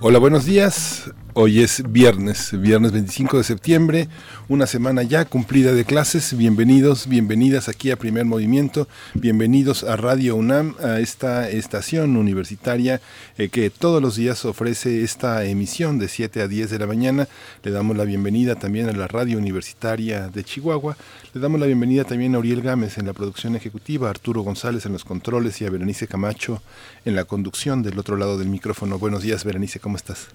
Hola, 0.00 0.20
buenos 0.20 0.44
días. 0.44 1.10
Hoy 1.40 1.60
es 1.60 1.84
viernes, 1.92 2.50
viernes 2.60 2.90
25 2.90 3.38
de 3.38 3.44
septiembre, 3.44 4.08
una 4.48 4.66
semana 4.66 5.04
ya 5.04 5.24
cumplida 5.24 5.72
de 5.72 5.84
clases. 5.84 6.36
Bienvenidos, 6.36 7.06
bienvenidas 7.06 7.68
aquí 7.68 7.92
a 7.92 7.96
Primer 7.96 8.24
Movimiento, 8.24 8.88
bienvenidos 9.14 9.84
a 9.84 9.96
Radio 9.96 10.34
UNAM, 10.34 10.74
a 10.82 10.98
esta 10.98 11.48
estación 11.48 12.16
universitaria 12.16 13.00
eh, 13.36 13.50
que 13.50 13.70
todos 13.70 14.02
los 14.02 14.16
días 14.16 14.44
ofrece 14.46 15.04
esta 15.04 15.44
emisión 15.44 16.00
de 16.00 16.08
7 16.08 16.42
a 16.42 16.48
10 16.48 16.70
de 16.70 16.78
la 16.80 16.88
mañana. 16.88 17.28
Le 17.62 17.70
damos 17.70 17.96
la 17.96 18.02
bienvenida 18.02 18.56
también 18.56 18.88
a 18.88 18.92
la 18.92 19.06
Radio 19.06 19.38
Universitaria 19.38 20.30
de 20.30 20.42
Chihuahua. 20.42 20.96
Le 21.34 21.40
damos 21.40 21.60
la 21.60 21.66
bienvenida 21.66 22.02
también 22.02 22.34
a 22.34 22.40
Uriel 22.40 22.62
Gámez 22.62 22.98
en 22.98 23.06
la 23.06 23.12
producción 23.12 23.54
ejecutiva, 23.54 24.08
a 24.08 24.10
Arturo 24.10 24.42
González 24.42 24.86
en 24.86 24.92
los 24.92 25.04
controles 25.04 25.60
y 25.60 25.66
a 25.66 25.70
Berenice 25.70 26.08
Camacho 26.08 26.60
en 27.04 27.14
la 27.14 27.26
conducción 27.26 27.84
del 27.84 27.96
otro 27.96 28.16
lado 28.16 28.38
del 28.38 28.48
micrófono. 28.48 28.98
Buenos 28.98 29.22
días, 29.22 29.44
Berenice, 29.44 29.78
¿cómo 29.78 29.96
estás? 29.96 30.30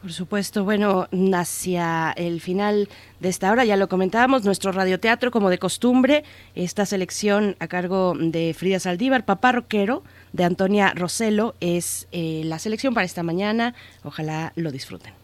Por 0.00 0.12
supuesto, 0.12 0.62
bueno, 0.62 1.08
hacia 1.34 2.12
el 2.12 2.40
final 2.40 2.88
de 3.18 3.28
esta 3.28 3.50
hora, 3.50 3.64
ya 3.64 3.76
lo 3.76 3.88
comentábamos, 3.88 4.44
nuestro 4.44 4.70
radioteatro 4.70 5.32
como 5.32 5.50
de 5.50 5.58
costumbre, 5.58 6.22
esta 6.54 6.86
selección 6.86 7.56
a 7.58 7.66
cargo 7.66 8.14
de 8.16 8.54
Frida 8.56 8.78
Saldívar, 8.78 9.24
Papá 9.24 9.50
Roquero, 9.50 10.04
de 10.32 10.44
Antonia 10.44 10.92
Roselo, 10.94 11.56
es 11.58 12.06
eh, 12.12 12.42
la 12.44 12.60
selección 12.60 12.94
para 12.94 13.06
esta 13.06 13.24
mañana, 13.24 13.74
ojalá 14.04 14.52
lo 14.54 14.70
disfruten. 14.70 15.17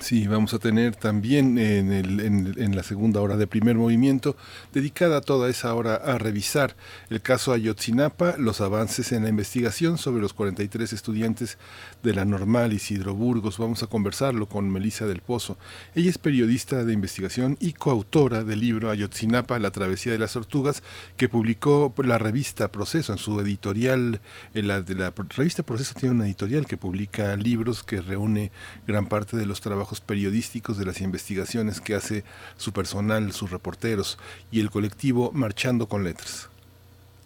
Sí, 0.00 0.26
vamos 0.26 0.52
a 0.52 0.58
tener 0.58 0.96
también 0.96 1.58
en, 1.58 2.74
la 2.74 2.82
segunda 2.82 3.20
hora 3.20 3.36
de 3.36 3.46
primer 3.46 3.76
movimiento, 3.76 4.36
dedicada 4.72 5.20
toda 5.20 5.48
esa 5.48 5.72
hora 5.74 5.94
a 5.94 6.18
revisar 6.18 6.74
el 7.08 7.22
caso 7.22 7.52
Ayotzinapa, 7.52 8.34
los 8.36 8.60
avances 8.60 9.12
en 9.12 9.22
la 9.22 9.28
investigación 9.28 9.96
sobre 9.96 10.20
los 10.20 10.32
43 10.32 10.92
estudiantes 10.92 11.56
de 12.02 12.14
la 12.14 12.24
normal 12.24 12.72
Isidro 12.72 13.14
Burgos. 13.14 13.58
Vamos 13.58 13.84
a 13.84 13.86
conversarlo 13.86 14.48
con 14.48 14.68
Melisa 14.70 15.06
del 15.06 15.20
Pozo. 15.20 15.56
Ella 15.94 16.10
es 16.10 16.18
periodista 16.18 16.84
de 16.84 16.92
investigación 16.92 17.56
y 17.60 17.72
coautora 17.72 18.42
del 18.42 18.60
libro 18.60 18.90
Ayotzinapa, 18.90 19.60
la 19.60 19.70
travesía 19.70 20.10
de 20.10 20.18
las 20.18 20.32
tortugas, 20.32 20.82
que 21.16 21.28
publicó 21.28 21.94
la 21.98 22.18
revista 22.18 22.72
Proceso 22.72 23.12
en 23.12 23.18
su 23.18 23.38
editorial. 23.38 24.20
En 24.52 24.66
la, 24.66 24.82
de 24.82 24.96
la 24.96 25.14
revista 25.36 25.62
Proceso 25.62 25.94
tiene 25.94 26.16
una 26.16 26.26
editorial 26.26 26.66
que 26.66 26.76
publica 26.76 27.36
libros 27.36 27.84
que 27.84 28.00
reúne 28.00 28.50
gran 28.84 29.06
parte 29.06 29.36
de 29.36 29.46
los 29.46 29.60
trabajos 29.60 29.75
trabajos 29.76 30.00
periodísticos, 30.00 30.78
de 30.78 30.86
las 30.86 31.02
investigaciones 31.02 31.82
que 31.82 31.94
hace 31.94 32.24
su 32.56 32.72
personal, 32.72 33.32
sus 33.32 33.50
reporteros 33.50 34.16
y 34.50 34.60
el 34.60 34.70
colectivo 34.70 35.32
Marchando 35.34 35.86
con 35.86 36.02
Letras. 36.02 36.48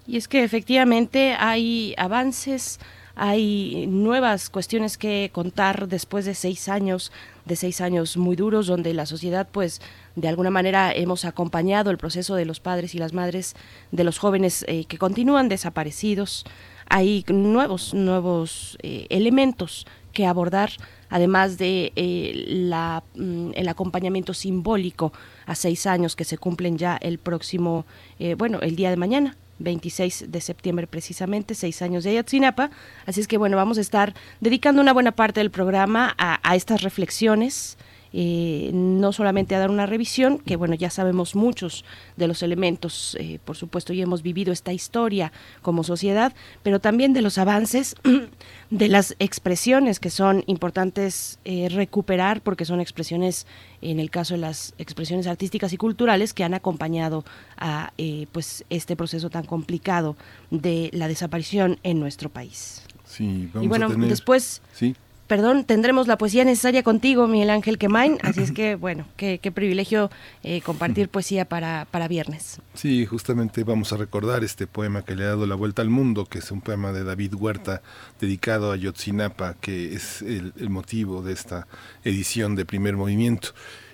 Y 0.09 0.17
es 0.17 0.27
que 0.27 0.43
efectivamente 0.43 1.37
hay 1.39 1.95
avances, 1.97 2.81
hay 3.15 3.87
nuevas 3.87 4.51
cuestiones 4.51 4.99
que 4.99 5.31
contar 5.33 5.87
después 5.87 6.25
de 6.25 6.35
seis 6.35 6.69
años, 6.69 7.13
de 7.45 7.55
seis 7.55 7.81
años 7.81 8.17
muy 8.17 8.35
duros, 8.35 8.67
donde 8.67 8.95
la 8.95 9.07
sociedad, 9.07 9.47
pues, 9.53 9.81
de 10.17 10.27
alguna 10.27 10.51
manera 10.51 10.93
hemos 10.93 11.25
acompañado 11.25 11.93
el 11.93 11.99
proceso 11.99 12.35
de 12.35 12.47
los 12.47 12.59
padres 12.59 12.97
y 12.97 12.99
las 12.99 13.13
madres 13.13 13.55
de 13.93 14.03
los 14.03 14.19
jóvenes 14.19 14.65
eh, 14.67 14.87
que 14.87 14.99
continúan 14.99 15.49
desaparecidos. 15.49 16.45
Hay 16.89 17.25
nuevos, 17.29 17.95
nuevos 17.95 18.77
eh, 18.83 19.07
elementos 19.09 19.87
que 20.13 20.27
abordar 20.27 20.73
además 21.11 21.59
de 21.59 21.93
eh, 21.97 22.45
la, 22.47 23.03
mm, 23.15 23.51
el 23.55 23.69
acompañamiento 23.69 24.33
simbólico 24.33 25.13
a 25.47 25.55
seis 25.55 25.87
años 25.87 26.17
que 26.17 26.25
se 26.25 26.39
cumplen 26.39 26.79
ya 26.79 26.97
el 26.97 27.19
próximo, 27.19 27.85
eh, 28.19 28.35
bueno, 28.35 28.61
el 28.61 28.77
día 28.77 28.91
de 28.91 28.97
mañana. 28.97 29.37
26 29.63 30.33
de 30.33 30.41
septiembre 30.41 30.87
precisamente, 30.87 31.55
seis 31.55 31.83
años 31.83 32.03
de 32.03 32.13
Ayotzinapa. 32.13 32.71
Así 33.05 33.21
es 33.21 33.29
que 33.29 33.37
bueno, 33.37 33.59
vamos 33.59 33.77
a 33.77 33.83
estar 33.83 34.15
dedicando 34.41 34.81
una 34.81 34.95
buena 34.95 35.13
parte 35.13 35.41
del 35.41 35.51
programa 35.51 36.15
a 36.17 36.57
estas 36.57 36.81
reflexiones, 36.81 37.77
eh, 38.13 38.71
no 38.73 39.13
solamente 39.13 39.55
a 39.55 39.59
dar 39.59 39.71
una 39.71 39.87
revisión, 39.87 40.39
que 40.39 40.57
bueno, 40.57 40.75
ya 40.75 40.91
sabemos 40.91 41.35
muchos 41.35 41.85
de 42.17 42.27
los 42.27 42.43
elementos, 42.43 43.17
eh, 43.21 43.39
por 43.45 43.57
supuesto, 43.57 43.93
y 43.93 44.03
hemos 44.03 44.23
vivido 44.23 44.53
esta 44.53 44.73
historia 44.73 45.33
como 45.63 45.85
sociedad, 45.85 46.35
pero 46.63 46.81
también 46.81 47.13
de 47.13 47.23
los 47.23 47.39
avances, 47.39 47.95
de 48.71 48.89
las 48.89 49.15
expresiones 49.19 50.01
que 50.01 50.11
son 50.11 50.43
importantes 50.47 51.39
eh, 51.45 51.69
recuperar, 51.71 52.41
porque 52.41 52.65
son 52.65 52.81
expresiones, 52.81 53.47
en 53.81 54.01
el 54.01 54.11
caso 54.11 54.35
de 54.35 54.41
las 54.41 54.75
expresiones 54.79 55.27
artísticas 55.27 55.73
y 55.73 55.77
culturales, 55.77 56.35
que 56.35 56.45
han 56.45 56.55
acompañado 56.55 57.25
a 57.57 57.93
pues 58.33 58.65
este 58.71 58.97
proceso 58.97 59.31
tan 59.31 59.45
complicado 59.45 60.17
de 60.51 60.91
la 60.93 61.09
desaparición 61.09 61.79
en 61.83 62.01
nuestro 62.01 62.29
país. 62.31 62.83
Sí, 63.05 63.51
y 63.61 63.69
bueno, 63.69 63.89
después... 63.89 64.63
¿Sí? 64.73 64.95
Perdón, 65.31 65.63
tendremos 65.63 66.09
la 66.09 66.19
poesía 66.19 66.45
necesaria 66.45 66.83
contigo, 66.83 67.29
Miguel 67.29 67.51
Ángel 67.51 67.79
Quemain, 67.79 68.19
así 68.23 68.43
es 68.43 68.51
que, 68.51 68.75
bueno, 68.75 69.07
qué, 69.17 69.39
privilegio 69.55 70.11
eh, 70.43 70.61
compartir 70.61 71.09
poesía 71.09 71.45
para, 71.45 71.87
para 71.89 72.09
viernes. 72.09 72.61
Sí, 72.75 73.07
justamente 73.07 73.63
vamos 73.63 73.93
a 73.93 73.97
recordar 73.97 74.43
este 74.43 74.67
poema 74.67 75.05
que 75.05 75.15
le 75.15 75.23
ha 75.23 75.29
dado 75.29 75.47
la 75.47 75.55
vuelta 75.55 75.83
al 75.83 75.89
mundo, 75.89 76.25
que 76.25 76.41
es 76.41 76.51
un 76.51 76.61
poema 76.61 76.91
de 76.91 77.05
David 77.05 77.35
Huerta 77.35 77.81
dedicado 78.21 78.73
a 78.73 78.77
Yotzinapa, 78.77 79.55
que 79.61 79.95
es 79.95 80.21
el, 80.23 80.53
motivo 80.69 81.23
de 81.23 81.33
esta 81.33 81.69
edición 82.03 82.57
de 82.57 82.65
primer 82.65 82.97
movimiento. 82.97 83.51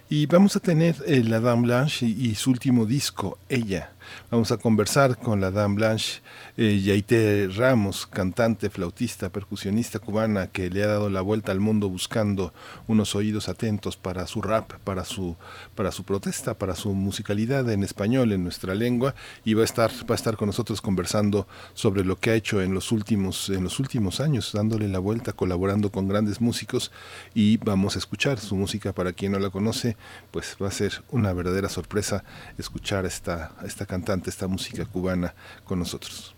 Y 0.08 0.24
vamos 0.24 0.56
a 0.56 0.60
tener 0.60 0.96
eh, 1.06 1.22
la 1.22 1.40
Dame 1.40 1.64
Blanche 1.64 2.06
y, 2.06 2.34
su 2.34 2.48
último 2.48 2.86
disco, 2.86 3.38
Ella. 3.50 3.92
Vamos 4.30 4.52
a 4.52 4.56
conversar 4.56 5.18
con 5.18 5.40
la 5.40 5.50
Dame 5.50 5.76
Blanche 5.76 6.22
eh, 6.56 6.80
Yaité 6.80 7.48
Ramos, 7.48 8.06
cantante, 8.06 8.70
flautista, 8.70 9.30
percusionista 9.30 9.98
cubana 9.98 10.46
que 10.48 10.70
le 10.70 10.82
ha 10.82 10.86
dado 10.86 11.10
la 11.10 11.20
vuelta 11.20 11.52
al 11.52 11.60
mundo 11.60 11.88
buscando 11.88 12.52
unos 12.86 13.14
oídos 13.14 13.48
atentos 13.48 13.96
para 13.96 14.26
su 14.26 14.42
rap, 14.42 14.72
para 14.84 15.04
su, 15.04 15.36
para 15.74 15.92
su 15.92 16.04
protesta, 16.04 16.54
para 16.54 16.74
su 16.74 16.92
musicalidad 16.94 17.68
en 17.70 17.84
español, 17.84 18.32
en 18.32 18.42
nuestra 18.42 18.74
lengua, 18.74 19.14
y 19.44 19.54
va 19.54 19.62
a 19.62 19.64
estar, 19.64 19.90
va 20.10 20.14
a 20.14 20.16
estar 20.16 20.36
con 20.36 20.46
nosotros 20.46 20.80
conversando 20.80 21.46
sobre 21.74 22.04
lo 22.04 22.16
que 22.18 22.30
ha 22.30 22.34
hecho 22.34 22.62
en 22.62 22.74
los 22.74 22.92
últimos, 22.92 23.48
en 23.50 23.64
los 23.64 23.78
últimos 23.80 24.20
años, 24.20 24.52
dándole 24.52 24.88
la 24.88 24.98
vuelta, 24.98 25.32
colaborando 25.32 25.90
con 25.90 26.08
grandes 26.08 26.40
músicos, 26.40 26.90
y 27.34 27.58
vamos 27.58 27.96
a 27.96 27.98
escuchar 27.98 28.38
su 28.38 28.56
música. 28.56 28.92
Para 28.92 29.12
quien 29.12 29.32
no 29.32 29.38
la 29.38 29.50
conoce, 29.50 29.96
pues 30.30 30.56
va 30.62 30.68
a 30.68 30.70
ser 30.70 31.02
una 31.10 31.32
verdadera 31.32 31.68
sorpresa 31.68 32.24
escuchar 32.58 33.04
esta, 33.04 33.52
esta 33.64 33.86
cantante, 33.96 34.30
esta 34.30 34.46
música 34.46 34.84
cubana 34.84 35.34
con 35.64 35.78
nosotros. 35.78 36.34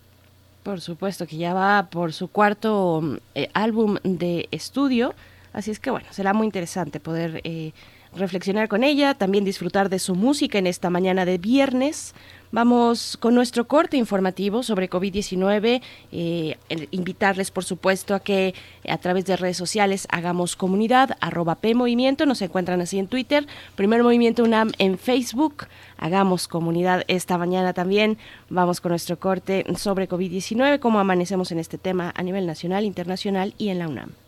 Por 0.63 0.81
supuesto 0.81 1.27
que 1.27 1.37
ya 1.37 1.55
va 1.55 1.89
por 1.91 2.13
su 2.13 2.29
cuarto 2.29 3.19
eh, 3.35 3.49
álbum 3.53 3.97
de 4.05 4.49
estudio, 4.51 5.15
así 5.53 5.71
es 5.71 5.81
que 5.81 5.91
bueno, 5.91 6.07
será 6.11 6.33
muy 6.35 6.47
interesante 6.47 7.01
poder 7.01 7.41
eh, 7.45 7.73
reflexionar 8.19 8.69
con 8.69 8.85
ella, 8.85 9.15
también 9.15 9.45
disfrutar 9.45 9.89
de 9.89 9.99
su 9.99 10.15
música 10.15 10.59
en 10.59 10.67
esta 10.67 10.91
mañana 10.91 11.25
de 11.25 11.39
viernes. 11.39 12.15
Vamos 12.51 13.19
con 13.21 13.35
nuestro 13.35 13.69
corte 13.69 13.99
informativo 13.99 14.63
sobre 14.63 14.89
COVID-19. 14.89 15.83
Eh, 16.13 16.57
invitarles, 16.91 17.51
por 17.51 17.65
supuesto, 17.65 18.15
a 18.15 18.21
que 18.21 18.55
a 18.89 18.97
través 18.97 19.27
de 19.27 19.37
redes 19.37 19.59
sociales 19.59 20.07
hagamos 20.11 20.57
comunidad, 20.57 21.17
arroba 21.21 21.57
P 21.57 21.75
Movimiento, 21.75 22.25
nos 22.25 22.41
encuentran 22.41 22.81
así 22.81 22.99
en 22.99 23.07
Twitter, 23.07 23.47
Primer 23.77 24.03
Movimiento 24.03 24.45
UNAM 24.45 24.73
en 24.79 24.97
Facebook. 24.97 25.67
Hagamos 25.99 26.49
comunidad 26.49 27.05
esta 27.09 27.37
mañana 27.37 27.75
también. 27.75 28.17
Vamos 28.49 28.81
con 28.81 28.91
nuestro 28.91 29.19
corte 29.19 29.67
sobre 29.77 30.09
COVID-19, 30.09 30.79
cómo 30.79 31.01
amanecemos 31.01 31.53
en 31.53 31.59
este 31.59 31.77
tema 31.77 32.15
a 32.17 32.23
nivel 32.23 32.47
nacional, 32.47 32.85
internacional 32.85 33.55
y 33.59 33.69
en 33.69 33.79
la 33.79 33.89
UNAM. 33.89 34.28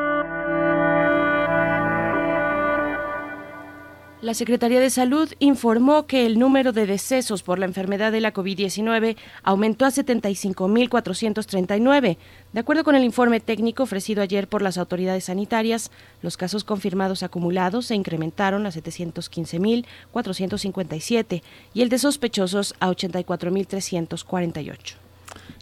La 4.21 4.33
Secretaría 4.35 4.79
de 4.79 4.91
Salud 4.91 5.33
informó 5.39 6.05
que 6.05 6.27
el 6.27 6.37
número 6.37 6.73
de 6.73 6.85
decesos 6.85 7.41
por 7.41 7.57
la 7.57 7.65
enfermedad 7.65 8.11
de 8.11 8.21
la 8.21 8.35
COVID-19 8.35 9.17
aumentó 9.41 9.85
a 9.85 9.89
75.439. 9.89 12.17
De 12.53 12.59
acuerdo 12.59 12.83
con 12.83 12.93
el 12.93 13.03
informe 13.03 13.39
técnico 13.39 13.81
ofrecido 13.81 14.21
ayer 14.21 14.47
por 14.47 14.61
las 14.61 14.77
autoridades 14.77 15.23
sanitarias, 15.23 15.89
los 16.21 16.37
casos 16.37 16.63
confirmados 16.63 17.23
acumulados 17.23 17.87
se 17.87 17.95
incrementaron 17.95 18.67
a 18.67 18.69
715.457 18.69 21.41
y 21.73 21.81
el 21.81 21.89
de 21.89 21.97
sospechosos 21.97 22.75
a 22.79 22.91
84.348. 22.91 24.97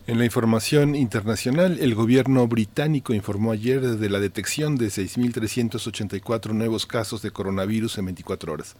En 0.10 0.18
la 0.18 0.26
información 0.26 0.96
internacional, 0.96 1.78
el 1.80 1.94
gobierno 1.94 2.48
británico 2.48 3.14
informó 3.14 3.52
ayer 3.52 3.80
de 3.80 4.10
la 4.10 4.20
detección 4.20 4.76
de 4.76 4.88
6.384 4.88 6.52
nuevos 6.52 6.88
casos 6.88 7.22
de 7.22 7.30
coronavirus 7.30 8.00
en 8.00 8.06
24 8.06 8.54
horas. 8.54 8.76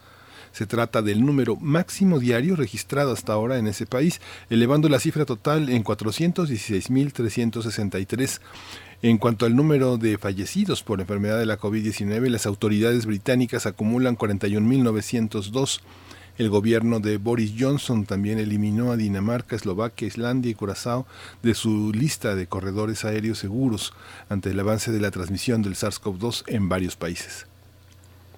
Se 0.52 0.66
trata 0.66 1.04
del 1.04 1.24
número 1.24 1.56
máximo 1.56 2.18
diario 2.18 2.56
registrado 2.56 3.12
hasta 3.12 3.34
ahora 3.34 3.60
en 3.60 3.68
ese 3.68 3.86
país, 3.86 4.22
elevando 4.50 4.90
la 4.90 5.00
cifra 5.00 5.26
total 5.26 5.70
en 5.70 5.84
416.363. 5.84 8.40
En 9.04 9.20
cuanto 9.20 9.46
al 9.46 9.56
número 9.56 9.98
de 9.98 10.18
fallecidos 10.18 10.82
por 10.82 11.00
enfermedad 11.00 11.38
de 11.38 11.46
la 11.46 11.60
COVID-19, 11.60 12.28
las 12.30 12.48
autoridades 12.48 13.06
británicas 13.06 13.68
acumulan 13.68 14.18
41.902 14.18 15.82
el 16.40 16.50
gobierno 16.50 17.02
de 17.02 17.18
Boris 17.18 17.54
Johnson 17.60 18.06
también 18.06 18.40
eliminó 18.40 18.94
a 18.94 18.98
Dinamarca, 18.98 19.58
Eslovaquia, 19.58 20.08
Islandia 20.08 20.50
y 20.50 20.56
Curazao 20.56 21.06
de 21.44 21.54
su 21.54 21.92
lista 21.92 22.34
de 22.34 22.48
corredores 22.48 23.04
aéreos 23.04 23.40
seguros 23.40 23.94
ante 24.30 24.52
el 24.52 24.60
avance 24.60 24.94
de 24.94 25.02
la 25.02 25.12
transmisión 25.12 25.62
del 25.62 25.76
SARS-CoV-2 25.76 26.46
en 26.48 26.70
varios 26.70 26.96
países. 26.96 27.46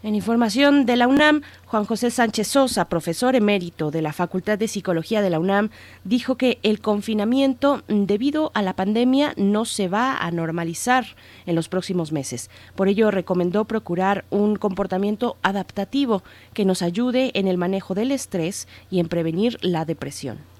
En 0.04 0.16
información 0.16 0.88
de 0.88 0.96
la 0.96 1.08
UNAM, 1.08 1.44
Juan 1.68 1.86
José 1.86 2.10
Sánchez 2.10 2.48
Sosa, 2.48 2.86
profesor 2.86 3.36
emérito 3.36 3.92
de 3.92 4.02
la 4.02 4.14
Facultad 4.14 4.58
de 4.58 4.68
Psicología 4.68 5.22
de 5.22 5.30
la 5.30 5.40
UNAM, 5.40 5.70
dijo 6.04 6.38
que 6.38 6.58
el 6.64 6.82
confinamiento 6.82 7.84
debido 7.88 8.50
a 8.56 8.64
la 8.64 8.76
pandemia 8.76 9.34
no 9.38 9.64
se 9.66 9.90
va 9.90 10.18
a 10.18 10.32
normalizar 10.32 11.06
en 11.46 11.54
los 11.54 11.70
próximos 11.70 12.12
meses. 12.12 12.50
Por 12.74 12.88
ello, 12.88 13.12
recomendó 13.12 13.66
procurar 13.66 14.26
un 14.32 14.56
comportamiento 14.56 15.38
adaptativo 15.44 16.24
que 16.56 16.66
nos 16.66 16.82
ayude 16.82 17.30
en 17.36 17.48
el 17.48 17.60
manejo 17.60 17.94
del 17.94 18.12
estrés 18.12 18.68
y 18.90 19.02
en 19.02 19.08
prevenir 19.08 19.60
la 19.62 19.86
depresión. 19.86 20.51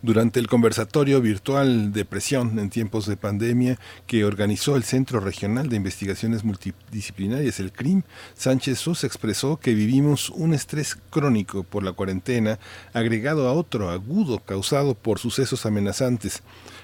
Durante 0.00 0.38
el 0.38 0.46
conversatorio 0.46 1.20
virtual 1.20 1.92
Depresión 1.92 2.56
en 2.60 2.70
tiempos 2.70 3.06
de 3.06 3.16
pandemia 3.16 3.80
que 4.06 4.24
organizó 4.24 4.76
el 4.76 4.84
Centro 4.84 5.18
Regional 5.18 5.68
de 5.68 5.74
Investigaciones 5.74 6.44
Multidisciplinarias, 6.44 7.58
el 7.58 7.72
CRIM, 7.72 8.02
Sánchez 8.34 8.78
Sus 8.78 9.02
expresó 9.02 9.56
que 9.56 9.74
vivimos 9.74 10.30
un 10.30 10.54
estrés 10.54 10.96
crónico 11.10 11.64
por 11.64 11.82
la 11.82 11.90
cuarentena, 11.90 12.60
agregado 12.92 13.48
a 13.48 13.52
otro 13.52 13.90
agudo 13.90 14.38
causado 14.38 14.94
por 14.94 15.18
sucesos 15.18 15.66
amenazantes. 15.66 16.42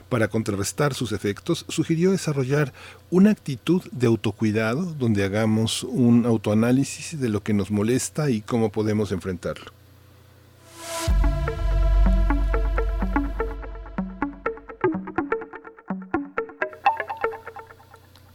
Para 0.09 0.27
contrarrestar 0.27 0.93
sus 0.93 1.13
efectos, 1.13 1.67
sugirió 1.69 2.11
desarrollar 2.11 2.73
una 3.11 3.31
actitud 3.31 3.81
de 3.93 4.09
autocuidado 4.09 4.83
donde 4.99 5.23
hagamos 5.23 5.85
un 5.85 6.27
autoanálisis 6.27 7.21
de 7.21 7.29
lo 7.29 7.45
que 7.45 7.55
nos 7.55 7.71
molesta 7.71 8.29
y 8.29 8.41
cómo 8.41 8.73
podemos 8.73 9.13
enfrentarlo. 9.13 9.71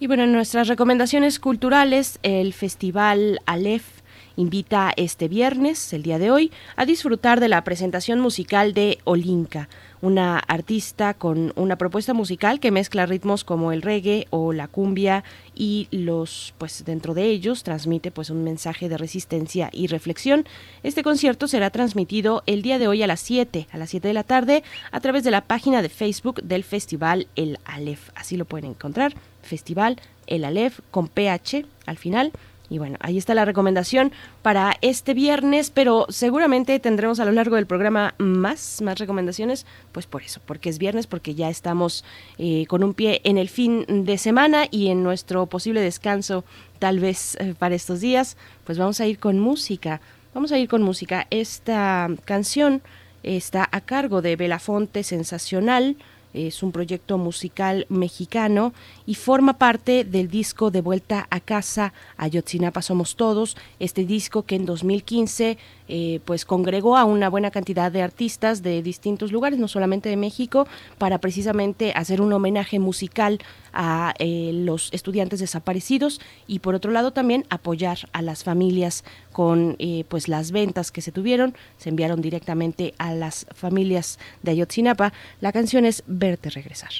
Y 0.01 0.07
bueno, 0.07 0.23
en 0.23 0.31
nuestras 0.31 0.69
recomendaciones 0.69 1.39
culturales, 1.39 2.19
el 2.23 2.53
Festival 2.53 3.41
Aleph 3.45 3.99
invita 4.37 4.93
este 4.95 5.27
viernes, 5.27 5.91
el 5.91 6.03
día 6.03 6.17
de 6.17 6.31
hoy, 6.31 6.53
a 6.77 6.85
disfrutar 6.85 7.41
de 7.41 7.49
la 7.49 7.65
presentación 7.65 8.21
musical 8.21 8.73
de 8.73 8.99
Olinka, 9.03 9.67
una 10.01 10.39
artista 10.39 11.13
con 11.13 11.51
una 11.57 11.77
propuesta 11.77 12.13
musical 12.13 12.61
que 12.61 12.71
mezcla 12.71 13.05
ritmos 13.05 13.43
como 13.43 13.73
el 13.73 13.81
reggae 13.81 14.27
o 14.29 14.53
la 14.53 14.69
cumbia 14.69 15.25
y 15.53 15.89
los 15.91 16.53
pues 16.57 16.85
dentro 16.85 17.13
de 17.13 17.25
ellos 17.25 17.63
transmite 17.63 18.09
pues 18.09 18.29
un 18.29 18.45
mensaje 18.45 18.87
de 18.87 18.97
resistencia 18.97 19.69
y 19.73 19.87
reflexión. 19.87 20.45
Este 20.81 21.03
concierto 21.03 21.49
será 21.49 21.71
transmitido 21.71 22.43
el 22.45 22.61
día 22.61 22.79
de 22.79 22.87
hoy 22.87 23.03
a 23.03 23.07
las 23.07 23.19
7, 23.19 23.67
a 23.69 23.77
las 23.77 23.89
7 23.89 24.07
de 24.07 24.13
la 24.13 24.23
tarde 24.23 24.63
a 24.93 25.01
través 25.01 25.25
de 25.25 25.31
la 25.31 25.41
página 25.41 25.81
de 25.81 25.89
Facebook 25.89 26.41
del 26.41 26.63
Festival 26.63 27.27
El 27.35 27.59
Aleph. 27.65 28.11
Así 28.15 28.37
lo 28.37 28.45
pueden 28.45 28.69
encontrar 28.69 29.13
Festival 29.49 29.99
El 30.27 30.45
Aleph 30.45 30.79
con 30.91 31.07
PH 31.07 31.65
al 31.85 31.97
final. 31.97 32.31
Y 32.69 32.77
bueno, 32.77 32.97
ahí 32.99 33.18
está 33.18 33.33
la 33.33 33.45
recomendación 33.45 34.11
para 34.44 34.75
este 34.81 35.15
viernes, 35.15 35.71
pero 35.71 36.06
seguramente 36.09 36.79
tendremos 36.79 37.19
a 37.19 37.25
lo 37.25 37.31
largo 37.31 37.56
del 37.56 37.65
programa 37.65 38.13
más, 38.19 38.81
más 38.83 38.99
recomendaciones, 38.99 39.65
pues 39.91 40.06
por 40.06 40.21
eso, 40.21 40.39
porque 40.45 40.69
es 40.69 40.77
viernes, 40.77 41.07
porque 41.07 41.33
ya 41.33 41.49
estamos 41.49 42.06
eh, 42.37 42.68
con 42.68 42.83
un 42.83 42.94
pie 42.94 43.21
en 43.23 43.39
el 43.39 43.49
fin 43.49 43.85
de 43.87 44.19
semana 44.19 44.68
y 44.69 44.89
en 44.89 45.01
nuestro 45.01 45.47
posible 45.47 45.81
descanso, 45.81 46.44
tal 46.77 46.99
vez 46.99 47.35
eh, 47.39 47.56
para 47.57 47.73
estos 47.73 48.01
días, 48.01 48.37
pues 48.65 48.77
vamos 48.77 49.01
a 49.01 49.07
ir 49.07 49.18
con 49.18 49.39
música. 49.39 49.99
Vamos 50.35 50.51
a 50.51 50.59
ir 50.59 50.69
con 50.69 50.83
música. 50.83 51.25
Esta 51.31 52.07
canción 52.25 52.83
está 53.23 53.68
a 53.71 53.81
cargo 53.81 54.21
de 54.21 54.35
Belafonte 54.35 55.03
Sensacional 55.03 55.97
es 56.33 56.64
un 56.64 56.71
proyecto 56.71 57.18
musical 57.18 57.86
mexicano 57.90 58.74
y 59.06 59.16
forma 59.16 59.57
parte 59.57 60.04
del 60.04 60.30
disco 60.30 60.71
De 60.71 60.81
Vuelta 60.81 61.28
a 61.30 61.40
Casa, 61.40 61.94
Ayotzinapa 62.18 62.81
Somos 62.81 63.16
Todos, 63.16 63.57
este 63.80 64.06
disco 64.06 64.44
que 64.44 64.56
en 64.56 64.66
2015 64.66 65.57
eh, 65.89 66.19
pues 66.23 66.45
congregó 66.45 66.95
a 66.97 67.03
una 67.03 67.29
buena 67.29 67.51
cantidad 67.51 67.91
de 67.91 68.01
artistas 68.01 68.61
de 68.61 68.81
distintos 68.81 69.31
lugares, 69.31 69.59
no 69.59 69.67
solamente 69.67 70.07
de 70.07 70.17
México, 70.17 70.67
para 70.97 71.17
precisamente 71.17 71.91
hacer 71.95 72.21
un 72.21 72.31
homenaje 72.31 72.79
musical 72.79 73.39
a 73.73 74.13
eh, 74.19 74.51
los 74.53 74.89
estudiantes 74.93 75.39
desaparecidos 75.39 76.21
y 76.47 76.59
por 76.59 76.75
otro 76.75 76.91
lado 76.91 77.11
también 77.11 77.45
apoyar 77.49 77.97
a 78.13 78.21
las 78.21 78.43
familias 78.43 79.03
con 79.31 79.75
eh, 79.79 80.05
pues 80.07 80.27
las 80.27 80.51
ventas 80.51 80.91
que 80.91 81.01
se 81.01 81.11
tuvieron, 81.11 81.55
se 81.77 81.89
enviaron 81.89 82.21
directamente 82.21 82.93
a 82.97 83.13
las 83.13 83.47
familias 83.55 84.19
de 84.43 84.51
Ayotzinapa. 84.51 85.11
La 85.41 85.51
canción 85.51 85.85
es 85.85 86.03
Verte 86.05 86.49
regresar. 86.49 86.91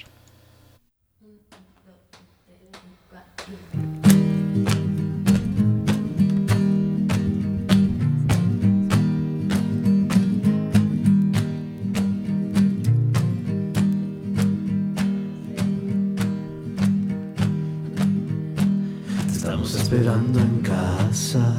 Estamos 19.50 19.74
esperando 19.74 20.40
en 20.40 20.60
casa. 20.60 21.56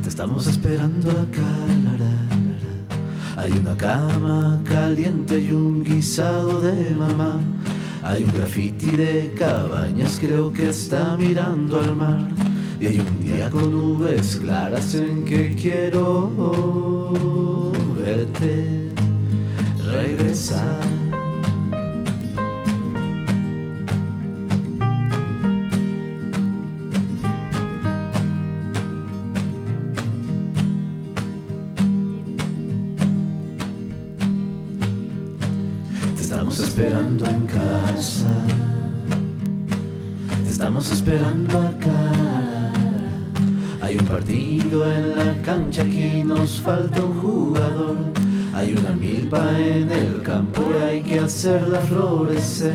Te 0.00 0.08
estamos 0.08 0.46
esperando 0.46 1.10
acá. 1.10 1.50
Hay 3.36 3.50
una 3.50 3.76
cama 3.76 4.60
caliente 4.64 5.40
y 5.40 5.50
un 5.50 5.82
guisado 5.82 6.60
de 6.60 6.90
mamá. 6.94 7.40
Hay 8.04 8.22
un 8.22 8.32
graffiti 8.32 8.92
de 8.92 9.34
cabañas, 9.36 10.18
creo 10.20 10.52
que 10.52 10.68
está 10.68 11.16
mirando 11.16 11.80
al 11.80 11.96
mar. 11.96 12.28
Y 12.78 12.86
hay 12.86 13.00
un 13.00 13.20
día 13.20 13.50
con 13.50 13.72
nubes 13.72 14.36
claras 14.36 14.94
en 14.94 15.24
que 15.24 15.56
quiero 15.56 16.30
verte 17.98 18.92
regresar. 19.84 20.97
Casa. 37.48 38.28
Te 40.44 40.50
estamos 40.50 40.90
esperando 40.92 41.58
acá. 41.58 42.72
Hay 43.80 43.96
un 43.96 44.06
partido 44.06 44.90
en 44.92 45.16
la 45.16 45.42
cancha, 45.42 45.82
aquí 45.82 46.22
nos 46.24 46.60
falta 46.60 47.02
un 47.02 47.20
jugador. 47.20 47.96
Hay 48.54 48.74
una 48.74 48.90
milpa 48.90 49.58
en 49.58 49.90
el 49.90 50.22
campo 50.22 50.62
y 50.78 50.82
hay 50.82 51.02
que 51.02 51.20
hacerla 51.20 51.80
florecer. 51.80 52.74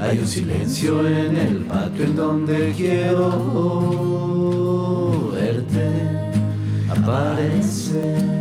Hay 0.00 0.18
un 0.18 0.26
silencio 0.26 1.06
en 1.06 1.36
el 1.36 1.56
patio 1.66 2.04
en 2.04 2.16
donde 2.16 2.72
quiero 2.76 3.28
verte 5.32 5.90
aparecer. 6.88 8.39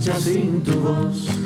marcha 0.00 0.20
sin 0.20 0.62
tu 0.62 0.72
voz. 0.80 1.39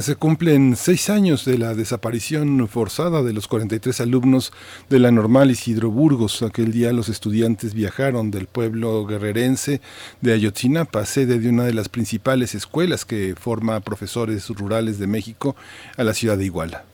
Se 0.00 0.16
cumplen 0.16 0.76
seis 0.76 1.10
años 1.10 1.44
de 1.44 1.58
la 1.58 1.74
desaparición 1.74 2.68
forzada 2.68 3.22
de 3.22 3.34
los 3.34 3.48
43 3.48 4.00
alumnos 4.00 4.50
de 4.88 4.98
la 4.98 5.10
Normal 5.10 5.50
Isidro 5.50 5.90
Burgos. 5.90 6.42
Aquel 6.42 6.72
día 6.72 6.90
los 6.94 7.10
estudiantes 7.10 7.74
viajaron 7.74 8.30
del 8.30 8.46
pueblo 8.46 9.04
guerrerense 9.04 9.82
de 10.22 10.32
Ayotzinapa, 10.32 11.04
sede 11.04 11.38
de 11.38 11.50
una 11.50 11.64
de 11.64 11.74
las 11.74 11.90
principales 11.90 12.54
escuelas 12.54 13.04
que 13.04 13.34
forma 13.38 13.80
profesores 13.80 14.48
rurales 14.48 14.98
de 14.98 15.06
México, 15.06 15.54
a 15.98 16.04
la 16.04 16.14
ciudad 16.14 16.38
de 16.38 16.46
Iguala. 16.46 16.89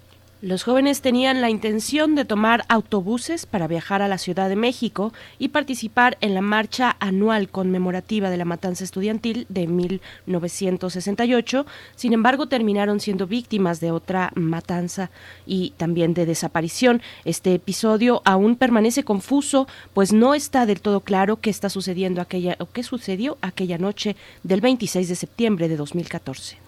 Los 0.46 0.62
jóvenes 0.62 1.00
tenían 1.00 1.40
la 1.40 1.50
intención 1.50 2.14
de 2.14 2.24
tomar 2.24 2.64
autobuses 2.68 3.46
para 3.46 3.66
viajar 3.66 4.00
a 4.00 4.06
la 4.06 4.16
Ciudad 4.16 4.48
de 4.48 4.54
México 4.54 5.12
y 5.40 5.48
participar 5.48 6.16
en 6.20 6.34
la 6.34 6.40
marcha 6.40 6.94
anual 7.00 7.48
conmemorativa 7.48 8.30
de 8.30 8.36
la 8.36 8.44
matanza 8.44 8.84
estudiantil 8.84 9.46
de 9.48 9.66
1968. 9.66 11.66
Sin 11.96 12.12
embargo, 12.12 12.46
terminaron 12.46 13.00
siendo 13.00 13.26
víctimas 13.26 13.80
de 13.80 13.90
otra 13.90 14.30
matanza 14.36 15.10
y 15.46 15.70
también 15.78 16.14
de 16.14 16.26
desaparición. 16.26 17.02
Este 17.24 17.52
episodio 17.52 18.22
aún 18.24 18.54
permanece 18.54 19.02
confuso, 19.02 19.66
pues 19.94 20.12
no 20.12 20.32
está 20.32 20.64
del 20.64 20.80
todo 20.80 21.00
claro 21.00 21.40
qué 21.40 21.50
está 21.50 21.70
sucediendo 21.70 22.20
aquella 22.20 22.54
o 22.60 22.66
qué 22.66 22.84
sucedió 22.84 23.36
aquella 23.40 23.78
noche 23.78 24.14
del 24.44 24.60
26 24.60 25.08
de 25.08 25.16
septiembre 25.16 25.68
de 25.68 25.76
2014. 25.76 26.65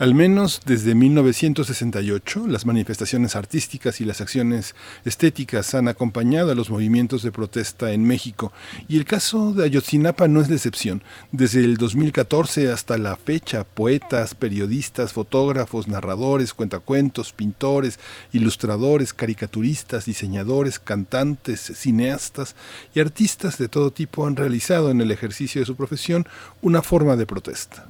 Al 0.00 0.14
menos 0.14 0.62
desde 0.64 0.94
1968, 0.94 2.46
las 2.46 2.64
manifestaciones 2.64 3.36
artísticas 3.36 4.00
y 4.00 4.06
las 4.06 4.22
acciones 4.22 4.74
estéticas 5.04 5.74
han 5.74 5.88
acompañado 5.88 6.50
a 6.50 6.54
los 6.54 6.70
movimientos 6.70 7.22
de 7.22 7.32
protesta 7.32 7.92
en 7.92 8.04
México, 8.04 8.50
y 8.88 8.96
el 8.96 9.04
caso 9.04 9.52
de 9.52 9.64
Ayotzinapa 9.64 10.26
no 10.26 10.40
es 10.40 10.48
la 10.48 10.54
excepción. 10.54 11.02
Desde 11.32 11.60
el 11.60 11.76
2014 11.76 12.72
hasta 12.72 12.96
la 12.96 13.16
fecha, 13.16 13.64
poetas, 13.64 14.34
periodistas, 14.34 15.12
fotógrafos, 15.12 15.86
narradores, 15.86 16.54
cuentacuentos, 16.54 17.34
pintores, 17.34 18.00
ilustradores, 18.32 19.12
caricaturistas, 19.12 20.06
diseñadores, 20.06 20.78
cantantes, 20.78 21.60
cineastas 21.60 22.56
y 22.94 23.00
artistas 23.00 23.58
de 23.58 23.68
todo 23.68 23.90
tipo 23.90 24.26
han 24.26 24.36
realizado 24.36 24.90
en 24.90 25.02
el 25.02 25.10
ejercicio 25.10 25.60
de 25.60 25.66
su 25.66 25.76
profesión 25.76 26.26
una 26.62 26.80
forma 26.80 27.16
de 27.16 27.26
protesta. 27.26 27.86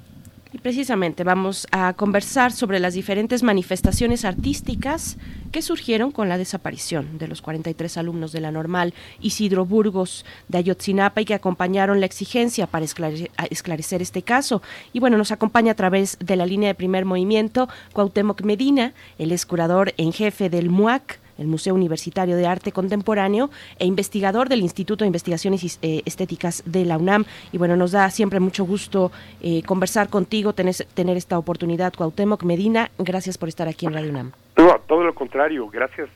Y 0.52 0.58
precisamente 0.58 1.22
vamos 1.22 1.68
a 1.70 1.92
conversar 1.92 2.50
sobre 2.50 2.80
las 2.80 2.94
diferentes 2.94 3.44
manifestaciones 3.44 4.24
artísticas 4.24 5.16
que 5.52 5.62
surgieron 5.62 6.10
con 6.10 6.28
la 6.28 6.38
desaparición 6.38 7.18
de 7.18 7.28
los 7.28 7.40
43 7.40 7.96
alumnos 7.98 8.32
de 8.32 8.40
la 8.40 8.50
normal 8.50 8.92
Isidro 9.20 9.64
Burgos 9.64 10.24
de 10.48 10.58
Ayotzinapa 10.58 11.20
y 11.20 11.24
que 11.24 11.34
acompañaron 11.34 12.00
la 12.00 12.06
exigencia 12.06 12.66
para 12.66 12.84
esclarecer, 12.84 14.02
este 14.02 14.22
caso. 14.22 14.60
Y 14.92 14.98
bueno, 14.98 15.16
nos 15.16 15.30
acompaña 15.30 15.72
a 15.72 15.76
través 15.76 16.18
de 16.18 16.34
la 16.34 16.46
línea 16.46 16.68
de 16.68 16.74
primer 16.74 17.04
movimiento 17.04 17.68
Cuauhtémoc 17.92 18.42
Medina, 18.42 18.92
el 19.18 19.30
es 19.30 19.46
curador 19.46 19.94
en 19.98 20.12
jefe 20.12 20.50
del 20.50 20.68
MUAC 20.68 21.20
el 21.40 21.48
Museo 21.48 21.74
Universitario 21.74 22.36
de 22.36 22.46
Arte 22.46 22.70
Contemporáneo 22.70 23.50
e 23.78 23.86
investigador 23.86 24.48
del 24.48 24.60
Instituto 24.60 25.04
de 25.04 25.08
Investigaciones 25.08 25.78
eh, 25.82 26.02
Estéticas 26.04 26.62
de 26.66 26.84
la 26.84 26.98
UNAM. 26.98 27.24
Y 27.50 27.58
bueno, 27.58 27.76
nos 27.76 27.92
da 27.92 28.08
siempre 28.10 28.38
mucho 28.38 28.64
gusto 28.64 29.10
eh, 29.40 29.62
conversar 29.64 30.08
contigo, 30.08 30.52
tener, 30.52 30.76
esta 31.16 31.38
oportunidad. 31.38 31.92
Cuauhtémoc 31.94 32.44
Medina, 32.44 32.90
gracias 32.98 33.38
por 33.38 33.48
estar 33.48 33.66
aquí 33.66 33.86
en 33.86 33.94
Radio 33.94 34.10
UNAM. 34.10 34.32
No, 34.56 34.78
todo 34.86 35.02
lo 35.02 35.14
contrario, 35.14 35.68
gracias. 35.68 36.08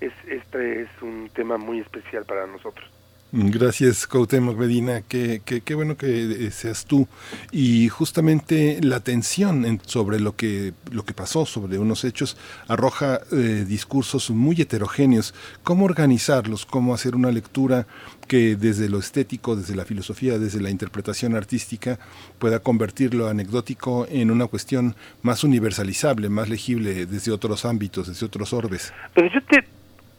Es, 0.00 0.12
este 0.28 0.82
es 0.82 0.88
un 1.02 1.28
tema 1.34 1.58
muy 1.58 1.80
especial 1.80 2.24
para 2.24 2.46
nosotros. 2.46 2.88
Gracias, 3.30 4.06
Cuauhtémoc 4.06 4.56
Medina. 4.56 5.02
Qué, 5.06 5.42
qué, 5.44 5.74
bueno 5.74 5.98
que 5.98 6.46
eh, 6.46 6.50
seas 6.50 6.86
tú. 6.86 7.06
Y 7.52 7.88
justamente 7.88 8.78
la 8.82 9.00
tensión 9.00 9.80
sobre 9.84 10.18
lo 10.18 10.34
que, 10.34 10.72
lo 10.90 11.04
que 11.04 11.12
pasó, 11.12 11.44
sobre 11.44 11.78
unos 11.78 12.04
hechos, 12.04 12.38
arroja 12.68 13.20
eh, 13.30 13.66
discursos 13.68 14.30
muy 14.30 14.58
heterogéneos. 14.58 15.34
¿Cómo 15.62 15.84
organizarlos? 15.84 16.64
¿Cómo 16.64 16.94
hacer 16.94 17.14
una 17.14 17.30
lectura 17.30 17.86
que 18.26 18.56
desde 18.56 18.88
lo 18.88 18.98
estético, 18.98 19.56
desde 19.56 19.76
la 19.76 19.84
filosofía, 19.84 20.38
desde 20.38 20.62
la 20.62 20.70
interpretación 20.70 21.36
artística, 21.36 21.98
pueda 22.38 22.60
convertir 22.60 23.12
lo 23.12 23.28
anecdótico 23.28 24.06
en 24.08 24.30
una 24.30 24.46
cuestión 24.46 24.96
más 25.20 25.44
universalizable, 25.44 26.30
más 26.30 26.48
legible 26.48 27.04
desde 27.04 27.30
otros 27.30 27.66
ámbitos, 27.66 28.08
desde 28.08 28.24
otros 28.24 28.54
orbes? 28.54 28.94
Pero 29.14 29.28
yo 29.28 29.42
te 29.42 29.64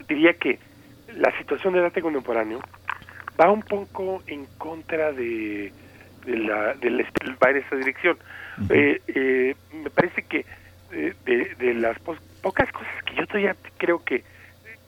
diría 0.08 0.32
que 0.34 0.60
la 1.16 1.36
situación 1.38 1.74
del 1.74 1.84
arte 1.84 2.00
contemporáneo 2.00 2.60
va 3.40 3.50
un 3.50 3.62
poco 3.62 4.22
en 4.26 4.46
contra 4.58 5.12
de, 5.12 5.72
de 6.26 6.36
la, 6.36 6.74
del 6.74 7.06
va 7.42 7.50
en 7.50 7.56
esa 7.56 7.76
dirección. 7.76 8.18
eh, 8.68 9.00
eh, 9.08 9.54
me 9.72 9.90
parece 9.90 10.22
que 10.22 10.44
eh, 10.92 11.14
de, 11.24 11.54
de, 11.58 11.74
las 11.74 11.98
pocas 11.98 12.70
cosas 12.72 13.02
que 13.04 13.14
yo 13.14 13.26
todavía 13.26 13.56
creo 13.78 14.04
que 14.04 14.24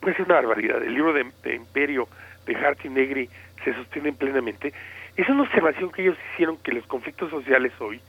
puede 0.01 0.15
ser 0.15 0.25
una 0.25 0.35
barbaridad, 0.35 0.83
el 0.83 0.93
libro 0.93 1.13
de, 1.13 1.25
de 1.43 1.55
Imperio 1.55 2.07
de 2.45 2.55
Hart 2.55 2.83
y 2.83 2.89
Negri 2.89 3.29
se 3.63 3.73
sostienen 3.73 4.15
plenamente, 4.15 4.73
es 5.15 5.29
una 5.29 5.43
observación 5.43 5.91
que 5.91 6.01
ellos 6.01 6.17
hicieron 6.33 6.57
que 6.57 6.73
los 6.73 6.85
conflictos 6.87 7.29
sociales 7.29 7.71
hoy 7.79 8.01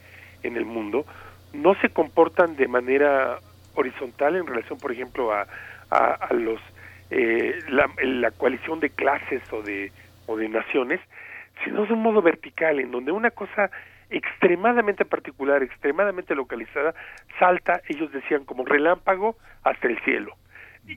en 0.43 0.57
el 0.57 0.65
mundo 0.65 1.05
no 1.53 1.73
se 1.75 1.89
comportan 1.89 2.55
de 2.57 2.67
manera 2.67 3.39
horizontal 3.75 4.35
en 4.35 4.45
relación, 4.45 4.77
por 4.77 4.91
ejemplo, 4.91 5.33
a, 5.33 5.47
a, 5.89 6.13
a 6.13 6.33
los 6.33 6.59
eh, 7.11 7.59
la, 7.69 7.89
la 8.03 8.31
coalición 8.31 8.79
de 8.79 8.89
clases 8.89 9.41
o 9.53 9.61
de 9.61 9.91
o 10.25 10.37
de 10.37 10.49
naciones, 10.49 10.99
sino 11.63 11.85
de 11.85 11.93
un 11.93 12.01
modo 12.01 12.21
vertical, 12.21 12.79
en 12.79 12.91
donde 12.91 13.11
una 13.11 13.31
cosa 13.31 13.69
extremadamente 14.09 15.05
particular, 15.05 15.63
extremadamente 15.63 16.35
localizada, 16.35 16.93
salta, 17.39 17.81
ellos 17.87 18.11
decían, 18.11 18.45
como 18.45 18.65
relámpago 18.65 19.35
hasta 19.63 19.87
el 19.87 19.99
cielo. 20.03 20.35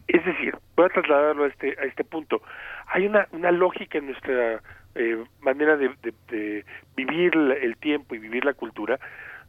Es 0.06 0.24
decir, 0.24 0.54
voy 0.76 0.86
a 0.86 0.90
trasladarlo 0.90 1.44
a 1.44 1.48
este, 1.48 1.74
a 1.80 1.84
este 1.84 2.04
punto. 2.04 2.42
Hay 2.88 3.06
una, 3.06 3.26
una 3.32 3.50
lógica 3.50 3.98
en 3.98 4.06
nuestra 4.06 4.60
eh, 4.94 5.24
manera 5.40 5.76
de, 5.76 5.94
de, 6.28 6.64
vivir 6.94 7.34
el 7.34 7.76
tiempo 7.78 8.14
y 8.14 8.18
vivir 8.18 8.44
la 8.44 8.52
cultura, 8.52 8.98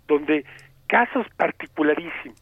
donde 0.08 0.46
casos 0.88 1.28
particularísimos 1.36 2.42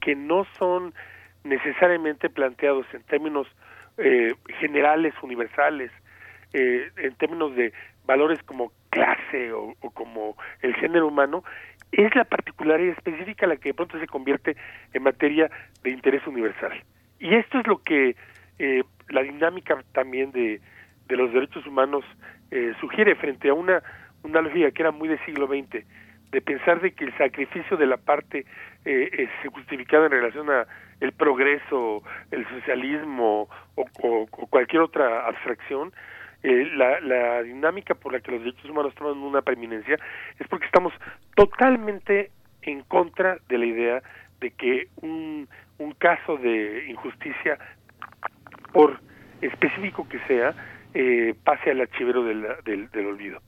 que 0.00 0.14
no 0.14 0.46
son 0.58 0.94
necesariamente 1.42 2.30
planteados 2.30 2.86
en 2.94 3.02
términos 3.02 3.46
eh, 3.98 4.34
generales, 4.60 5.14
universales, 5.22 5.90
eh, 6.54 6.88
en 6.98 7.14
términos 7.16 7.54
de 7.56 7.72
valores 8.06 8.40
como 8.44 8.72
clase 8.90 9.52
o, 9.52 9.74
o, 9.80 9.90
como 9.90 10.36
el 10.62 10.72
género 10.76 11.08
humano, 11.08 11.42
es 11.90 12.14
la 12.14 12.24
particularidad 12.24 12.96
específica 12.96 13.46
la 13.46 13.56
que 13.56 13.70
de 13.70 13.74
pronto 13.74 13.98
se 13.98 14.06
convierte 14.06 14.56
en 14.92 15.02
materia 15.02 15.50
de 15.82 15.90
interés 15.90 16.24
universal. 16.26 16.72
Y 17.18 17.34
esto 17.34 17.58
es 17.58 17.66
lo 17.66 17.78
que 17.78 18.14
eh, 18.60 18.84
la 19.08 19.22
dinámica 19.22 19.82
también 19.92 20.30
de, 20.30 20.60
de 21.08 21.16
los 21.16 21.32
derechos 21.32 21.66
humanos 21.66 22.04
eh, 22.52 22.72
sugiere 22.80 23.16
frente 23.16 23.48
a 23.48 23.54
una, 23.54 23.82
una 24.22 24.40
lógica 24.40 24.70
que 24.70 24.82
era 24.82 24.92
muy 24.92 25.08
del 25.08 25.24
siglo 25.24 25.48
XX, 25.48 25.84
de 26.30 26.40
pensar 26.40 26.80
de 26.80 26.92
que 26.92 27.04
el 27.04 27.16
sacrificio 27.18 27.76
de 27.76 27.86
la 27.86 27.96
parte 27.96 28.44
eh, 28.84 29.28
se 29.42 29.48
justificaba 29.48 30.06
en 30.06 30.12
relación 30.12 30.50
a 30.50 30.66
el 31.00 31.10
progreso, 31.12 32.04
el 32.30 32.46
socialismo 32.48 33.48
o 33.74 34.26
cualquier 34.50 34.82
otra 34.82 35.26
abstracción, 35.26 35.92
eh, 36.44 36.68
la, 36.76 37.42
dinámica 37.42 37.94
por 37.94 38.12
la 38.12 38.20
que 38.20 38.30
los 38.30 38.40
derechos 38.40 38.68
humanos 38.68 38.94
toman 38.94 39.16
una 39.16 39.40
preeminencia 39.40 39.98
es 40.38 40.46
porque 40.48 40.66
estamos 40.66 40.92
totalmente 41.34 42.30
en 42.60 42.82
contra 42.82 43.38
de 43.48 43.58
la 43.58 43.64
idea 43.64 44.02
de 44.40 44.50
que 44.50 44.88
un, 45.00 45.48
un 45.78 45.92
caso 45.92 46.36
de 46.36 46.86
injusticia, 46.90 47.58
por 48.72 49.00
específico 49.40 50.06
que 50.06 50.18
sea, 50.26 50.54
eh, 50.92 51.34
pase 51.44 51.70
al 51.70 51.80
archivero 51.80 52.22
del, 52.24 53.06
olvido. 53.06 53.40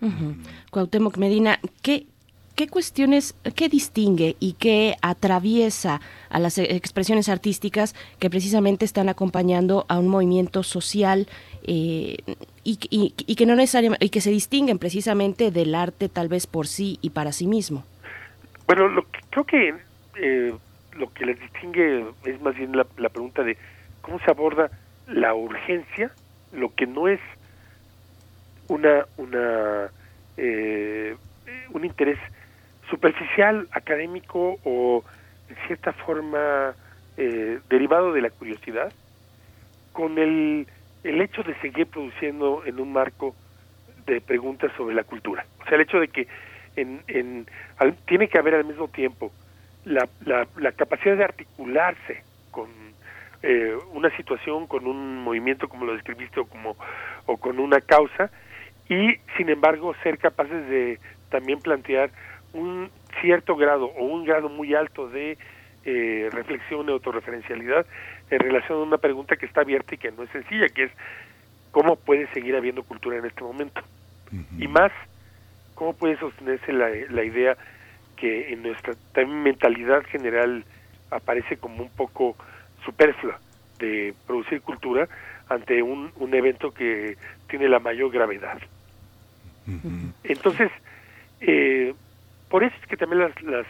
Uh. 0.00 0.34
Cuauhtémoc 0.72 1.18
Medina, 1.18 1.60
¿qué, 1.80 2.06
¿qué 2.62 2.68
cuestiones, 2.68 3.34
qué 3.56 3.68
distingue 3.68 4.36
y 4.38 4.52
qué 4.52 4.94
atraviesa 5.02 6.00
a 6.30 6.38
las 6.38 6.58
expresiones 6.58 7.28
artísticas 7.28 7.92
que 8.20 8.30
precisamente 8.30 8.84
están 8.84 9.08
acompañando 9.08 9.84
a 9.88 9.98
un 9.98 10.06
movimiento 10.06 10.62
social 10.62 11.26
eh, 11.64 12.18
y, 12.62 12.76
que 13.34 13.46
no 13.46 13.56
necesariamente 13.56 14.06
y 14.06 14.10
que 14.10 14.20
se 14.20 14.30
distinguen 14.30 14.78
precisamente 14.78 15.50
del 15.50 15.74
arte 15.74 16.08
tal 16.08 16.28
vez 16.28 16.46
por 16.46 16.68
sí 16.68 17.00
y 17.02 17.10
para 17.10 17.32
sí 17.32 17.48
mismo? 17.48 17.82
Bueno, 18.68 18.86
lo 18.86 19.10
que, 19.10 19.18
creo 19.30 19.44
que 19.44 19.74
eh, 20.20 20.54
lo 20.92 21.12
que 21.12 21.26
les 21.26 21.40
distingue 21.40 22.06
es 22.24 22.40
más 22.42 22.54
bien 22.54 22.76
la, 22.76 22.86
la 22.96 23.08
pregunta 23.08 23.42
de 23.42 23.56
cómo 24.02 24.20
se 24.20 24.30
aborda 24.30 24.70
la 25.08 25.34
urgencia, 25.34 26.12
lo 26.52 26.72
que 26.72 26.86
no 26.86 27.08
es 27.08 27.18
una 28.68 29.04
una 29.16 29.90
eh, 30.36 31.16
un 31.72 31.84
interés 31.84 32.20
superficial, 32.92 33.68
académico 33.72 34.58
o 34.64 35.02
en 35.48 35.56
cierta 35.66 35.92
forma 36.04 36.74
eh, 37.16 37.58
derivado 37.70 38.12
de 38.12 38.20
la 38.20 38.28
curiosidad, 38.28 38.92
con 39.92 40.18
el, 40.18 40.66
el 41.02 41.20
hecho 41.22 41.42
de 41.42 41.54
seguir 41.60 41.86
produciendo 41.86 42.62
en 42.66 42.78
un 42.78 42.92
marco 42.92 43.34
de 44.04 44.20
preguntas 44.20 44.70
sobre 44.76 44.94
la 44.94 45.04
cultura. 45.04 45.46
O 45.60 45.64
sea, 45.64 45.76
el 45.76 45.82
hecho 45.82 45.98
de 46.00 46.08
que 46.08 46.28
en, 46.76 47.00
en, 47.08 47.46
tiene 48.06 48.28
que 48.28 48.38
haber 48.38 48.54
al 48.56 48.66
mismo 48.66 48.88
tiempo 48.88 49.32
la, 49.84 50.06
la, 50.26 50.46
la 50.58 50.72
capacidad 50.72 51.16
de 51.16 51.24
articularse 51.24 52.22
con 52.50 52.68
eh, 53.42 53.74
una 53.94 54.14
situación, 54.18 54.66
con 54.66 54.86
un 54.86 55.22
movimiento 55.24 55.66
como 55.66 55.86
lo 55.86 55.94
describiste 55.94 56.40
o, 56.40 56.44
como, 56.44 56.76
o 57.24 57.36
con 57.38 57.58
una 57.58 57.80
causa, 57.80 58.30
y 58.88 59.16
sin 59.36 59.48
embargo 59.48 59.94
ser 60.02 60.18
capaces 60.18 60.68
de 60.68 60.98
también 61.30 61.60
plantear 61.60 62.10
un 62.52 62.90
cierto 63.20 63.56
grado 63.56 63.86
o 63.86 64.04
un 64.04 64.24
grado 64.24 64.48
muy 64.48 64.74
alto 64.74 65.08
de 65.08 65.38
eh, 65.84 66.28
reflexión 66.32 66.88
y 66.88 66.92
autorreferencialidad 66.92 67.86
en 68.30 68.38
relación 68.38 68.78
a 68.78 68.82
una 68.82 68.98
pregunta 68.98 69.36
que 69.36 69.46
está 69.46 69.62
abierta 69.62 69.94
y 69.94 69.98
que 69.98 70.12
no 70.12 70.22
es 70.22 70.30
sencilla, 70.30 70.68
que 70.68 70.84
es 70.84 70.92
cómo 71.70 71.96
puede 71.96 72.26
seguir 72.32 72.54
habiendo 72.56 72.82
cultura 72.82 73.18
en 73.18 73.26
este 73.26 73.42
momento. 73.42 73.80
Uh 74.30 74.36
-huh. 74.36 74.64
Y 74.64 74.68
más, 74.68 74.92
cómo 75.74 75.94
puede 75.94 76.18
sostenerse 76.18 76.72
la, 76.72 76.88
la 77.10 77.24
idea 77.24 77.56
que 78.16 78.52
en 78.52 78.62
nuestra 78.62 78.94
mentalidad 79.26 80.04
general 80.04 80.64
aparece 81.10 81.56
como 81.56 81.82
un 81.82 81.90
poco 81.90 82.36
superflua 82.84 83.38
de 83.78 84.14
producir 84.26 84.60
cultura 84.60 85.08
ante 85.48 85.82
un, 85.82 86.12
un 86.16 86.34
evento 86.34 86.72
que 86.72 87.16
tiene 87.48 87.68
la 87.68 87.80
mayor 87.80 88.10
gravedad. 88.12 88.58
Uh 89.66 89.72
-huh. 89.72 90.12
Entonces, 90.24 90.70
eh, 91.40 91.94
por 92.52 92.62
eso 92.64 92.76
es 92.82 92.86
que 92.86 92.98
también 92.98 93.22
las, 93.22 93.42
las, 93.44 93.66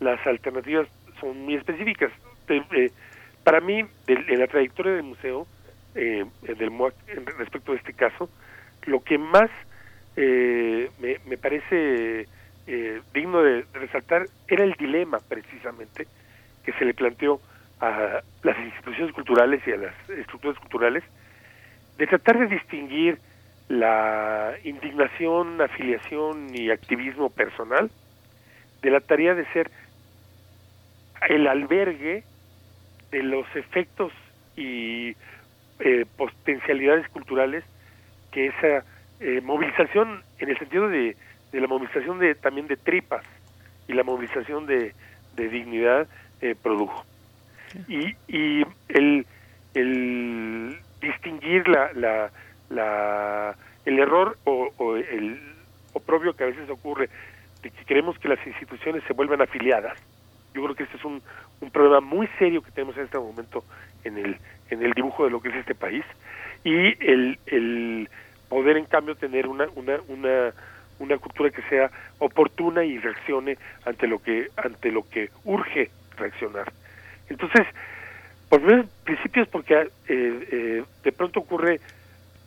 las 0.00 0.26
alternativas 0.26 0.88
son 1.20 1.40
muy 1.44 1.54
específicas. 1.54 2.10
Eh, 2.48 2.60
eh, 2.72 2.90
para 3.44 3.60
mí, 3.60 3.84
de, 4.08 4.36
la 4.36 4.48
trayectoria 4.48 4.94
del 4.94 5.04
museo, 5.04 5.46
eh, 5.94 6.24
del 6.42 6.72
MOAC, 6.72 6.94
respecto 7.38 7.70
a 7.70 7.76
este 7.76 7.92
caso, 7.92 8.28
lo 8.86 9.04
que 9.04 9.18
más 9.18 9.48
me, 10.16 11.20
me, 11.26 11.38
parece 11.38 12.26
digno 13.14 13.40
de, 13.40 13.62
de, 13.62 13.78
resaltar 13.78 14.26
era 14.48 14.64
el 14.64 14.72
dilema, 14.72 15.20
precisamente, 15.20 16.08
que 16.64 16.72
se 16.72 16.84
le 16.84 16.94
planteó 16.94 17.40
a 17.78 18.20
las 18.42 18.58
instituciones 18.58 19.14
culturales 19.14 19.62
y 19.64 19.70
a 19.70 19.76
las 19.76 20.10
estructuras 20.10 20.58
culturales, 20.58 21.04
de 21.98 22.06
tratar 22.08 22.40
de 22.40 22.46
distinguir 22.48 23.20
la 23.68 24.54
indignación, 24.64 25.60
afiliación 25.60 26.52
y 26.52 26.72
activismo 26.72 27.30
personal 27.30 27.92
de 28.82 28.90
la 28.90 29.00
tarea 29.00 29.34
de 29.34 29.44
ser 29.46 29.70
el 31.28 31.46
albergue 31.46 32.22
de 33.10 33.22
los 33.22 33.46
efectos 33.56 34.12
y 34.56 35.16
eh, 35.80 36.06
potencialidades 36.16 37.08
culturales 37.08 37.64
que 38.30 38.46
esa 38.46 38.84
eh, 39.20 39.40
movilización, 39.42 40.22
en 40.38 40.50
el 40.50 40.58
sentido 40.58 40.88
de, 40.88 41.16
de, 41.52 41.60
la 41.60 41.66
movilización 41.66 42.18
de 42.18 42.34
también 42.34 42.66
de 42.66 42.76
tripas 42.76 43.24
y 43.88 43.94
la 43.94 44.04
movilización 44.04 44.66
de, 44.66 44.94
de 45.34 45.48
dignidad 45.48 46.06
eh, 46.40 46.54
produjo. 46.60 47.04
Y, 47.86 48.16
y 48.28 48.64
el, 48.88 49.26
el 49.74 50.78
distinguir 51.00 51.68
la, 51.68 51.92
la, 51.94 52.30
la, 52.70 53.56
el 53.84 53.98
error 53.98 54.38
o, 54.44 54.72
o 54.78 54.96
el 54.96 55.40
oprobio 55.92 56.34
que 56.34 56.44
a 56.44 56.46
veces 56.48 56.68
ocurre 56.70 57.08
de 57.62 57.70
que 57.70 57.84
queremos 57.84 58.18
que 58.18 58.28
las 58.28 58.44
instituciones 58.46 59.02
se 59.04 59.12
vuelvan 59.12 59.40
afiliadas. 59.40 59.98
Yo 60.54 60.62
creo 60.62 60.74
que 60.74 60.84
este 60.84 60.96
es 60.96 61.04
un, 61.04 61.22
problema 61.72 62.00
muy 62.00 62.28
serio 62.38 62.62
que 62.62 62.70
tenemos 62.70 62.96
en 62.96 63.04
este 63.04 63.18
momento 63.18 63.64
en 64.04 64.16
el, 64.16 64.36
en 64.70 64.82
el 64.82 64.92
dibujo 64.92 65.24
de 65.24 65.30
lo 65.30 65.40
que 65.40 65.48
es 65.48 65.56
este 65.56 65.74
país. 65.74 66.04
Y 66.64 66.72
el, 67.04 67.38
el 67.46 68.08
poder 68.48 68.76
en 68.76 68.86
cambio 68.86 69.14
tener 69.14 69.46
una, 69.46 69.66
una, 69.74 69.98
una, 70.08 70.52
una 70.98 71.18
cultura 71.18 71.50
que 71.50 71.62
sea 71.62 71.90
oportuna 72.18 72.84
y 72.84 72.98
reaccione 72.98 73.58
ante 73.84 74.06
lo 74.06 74.20
que, 74.20 74.48
ante 74.56 74.90
lo 74.90 75.08
que 75.08 75.30
urge 75.44 75.90
reaccionar. 76.16 76.72
Entonces, 77.28 77.66
por 78.48 78.62
principios 79.04 79.46
porque 79.48 79.74
eh, 79.74 79.88
eh, 80.08 80.84
de 81.04 81.12
pronto 81.12 81.40
ocurre 81.40 81.80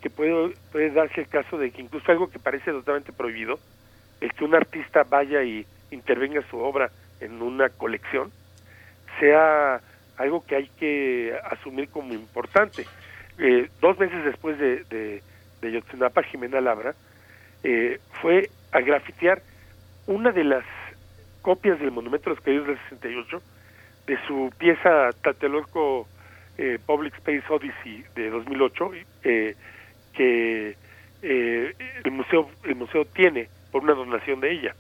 que 0.02 0.10
puede, 0.10 0.56
puede 0.72 0.90
darse 0.90 1.22
el 1.22 1.28
caso 1.28 1.58
de 1.58 1.72
que 1.72 1.82
incluso 1.82 2.12
algo 2.12 2.30
que 2.30 2.40
parece 2.40 2.72
totalmente 2.72 3.14
prohibido, 3.14 3.60
el 4.22 4.34
que 4.34 4.46
un 4.46 4.56
artista 4.56 5.04
vaya 5.04 5.44
y 5.44 5.66
intervenga 5.92 6.42
su 6.50 6.58
obra 6.58 6.90
en 7.20 7.42
una 7.42 7.70
colección, 7.70 8.32
sea 9.20 9.82
algo 10.18 10.46
que 10.46 10.56
hay 10.56 10.70
que 10.80 11.36
asumir 11.50 11.90
como 11.90 12.14
importante. 12.14 12.86
Eh, 13.38 13.70
dos 13.82 14.00
meses 14.00 14.24
después 14.24 14.58
de, 14.58 14.84
de, 14.86 15.22
de 15.62 15.72
Yotzinapa, 15.72 16.24
Jimena 16.24 16.62
Labra 16.62 16.94
eh, 17.64 18.00
fue 18.22 18.50
a 18.72 18.80
grafitear 18.82 19.42
una 20.08 20.32
de 20.32 20.44
las 20.44 20.66
copias 21.42 21.80
del 21.80 21.92
Monumento 21.92 22.30
a 22.30 22.34
los 22.34 22.42
Caídos 22.42 22.68
del 22.68 22.78
68 22.90 23.42
de 24.08 24.18
su 24.28 24.52
pieza 24.58 25.10
Tatelolco 25.24 26.08
eh, 26.58 26.80
Public 26.86 27.14
Space 27.16 27.44
Odyssey 27.50 28.04
de 28.16 28.30
2008 28.30 28.92
eh, 29.24 29.56
que 30.14 30.76
eh, 31.22 31.74
el 32.04 32.12
museo 32.12 32.50
el 32.64 32.76
museo 32.76 33.06
tiene 33.06 33.48
por 33.72 33.84
una 33.84 33.94
donación 33.94 34.40
de 34.40 34.52
ella. 34.52 34.76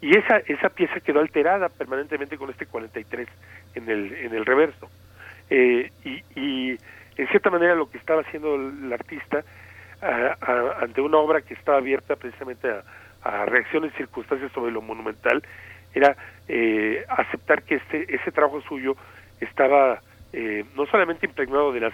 Y 0.00 0.16
esa 0.16 0.38
esa 0.46 0.68
pieza 0.68 1.00
quedó 1.00 1.20
alterada 1.20 1.68
permanentemente 1.68 2.36
con 2.36 2.50
este 2.50 2.66
43 2.66 3.28
en 3.74 3.88
el 3.90 4.12
en 4.12 4.34
el 4.34 4.46
reverso. 4.46 4.88
Eh, 5.50 5.90
y, 6.04 6.22
y 6.40 6.78
en 7.16 7.28
cierta 7.28 7.50
manera 7.50 7.74
lo 7.74 7.90
que 7.90 7.98
estaba 7.98 8.22
haciendo 8.22 8.54
el 8.54 8.92
artista 8.92 9.42
ante 10.00 11.00
una 11.00 11.18
obra 11.18 11.40
que 11.40 11.54
estaba 11.54 11.78
abierta 11.78 12.14
precisamente 12.14 12.68
a, 12.70 12.84
a 13.22 13.46
reacciones 13.46 13.92
y 13.94 13.96
circunstancias 13.96 14.52
sobre 14.52 14.70
lo 14.70 14.80
monumental 14.80 15.42
era 15.94 16.16
eh, 16.46 17.04
aceptar 17.08 17.62
que 17.62 17.76
este 17.76 18.14
ese 18.14 18.30
trabajo 18.30 18.60
suyo 18.62 18.96
estaba 19.40 20.00
eh, 20.32 20.64
no 20.76 20.86
solamente 20.86 21.26
impregnado 21.26 21.72
de 21.72 21.80
las 21.80 21.92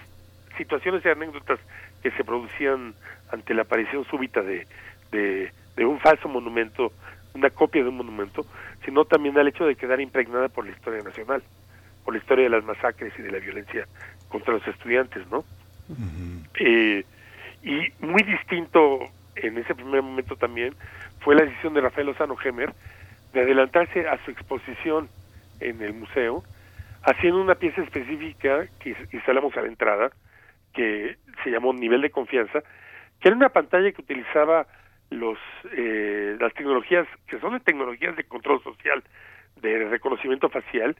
situaciones 0.56 1.04
y 1.04 1.08
anécdotas 1.08 1.58
que 2.02 2.10
se 2.12 2.24
producían 2.24 2.94
ante 3.32 3.54
la 3.54 3.62
aparición 3.62 4.04
súbita 4.04 4.42
de, 4.42 4.66
de, 5.10 5.52
de 5.76 5.84
un 5.84 5.98
falso 6.00 6.28
monumento, 6.28 6.92
una 7.34 7.50
copia 7.50 7.82
de 7.82 7.88
un 7.88 7.96
monumento, 7.96 8.46
sino 8.84 9.04
también 9.04 9.36
al 9.38 9.48
hecho 9.48 9.66
de 9.66 9.76
quedar 9.76 10.00
impregnada 10.00 10.48
por 10.48 10.64
la 10.64 10.72
historia 10.72 11.02
nacional, 11.02 11.42
por 12.04 12.14
la 12.14 12.20
historia 12.20 12.44
de 12.44 12.50
las 12.50 12.64
masacres 12.64 13.12
y 13.18 13.22
de 13.22 13.32
la 13.32 13.38
violencia 13.38 13.86
contra 14.28 14.54
los 14.54 14.66
estudiantes, 14.66 15.26
¿no? 15.30 15.44
eh, 16.60 17.04
y 17.62 18.04
muy 18.04 18.22
distinto 18.22 19.00
en 19.36 19.58
ese 19.58 19.74
primer 19.74 20.02
momento 20.02 20.36
también 20.36 20.74
fue 21.20 21.34
la 21.34 21.44
decisión 21.44 21.74
de 21.74 21.80
Rafael 21.80 22.06
Lozano 22.06 22.36
Gemer 22.36 22.72
de 23.32 23.40
adelantarse 23.40 24.06
a 24.06 24.22
su 24.24 24.30
exposición 24.30 25.08
en 25.60 25.82
el 25.82 25.94
museo, 25.94 26.44
haciendo 27.02 27.40
una 27.40 27.56
pieza 27.56 27.82
específica 27.82 28.66
que 28.78 28.96
instalamos 29.12 29.56
a 29.56 29.62
la 29.62 29.68
entrada, 29.68 30.10
que 30.72 31.16
se 31.42 31.50
llamó 31.50 31.72
Nivel 31.72 32.02
de 32.02 32.10
Confianza, 32.10 32.60
que 33.20 33.28
era 33.28 33.36
una 33.36 33.48
pantalla 33.48 33.90
que 33.92 34.02
utilizaba 34.02 34.66
los 35.10 35.38
eh, 35.72 36.36
las 36.40 36.52
tecnologías 36.54 37.06
que 37.26 37.38
son 37.40 37.52
de 37.52 37.60
tecnologías 37.60 38.16
de 38.16 38.24
control 38.24 38.62
social, 38.62 39.02
de 39.60 39.88
reconocimiento 39.88 40.48
facial, 40.48 40.96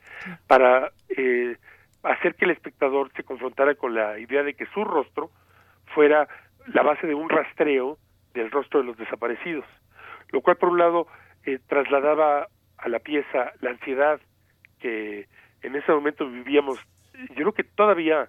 para 0.46 0.92
eh, 1.16 1.56
hacer 2.02 2.34
que 2.34 2.44
el 2.44 2.52
espectador 2.52 3.10
se 3.16 3.24
confrontara 3.24 3.74
con 3.74 3.94
la 3.94 4.18
idea 4.18 4.42
de 4.42 4.54
que 4.54 4.66
su 4.66 4.84
rostro 4.84 5.30
fuera 5.94 6.28
la 6.66 6.82
base 6.82 7.06
de 7.06 7.14
un 7.14 7.28
rastreo 7.28 7.98
del 8.32 8.50
rostro 8.50 8.80
de 8.80 8.86
los 8.86 8.96
desaparecidos, 8.96 9.64
lo 10.30 10.40
cual 10.40 10.56
por 10.56 10.70
un 10.70 10.78
lado 10.78 11.06
eh, 11.44 11.58
trasladaba 11.66 12.48
a 12.78 12.88
la 12.88 12.98
pieza 12.98 13.52
la 13.60 13.70
ansiedad 13.70 14.20
que 14.80 15.28
en 15.62 15.76
ese 15.76 15.92
momento 15.92 16.28
vivíamos, 16.28 16.78
yo 17.30 17.34
creo 17.34 17.52
que 17.52 17.64
todavía 17.64 18.28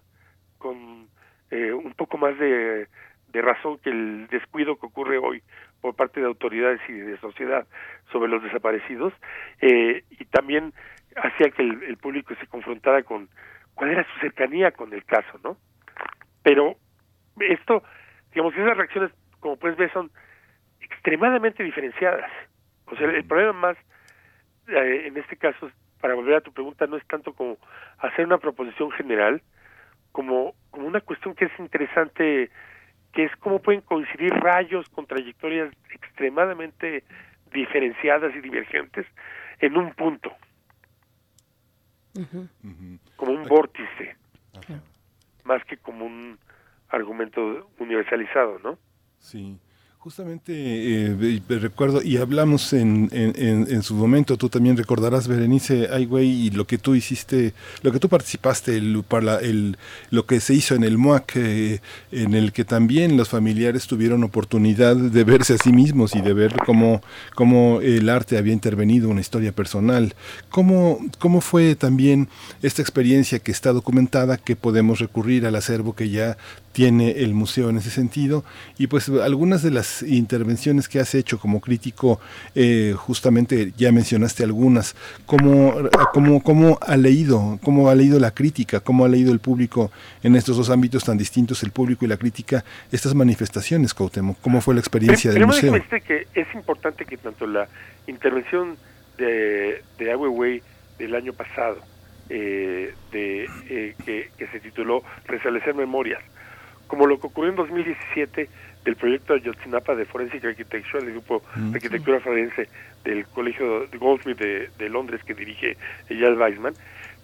con 0.57 1.09
eh, 1.51 1.73
un 1.73 1.93
poco 1.93 2.17
más 2.17 2.37
de, 2.39 2.87
de 3.35 3.41
razón 3.41 3.77
que 3.79 3.89
el 3.89 4.27
descuido 4.27 4.77
que 4.79 4.85
ocurre 4.85 5.17
hoy 5.17 5.43
por 5.81 5.95
parte 5.95 6.21
de 6.21 6.25
autoridades 6.25 6.79
y 6.87 6.93
de 6.93 7.17
sociedad 7.19 7.67
sobre 8.11 8.29
los 8.29 8.41
desaparecidos, 8.41 9.13
eh, 9.61 10.03
y 10.09 10.25
también 10.25 10.73
hacía 11.17 11.49
que 11.51 11.61
el, 11.61 11.83
el 11.83 11.97
público 11.97 12.33
se 12.39 12.47
confrontara 12.47 13.03
con 13.03 13.29
cuál 13.73 13.91
era 13.91 14.05
su 14.05 14.19
cercanía 14.19 14.71
con 14.71 14.93
el 14.93 15.03
caso, 15.03 15.39
¿no? 15.43 15.57
Pero 16.43 16.75
esto, 17.39 17.83
digamos, 18.31 18.53
esas 18.55 18.77
reacciones, 18.77 19.11
como 19.39 19.57
puedes 19.57 19.77
ver, 19.77 19.91
son 19.91 20.09
extremadamente 20.79 21.63
diferenciadas. 21.63 22.31
O 22.85 22.95
sea, 22.95 23.09
el 23.09 23.25
problema 23.25 23.53
más, 23.53 23.77
eh, 24.67 25.07
en 25.07 25.17
este 25.17 25.35
caso, 25.35 25.69
para 25.99 26.15
volver 26.15 26.35
a 26.35 26.41
tu 26.41 26.53
pregunta, 26.53 26.87
no 26.87 26.97
es 26.97 27.05
tanto 27.07 27.33
como 27.33 27.57
hacer 27.97 28.25
una 28.25 28.37
proposición 28.37 28.91
general, 28.91 29.41
como, 30.11 30.53
como 30.71 30.87
una 30.87 31.01
cuestión 31.01 31.35
que 31.35 31.45
es 31.45 31.59
interesante, 31.59 32.49
que 33.15 33.23
es 33.23 33.35
cómo 33.37 33.59
pueden 33.59 33.81
coincidir 33.81 34.33
rayos 34.33 34.87
con 34.89 35.07
trayectorias 35.07 35.73
extremadamente 35.89 37.05
diferenciadas 37.53 38.35
y 38.35 38.41
divergentes 38.41 39.07
en 39.59 39.77
un 39.77 39.93
punto, 39.93 40.33
como 43.15 43.31
un 43.31 43.47
vórtice, 43.47 44.17
más 45.45 45.63
que 45.63 45.77
como 45.77 46.05
un 46.05 46.37
argumento 46.89 47.71
universalizado, 47.79 48.59
¿no? 48.59 48.77
Sí, 49.17 49.57
justamente 50.05 50.53
eh, 50.53 51.41
recuerdo, 51.49 51.99
y 52.03 52.17
hablamos 52.17 52.73
en, 52.73 53.09
en, 53.11 53.65
en, 53.67 53.81
su 53.81 53.95
momento, 53.95 54.37
tú 54.37 54.49
también 54.49 54.77
recordarás, 54.77 55.27
Berenice 55.27 55.89
Ay, 55.91 56.05
güey, 56.05 56.29
y 56.29 56.51
lo 56.51 56.67
que 56.67 56.77
tú 56.77 56.93
hiciste, 56.93 57.55
lo 57.81 57.91
que 57.91 57.97
tú 57.97 58.07
participaste, 58.07 58.77
el, 58.77 59.03
para 59.03 59.39
el, 59.39 59.79
lo 60.11 60.27
que 60.27 60.41
se 60.41 60.53
hizo 60.53 60.75
en 60.75 60.83
el 60.83 60.99
MUAC, 60.99 61.37
eh, 61.37 61.81
en 62.11 62.35
el 62.35 62.53
que 62.53 62.63
también 62.63 63.17
los 63.17 63.29
familiares 63.29 63.87
tuvieron 63.87 64.23
oportunidad 64.23 64.95
de 64.95 65.23
verse 65.23 65.55
a 65.55 65.57
sí 65.57 65.73
mismos 65.73 66.15
y 66.15 66.21
de 66.21 66.33
ver 66.33 66.55
cómo, 66.67 67.01
cómo 67.33 67.81
el 67.81 68.07
arte 68.07 68.37
había 68.37 68.53
intervenido, 68.53 69.09
una 69.09 69.21
historia 69.21 69.53
personal. 69.53 70.13
¿Cómo, 70.51 70.99
¿Cómo 71.17 71.41
fue 71.41 71.73
también 71.73 72.29
esta 72.61 72.83
experiencia 72.83 73.39
que 73.39 73.51
está 73.51 73.73
documentada, 73.73 74.37
que 74.37 74.55
podemos 74.55 74.99
recurrir 74.99 75.47
al 75.47 75.55
acervo 75.55 75.95
que 75.95 76.11
ya 76.11 76.37
tiene 76.75 77.23
el 77.23 77.33
museo 77.33 77.69
en 77.69 77.77
ese 77.77 77.89
sentido 77.89 78.43
y 78.77 78.87
pues 78.87 79.07
algunas 79.07 79.63
de 79.63 79.71
las 79.71 79.94
intervenciones 80.03 80.87
que 80.87 80.99
has 80.99 81.15
hecho 81.15 81.39
como 81.39 81.61
crítico 81.61 82.19
eh, 82.53 82.93
justamente 82.97 83.73
ya 83.77 83.91
mencionaste 83.91 84.43
algunas. 84.43 84.95
Cómo, 85.25 85.89
cómo, 86.13 86.41
cómo 86.43 86.77
ha 86.81 86.97
leído 86.97 87.59
cómo 87.63 87.89
ha 87.89 87.95
leído 87.95 88.19
la 88.19 88.31
crítica 88.31 88.79
cómo 88.79 89.05
ha 89.05 89.07
leído 89.07 89.31
el 89.31 89.39
público 89.39 89.91
en 90.23 90.35
estos 90.35 90.57
dos 90.57 90.69
ámbitos 90.69 91.03
tan 91.03 91.17
distintos 91.17 91.63
el 91.63 91.71
público 91.71 92.05
y 92.05 92.07
la 92.07 92.17
crítica 92.17 92.63
estas 92.91 93.13
manifestaciones 93.13 93.93
Cuauhtémoc 93.93 94.39
cómo 94.41 94.61
fue 94.61 94.73
la 94.73 94.79
experiencia 94.79 95.31
del 95.31 95.45
museo 95.45 95.71
déjame 95.71 96.01
que 96.01 96.27
es 96.33 96.47
importante 96.53 97.05
que 97.05 97.17
tanto 97.17 97.47
la 97.47 97.67
intervención 98.07 98.77
de, 99.17 99.81
de 99.97 100.11
Ai 100.11 100.15
Weiwei 100.15 100.61
del 100.97 101.15
año 101.15 101.33
pasado, 101.33 101.77
eh, 102.29 102.93
de, 103.11 103.49
eh, 103.69 103.95
que, 104.05 104.29
que 104.37 104.47
se 104.47 104.59
tituló 104.59 105.03
Restablecer 105.25 105.75
Memorias, 105.75 106.21
como 106.87 107.07
lo 107.07 107.19
que 107.19 107.27
ocurrió 107.27 107.51
en 107.51 107.55
2017 107.57 108.49
del 108.83 108.95
proyecto 108.95 109.33
de 109.33 109.39
Ayotzinapa 109.39 109.95
de 109.95 110.05
Forensic 110.05 110.45
Architecture, 110.45 111.03
del 111.03 111.13
grupo 111.13 111.41
Mm. 111.55 111.71
de 111.71 111.77
arquitectura 111.77 112.19
forense 112.19 112.69
del 113.03 113.25
Colegio 113.27 113.87
de 113.87 113.97
Goldsmith 113.97 114.37
de, 114.37 114.69
de 114.77 114.89
Londres 114.89 115.21
que 115.23 115.33
dirige 115.33 115.77
Eyal 116.09 116.37
Weizmann, 116.37 116.75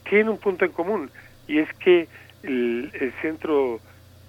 tienen 0.09 0.29
un 0.29 0.37
punto 0.39 0.65
en 0.65 0.71
común 0.71 1.11
y 1.47 1.59
es 1.59 1.71
que 1.75 2.07
el, 2.43 2.89
el 2.93 3.13
Centro 3.21 3.79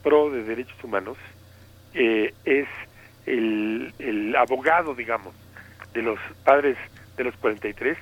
Pro 0.03 0.31
de 0.31 0.43
Derechos 0.45 0.83
Humanos 0.85 1.17
eh, 1.95 2.35
es 2.45 2.69
el, 3.27 3.93
el 3.99 4.35
abogado, 4.37 4.95
digamos, 4.95 5.35
de 5.95 6.03
los 6.03 6.19
padres 6.45 6.77
de 7.17 7.25
los 7.25 7.37
43, 7.37 7.97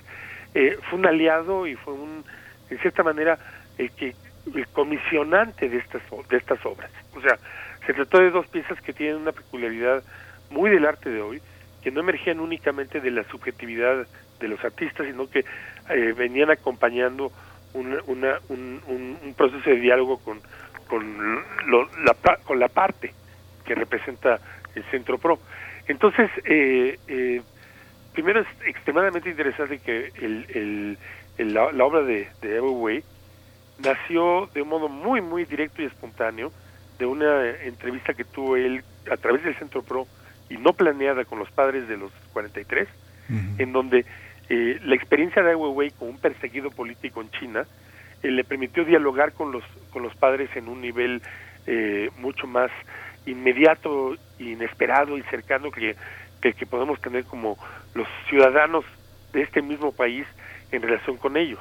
eh, 0.54 0.76
fue 0.88 0.98
un 0.98 1.06
aliado 1.06 1.66
y 1.66 1.74
fue 1.76 1.92
un, 1.94 2.24
en 2.70 2.78
cierta 2.78 3.02
manera, 3.02 3.38
el 3.78 3.90
que 3.92 4.14
el 4.54 4.68
comisionante 4.68 5.68
de 5.68 5.78
estas 5.78 6.02
de 6.28 6.36
estas 6.36 6.64
obras. 6.66 6.90
O 7.14 7.20
sea, 7.20 7.38
se 7.86 7.94
trató 7.94 8.18
de 8.18 8.30
dos 8.30 8.46
piezas 8.48 8.80
que 8.82 8.92
tienen 8.92 9.16
una 9.16 9.32
peculiaridad 9.32 10.04
muy 10.50 10.70
del 10.70 10.86
arte 10.86 11.10
de 11.10 11.20
hoy, 11.20 11.40
que 11.82 11.90
no 11.90 12.00
emergían 12.00 12.40
únicamente 12.40 13.00
de 13.00 13.10
la 13.10 13.24
subjetividad 13.24 14.06
de 14.40 14.48
los 14.48 14.62
artistas, 14.64 15.06
sino 15.06 15.28
que 15.28 15.44
eh, 15.88 16.12
venían 16.16 16.50
acompañando 16.50 17.32
una, 17.72 17.98
una, 18.06 18.38
un, 18.48 18.82
un, 18.86 19.18
un 19.22 19.34
proceso 19.34 19.70
de 19.70 19.76
diálogo 19.76 20.18
con, 20.18 20.40
con, 20.88 21.44
lo- 21.66 21.88
la, 22.04 22.16
con 22.44 22.58
la 22.58 22.68
parte 22.68 23.14
que 23.64 23.74
representa 23.74 24.40
el 24.74 24.84
Centro 24.90 25.18
Pro. 25.18 25.40
Entonces, 25.86 26.30
eh, 26.44 26.98
eh, 27.06 27.42
primero 28.12 28.40
es 28.40 28.48
extremadamente 28.66 29.30
interesante 29.30 29.78
que 29.78 30.10
el, 30.16 30.46
el- 31.38 31.54
la, 31.54 31.72
la 31.72 31.84
obra 31.84 32.02
de, 32.02 32.28
de 32.42 32.56
Evo 32.56 32.72
Way 32.72 33.02
nació 33.82 34.48
de 34.54 34.62
un 34.62 34.68
modo 34.68 34.88
muy, 34.88 35.20
muy 35.20 35.44
directo 35.44 35.82
y 35.82 35.86
espontáneo 35.86 36.52
de 36.98 37.06
una 37.06 37.50
entrevista 37.64 38.14
que 38.14 38.24
tuvo 38.24 38.56
él 38.56 38.84
a 39.10 39.16
través 39.16 39.42
del 39.42 39.56
Centro 39.56 39.82
PRO 39.82 40.06
y 40.48 40.56
no 40.56 40.72
planeada 40.72 41.24
con 41.24 41.38
los 41.38 41.50
padres 41.50 41.88
de 41.88 41.96
los 41.96 42.12
43, 42.32 42.88
en 43.58 43.72
donde 43.72 44.04
eh, 44.48 44.80
la 44.82 44.96
experiencia 44.96 45.40
de 45.42 45.50
Ai 45.50 45.54
Weiwei 45.54 45.90
como 45.92 46.10
un 46.10 46.18
perseguido 46.18 46.70
político 46.72 47.20
en 47.20 47.30
China 47.30 47.64
eh, 48.24 48.30
le 48.30 48.42
permitió 48.42 48.84
dialogar 48.84 49.32
con 49.32 49.52
los 49.52 49.62
con 49.92 50.02
los 50.02 50.14
padres 50.16 50.50
en 50.56 50.66
un 50.66 50.80
nivel 50.80 51.22
eh, 51.68 52.10
mucho 52.18 52.48
más 52.48 52.72
inmediato, 53.26 54.16
inesperado 54.40 55.16
y 55.16 55.22
cercano 55.22 55.70
que, 55.70 55.94
que, 56.40 56.54
que 56.54 56.66
podemos 56.66 57.00
tener 57.00 57.24
como 57.24 57.56
los 57.94 58.08
ciudadanos 58.28 58.84
de 59.32 59.42
este 59.42 59.62
mismo 59.62 59.92
país 59.92 60.26
en 60.72 60.82
relación 60.82 61.16
con 61.16 61.36
ellos. 61.36 61.60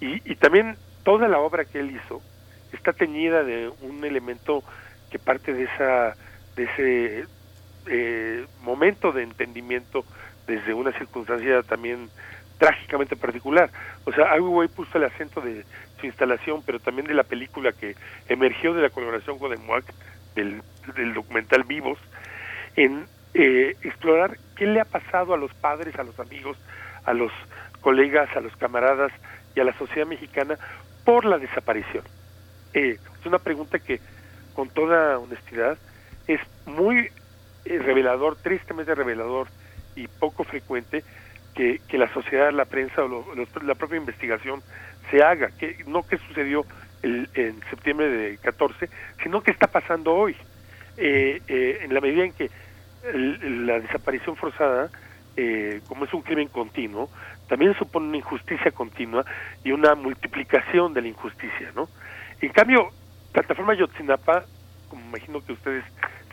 Y, 0.00 0.22
y 0.30 0.36
también 0.36 0.76
toda 1.02 1.28
la 1.28 1.38
obra 1.38 1.64
que 1.64 1.80
él 1.80 1.90
hizo 1.96 2.22
está 2.72 2.92
teñida 2.92 3.42
de 3.42 3.70
un 3.80 4.04
elemento 4.04 4.62
que 5.10 5.18
parte 5.18 5.52
de 5.52 5.64
esa 5.64 6.16
de 6.56 6.64
ese 6.64 7.24
eh, 7.86 8.46
momento 8.62 9.12
de 9.12 9.22
entendimiento 9.22 10.04
desde 10.46 10.74
una 10.74 10.92
circunstancia 10.92 11.62
también 11.62 12.08
trágicamente 12.58 13.16
particular. 13.16 13.70
O 14.04 14.12
sea, 14.12 14.34
Weiwei 14.34 14.68
puso 14.68 14.98
el 14.98 15.04
acento 15.04 15.40
de 15.40 15.64
su 15.98 16.06
instalación, 16.06 16.62
pero 16.64 16.78
también 16.78 17.06
de 17.06 17.14
la 17.14 17.24
película 17.24 17.72
que 17.72 17.96
emergió 18.28 18.74
de 18.74 18.82
la 18.82 18.90
colaboración 18.90 19.38
con 19.38 19.52
el 19.52 19.60
del, 20.34 20.62
del 20.94 21.14
documental 21.14 21.64
Vivos, 21.64 21.98
en 22.76 23.06
eh, 23.32 23.76
explorar 23.82 24.36
qué 24.56 24.66
le 24.66 24.80
ha 24.80 24.84
pasado 24.84 25.32
a 25.32 25.38
los 25.38 25.54
padres, 25.54 25.96
a 25.98 26.02
los 26.02 26.18
amigos, 26.20 26.58
a 27.04 27.14
los 27.14 27.32
colegas, 27.80 28.28
a 28.36 28.40
los 28.40 28.54
camaradas 28.56 29.12
y 29.54 29.60
a 29.60 29.64
la 29.64 29.72
sociedad 29.78 30.06
mexicana 30.06 30.58
por 31.04 31.24
la 31.24 31.38
desaparición. 31.38 32.04
Eh, 32.74 32.98
es 33.20 33.26
una 33.26 33.38
pregunta 33.38 33.78
que, 33.78 34.00
con 34.54 34.68
toda 34.68 35.18
honestidad, 35.18 35.78
es 36.26 36.40
muy 36.66 37.10
eh, 37.64 37.78
revelador, 37.78 38.36
tristemente 38.36 38.94
revelador 38.94 39.48
y 39.96 40.06
poco 40.06 40.44
frecuente 40.44 41.04
que, 41.54 41.80
que 41.88 41.98
la 41.98 42.12
sociedad, 42.12 42.52
la 42.52 42.64
prensa 42.64 43.04
o 43.04 43.08
lo, 43.08 43.24
la 43.62 43.74
propia 43.74 43.96
investigación 43.96 44.62
se 45.10 45.22
haga, 45.22 45.50
que 45.58 45.84
no 45.86 46.06
que 46.06 46.18
sucedió 46.18 46.64
el, 47.02 47.28
en 47.34 47.60
septiembre 47.70 48.08
de 48.08 48.38
14, 48.38 48.88
sino 49.22 49.42
que 49.42 49.50
está 49.50 49.66
pasando 49.66 50.14
hoy. 50.14 50.36
Eh, 50.96 51.40
eh, 51.48 51.78
en 51.82 51.94
la 51.94 52.00
medida 52.00 52.24
en 52.24 52.32
que 52.32 52.50
la 53.12 53.80
desaparición 53.80 54.36
forzada, 54.36 54.90
eh, 55.36 55.80
como 55.88 56.04
es 56.04 56.12
un 56.12 56.22
crimen 56.22 56.48
continuo, 56.48 57.08
también 57.50 57.74
supone 57.74 58.06
una 58.06 58.18
injusticia 58.18 58.70
continua 58.70 59.24
y 59.64 59.72
una 59.72 59.96
multiplicación 59.96 60.94
de 60.94 61.02
la 61.02 61.08
injusticia, 61.08 61.72
¿no? 61.74 61.88
En 62.40 62.52
cambio, 62.52 62.90
plataforma 63.32 63.74
Yotzinapa, 63.74 64.44
como 64.88 65.04
imagino 65.06 65.44
que 65.44 65.54
ustedes 65.54 65.84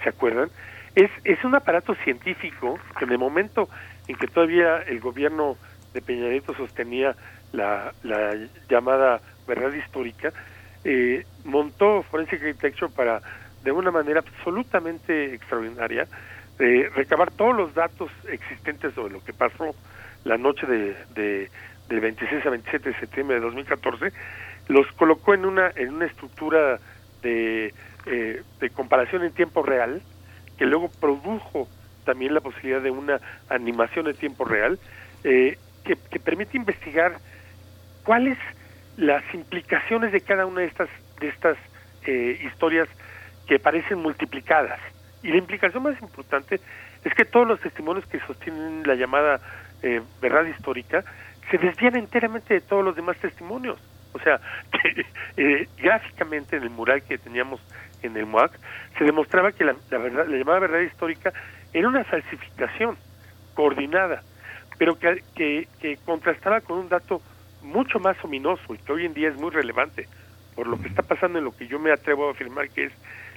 se 0.04 0.10
acuerdan, 0.10 0.50
es, 0.94 1.10
es 1.24 1.44
un 1.44 1.56
aparato 1.56 1.96
científico 1.96 2.78
que 3.00 3.06
en 3.06 3.14
el 3.14 3.18
momento 3.18 3.68
en 4.08 4.16
que 4.16 4.28
todavía 4.28 4.78
el 4.84 5.00
gobierno 5.00 5.58
de 5.96 6.04
Peña 6.04 6.30
Nieto 6.30 6.54
sostenía 6.54 7.16
la, 7.52 7.94
la 8.04 8.36
llamada 8.70 9.20
verdad 9.48 9.74
histórica, 9.74 10.32
eh, 10.84 11.26
montó 11.46 12.04
Forensic 12.04 12.44
Architecture 12.44 12.94
para, 12.96 13.22
de 13.64 13.72
una 13.72 13.90
manera 13.90 14.20
absolutamente 14.20 15.34
extraordinaria, 15.34 16.08
eh, 16.60 16.92
recabar 16.96 17.32
todos 17.32 17.56
los 17.56 17.74
datos 17.74 18.12
existentes 18.30 18.94
sobre 18.94 19.14
lo 19.14 19.24
que 19.24 19.34
pasó 19.34 19.74
la 20.28 20.38
noche 20.38 20.68
de, 20.68 20.96
de, 21.16 21.50
del 21.90 22.00
26 22.00 22.46
a 22.46 22.50
27 22.50 22.90
de 22.90 23.00
septiembre 23.00 23.36
de 23.38 23.42
2014, 23.42 24.12
los 24.68 24.86
colocó 24.94 25.34
en 25.34 25.46
una, 25.46 25.72
en 25.76 25.94
una 25.94 26.06
estructura 26.06 26.80
de, 27.22 27.74
eh, 28.06 28.44
de 28.60 28.70
comparación 28.70 29.24
en 29.24 29.32
tiempo 29.32 29.64
real, 29.64 30.02
que 30.58 30.66
luego 30.66 30.90
produjo 31.00 31.68
también 32.06 32.34
la 32.34 32.42
posibilidad 32.42 32.82
de 32.82 32.92
una 32.92 33.20
animación 33.50 34.08
en 34.08 34.16
tiempo 34.16 34.46
real, 34.46 34.80
eh, 35.24 35.58
que, 35.84 35.98
que 36.12 36.20
permite 36.20 36.58
investigar 36.58 37.18
cuáles 38.04 38.38
las 38.98 39.24
implicaciones 39.34 40.12
de 40.12 40.22
cada 40.22 40.46
una 40.46 40.62
de 40.62 40.68
estas 40.68 40.90
de 41.20 41.30
estas 41.30 41.58
eh, 42.06 42.40
historias 42.44 42.88
que 43.48 43.60
parecen 43.60 44.00
multiplicadas. 44.00 44.80
Y 45.24 45.30
la 45.30 45.38
implicación 45.38 45.84
más 45.84 46.00
importante 46.02 46.60
es 47.04 47.14
que 47.14 47.26
todos 47.26 47.48
los 47.48 47.60
testimonios 47.60 48.06
que 48.08 48.20
sostienen 48.22 48.84
la 48.86 48.96
llamada 48.96 49.40
eh, 49.84 50.02
verdad 50.22 50.46
histórica 50.46 51.04
se 51.50 51.58
desvían 51.58 51.96
enteramente 51.96 52.54
de 52.54 52.62
todos 52.62 52.84
los 52.84 52.96
demás 52.96 53.18
testimonios 53.18 53.80
o 54.14 54.20
sea 54.20 54.40
que 54.72 55.06
eh, 55.38 55.68
gráficamente 55.78 56.58
en 56.58 56.64
el 56.64 56.70
mural 56.70 57.02
que 57.04 57.18
teníamos 57.18 57.62
en 58.04 58.16
el 58.16 58.26
MUAC 58.26 58.52
se 58.98 59.04
demostraba 59.04 59.52
que 59.52 59.66
la, 59.66 59.76
verdad 59.90 60.28
la 60.28 60.38
llamada 60.38 60.60
verdad 60.60 60.80
histórica 60.80 61.34
era 61.74 61.88
una 61.88 62.04
falsificación 62.04 62.98
coordinada 63.54 64.24
pero 64.78 64.98
que, 65.00 65.24
que, 65.36 65.68
que 65.80 65.98
contrastaba 66.06 66.62
con 66.62 66.78
un 66.78 66.90
dato 66.90 67.22
mucho 67.64 68.00
más 68.00 68.16
ominoso 68.24 68.74
y 68.74 68.78
que 68.78 68.92
hoy 68.92 69.06
en 69.06 69.14
día 69.14 69.30
es 69.30 69.36
muy 69.36 69.50
relevante 69.50 70.08
por 70.56 70.68
lo 70.68 70.80
que 70.82 70.88
está 70.88 71.04
pasando 71.04 71.38
en 71.38 71.46
lo 71.46 71.56
que 71.56 71.68
yo 71.68 71.80
me 71.80 71.92
atrevo 71.92 72.28
a 72.28 72.32
afirmar 72.32 72.70
que 72.70 72.86
es 72.86 72.94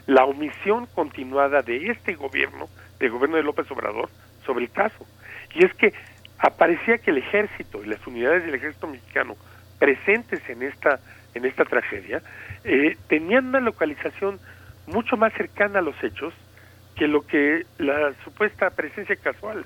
la 0.07 0.24
omisión 0.24 0.87
continuada 0.87 1.62
de 1.62 1.90
este 1.90 2.14
gobierno, 2.14 2.68
del 2.98 3.11
gobierno 3.11 3.37
de 3.37 3.42
López 3.42 3.70
Obrador, 3.70 4.09
sobre 4.44 4.64
el 4.64 4.70
caso. 4.70 5.07
Y 5.55 5.64
es 5.64 5.74
que 5.74 5.92
aparecía 6.40 6.98
que 6.98 7.11
el 7.11 7.18
ejército 7.18 7.85
y 7.85 7.87
las 7.87 8.05
unidades 8.07 8.44
del 8.44 8.55
ejército 8.55 8.87
mexicano 8.87 9.37
presentes 9.79 10.40
en 10.48 10.62
esta 10.62 11.00
en 11.35 11.44
esta 11.44 11.64
tragedia 11.64 12.22
eh, 12.64 12.96
tenían 13.09 13.46
una 13.46 13.61
localización 13.61 14.40
mucho 14.87 15.16
más 15.16 15.33
cercana 15.35 15.79
a 15.79 15.83
los 15.83 16.03
hechos 16.03 16.35
que 16.96 17.07
lo 17.07 17.26
que 17.26 17.64
la 17.79 18.12
supuesta 18.24 18.70
presencia 18.70 19.16
casual 19.16 19.64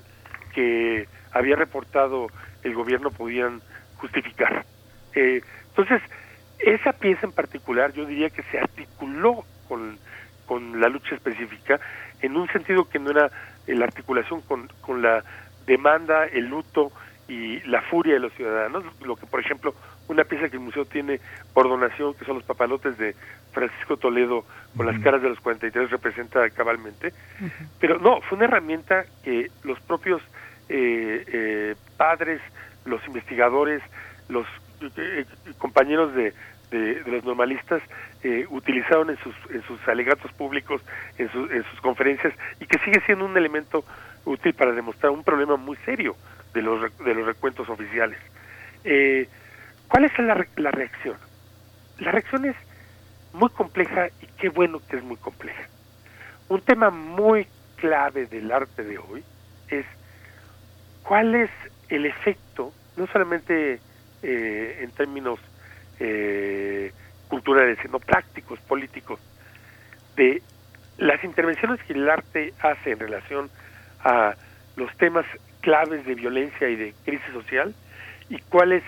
que 0.53 1.07
había 1.31 1.55
reportado 1.55 2.27
el 2.63 2.73
gobierno 2.73 3.11
podían 3.11 3.61
justificar. 3.97 4.65
Eh, 5.13 5.41
entonces, 5.69 6.01
esa 6.59 6.93
pieza 6.93 7.25
en 7.25 7.33
particular 7.33 7.93
yo 7.93 8.05
diría 8.05 8.29
que 8.29 8.43
se 8.43 8.59
articuló 8.59 9.43
con, 9.67 9.97
con 10.45 10.79
la 10.79 10.87
lucha 10.87 11.15
específica 11.15 11.79
en 12.21 12.37
un 12.37 12.47
sentido 12.49 12.87
que 12.89 12.99
no 12.99 13.11
era 13.11 13.31
la 13.67 13.85
articulación 13.85 14.41
con, 14.41 14.67
con 14.81 15.01
la 15.01 15.23
demanda, 15.65 16.25
el 16.25 16.45
luto 16.45 16.91
y 17.27 17.59
la 17.61 17.81
furia 17.81 18.13
de 18.15 18.19
los 18.19 18.33
ciudadanos, 18.33 18.83
lo 19.01 19.15
que 19.15 19.25
por 19.25 19.39
ejemplo 19.39 19.73
una 20.07 20.23
pieza 20.23 20.49
que 20.49 20.57
el 20.57 20.61
museo 20.61 20.85
tiene 20.85 21.19
por 21.53 21.67
donación, 21.67 22.13
que 22.13 22.25
son 22.25 22.35
los 22.35 22.43
papalotes 22.43 22.97
de 22.97 23.15
Francisco 23.51 23.97
Toledo 23.97 24.45
con 24.77 24.85
las 24.85 24.99
caras 24.99 25.21
de 25.21 25.29
los 25.29 25.39
43 25.39 25.89
representa 25.89 26.47
cabalmente, 26.51 27.13
pero 27.79 27.97
no, 27.97 28.21
fue 28.21 28.37
una 28.37 28.45
herramienta 28.45 29.05
que 29.23 29.49
los 29.63 29.79
propios 29.79 30.21
eh, 30.69 31.23
eh, 31.27 31.75
padres, 31.97 32.41
los 32.85 33.05
investigadores, 33.07 33.81
los 34.29 34.45
eh, 34.97 35.25
compañeros 35.57 36.13
de, 36.13 36.33
de, 36.71 37.03
de, 37.03 37.11
los 37.11 37.23
normalistas 37.23 37.81
eh, 38.23 38.45
utilizaron 38.49 39.09
en 39.09 39.17
sus, 39.17 39.35
en 39.51 39.61
sus 39.63 39.79
alegatos 39.87 40.31
públicos, 40.33 40.81
en, 41.17 41.31
su, 41.31 41.45
en 41.45 41.63
sus 41.63 41.79
conferencias, 41.81 42.33
y 42.59 42.65
que 42.65 42.77
sigue 42.79 42.99
siendo 43.05 43.25
un 43.25 43.37
elemento 43.37 43.85
útil 44.25 44.53
para 44.53 44.71
demostrar 44.71 45.11
un 45.11 45.23
problema 45.23 45.55
muy 45.55 45.77
serio 45.85 46.15
de 46.53 46.61
los, 46.61 46.97
de 46.97 47.13
los 47.13 47.25
recuentos 47.25 47.69
oficiales. 47.69 48.19
Eh, 48.83 49.27
¿Cuál 49.87 50.05
es 50.05 50.19
la, 50.19 50.45
la 50.57 50.71
reacción? 50.71 51.17
La 51.99 52.11
reacción 52.11 52.45
es 52.45 52.55
muy 53.33 53.49
compleja 53.49 54.07
y 54.21 54.27
qué 54.37 54.49
bueno 54.49 54.81
que 54.87 54.97
es 54.97 55.03
muy 55.03 55.17
compleja. 55.17 55.67
Un 56.47 56.61
tema 56.61 56.89
muy 56.89 57.47
clave 57.75 58.25
del 58.27 58.51
arte 58.51 58.83
de 58.83 58.97
hoy 58.97 59.23
es 59.69 59.85
cuál 61.03 61.35
es 61.35 61.49
el 61.89 62.05
efecto, 62.05 62.73
no 62.95 63.07
solamente 63.07 63.79
eh, 64.21 64.79
en 64.81 64.91
términos 64.91 65.39
eh, 65.99 66.91
culturales, 67.27 67.77
sino 67.81 67.99
prácticos, 67.99 68.59
políticos, 68.61 69.19
de 70.15 70.41
las 70.97 71.23
intervenciones 71.23 71.81
que 71.83 71.93
el 71.93 72.09
arte 72.09 72.53
hace 72.61 72.91
en 72.91 72.99
relación 72.99 73.49
a 74.05 74.35
los 74.77 74.95
temas 74.97 75.25
claves 75.61 76.05
de 76.05 76.15
violencia 76.15 76.69
y 76.69 76.75
de 76.75 76.93
crisis 77.03 77.33
social 77.33 77.73
y 78.29 78.37
cuál 78.49 78.71
es 78.71 78.83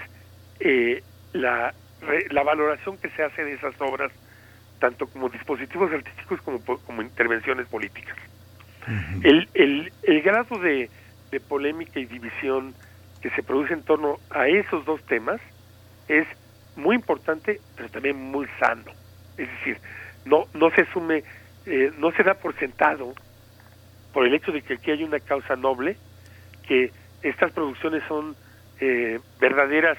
eh, 0.60 1.04
la, 1.34 1.74
la 2.30 2.44
valoración 2.44 2.98
que 2.98 3.10
se 3.10 3.24
hace 3.24 3.44
de 3.44 3.54
esas 3.54 3.74
obras, 3.82 4.12
tanto 4.80 5.08
como 5.08 5.28
dispositivos 5.30 5.92
artísticos 5.92 6.42
como, 6.42 6.60
como 6.60 7.02
intervenciones 7.02 7.68
políticas. 7.68 8.16
Uh 8.88 8.92
-huh. 8.92 9.26
el, 9.26 9.50
el, 9.56 9.92
el 10.04 10.22
grado 10.22 10.58
de, 10.60 10.90
de 11.32 11.40
polémica 11.40 12.00
y 12.00 12.06
división 12.06 12.74
que 13.22 13.30
se 13.32 13.44
produce 13.44 13.74
en 13.74 13.84
torno 13.84 14.20
a 14.30 14.48
esos 14.48 14.86
dos 14.86 15.04
temas 15.08 15.42
es 16.08 16.26
muy 16.76 16.96
importante, 16.96 17.60
pero 17.76 17.90
también 17.90 18.16
muy 18.16 18.48
sano. 18.60 18.92
Es 19.38 19.50
decir, 19.50 19.78
no, 20.26 20.46
no 20.54 20.70
se 20.72 20.82
asume, 20.82 21.24
eh, 21.66 21.92
no 21.98 22.12
se 22.12 22.24
da 22.24 22.36
por 22.36 22.56
sentado, 22.56 23.14
por 24.14 24.26
el 24.26 24.34
hecho 24.34 24.52
de 24.52 24.62
que 24.62 24.76
aquí 24.76 24.92
hay 24.92 25.04
una 25.04 25.20
causa 25.20 25.56
noble, 25.56 25.98
que 26.68 26.92
estas 27.22 27.52
producciones 27.52 28.04
son 28.08 28.36
eh, 28.80 29.20
verdaderas, 29.40 29.98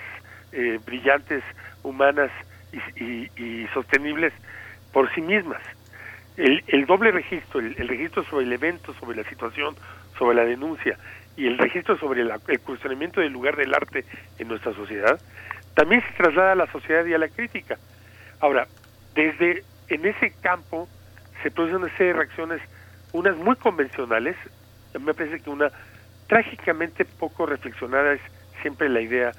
eh, 0.52 0.78
brillantes, 0.84 1.42
humanas 1.82 2.30
y, 2.72 3.04
y, 3.04 3.30
y, 3.36 3.66
sostenibles 3.68 4.32
por 4.92 5.12
sí 5.14 5.20
mismas. 5.20 5.62
el, 6.36 6.62
el 6.68 6.86
doble 6.86 7.10
registro, 7.10 7.60
el, 7.60 7.74
registro 7.88 8.24
sobre 8.24 8.46
el 8.46 8.52
evento, 8.52 8.94
sobre 8.94 9.16
la 9.16 9.28
situación, 9.28 9.74
sobre 10.18 10.36
la 10.36 10.44
denuncia 10.44 10.98
y 11.36 11.46
el 11.46 11.56
registro 11.56 11.96
sobre 11.98 12.22
el 12.22 12.60
cuestionamiento 12.60 13.20
del 13.20 13.32
lugar 13.32 13.56
del 13.56 13.72
arte 13.72 14.04
en 14.38 14.48
nuestra 14.48 14.72
sociedad, 14.74 15.20
también 15.74 16.02
se 16.02 16.12
traslada 16.16 16.52
a 16.52 16.56
la 16.56 16.66
sociedad 16.66 17.06
y 17.06 17.14
a 17.14 17.18
la 17.18 17.28
crítica. 17.28 17.78
Ahora, 18.40 18.66
desde 19.14 19.62
en 19.88 20.04
ese 20.04 20.32
campo 20.42 20.88
se 21.42 21.52
producen 21.52 21.82
una 21.82 21.90
serie 21.96 22.08
de 22.08 22.18
reacciones, 22.18 22.60
unas 23.12 23.36
muy 23.36 23.56
convencionales, 23.56 24.36
me 24.98 25.14
parece 25.14 25.40
que 25.40 25.50
una 25.50 25.70
trágicamente 26.26 27.04
poco 27.04 27.46
reflexionada 27.46 28.12
es 28.12 28.20
siempre 28.62 28.88
la 28.88 29.00
idea 29.00 29.32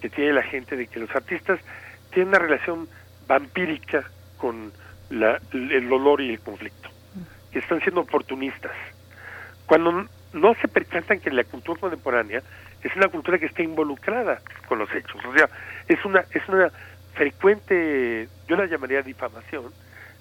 que 0.00 0.08
tiene 0.08 0.32
la 0.32 0.42
gente 0.42 0.76
de 0.76 0.86
que 0.86 1.00
los 1.00 1.14
artistas 1.14 1.60
tienen 2.10 2.28
una 2.28 2.38
relación 2.38 2.88
vampírica 3.26 4.04
con 4.38 4.72
el 5.10 5.88
dolor 5.88 6.20
y 6.20 6.30
el 6.30 6.40
conflicto, 6.40 6.88
que 7.52 7.60
están 7.60 7.80
siendo 7.80 8.00
oportunistas. 8.00 8.72
Cuando 9.66 10.06
no 10.32 10.54
se 10.54 10.68
percatan 10.68 11.20
que 11.20 11.30
la 11.30 11.44
cultura 11.44 11.80
contemporánea 11.80 12.42
es 12.82 12.96
una 12.96 13.08
cultura 13.08 13.38
que 13.38 13.46
está 13.46 13.62
involucrada 13.62 14.40
con 14.66 14.78
los 14.78 14.92
hechos, 14.92 15.24
o 15.24 15.32
sea, 15.34 15.48
es 15.86 16.04
una 16.04 16.24
es 16.32 16.48
una 16.48 16.70
frecuente, 17.14 18.28
yo 18.48 18.56
la 18.56 18.66
llamaría 18.66 19.02
difamación, 19.02 19.72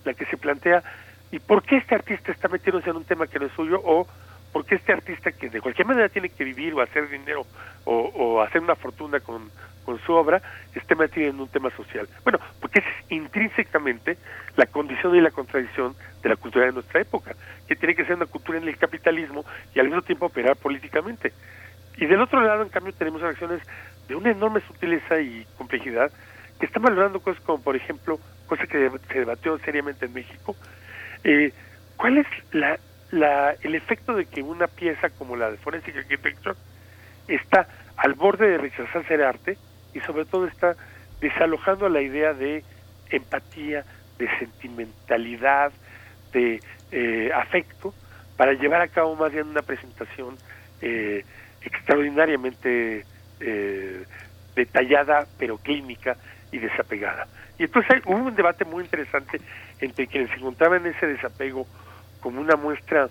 la 0.04 0.14
que 0.14 0.26
se 0.26 0.38
plantea 0.38 0.84
¿y 1.32 1.40
por 1.40 1.64
qué 1.64 1.78
este 1.78 1.96
artista 1.96 2.32
está 2.32 2.48
metiéndose 2.48 2.90
en 2.90 2.98
un 2.98 3.06
tema 3.06 3.28
que 3.28 3.40
no 3.40 3.46
es 3.46 3.54
suyo? 3.54 3.82
o 3.84 4.08
¿por 4.52 4.66
qué 4.66 4.76
este 4.76 4.92
artista 4.92 5.32
que 5.32 5.50
de 5.50 5.62
cualquier 5.62 5.88
manera 5.88 6.10
tiene 6.10 6.30
que 6.30 6.44
vivir 6.44 6.74
o 6.74 6.82
hacer 6.82 7.10
dinero 7.10 7.46
o, 7.86 8.42
hacer 8.42 8.62
una 8.62 8.76
fortuna 8.76 9.20
con, 9.20 9.50
con 9.86 10.00
su 10.00 10.14
obra 10.14 10.42
esté 10.76 10.96
metido 10.96 11.30
en 11.30 11.40
un 11.40 11.48
tema 11.48 11.70
social. 11.72 12.08
Bueno, 12.24 12.40
porque 12.60 12.80
es 12.80 12.86
intrínsecamente 13.10 14.18
la 14.56 14.66
condición 14.66 15.16
y 15.16 15.22
la 15.22 15.32
contradicción 15.32 15.96
de 16.22 16.30
la 16.30 16.36
cultura 16.36 16.66
de 16.66 16.74
nuestra 16.74 17.02
época, 17.02 17.36
que 17.68 17.76
tiene 17.76 17.96
que 17.96 18.06
ser 18.06 18.16
una 18.16 18.26
cultura 18.26 18.58
en 18.58 18.68
el 18.68 18.78
capitalismo 18.78 19.46
y 19.74 19.80
al 19.80 19.88
mismo 19.88 20.02
tiempo 20.02 20.28
operar 20.28 20.56
políticamente. 20.56 21.34
Y 21.98 22.06
del 22.06 22.22
otro 22.22 22.42
lado, 22.42 22.64
en 22.64 22.70
cambio, 22.70 22.94
tenemos 22.94 23.22
acciones 23.24 23.62
de 24.08 24.16
una 24.16 24.32
enorme 24.32 24.62
sutileza 24.62 25.20
y 25.20 25.46
complejidad 25.58 26.12
que 26.60 26.66
están 26.66 26.84
valorando 26.84 27.20
cosas 27.20 27.42
como, 27.44 27.62
por 27.62 27.76
ejemplo, 27.76 28.20
cosa 28.48 28.68
que 28.68 28.92
se 29.12 29.20
debatió 29.20 29.58
seriamente 29.60 30.06
en 30.06 30.14
México, 30.14 30.56
eh, 31.24 31.52
¿cuál 31.98 32.18
es 32.18 32.28
la, 32.52 32.80
la, 33.12 33.56
el 33.62 33.76
efecto 33.76 34.14
de 34.14 34.26
que 34.26 34.42
una 34.42 34.68
pieza 34.68 35.10
como 35.10 35.36
la 35.36 35.52
de 35.52 35.58
Forensic 35.58 35.96
Architecture 35.96 36.56
está 37.28 37.68
al 37.98 38.14
borde 38.14 38.50
de 38.50 38.58
rechazar 38.58 39.08
ser 39.08 39.22
arte 39.22 39.58
y 39.94 40.00
sobre 40.02 40.26
todo 40.26 40.48
está 40.48 40.76
desalojando 41.20 41.88
la 41.90 42.02
idea 42.02 42.34
de 42.34 42.64
empatía, 43.10 43.86
de 44.18 44.28
sentimentalidad, 44.40 45.72
de 46.34 46.62
eh, 46.92 47.32
afecto, 47.34 47.94
para 48.38 48.54
llevar 48.54 48.82
a 48.82 48.88
cabo 48.88 49.16
más 49.16 49.32
bien 49.32 49.48
una 49.48 49.62
presentación 49.62 50.38
eh, 50.82 51.24
extraordinariamente 51.62 53.06
eh, 53.40 54.04
detallada, 54.56 55.28
pero 55.38 55.58
clínica 55.58 56.18
y 56.52 56.58
desapegada. 56.58 57.28
Y 57.60 57.64
entonces 57.64 58.02
hubo 58.06 58.18
un 58.18 58.36
debate 58.36 58.66
muy 58.66 58.84
interesante 58.84 59.40
entre 59.82 60.08
quienes 60.08 60.30
se 60.30 60.38
encontraban 60.38 60.86
ese 60.86 61.08
desapego 61.08 61.68
como 62.22 62.40
una 62.40 62.56
muestra 62.56 63.10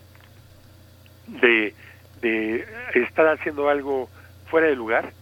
de, 1.27 1.75
de 2.23 2.65
estar 2.95 3.27
haciendo 3.27 3.69
algo 3.69 4.09
fuera 4.47 4.69
de 4.69 4.77
lugar 4.77 5.13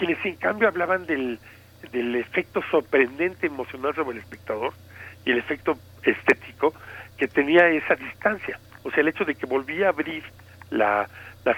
quienes 0.00 0.24
en 0.24 0.36
cambio 0.36 0.66
hablaban 0.66 1.04
del, 1.04 1.38
del 1.92 2.16
efecto 2.16 2.62
sorprendente 2.70 3.46
emocional 3.46 3.94
sobre 3.94 4.16
el 4.16 4.22
espectador 4.22 4.72
y 5.26 5.30
el 5.30 5.38
efecto 5.38 5.78
estético 6.02 6.72
que 7.18 7.28
tenía 7.28 7.68
esa 7.68 7.96
distancia. 7.96 8.58
O 8.82 8.90
sea, 8.90 9.02
el 9.02 9.08
hecho 9.08 9.26
de 9.26 9.34
que 9.34 9.44
volvía 9.44 9.86
a 9.86 9.88
abrir 9.90 10.24
la, 10.70 11.06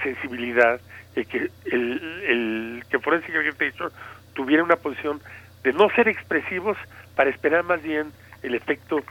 sensibilidad, 0.03 0.81
de 1.15 1.23
que 1.23 1.49
el, 1.71 2.21
el 2.27 2.83
que 2.89 2.99
Forensic 2.99 3.33
Architecture 3.33 3.91
tuviera 4.33 4.61
una 4.61 4.75
posición 4.75 5.21
de 5.63 5.71
no 5.71 5.89
ser 5.91 6.09
expresivos 6.09 6.77
para 7.15 7.29
esperar 7.29 7.63
más 7.63 7.81
bien 7.81 8.11
el 8.41 8.55
efecto 8.55 9.01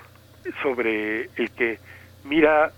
sobre 0.62 1.30
el 1.36 1.50
que 1.50 1.78
mira 2.24 2.72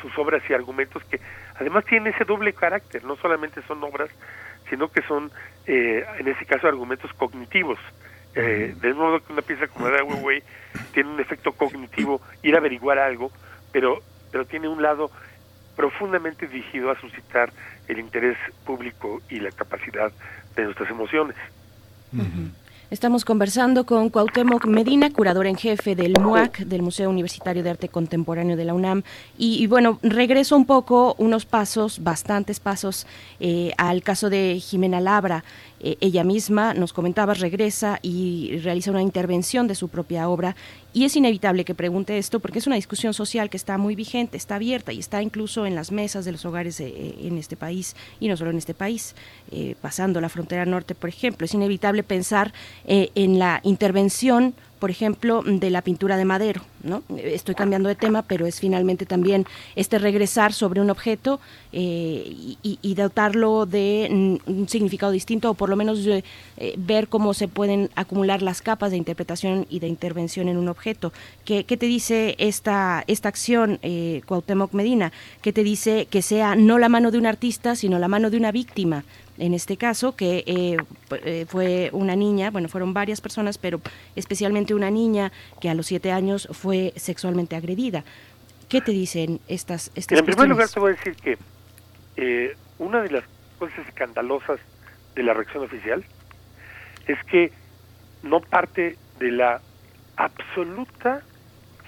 sus 0.00 0.16
obras 0.18 0.42
y 0.48 0.54
argumentos 0.54 1.02
que 1.04 1.20
además 1.54 1.84
tienen 1.84 2.12
ese 2.12 2.24
doble 2.24 2.52
carácter, 2.52 3.04
no 3.04 3.16
solamente 3.16 3.62
son 3.62 3.82
obras 3.82 4.10
sino 4.68 4.88
que 4.88 5.02
son, 5.02 5.30
eh, 5.66 6.04
en 6.18 6.28
ese 6.28 6.44
caso, 6.44 6.66
argumentos 6.66 7.12
cognitivos. 7.14 7.78
Eh, 8.34 8.74
del 8.82 8.94
modo 8.94 9.20
que 9.20 9.32
una 9.32 9.40
pieza 9.40 9.66
como 9.66 9.88
la 9.88 9.96
de 9.96 10.42
tiene 10.92 11.10
un 11.10 11.20
efecto 11.20 11.52
cognitivo, 11.52 12.20
ir 12.42 12.54
a 12.54 12.58
averiguar 12.58 12.98
algo, 12.98 13.32
pero, 13.72 14.02
pero 14.30 14.44
tiene 14.44 14.68
un 14.68 14.82
lado 14.82 15.10
profundamente 15.74 16.46
dirigido 16.46 16.90
a 16.90 17.00
suscitar 17.00 17.50
el 17.88 17.98
interés 17.98 18.36
público 18.64 19.22
y 19.30 19.40
la 19.40 19.50
capacidad 19.52 20.12
de 20.54 20.64
nuestras 20.64 20.90
emociones. 20.90 21.36
Estamos 22.88 23.24
conversando 23.24 23.84
con 23.84 24.10
Cuauhtémoc 24.10 24.64
Medina, 24.66 25.12
curador 25.12 25.48
en 25.48 25.56
jefe 25.56 25.96
del 25.96 26.14
MUAC, 26.20 26.60
del 26.60 26.82
Museo 26.82 27.10
Universitario 27.10 27.64
de 27.64 27.70
Arte 27.70 27.88
Contemporáneo 27.88 28.56
de 28.56 28.64
la 28.64 28.74
UNAM. 28.74 29.02
Y, 29.36 29.66
bueno, 29.66 29.98
regreso 30.04 30.56
un 30.56 30.66
poco, 30.66 31.16
unos 31.18 31.46
pasos, 31.46 32.04
bastantes 32.04 32.60
pasos, 32.60 33.08
eh, 33.40 33.72
al 33.76 34.04
caso 34.04 34.30
de 34.30 34.60
Jimena 34.60 35.00
Labra. 35.00 35.42
Eh, 35.86 35.98
ella 36.00 36.24
misma, 36.24 36.74
nos 36.74 36.92
comentaba, 36.92 37.32
regresa 37.34 38.00
y 38.02 38.58
realiza 38.64 38.90
una 38.90 39.02
intervención 39.02 39.68
de 39.68 39.76
su 39.76 39.88
propia 39.88 40.28
obra. 40.28 40.56
Y 40.92 41.04
es 41.04 41.14
inevitable 41.14 41.64
que 41.64 41.76
pregunte 41.76 42.18
esto 42.18 42.40
porque 42.40 42.58
es 42.58 42.66
una 42.66 42.74
discusión 42.74 43.14
social 43.14 43.48
que 43.48 43.56
está 43.56 43.78
muy 43.78 43.94
vigente, 43.94 44.36
está 44.36 44.56
abierta 44.56 44.92
y 44.92 44.98
está 44.98 45.22
incluso 45.22 45.64
en 45.64 45.76
las 45.76 45.92
mesas 45.92 46.24
de 46.24 46.32
los 46.32 46.44
hogares 46.44 46.80
eh, 46.80 47.14
en 47.20 47.38
este 47.38 47.56
país 47.56 47.94
y 48.18 48.26
no 48.26 48.36
solo 48.36 48.50
en 48.50 48.58
este 48.58 48.74
país, 48.74 49.14
eh, 49.52 49.76
pasando 49.80 50.20
la 50.20 50.28
frontera 50.28 50.66
norte, 50.66 50.96
por 50.96 51.08
ejemplo. 51.08 51.44
Es 51.44 51.54
inevitable 51.54 52.02
pensar 52.02 52.52
en 52.84 53.38
la 53.38 53.60
intervención 53.62 54.54
por 54.78 54.90
ejemplo, 54.90 55.42
de 55.44 55.70
la 55.70 55.82
pintura 55.82 56.16
de 56.16 56.24
madero. 56.24 56.62
¿no? 56.82 57.02
Estoy 57.16 57.54
cambiando 57.54 57.88
de 57.88 57.94
tema, 57.94 58.22
pero 58.22 58.46
es 58.46 58.60
finalmente 58.60 59.06
también 59.06 59.44
este 59.74 59.98
regresar 59.98 60.52
sobre 60.52 60.80
un 60.80 60.90
objeto 60.90 61.40
eh, 61.72 62.56
y, 62.62 62.94
dotarlo 62.94 63.66
de 63.66 64.08
un 64.46 64.68
significado 64.68 65.12
distinto, 65.12 65.50
o 65.50 65.54
por 65.54 65.68
lo 65.68 65.76
menos 65.76 66.06
eh, 66.06 66.22
ver 66.78 67.08
cómo 67.08 67.34
se 67.34 67.46
pueden 67.48 67.90
acumular 67.94 68.40
las 68.40 68.62
capas 68.62 68.90
de 68.90 68.96
interpretación 68.96 69.66
y 69.68 69.80
de 69.80 69.88
intervención 69.88 70.48
en 70.48 70.56
un 70.56 70.68
objeto. 70.68 71.12
¿Qué, 71.44 71.64
qué 71.64 71.76
te 71.76 71.86
dice 71.86 72.36
esta, 72.38 73.04
esta 73.06 73.28
acción, 73.28 73.78
eh, 73.82 74.22
Cuauhtémoc 74.26 74.72
Medina? 74.72 75.12
¿Qué 75.42 75.52
te 75.52 75.62
dice 75.62 76.06
que 76.06 76.22
sea 76.22 76.54
no 76.54 76.78
la 76.78 76.88
mano 76.88 77.10
de 77.10 77.18
un 77.18 77.26
artista, 77.26 77.76
sino 77.76 77.98
la 77.98 78.08
mano 78.08 78.30
de 78.30 78.38
una 78.38 78.52
víctima? 78.52 79.04
En 79.38 79.54
este 79.54 79.76
caso, 79.76 80.16
que 80.16 80.44
eh, 80.46 80.76
eh, 81.24 81.46
fue 81.48 81.90
una 81.92 82.16
niña, 82.16 82.50
bueno, 82.50 82.68
fueron 82.68 82.94
varias 82.94 83.20
personas, 83.20 83.58
pero 83.58 83.80
especialmente 84.14 84.74
una 84.74 84.90
niña 84.90 85.32
que 85.60 85.68
a 85.68 85.74
los 85.74 85.86
siete 85.86 86.12
años 86.12 86.48
fue 86.52 86.92
sexualmente 86.96 87.56
agredida. 87.56 88.04
¿Qué 88.68 88.80
te 88.80 88.92
dicen 88.92 89.40
estas, 89.48 89.92
estas 89.94 90.18
En 90.18 90.24
primer 90.24 90.48
lugar 90.48 90.68
te 90.68 90.80
voy 90.80 90.92
a 90.92 90.96
decir 90.96 91.14
que 91.16 91.38
eh, 92.16 92.56
una 92.78 93.02
de 93.02 93.10
las 93.10 93.24
cosas 93.58 93.86
escandalosas 93.86 94.58
de 95.14 95.22
la 95.22 95.34
reacción 95.34 95.64
oficial 95.64 96.04
es 97.06 97.22
que 97.24 97.52
no 98.22 98.40
parte 98.40 98.96
de 99.18 99.30
la 99.30 99.60
absoluta 100.16 101.22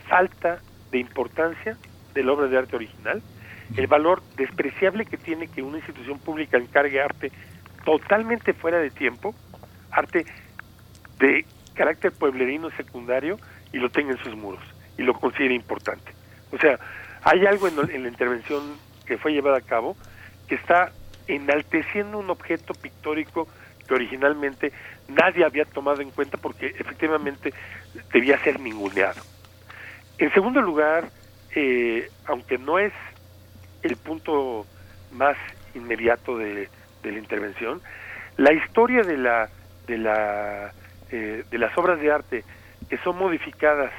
falta 0.09 0.61
de 0.91 0.99
importancia 0.99 1.77
de 2.15 2.23
la 2.23 2.33
obra 2.33 2.47
de 2.47 2.59
arte 2.59 2.77
original, 2.77 3.23
el 3.77 3.87
valor 3.87 4.23
despreciable 4.37 5.07
que 5.07 5.17
tiene 5.17 5.49
que 5.49 5.63
una 5.63 5.79
institución 5.79 6.19
pública 6.19 6.57
encargue 6.57 7.01
arte 7.01 7.31
totalmente 7.85 8.53
fuera 8.53 8.79
de 8.79 8.91
tiempo, 8.91 9.35
arte 9.91 10.27
de 11.19 11.45
carácter 11.75 12.13
pueblerino 12.13 12.71
secundario 12.71 13.39
y 13.73 13.79
lo 13.79 13.91
tenga 13.91 14.13
en 14.13 14.19
sus 14.19 14.35
muros 14.37 14.63
y 14.97 15.03
lo 15.03 15.15
considere 15.15 15.55
importante. 15.55 16.13
O 16.53 16.59
sea, 16.59 16.79
hay 17.23 17.47
algo 17.47 17.69
en, 17.69 18.03
la 18.03 18.09
intervención 18.09 18.63
que 19.07 19.19
fue 19.19 19.33
llevada 19.33 19.59
a 19.59 19.63
cabo 19.63 19.97
que 20.49 20.55
está 20.55 20.93
enalteciendo 21.27 22.19
un 22.19 22.31
objeto 22.31 22.75
pictórico 22.75 23.49
que 23.87 23.95
originalmente 23.95 24.73
nadie 25.09 25.45
había 25.45 25.65
tomado 25.65 26.01
en 26.01 26.11
cuenta 26.11 26.37
porque 26.37 26.67
efectivamente 26.79 27.53
debía 28.13 28.43
ser 28.43 28.61
ninguneado. 28.61 29.21
En 30.19 30.33
segundo 30.33 30.61
lugar, 30.61 31.11
eh, 31.55 32.11
aunque 32.27 32.59
no 32.59 32.79
es 32.79 32.93
el 33.83 33.97
punto 33.97 34.67
más 35.13 35.37
inmediato 35.75 36.37
de, 36.39 36.69
de 37.03 37.13
la 37.13 37.19
intervención, 37.19 37.81
la 38.37 38.53
historia 38.53 39.03
de 39.03 39.17
la 39.17 39.49
de 39.87 39.99
la 39.99 40.73
eh, 41.11 41.45
de 41.51 41.59
las 41.59 41.77
obras 41.79 42.01
de 42.01 42.13
arte 42.13 42.45
que 42.89 42.99
son 42.99 43.19
modificadas 43.19 43.93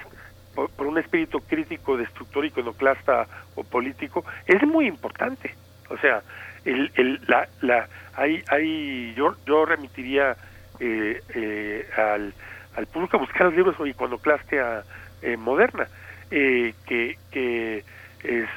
por, 0.55 0.88
un 0.88 0.97
espíritu 0.97 1.39
crítico, 1.41 1.97
destructor, 1.97 2.45
iconoclasta 2.45 3.27
o 3.55 3.63
político 3.63 4.25
es 4.45 4.61
muy 4.63 4.88
importante. 4.88 5.55
O 5.89 5.97
sea, 5.97 6.21
el, 6.65 6.91
el, 6.95 7.21
la, 7.27 7.47
la, 7.61 7.88
hay, 8.15 8.43
hay, 8.49 9.13
yo, 9.15 9.36
yo 9.45 9.65
remitiría 9.65 10.36
eh, 10.80 11.21
eh, 11.34 11.89
al, 11.97 12.34
al 12.75 12.88
público 12.88 13.17
a 13.17 13.19
buscar 13.19 13.47
los 13.47 13.55
libros 13.55 13.75
iconoclastia 13.86 14.84
eh, 15.21 15.38
moderna. 15.38 15.88
que, 16.30 17.17
que 17.32 17.84
es, 18.24 18.49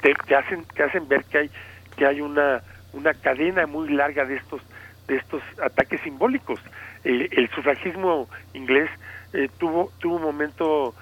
te, 0.00 0.34
hacen 0.34 0.64
te 0.74 0.82
hacen 0.82 1.08
ver 1.08 1.24
que 1.24 1.38
hay 1.38 1.50
que 1.96 2.06
hay 2.06 2.20
una 2.20 2.62
una 2.92 3.14
cadena 3.14 3.66
muy 3.66 3.88
larga 3.88 4.24
de 4.24 4.36
estos 4.36 4.62
de 5.08 5.16
estos 5.16 5.42
ataques 5.62 6.00
simbólicos 6.02 6.60
el 7.04 7.50
sufragismo 7.54 8.28
inglés 8.54 8.90
tuvo 9.58 9.92
tuvo 10.00 10.16
un 10.16 10.22
momento 10.22 10.94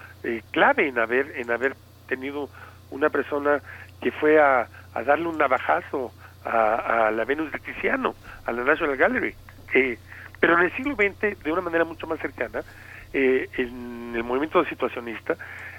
clave 0.50 0.88
en 0.88 0.98
haber 0.98 1.32
en 1.36 1.50
haber 1.50 1.74
tenido 2.08 2.48
una 2.90 3.10
persona 3.10 3.60
que 4.00 4.12
fue 4.12 4.40
a, 4.40 4.68
a 4.94 5.02
darle 5.02 5.28
un 5.28 5.38
navajazo 5.38 6.12
a, 6.44 7.06
a, 7.06 7.10
la 7.10 7.24
Venus 7.24 7.50
de 7.52 7.58
Tiziano, 7.58 8.14
a 8.44 8.52
la 8.52 8.64
National 8.64 8.96
Gallery. 8.96 9.34
Eh, 9.74 9.98
pero 10.40 10.58
en 10.58 10.64
el 10.64 10.72
siglo 10.76 10.94
XX, 10.94 11.42
de 11.42 11.52
una 11.52 11.62
manera 11.62 11.84
mucho 11.84 12.06
más 12.06 12.18
cercana, 12.20 12.62
eh, 13.12 13.48
en 13.56 14.12
el 14.14 14.24
movimiento 14.24 14.64
situacionista, 14.64 15.36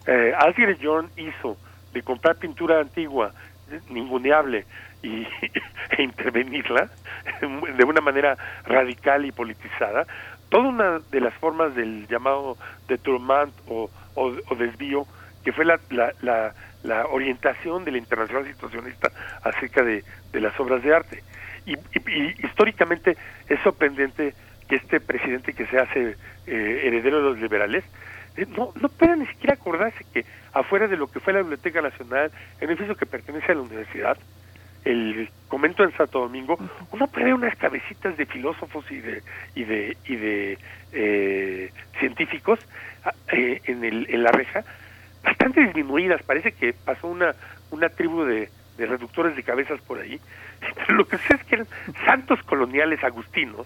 eh, 0.08 0.34
Alfred 0.38 0.78
John 0.82 1.10
hizo 1.18 1.58
de 1.94 2.02
comprar 2.02 2.36
pintura 2.38 2.80
antigua, 2.80 3.34
ninguneable, 3.90 4.66
y, 5.02 5.28
e 5.98 6.04
intervenirla 6.04 6.90
de 7.78 7.84
una 7.84 8.02
manera 8.02 8.38
radical 8.66 9.26
y 9.26 9.32
politizada, 9.32 10.06
toda 10.50 10.70
una 10.70 11.00
de 11.12 11.22
las 11.22 11.34
formas 11.36 11.76
del 11.76 12.08
llamado 12.08 12.58
detournement 12.88 13.54
o, 13.68 13.90
o, 14.16 14.34
o 14.48 14.56
desvío, 14.56 15.06
que 15.44 15.52
fue 15.52 15.66
la, 15.66 15.80
la, 15.90 16.12
la, 16.22 16.54
la 16.84 17.08
orientación 17.08 17.84
de 17.86 17.92
la 17.92 17.98
internacional 17.98 18.46
situacionista 18.46 19.12
acerca 19.44 19.84
de, 19.84 20.04
de 20.32 20.40
las 20.42 20.58
obras 20.60 20.84
de 20.84 20.94
arte. 20.94 21.24
Y, 21.66 21.78
históricamente 22.46 23.18
es 23.48 23.60
sorprendente 23.62 24.34
que 24.68 24.76
este 24.76 25.00
presidente 25.00 25.54
que 25.54 25.66
se 25.68 25.80
hace 25.80 26.18
eh, 26.46 26.82
heredero 26.84 27.18
de 27.18 27.24
los 27.24 27.40
liberales 27.40 27.84
eh, 27.84 27.90
no, 28.58 28.74
no 28.80 28.90
pueda 28.90 29.16
ni 29.16 29.26
siquiera 29.28 29.54
acordarse 29.54 30.06
que 30.14 30.26
afuera 30.54 30.88
de 30.88 30.98
lo 30.98 31.08
que 31.08 31.20
fue 31.20 31.34
la 31.34 31.40
Biblioteca 31.40 31.82
Nacional, 31.82 32.32
el 32.60 32.70
edificio 32.70 32.96
que 32.96 33.06
pertenece 33.06 33.52
a 33.52 33.56
la 33.56 33.62
universidad, 33.62 34.18
el 34.86 35.30
comento 35.48 35.84
en 35.84 35.96
Santo 35.96 36.20
Domingo, 36.20 36.58
uno 36.92 37.08
puede 37.08 37.26
ver 37.26 37.34
unas 37.36 37.56
cabecitas 37.56 38.18
de 38.18 38.26
filósofos 38.26 38.90
y 38.92 39.00
de 39.00 39.24
y 39.56 39.64
de 39.64 39.98
y 40.06 40.16
de 40.16 40.58
eh, 40.92 41.72
científicos 42.00 42.60
ah, 43.06 43.14
en, 43.30 43.84
el, 43.84 44.08
en 44.10 44.24
la 44.24 44.32
reja 44.32 44.64
bastante 45.24 45.62
disminuidas. 45.62 46.22
Parece 46.24 46.52
que 46.52 46.74
pasó 46.74 47.08
una, 47.08 47.34
una 47.72 47.90
tribu 47.90 48.24
de, 48.26 48.50
de 48.78 48.86
reductores 48.86 49.36
de 49.36 49.44
cabezas 49.44 49.80
por 49.82 50.00
ahí. 50.00 50.20
Pero 50.60 50.94
lo 50.98 51.08
que 51.08 51.18
sé 51.18 51.36
es 51.36 51.44
que 51.46 51.56
eran 51.56 51.68
santos 52.06 52.42
coloniales 52.44 53.04
agustinos 53.04 53.66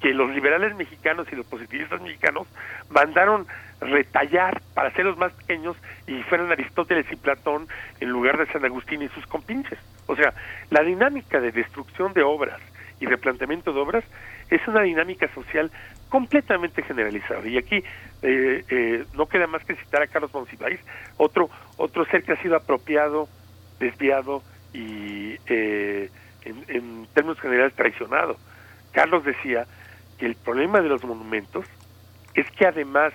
que 0.00 0.14
los 0.14 0.30
liberales 0.30 0.74
mexicanos 0.76 1.26
y 1.30 1.36
los 1.36 1.46
positivistas 1.46 2.00
mexicanos 2.00 2.46
mandaron 2.88 3.46
retallar 3.80 4.60
para 4.74 4.88
hacerlos 4.88 5.16
más 5.18 5.32
pequeños 5.32 5.76
y 6.06 6.22
fueran 6.24 6.50
Aristóteles 6.50 7.06
y 7.10 7.16
Platón 7.16 7.68
en 8.00 8.08
lugar 8.10 8.38
de 8.38 8.50
San 8.52 8.64
Agustín 8.64 9.02
y 9.02 9.08
sus 9.08 9.26
compinches. 9.26 9.78
O 10.06 10.16
sea, 10.16 10.34
la 10.70 10.82
dinámica 10.82 11.40
de 11.40 11.52
destrucción 11.52 12.12
de 12.12 12.22
obras 12.22 12.60
y 12.98 13.06
replanteamiento 13.06 13.72
de 13.72 13.80
obras 13.80 14.04
es 14.50 14.66
una 14.66 14.82
dinámica 14.82 15.32
social 15.34 15.70
completamente 16.08 16.82
generalizada. 16.82 17.46
Y 17.46 17.56
aquí 17.56 17.76
eh, 18.22 18.64
eh, 18.68 19.04
no 19.14 19.26
queda 19.26 19.46
más 19.46 19.64
que 19.64 19.76
citar 19.76 20.02
a 20.02 20.06
Carlos 20.06 20.34
Monsiváis, 20.34 20.80
otro, 21.16 21.48
otro 21.76 22.04
ser 22.06 22.24
que 22.24 22.32
ha 22.32 22.42
sido 22.42 22.56
apropiado, 22.56 23.28
desviado 23.78 24.42
y 24.72 25.36
eh, 25.46 26.10
en, 26.44 26.64
en 26.68 27.06
términos 27.14 27.40
generales 27.40 27.74
traicionado. 27.74 28.36
Carlos 28.92 29.24
decía 29.24 29.66
que 30.20 30.26
el 30.26 30.34
problema 30.36 30.82
de 30.82 30.88
los 30.90 31.02
monumentos 31.02 31.64
es 32.34 32.48
que 32.52 32.66
además 32.66 33.14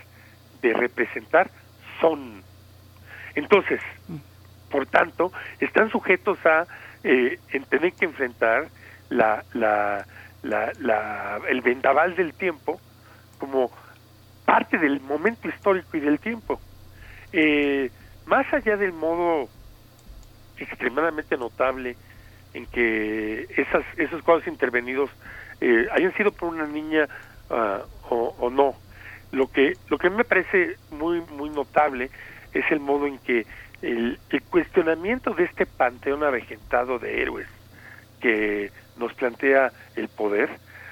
de 0.64 0.74
representar, 0.74 1.51
son. 2.01 2.41
Entonces, 3.36 3.80
por 4.72 4.88
tanto, 4.88 5.32
están 5.60 5.91
sujetos 5.91 6.43
a 6.45 6.66
eh, 7.03 7.39
en 7.51 7.64
tener 7.66 7.93
que 7.93 8.06
enfrentar 8.06 8.68
la, 9.10 9.45
la, 9.53 10.06
la, 10.41 11.41
el 11.47 11.62
vendaval 11.62 12.16
del 12.16 12.34
tiempo 12.34 12.82
como 13.38 13.72
parte 14.45 14.80
del 14.80 14.99
momento 15.01 15.47
histórico 15.47 15.97
y 15.97 15.99
del 15.99 16.20
tiempo. 16.20 16.60
Eh, 17.32 17.91
más 18.26 18.51
allá 18.51 18.78
del 18.78 18.93
modo 18.93 19.47
extremadamente 20.58 21.38
notable 21.38 21.95
en 22.56 22.66
que 22.66 23.45
esas, 23.56 23.84
esos 23.97 24.24
cuadros 24.24 24.47
intervenidos 24.47 25.12
eh, 25.62 25.88
hayan 25.91 26.14
sido 26.14 26.32
por 26.32 26.49
una 26.49 26.68
niña 26.68 27.08
uh, 27.49 27.82
o, 28.10 28.49
no, 28.49 28.76
lo 29.32 29.47
que 29.47 29.74
lo 29.89 29.97
que 29.97 30.10
me 30.10 30.24
parece 30.24 30.78
muy 30.91 31.22
muy 31.38 31.49
notable 31.49 32.10
es 32.53 32.70
el 32.72 32.80
modo 32.80 33.08
en 33.08 33.18
que 33.20 33.45
el, 33.82 34.20
el 34.30 34.41
cuestionamiento 34.43 35.34
de 35.34 35.43
este 35.43 35.66
panteón 35.66 36.24
avejentado 36.24 36.99
de 36.99 37.22
héroes 37.22 37.47
que 38.20 38.72
nos 38.97 39.14
plantea 39.14 39.72
el 39.95 40.08
poder 40.08 40.49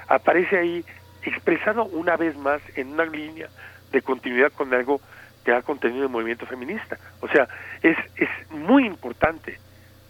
aparece 0.07 0.57
ahí 0.57 0.86
expresado 1.24 1.86
una 1.86 2.18
vez 2.18 2.36
más 2.38 2.61
en 2.76 2.89
una 2.89 3.05
línea 3.05 3.49
de 3.91 4.01
continuidad 4.01 4.51
con 4.51 4.74
algo 4.74 4.99
que 5.43 5.53
ha 5.53 5.61
contenido 5.61 6.03
el 6.03 6.09
movimiento 6.09 6.45
feminista. 6.45 6.97
O 7.22 7.28
sea, 7.28 7.47
es, 7.82 7.97
es 8.16 8.30
muy 8.49 8.86
importante 8.86 9.57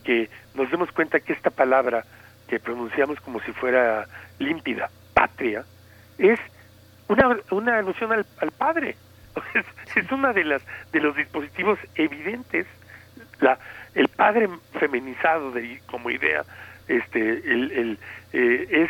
que 0.03 0.29
nos 0.53 0.69
demos 0.69 0.91
cuenta 0.91 1.19
que 1.19 1.33
esta 1.33 1.49
palabra 1.49 2.05
que 2.53 2.59
pronunciamos 2.59 3.19
como 3.21 3.39
si 3.39 3.51
fuera 3.51 4.05
límpida, 4.37 4.91
patria, 5.15 5.63
es 6.19 6.39
una, 7.07 7.35
una 7.49 7.79
alusión 7.79 8.11
al, 8.11 8.27
al 8.37 8.51
padre. 8.51 8.95
Es, 9.95 10.11
una 10.11 10.33
de 10.33 10.43
las 10.43 10.61
de 10.91 10.99
los 10.99 11.15
dispositivos 11.15 11.79
evidentes 11.95 12.65
la 13.39 13.57
el 13.93 14.07
padre 14.07 14.49
feminizado 14.79 15.51
de 15.51 15.81
como 15.85 16.09
idea 16.09 16.43
este 16.87 17.19
el, 17.19 17.71
el 17.71 17.99
eh, 18.33 18.67
es 18.69 18.89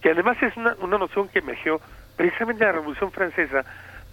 que 0.00 0.10
además 0.10 0.40
es 0.42 0.56
una, 0.56 0.74
una 0.80 0.98
noción 0.98 1.28
que 1.28 1.40
emergió 1.40 1.80
precisamente 2.16 2.62
en 2.62 2.68
la 2.68 2.72
Revolución 2.72 3.10
Francesa 3.10 3.64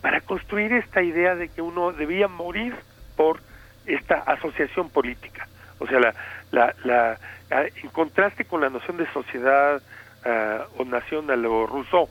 para 0.01 0.21
construir 0.21 0.73
esta 0.73 1.01
idea 1.03 1.35
de 1.35 1.49
que 1.49 1.61
uno 1.61 1.91
debía 1.91 2.27
morir 2.27 2.75
por 3.15 3.39
esta 3.85 4.15
asociación 4.15 4.89
política. 4.89 5.47
O 5.79 5.87
sea, 5.87 5.99
la, 5.99 6.13
la, 6.51 6.73
la, 6.83 7.19
en 7.49 7.89
contraste 7.89 8.45
con 8.45 8.61
la 8.61 8.69
noción 8.69 8.97
de 8.97 9.11
sociedad 9.11 9.81
uh, 10.25 10.81
o 10.81 10.85
nación 10.85 11.29
a 11.29 11.35
lo 11.35 11.67
Rousseau, 11.67 12.09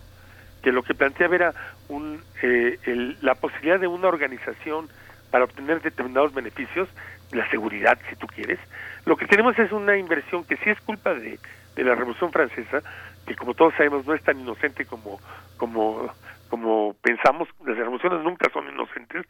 que 0.63 0.73
lo 0.73 0.83
que 0.83 0.95
planteaba 0.95 1.35
era 1.35 1.55
un, 1.89 2.23
eh, 2.43 2.79
el, 2.85 3.19
la 3.21 3.35
posibilidad 3.35 3.79
de 3.79 3.87
una 3.87 4.09
organización 4.09 4.89
para 5.31 5.45
obtener 5.45 5.83
determinados 5.83 6.33
beneficios, 6.33 6.89
la 7.33 7.49
seguridad, 7.51 7.99
si 8.09 8.17
tú 8.17 8.27
quieres. 8.27 8.59
Lo 9.05 9.17
que 9.17 9.27
tenemos 9.27 9.59
es 9.59 9.73
una 9.73 9.97
inversión 9.97 10.45
que 10.45 10.57
sí 10.57 10.71
es 10.71 10.81
culpa 10.81 11.13
de, 11.15 11.39
de 11.75 11.85
la 11.85 11.95
Revolución 11.95 12.33
Francesa, 12.33 12.83
que 13.27 13.35
como 13.35 13.55
todos 13.55 13.75
sabemos 13.75 14.07
no 14.07 14.15
es 14.15 14.23
tan 14.23 14.39
inocente 14.39 14.85
como 14.85 15.21
como 15.57 16.13
como 16.49 16.95
pensamos 17.03 17.49
las 17.67 17.77
revoluciones 17.77 18.23
nunca 18.23 18.51
son 18.53 18.69
inocentes 18.69 19.27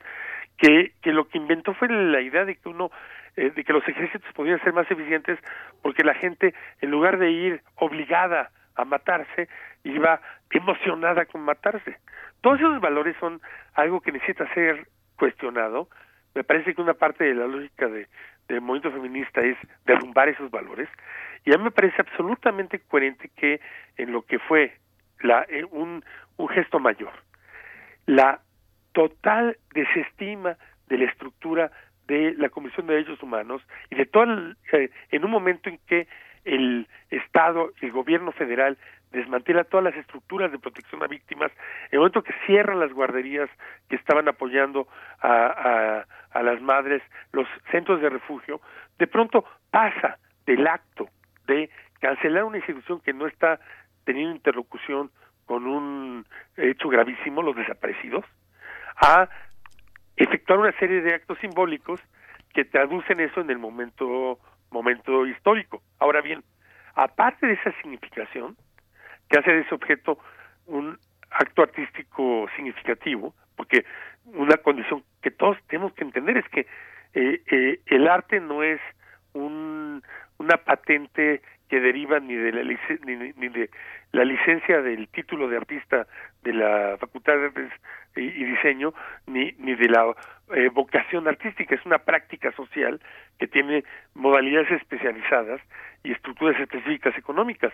que 0.56 0.92
que 1.00 1.12
lo 1.12 1.28
que 1.28 1.38
inventó 1.38 1.74
fue 1.74 1.88
la 1.88 2.20
idea 2.20 2.44
de 2.44 2.56
que 2.56 2.68
uno 2.68 2.90
eh, 3.36 3.50
de 3.50 3.64
que 3.64 3.72
los 3.72 3.86
ejércitos 3.88 4.32
podían 4.34 4.60
ser 4.62 4.72
más 4.72 4.90
eficientes 4.90 5.38
porque 5.82 6.04
la 6.04 6.14
gente 6.14 6.54
en 6.80 6.90
lugar 6.90 7.18
de 7.18 7.30
ir 7.30 7.62
obligada 7.76 8.50
a 8.76 8.84
matarse 8.84 9.48
iba 9.84 10.20
emocionada 10.50 11.26
con 11.26 11.42
matarse. 11.42 11.98
Todos 12.40 12.58
esos 12.58 12.80
valores 12.80 13.16
son 13.20 13.40
algo 13.74 14.00
que 14.00 14.12
necesita 14.12 14.52
ser 14.54 14.86
cuestionado. 15.16 15.88
Me 16.34 16.44
parece 16.44 16.74
que 16.74 16.82
una 16.82 16.94
parte 16.94 17.24
de 17.24 17.34
la 17.34 17.46
lógica 17.46 17.86
de 17.86 18.08
del 18.48 18.60
movimiento 18.60 18.92
feminista 18.92 19.40
es 19.40 19.56
derrumbar 19.86 20.28
esos 20.28 20.50
valores. 20.50 20.88
Y 21.44 21.54
a 21.54 21.58
mí 21.58 21.64
me 21.64 21.70
parece 21.70 21.96
absolutamente 22.00 22.80
coherente 22.80 23.30
que 23.36 23.60
en 23.96 24.12
lo 24.12 24.22
que 24.22 24.38
fue 24.38 24.78
la, 25.20 25.44
eh, 25.48 25.64
un, 25.70 26.04
un 26.36 26.48
gesto 26.48 26.78
mayor, 26.78 27.12
la 28.06 28.40
total 28.92 29.58
desestima 29.72 30.56
de 30.88 30.98
la 30.98 31.04
estructura 31.06 31.70
de 32.06 32.34
la 32.36 32.48
Comisión 32.48 32.86
de 32.86 32.94
Derechos 32.94 33.22
Humanos 33.22 33.62
y 33.90 33.96
de 33.96 34.06
todo 34.06 34.24
el, 34.24 34.56
eh, 34.72 34.90
en 35.10 35.24
un 35.24 35.30
momento 35.30 35.68
en 35.68 35.78
que 35.86 36.06
el 36.44 36.86
Estado, 37.10 37.72
el 37.80 37.90
gobierno 37.90 38.32
federal 38.32 38.76
desmantela 39.12 39.64
todas 39.64 39.84
las 39.84 39.96
estructuras 39.96 40.50
de 40.52 40.58
protección 40.58 41.02
a 41.02 41.06
víctimas, 41.06 41.50
en 41.84 41.92
el 41.92 41.98
momento 42.00 42.22
que 42.22 42.34
cierran 42.46 42.80
las 42.80 42.92
guarderías 42.92 43.48
que 43.88 43.96
estaban 43.96 44.28
apoyando 44.28 44.88
a, 45.20 46.04
a, 46.32 46.42
las 46.42 46.60
madres, 46.60 47.02
los 47.32 47.46
centros 47.70 48.00
de 48.00 48.10
refugio, 48.10 48.60
de 48.98 49.06
pronto 49.06 49.44
pasa 49.70 50.18
del 50.46 50.66
acto 50.66 51.08
de 51.46 51.70
cancelar 52.00 52.44
una 52.44 52.58
institución 52.58 53.00
que 53.00 53.12
no 53.12 53.26
está 53.26 53.60
teniendo 54.04 54.34
interlocución 54.34 55.10
con 55.46 55.66
un 55.66 56.26
hecho 56.56 56.88
gravísimo, 56.88 57.42
los 57.42 57.56
desaparecidos, 57.56 58.24
a 58.96 59.28
efectuar 60.16 60.58
una 60.58 60.72
serie 60.78 61.00
de 61.02 61.14
actos 61.14 61.38
simbólicos 61.38 62.00
que 62.52 62.64
traducen 62.64 63.20
eso 63.20 63.40
en 63.40 63.50
el 63.50 63.58
momento 63.58 64.38
momento 64.70 65.26
histórico. 65.26 65.82
Ahora 66.00 66.20
bien, 66.20 66.42
aparte 66.94 67.46
de 67.46 67.54
esa 67.54 67.72
significación, 67.80 68.56
que 69.28 69.38
hace 69.38 69.52
de 69.52 69.60
ese 69.60 69.74
objeto 69.74 70.18
un 70.66 70.98
acto 71.30 71.62
artístico 71.62 72.46
significativo, 72.56 73.34
porque 73.56 73.84
una 74.24 74.56
condición 74.58 75.02
que 75.22 75.30
todos 75.30 75.56
tenemos 75.68 75.92
que 75.94 76.04
entender 76.04 76.36
es 76.36 76.48
que 76.48 76.66
eh, 77.14 77.42
eh, 77.46 77.80
el 77.86 78.08
arte 78.08 78.40
no 78.40 78.62
es 78.62 78.80
un, 79.32 80.02
una 80.38 80.56
patente 80.58 81.42
que 81.68 81.80
deriva 81.80 82.20
ni 82.20 82.34
de 82.34 82.52
la 82.52 82.62
ni, 82.62 83.16
ni, 83.16 83.48
de 83.48 83.70
la 84.12 84.24
licencia 84.24 84.82
del 84.82 85.08
título 85.08 85.48
de 85.48 85.56
artista 85.56 86.06
de 86.42 86.52
la 86.52 86.96
Facultad 86.98 87.36
de 87.36 87.46
Artes 87.46 87.72
y, 88.16 88.44
Diseño 88.44 88.94
ni 89.26 89.52
ni 89.58 89.74
de 89.74 89.88
la 89.88 90.14
eh, 90.54 90.68
vocación 90.68 91.26
artística. 91.28 91.74
Es 91.74 91.84
una 91.84 91.98
práctica 91.98 92.52
social 92.52 93.00
que 93.38 93.46
tiene 93.46 93.84
modalidades 94.14 94.70
especializadas 94.70 95.60
y 96.02 96.12
estructuras 96.12 96.60
específicas 96.60 97.16
económicas. 97.16 97.72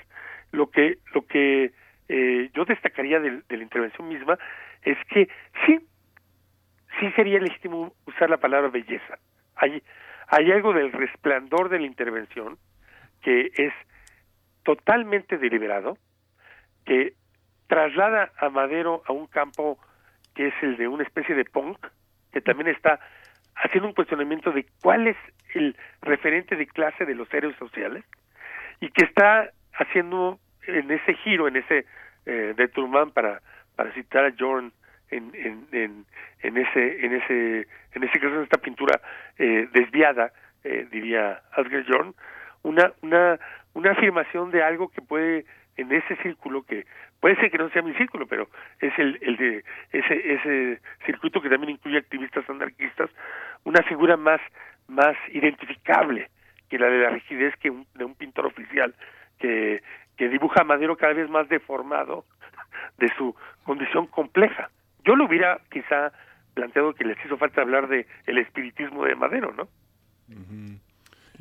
Lo 0.52 0.70
que 0.70 0.98
lo 1.14 1.26
que 1.26 1.72
eh, 2.08 2.50
yo 2.54 2.64
destacaría 2.64 3.20
de, 3.20 3.42
de 3.48 3.56
la 3.56 3.62
intervención 3.62 4.08
misma 4.08 4.38
es 4.82 4.98
que 5.08 5.28
sí 5.66 5.80
sí 6.98 7.10
sería 7.12 7.38
legítimo 7.38 7.92
usar 8.06 8.30
la 8.30 8.38
palabra 8.38 8.68
belleza. 8.68 9.18
Hay 9.56 9.82
hay 10.28 10.52
algo 10.52 10.72
del 10.72 10.92
resplandor 10.92 11.68
de 11.68 11.80
la 11.80 11.86
intervención 11.86 12.56
que 13.22 13.50
es 13.54 13.72
totalmente 14.62 15.38
deliberado, 15.38 15.98
que 16.84 17.14
traslada 17.66 18.32
a 18.38 18.48
Madero 18.48 19.02
a 19.06 19.12
un 19.12 19.26
campo 19.26 19.78
que 20.40 20.46
es 20.46 20.54
el 20.62 20.78
de 20.78 20.88
una 20.88 21.02
especie 21.02 21.34
de 21.34 21.44
punk, 21.44 21.76
que 22.32 22.40
también 22.40 22.68
está 22.68 22.98
haciendo 23.56 23.88
un 23.88 23.94
cuestionamiento 23.94 24.50
de 24.52 24.64
cuál 24.80 25.06
es 25.06 25.16
el 25.52 25.76
referente 26.00 26.56
de 26.56 26.66
clase 26.66 27.04
de 27.04 27.14
los 27.14 27.28
héroes 27.34 27.54
sociales, 27.58 28.06
y 28.80 28.88
que 28.88 29.04
está 29.04 29.50
haciendo 29.74 30.38
en 30.66 30.90
ese 30.90 31.12
giro, 31.12 31.46
en 31.46 31.56
ese 31.56 31.84
eh, 32.24 32.54
de 32.56 32.68
Truman, 32.68 33.10
para, 33.10 33.42
para 33.76 33.92
citar 33.92 34.24
a 34.24 34.32
Jorn 34.38 34.72
en, 35.10 35.30
en, 35.34 35.66
en, 35.72 36.06
en 36.40 36.56
ese 36.56 37.04
en 37.04 37.16
ese 37.16 37.68
en 37.92 38.04
ese 38.04 38.18
caso 38.18 38.36
en 38.36 38.44
esta 38.44 38.62
pintura 38.62 38.98
eh, 39.36 39.68
desviada 39.74 40.32
eh, 40.64 40.88
diría 40.90 41.42
Asger 41.52 41.84
Jorn 41.86 42.14
una 42.62 42.92
una 43.02 43.38
una 43.74 43.90
afirmación 43.90 44.52
de 44.52 44.62
algo 44.62 44.88
que 44.88 45.02
puede 45.02 45.44
en 45.76 45.92
ese 45.92 46.16
círculo 46.22 46.62
que 46.62 46.86
puede 47.20 47.36
ser 47.36 47.50
que 47.50 47.58
no 47.58 47.70
sea 47.70 47.82
mi 47.82 47.94
círculo 47.94 48.26
pero 48.26 48.48
es 48.80 48.98
el 48.98 49.18
el 49.22 49.36
de 49.36 49.64
ese 49.92 50.34
ese 50.34 50.80
circuito 51.06 51.40
que 51.40 51.48
también 51.48 51.72
incluye 51.72 51.98
activistas 51.98 52.48
anarquistas 52.48 53.10
una 53.64 53.82
figura 53.82 54.16
más 54.16 54.40
más 54.88 55.16
identificable 55.32 56.28
que 56.68 56.78
la 56.78 56.86
de 56.86 56.98
la 56.98 57.10
rigidez 57.10 57.54
que 57.56 57.70
un, 57.70 57.86
de 57.94 58.04
un 58.04 58.14
pintor 58.14 58.46
oficial 58.46 58.94
que 59.38 59.82
que 60.16 60.28
dibuja 60.28 60.62
a 60.62 60.64
Madero 60.64 60.96
cada 60.96 61.14
vez 61.14 61.28
más 61.30 61.48
deformado 61.48 62.24
de 62.98 63.08
su 63.16 63.34
condición 63.64 64.06
compleja 64.06 64.70
yo 65.04 65.16
lo 65.16 65.24
hubiera 65.26 65.60
quizá 65.70 66.12
planteado 66.54 66.94
que 66.94 67.04
les 67.04 67.16
hizo 67.24 67.36
falta 67.36 67.62
hablar 67.62 67.88
de 67.88 68.06
el 68.26 68.38
espiritismo 68.38 69.04
de 69.04 69.14
Madero, 69.14 69.52
¿no? 69.52 69.68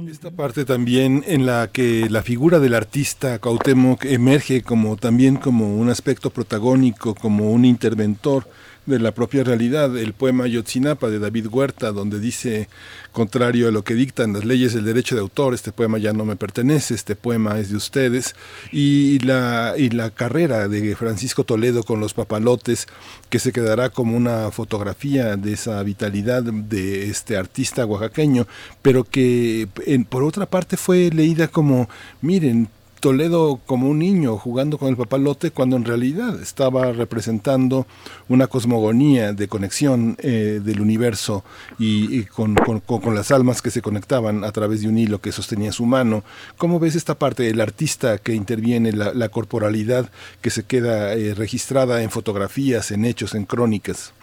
Esta 0.08 0.32
parte 0.32 0.64
también 0.64 1.26
en 1.28 1.46
la 1.46 1.70
que 1.74 2.10
la 2.10 2.24
figura 2.24 2.60
del 2.60 2.74
artista 2.74 3.38
Cuauhtémoc 3.38 4.06
emerge 4.06 4.62
como 4.62 4.96
también 4.96 5.36
como 5.36 5.76
un 5.76 5.90
aspecto 5.90 6.30
protagónico, 6.30 7.16
como 7.16 7.52
un 7.52 7.66
interventor 7.66 8.48
de 8.90 9.00
la 9.00 9.14
propia 9.14 9.44
realidad, 9.44 9.98
el 9.98 10.14
poema 10.14 10.48
Yotzinapa 10.48 11.10
de 11.10 11.20
David 11.20 11.48
Huerta, 11.48 11.92
donde 11.92 12.20
dice, 12.20 12.68
contrario 13.12 13.68
a 13.68 13.72
lo 13.72 13.84
que 13.84 13.94
dictan 13.94 14.34
las 14.34 14.46
leyes 14.46 14.74
del 14.74 14.86
derecho 14.86 15.16
de 15.16 15.22
autor, 15.22 15.54
este 15.54 15.72
poema 15.72 15.98
ya 15.98 16.12
no 16.14 16.26
me 16.26 16.36
pertenece, 16.36 16.94
este 16.94 17.16
poema 17.16 17.60
es 17.60 17.70
de 17.70 17.78
ustedes, 17.78 18.36
y 18.72 19.20
la, 19.20 19.76
y 19.78 19.90
la 19.90 20.10
carrera 20.10 20.68
de 20.68 20.96
Francisco 20.96 21.44
Toledo 21.44 21.84
con 21.84 22.00
los 22.00 22.14
papalotes, 22.14 22.88
que 23.30 23.40
se 23.40 23.52
quedará 23.52 23.90
como 23.90 24.18
una 24.18 24.52
fotografía 24.52 25.38
de 25.38 25.54
esa 25.54 25.82
vitalidad 25.84 26.44
de 26.44 27.10
este 27.10 27.38
artista 27.38 27.86
oaxaqueño, 27.86 28.48
pero 28.82 29.04
que 29.04 29.68
por 30.10 30.24
otra 30.24 30.46
parte 30.46 30.78
fue 30.78 31.10
leída 31.12 31.48
como, 31.48 31.90
miren, 32.22 32.70
Toledo 33.00 33.60
como 33.66 33.90
un 33.90 34.00
niño 34.00 34.38
jugando 34.38 34.78
con 34.78 34.90
el 34.90 34.98
papalote 34.98 35.52
cuando 35.52 35.76
en 35.78 35.86
realidad 35.86 36.42
estaba 36.42 36.92
representando 36.92 37.88
una 38.28 38.48
cosmogonía 38.48 39.34
de 39.34 39.48
conexión 39.48 40.18
eh, 40.20 40.60
del 40.62 40.82
universo 40.82 41.44
y, 41.78 42.26
con, 42.26 42.56
con, 42.56 43.16
las 43.16 43.32
almas 43.32 43.62
que 43.62 43.72
se 43.72 43.82
conectaban 43.82 44.44
a 44.44 44.52
través 44.52 44.82
de 44.82 44.90
un 44.90 44.98
hilo 44.98 45.20
que 45.20 45.32
sostenía 45.32 45.72
su 45.72 45.86
mano. 45.86 46.24
¿Cómo 46.58 46.80
ves 46.80 46.96
esta 46.96 47.16
parte 47.16 47.44
del 47.44 47.62
artista 47.62 48.18
que 48.18 48.34
interviene, 48.34 48.92
la, 48.92 49.30
corporalidad 49.30 50.10
que 50.42 50.50
se 50.50 50.66
queda 50.66 51.14
eh, 51.14 51.34
registrada 51.36 52.02
en 52.02 52.10
fotografías, 52.10 52.92
en 52.92 53.06
hechos, 53.06 53.36
en 53.36 53.46
crónicas? 53.46 54.14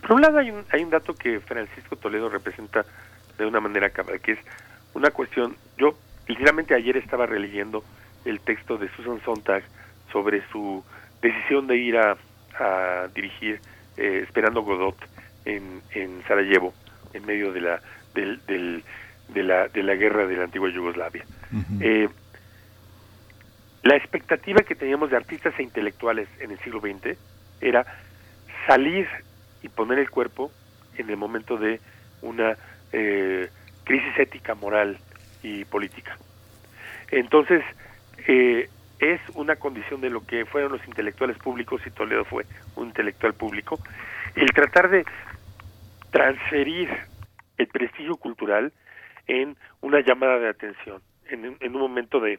Por 0.00 0.12
un 0.12 0.22
lado 0.22 0.38
hay 0.38 0.50
un, 0.50 0.64
hay 0.70 0.82
un 0.82 0.90
dato 0.90 1.14
que 1.14 1.40
Francisco 1.40 1.96
Toledo 1.96 2.28
representa 2.28 2.84
de 3.38 3.46
una 3.46 3.60
manera 3.60 3.90
que 3.90 4.32
es 4.32 4.38
una 4.94 5.10
cuestión, 5.10 5.56
yo 5.78 5.96
ligeramente 6.28 6.74
ayer 6.74 6.96
estaba 6.96 7.26
releyendo 7.26 7.82
el 8.24 8.40
texto 8.40 8.78
de 8.78 8.88
Susan 8.96 9.20
Sontag 9.24 9.62
sobre 10.12 10.42
su 10.50 10.84
decisión 11.20 11.66
de 11.66 11.76
ir 11.76 11.96
a, 11.96 12.16
a 12.58 13.08
dirigir 13.14 13.60
eh, 13.96 14.20
Esperando 14.24 14.62
Godot 14.62 14.96
en, 15.44 15.82
en 15.92 16.22
Sarajevo, 16.26 16.74
en 17.12 17.24
medio 17.26 17.52
de 17.52 17.60
la, 17.60 17.80
del, 18.14 18.40
del, 18.46 18.84
de 19.28 19.42
la, 19.42 19.68
de 19.68 19.82
la 19.82 19.94
guerra 19.94 20.26
de 20.26 20.36
la 20.36 20.44
antigua 20.44 20.70
Yugoslavia. 20.70 21.24
eh, 21.80 22.08
la 23.82 23.96
expectativa 23.96 24.60
que 24.62 24.74
teníamos 24.76 25.10
de 25.10 25.16
artistas 25.16 25.54
e 25.58 25.62
intelectuales 25.62 26.28
en 26.38 26.52
el 26.52 26.58
siglo 26.60 26.80
XX 26.80 27.16
era 27.60 27.84
salir 28.66 29.08
y 29.62 29.68
poner 29.68 29.98
el 29.98 30.10
cuerpo 30.10 30.52
en 30.96 31.10
el 31.10 31.16
momento 31.16 31.56
de 31.56 31.80
una 32.20 32.56
eh, 32.92 33.48
crisis 33.84 34.18
ética, 34.18 34.54
moral 34.54 34.98
y 35.42 35.64
política. 35.64 36.16
Entonces, 37.10 37.64
eh, 38.28 38.68
es 38.98 39.20
una 39.34 39.56
condición 39.56 40.00
de 40.00 40.10
lo 40.10 40.24
que 40.24 40.46
fueron 40.46 40.72
los 40.72 40.86
intelectuales 40.86 41.36
públicos 41.38 41.82
y 41.86 41.90
Toledo 41.90 42.24
fue 42.24 42.46
un 42.76 42.88
intelectual 42.88 43.34
público, 43.34 43.78
el 44.36 44.50
tratar 44.52 44.90
de 44.90 45.04
transferir 46.10 46.88
el 47.58 47.66
prestigio 47.66 48.16
cultural 48.16 48.72
en 49.26 49.56
una 49.80 50.00
llamada 50.00 50.38
de 50.38 50.48
atención, 50.48 51.02
en, 51.28 51.46
un 51.46 51.80
momento 51.80 52.20
de, 52.20 52.38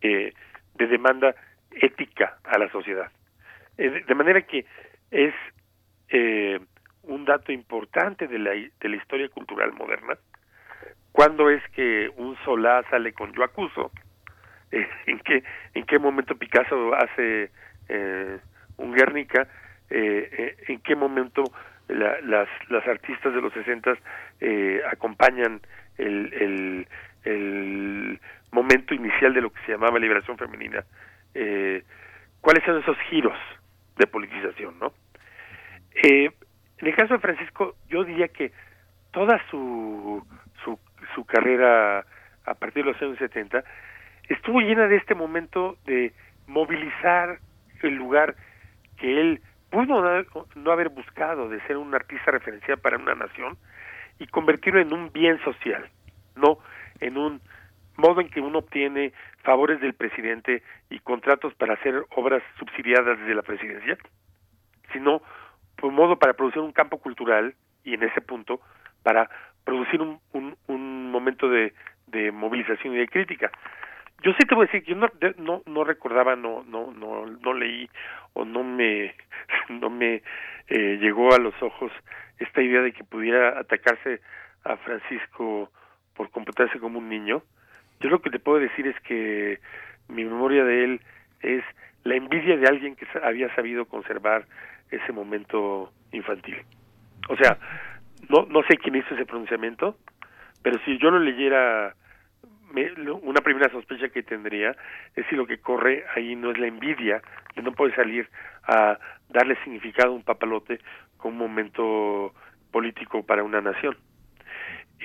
eh, 0.00 0.32
de 0.74 0.86
demanda 0.86 1.34
ética 1.70 2.38
a 2.44 2.58
la 2.58 2.70
sociedad. 2.70 3.10
Eh, 3.78 4.04
de 4.06 4.14
manera 4.14 4.42
que 4.42 4.66
es 5.10 5.34
eh, 6.08 6.58
un 7.02 7.24
dato 7.24 7.52
importante 7.52 8.26
de 8.26 8.38
la, 8.38 8.50
de 8.50 8.88
la 8.88 8.96
historia 8.96 9.28
cultural 9.28 9.72
moderna, 9.74 10.16
cuando 11.12 11.50
es 11.50 11.62
que 11.70 12.10
un 12.16 12.36
Solá 12.44 12.82
sale 12.90 13.12
con 13.12 13.32
Yo 13.32 13.44
acuso, 13.44 13.92
eh, 14.74 14.88
en 15.06 15.18
qué 15.20 15.42
en 15.74 15.84
qué 15.86 15.98
momento 15.98 16.36
Picasso 16.36 16.94
hace 16.94 17.50
eh, 17.88 18.38
un 18.76 18.92
Guernica, 18.92 19.46
eh, 19.90 20.28
eh, 20.32 20.56
en 20.68 20.80
qué 20.80 20.96
momento 20.96 21.44
la, 21.88 22.20
las 22.22 22.48
las 22.68 22.86
artistas 22.86 23.32
de 23.34 23.40
los 23.40 23.52
60 23.52 23.96
eh, 24.40 24.80
acompañan 24.90 25.60
el, 25.98 26.32
el, 26.34 26.88
el 27.24 28.20
momento 28.50 28.94
inicial 28.94 29.32
de 29.34 29.42
lo 29.42 29.50
que 29.50 29.60
se 29.64 29.72
llamaba 29.72 29.98
liberación 29.98 30.38
femenina. 30.38 30.84
¿Cuáles 32.40 32.62
son 32.64 32.78
esos 32.78 32.96
giros 33.10 33.36
de 33.96 34.06
politización, 34.06 34.78
no? 34.78 34.92
En 35.94 36.32
el 36.78 36.94
caso 36.94 37.14
de 37.14 37.20
Francisco, 37.20 37.74
yo 37.88 38.04
diría 38.04 38.28
que 38.28 38.52
toda 39.12 39.40
su, 39.50 40.24
su, 40.62 40.78
su 41.14 41.24
carrera 41.24 42.04
a 42.44 42.54
partir 42.54 42.84
de 42.84 42.92
los 42.92 43.02
años 43.02 43.18
70 43.18 43.64
estuvo 44.28 44.60
llena 44.60 44.86
de 44.88 44.96
este 44.96 45.14
momento 45.14 45.76
de 45.84 46.12
movilizar 46.46 47.38
el 47.82 47.94
lugar 47.94 48.36
que 48.96 49.20
él 49.20 49.40
pudo 49.70 50.24
no 50.54 50.70
haber 50.70 50.88
buscado 50.88 51.48
de 51.48 51.60
ser 51.62 51.76
un 51.76 51.94
artista 51.94 52.30
referencial 52.30 52.78
para 52.78 52.96
una 52.96 53.14
nación 53.14 53.56
y 54.18 54.26
convertirlo 54.26 54.80
en 54.80 54.92
un 54.92 55.12
bien 55.12 55.42
social, 55.42 55.88
no 56.36 56.58
en 57.00 57.18
un 57.18 57.40
modo 57.96 58.20
en 58.20 58.28
que 58.28 58.40
uno 58.40 58.60
obtiene 58.60 59.12
favores 59.42 59.80
del 59.80 59.94
presidente 59.94 60.62
y 60.90 60.98
contratos 61.00 61.54
para 61.54 61.74
hacer 61.74 62.04
obras 62.10 62.42
subsidiadas 62.58 63.18
desde 63.18 63.34
la 63.34 63.42
presidencia, 63.42 63.98
sino 64.92 65.22
por 65.76 65.90
un 65.90 65.96
modo 65.96 66.18
para 66.18 66.34
producir 66.34 66.62
un 66.62 66.72
campo 66.72 66.98
cultural 66.98 67.54
y 67.82 67.94
en 67.94 68.02
ese 68.04 68.20
punto 68.20 68.60
para 69.02 69.28
producir 69.64 70.00
un, 70.00 70.20
un, 70.32 70.56
un 70.68 71.10
momento 71.10 71.48
de, 71.48 71.74
de 72.06 72.30
movilización 72.32 72.94
y 72.94 72.98
de 72.98 73.08
crítica 73.08 73.50
yo 74.22 74.32
sí 74.38 74.46
te 74.46 74.54
voy 74.54 74.64
a 74.64 74.66
decir 74.66 74.84
que 74.84 74.92
yo 74.92 74.96
no, 74.96 75.08
no, 75.38 75.62
no 75.66 75.84
recordaba, 75.84 76.36
no, 76.36 76.64
no, 76.64 76.92
no, 76.92 77.26
no 77.26 77.52
leí 77.52 77.88
o 78.32 78.44
no 78.44 78.62
me, 78.62 79.14
no 79.68 79.90
me 79.90 80.22
eh, 80.68 80.98
llegó 81.00 81.34
a 81.34 81.38
los 81.38 81.54
ojos 81.62 81.92
esta 82.38 82.62
idea 82.62 82.80
de 82.80 82.92
que 82.92 83.04
pudiera 83.04 83.58
atacarse 83.58 84.20
a 84.64 84.76
Francisco 84.76 85.70
por 86.14 86.30
comportarse 86.30 86.78
como 86.78 86.98
un 86.98 87.08
niño. 87.08 87.42
Yo 88.00 88.10
lo 88.10 88.20
que 88.20 88.30
te 88.30 88.38
puedo 88.38 88.58
decir 88.58 88.86
es 88.86 88.98
que 89.00 89.60
mi 90.08 90.24
memoria 90.24 90.64
de 90.64 90.84
él 90.84 91.00
es 91.42 91.64
la 92.04 92.16
envidia 92.16 92.56
de 92.56 92.66
alguien 92.66 92.96
que 92.96 93.06
había 93.22 93.54
sabido 93.54 93.86
conservar 93.86 94.46
ese 94.90 95.12
momento 95.12 95.92
infantil. 96.12 96.56
O 97.28 97.36
sea, 97.36 97.58
no, 98.28 98.46
no 98.46 98.62
sé 98.68 98.76
quién 98.76 98.96
hizo 98.96 99.14
ese 99.14 99.26
pronunciamiento, 99.26 99.96
pero 100.62 100.78
si 100.84 100.98
yo 100.98 101.10
lo 101.10 101.18
leyera, 101.18 101.94
una 103.22 103.40
primera 103.40 103.70
sospecha 103.70 104.08
que 104.08 104.22
tendría 104.22 104.76
es 105.14 105.26
si 105.28 105.36
lo 105.36 105.46
que 105.46 105.58
corre 105.58 106.04
ahí 106.14 106.34
no 106.36 106.50
es 106.50 106.58
la 106.58 106.66
envidia, 106.66 107.22
que 107.54 107.62
no 107.62 107.72
puede 107.72 107.94
salir 107.94 108.28
a 108.64 108.98
darle 109.28 109.56
significado 109.64 110.12
a 110.12 110.16
un 110.16 110.22
papalote 110.22 110.80
con 111.16 111.32
un 111.32 111.38
momento 111.38 112.34
político 112.70 113.24
para 113.24 113.42
una 113.42 113.60
nación. 113.60 113.96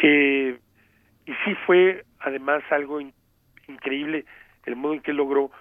Eh, 0.02 0.58
y 1.26 1.34
sí 1.46 1.56
fue 1.66 2.06
además 2.20 2.64
algo 2.72 3.00
increíble 3.68 4.26
el 4.66 4.76
modo 4.76 4.94
en 4.94 5.02
que 5.02 5.14
logró 5.14 5.52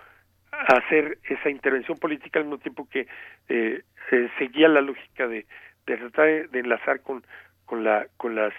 hacer 0.51 1.19
esa 1.25 1.51
intervención 1.51 1.99
política 1.99 2.39
al 2.39 2.47
mismo 2.47 2.59
tiempo 2.59 2.89
que 2.89 3.07
eh, 3.49 3.83
seguía 4.39 4.69
la 4.69 4.81
lógica 4.81 5.29
de, 5.29 5.47
de 5.87 5.97
tratar 5.97 6.49
de 6.49 6.59
enlazar 6.59 7.03
con, 7.03 7.23
con, 7.67 7.85
la, 7.85 8.07
con 8.17 8.35
las 8.35 8.53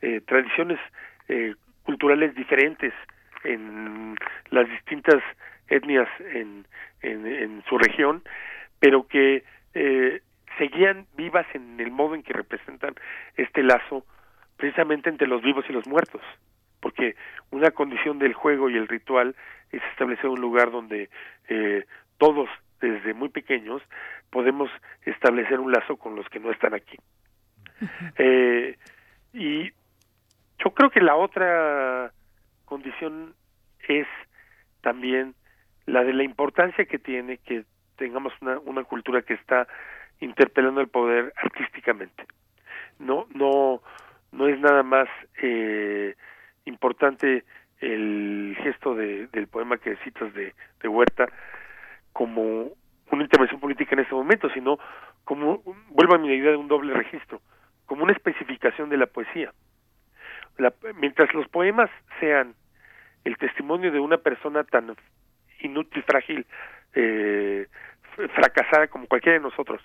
eh, 0.00 0.20
tradiciones 0.26 0.78
eh, 1.28 1.54
culturales 1.82 2.34
diferentes 2.34 2.92
en 3.44 4.16
las 4.50 4.68
distintas 4.68 5.22
etnias 5.68 6.08
en, 6.20 6.66
en, 7.02 7.26
en 7.26 7.64
su 7.68 7.78
región, 7.78 8.22
pero 8.78 9.06
que 9.06 9.44
eh, 9.74 10.20
seguían 10.58 11.06
vivas 11.16 11.46
en 11.54 11.80
el 11.80 11.90
modo 11.90 12.14
en 12.14 12.22
que 12.22 12.32
representan 12.32 12.94
este 13.36 13.62
lazo 13.62 14.04
precisamente 14.56 15.08
entre 15.08 15.26
los 15.26 15.42
vivos 15.42 15.64
y 15.68 15.72
los 15.72 15.86
muertos, 15.86 16.20
porque 16.80 17.16
una 17.50 17.70
condición 17.70 18.18
del 18.18 18.34
juego 18.34 18.68
y 18.70 18.76
el 18.76 18.88
ritual 18.88 19.34
es 19.70 19.82
establecer 19.92 20.26
un 20.26 20.40
lugar 20.40 20.70
donde 20.70 21.08
eh, 21.48 21.84
todos 22.18 22.48
desde 22.80 23.14
muy 23.14 23.28
pequeños 23.28 23.82
podemos 24.30 24.70
establecer 25.04 25.60
un 25.60 25.72
lazo 25.72 25.96
con 25.96 26.16
los 26.16 26.28
que 26.28 26.40
no 26.40 26.50
están 26.50 26.74
aquí. 26.74 26.96
Eh, 28.16 28.76
y 29.32 29.72
yo 30.62 30.70
creo 30.70 30.90
que 30.90 31.00
la 31.00 31.16
otra 31.16 32.12
condición 32.64 33.34
es 33.88 34.06
también 34.80 35.34
la 35.86 36.04
de 36.04 36.12
la 36.12 36.22
importancia 36.22 36.84
que 36.84 36.98
tiene 36.98 37.38
que 37.38 37.64
tengamos 37.96 38.32
una, 38.40 38.58
una 38.60 38.84
cultura 38.84 39.22
que 39.22 39.34
está 39.34 39.66
interpelando 40.20 40.80
el 40.80 40.88
poder 40.88 41.32
artísticamente. 41.36 42.24
No, 42.98 43.26
no, 43.34 43.82
no 44.30 44.48
es 44.48 44.58
nada 44.60 44.82
más 44.82 45.08
eh, 45.42 46.14
importante 46.64 47.44
el 47.80 48.56
gesto 48.62 48.94
de, 48.94 49.26
del 49.28 49.48
poema 49.48 49.78
que 49.78 49.96
citas 49.96 50.32
de, 50.34 50.54
de 50.80 50.88
Huerta 50.88 51.26
como 52.12 52.70
una 53.10 53.22
intervención 53.22 53.60
política 53.60 53.94
en 53.94 54.00
este 54.00 54.14
momento, 54.14 54.48
sino 54.50 54.78
como, 55.24 55.62
vuelvo 55.90 56.14
a 56.14 56.18
mi 56.18 56.28
idea 56.28 56.52
de 56.52 56.56
un 56.56 56.68
doble 56.68 56.94
registro, 56.94 57.40
como 57.86 58.04
una 58.04 58.12
especificación 58.12 58.88
de 58.88 58.96
la 58.96 59.06
poesía. 59.06 59.52
La, 60.58 60.72
mientras 60.96 61.32
los 61.34 61.48
poemas 61.48 61.90
sean 62.20 62.54
el 63.24 63.36
testimonio 63.36 63.90
de 63.90 64.00
una 64.00 64.18
persona 64.18 64.64
tan 64.64 64.94
inútil, 65.60 66.02
frágil, 66.02 66.46
eh, 66.94 67.66
fracasada 68.34 68.88
como 68.88 69.06
cualquiera 69.06 69.38
de 69.38 69.44
nosotros, 69.44 69.80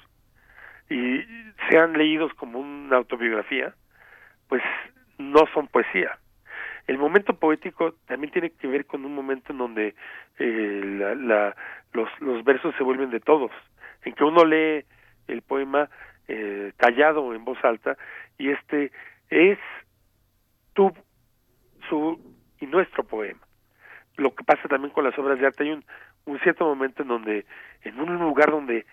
y 0.89 1.23
sean 1.69 1.93
leídos 1.93 2.33
como 2.33 2.59
una 2.59 2.97
autobiografía, 2.97 3.73
pues 4.47 4.63
no 5.17 5.45
son 5.53 5.67
poesía. 5.67 6.17
El 6.87 6.97
momento 6.97 7.37
poético 7.37 7.95
también 8.05 8.31
tiene 8.31 8.51
que 8.51 8.67
ver 8.67 8.85
con 8.85 9.03
un 9.03 9.13
momento 9.13 9.51
en 9.51 9.57
donde 9.57 9.95
eh, 10.39 11.15
la, 11.17 11.55
los, 11.93 12.09
los 12.21 12.43
versos 12.43 12.73
se 12.77 12.83
vuelven 12.83 13.09
de 13.09 13.19
todos, 13.19 13.51
en 14.03 14.13
que 14.13 14.23
uno 14.23 14.45
lee 14.45 14.85
el 15.27 15.41
poema 15.41 15.89
eh, 16.29 16.71
callado 16.77 17.33
en 17.33 17.43
voz 17.43 17.57
alta 17.63 17.97
y 18.37 18.49
este 18.51 18.91
es 19.29 19.59
tu, 20.77 20.93
su 21.89 22.19
y 22.59 22.67
nuestro 22.67 23.03
poema. 23.03 23.39
Lo 24.15 24.35
que 24.35 24.43
pasa 24.43 24.67
también 24.67 24.93
con 24.93 25.03
las 25.03 25.17
obras 25.17 25.39
de 25.39 25.47
arte, 25.47 25.63
hay 25.63 25.71
un, 25.71 25.83
cierto 26.43 26.65
momento 26.65 27.01
en 27.01 27.07
donde, 27.07 27.45
en 27.81 27.99
un 27.99 28.15
lugar 28.19 28.51
donde 28.51 28.85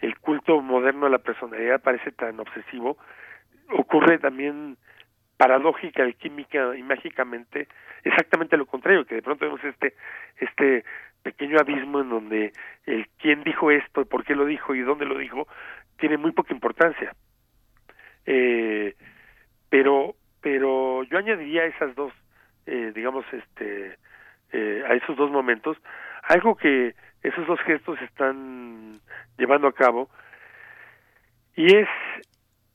el 0.00 0.18
culto 0.18 0.60
moderno 0.60 1.06
a 1.06 1.10
la 1.10 1.18
personalidad 1.18 1.80
parece 1.80 2.10
tan 2.10 2.40
obsesivo, 2.40 2.98
ocurre 3.70 4.18
también 4.18 4.76
paradójica, 5.36 6.10
química 6.12 6.76
y 6.76 6.82
mágicamente 6.82 7.68
exactamente 8.02 8.56
lo 8.56 8.66
contrario, 8.66 9.04
que 9.04 9.16
de 9.16 9.22
pronto 9.22 9.44
vemos 9.44 9.62
este 9.62 9.94
este 10.38 10.84
pequeño 11.22 11.58
abismo 11.60 12.00
en 12.00 12.08
donde 12.08 12.52
el 12.86 13.06
quién 13.18 13.44
dijo 13.44 13.70
esto, 13.70 14.04
por 14.06 14.24
qué 14.24 14.34
lo 14.34 14.44
dijo 14.44 14.74
y 14.74 14.80
dónde 14.80 15.04
lo 15.04 15.16
dijo 15.16 15.46
tiene 15.98 16.16
muy 16.16 16.32
poca 16.32 16.52
importancia. 16.52 17.14
Eh, 18.26 18.96
pero 19.68 20.16
pero 20.40 21.02
yo 21.04 21.18
añadiría 21.18 21.64
esas 21.64 21.94
dos 21.94 22.12
eh, 22.66 22.92
digamos 22.94 23.24
este 23.32 23.96
eh, 24.52 24.82
a 24.86 24.94
esos 24.94 25.16
dos 25.16 25.30
momentos. 25.30 25.76
Algo 26.22 26.56
que 26.56 26.94
esos 27.22 27.46
dos 27.46 27.60
gestos 27.60 28.00
están 28.02 29.00
llevando 29.38 29.68
a 29.68 29.72
cabo 29.72 30.08
y 31.56 31.74
es 31.74 31.88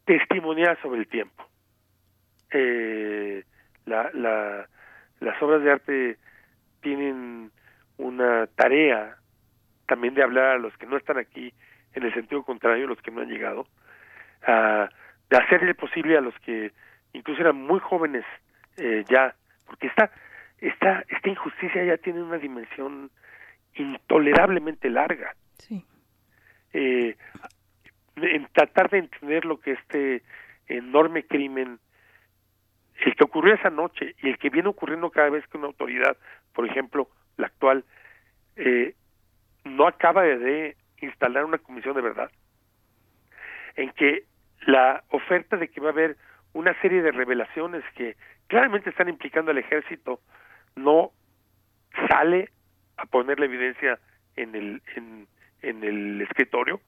testimoniar 0.06 0.80
sobre 0.82 1.00
el 1.00 1.08
tiempo. 1.08 1.48
Eh, 2.52 3.44
la, 3.86 4.10
la, 4.14 4.68
las 5.20 5.42
obras 5.42 5.64
de 5.64 5.72
arte 5.72 6.18
tienen 6.82 7.52
una 7.98 8.48
tarea 8.48 9.18
también 9.88 10.14
de 10.14 10.24
hablar 10.24 10.46
a 10.46 10.58
los 10.58 10.76
que 10.78 10.86
no 10.86 10.98
están 10.98 11.18
aquí, 11.18 11.54
en 11.94 12.04
el 12.04 12.14
sentido 12.14 12.44
contrario, 12.44 12.88
los 12.88 13.02
que 13.02 13.12
no 13.12 13.22
han 13.22 13.30
llegado, 13.30 13.68
a, 14.46 14.90
de 15.30 15.38
hacerle 15.38 15.76
posible 15.76 16.18
a 16.18 16.22
los 16.22 16.38
que 16.40 16.72
incluso 17.14 17.42
eran 17.42 17.56
muy 17.56 17.80
jóvenes 17.80 18.26
eh, 18.78 19.04
ya, 19.10 19.36
porque 19.66 19.88
esta, 19.88 20.12
esta, 20.60 21.04
esta 21.08 21.30
injusticia 21.30 21.84
ya 21.84 21.98
tiene 21.98 22.22
una 22.22 22.38
dimensión 22.38 23.12
intolerablemente 23.76 24.90
larga. 24.90 25.36
Sí. 25.58 25.86
Eh, 26.74 27.16
en 28.16 28.48
tratar 28.52 28.90
de 28.90 29.00
entender 29.00 29.46
lo 29.46 29.60
que 29.60 29.72
este 29.72 30.24
enorme 30.68 31.26
crimen 31.26 31.80
el 33.06 33.16
que 33.16 33.24
ocurrió 33.24 33.56
esa 33.56 33.70
noche 33.70 34.16
y 34.22 34.30
el 34.30 34.38
que 34.38 34.50
viene 34.50 34.70
ocurriendo 34.70 35.10
cada 35.10 35.30
vez 35.30 35.46
que 35.48 35.58
una 35.58 35.68
autoridad, 35.68 36.16
por 36.54 36.66
ejemplo, 36.66 37.10
la 37.38 37.48
actual, 37.48 37.84
eh, 38.56 38.96
no 39.64 39.88
acaba 39.88 40.24
de 40.24 40.78
instalar 41.02 41.46
una 41.46 41.58
comisión 41.58 41.96
de 41.96 42.02
verdad, 42.02 42.32
en 43.76 43.92
que 43.92 44.24
la 44.66 45.04
oferta 45.10 45.58
de 45.58 45.68
que 45.68 45.82
va 45.82 45.90
a 45.90 45.92
haber 45.92 46.18
una 46.54 46.80
serie 46.82 47.02
de 47.02 47.12
revelaciones 47.12 47.84
que 47.96 48.16
claramente 48.48 48.90
están 48.90 49.10
implicando 49.10 49.52
al 49.52 49.58
ejército 49.58 50.20
no 50.76 51.12
sale 52.10 52.50
a 52.98 53.06
poner 53.06 53.40
la 53.40 53.46
evidencia 53.46 54.00
en 54.36 54.56
el 54.56 54.82
en, 54.96 55.28
el 55.84 56.22
escritorio 56.22 56.82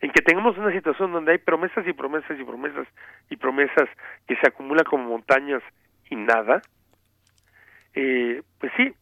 en 0.00 0.10
que 0.10 0.22
tengamos 0.22 0.56
una 0.58 0.72
situación 0.72 1.12
donde 1.12 1.32
hay 1.32 1.38
promesas 1.38 1.86
y 1.86 1.92
promesas 1.92 2.38
y 2.38 2.44
promesas 2.44 2.86
y 3.30 3.36
promesas 3.36 3.88
que 4.26 4.36
se 4.36 4.46
acumulan 4.46 4.84
como 4.84 5.04
montañas 5.04 5.62
y 6.10 6.16
nada, 6.16 6.60
eh, 7.94 8.42
pues 8.58 8.72
sí, 8.76 8.94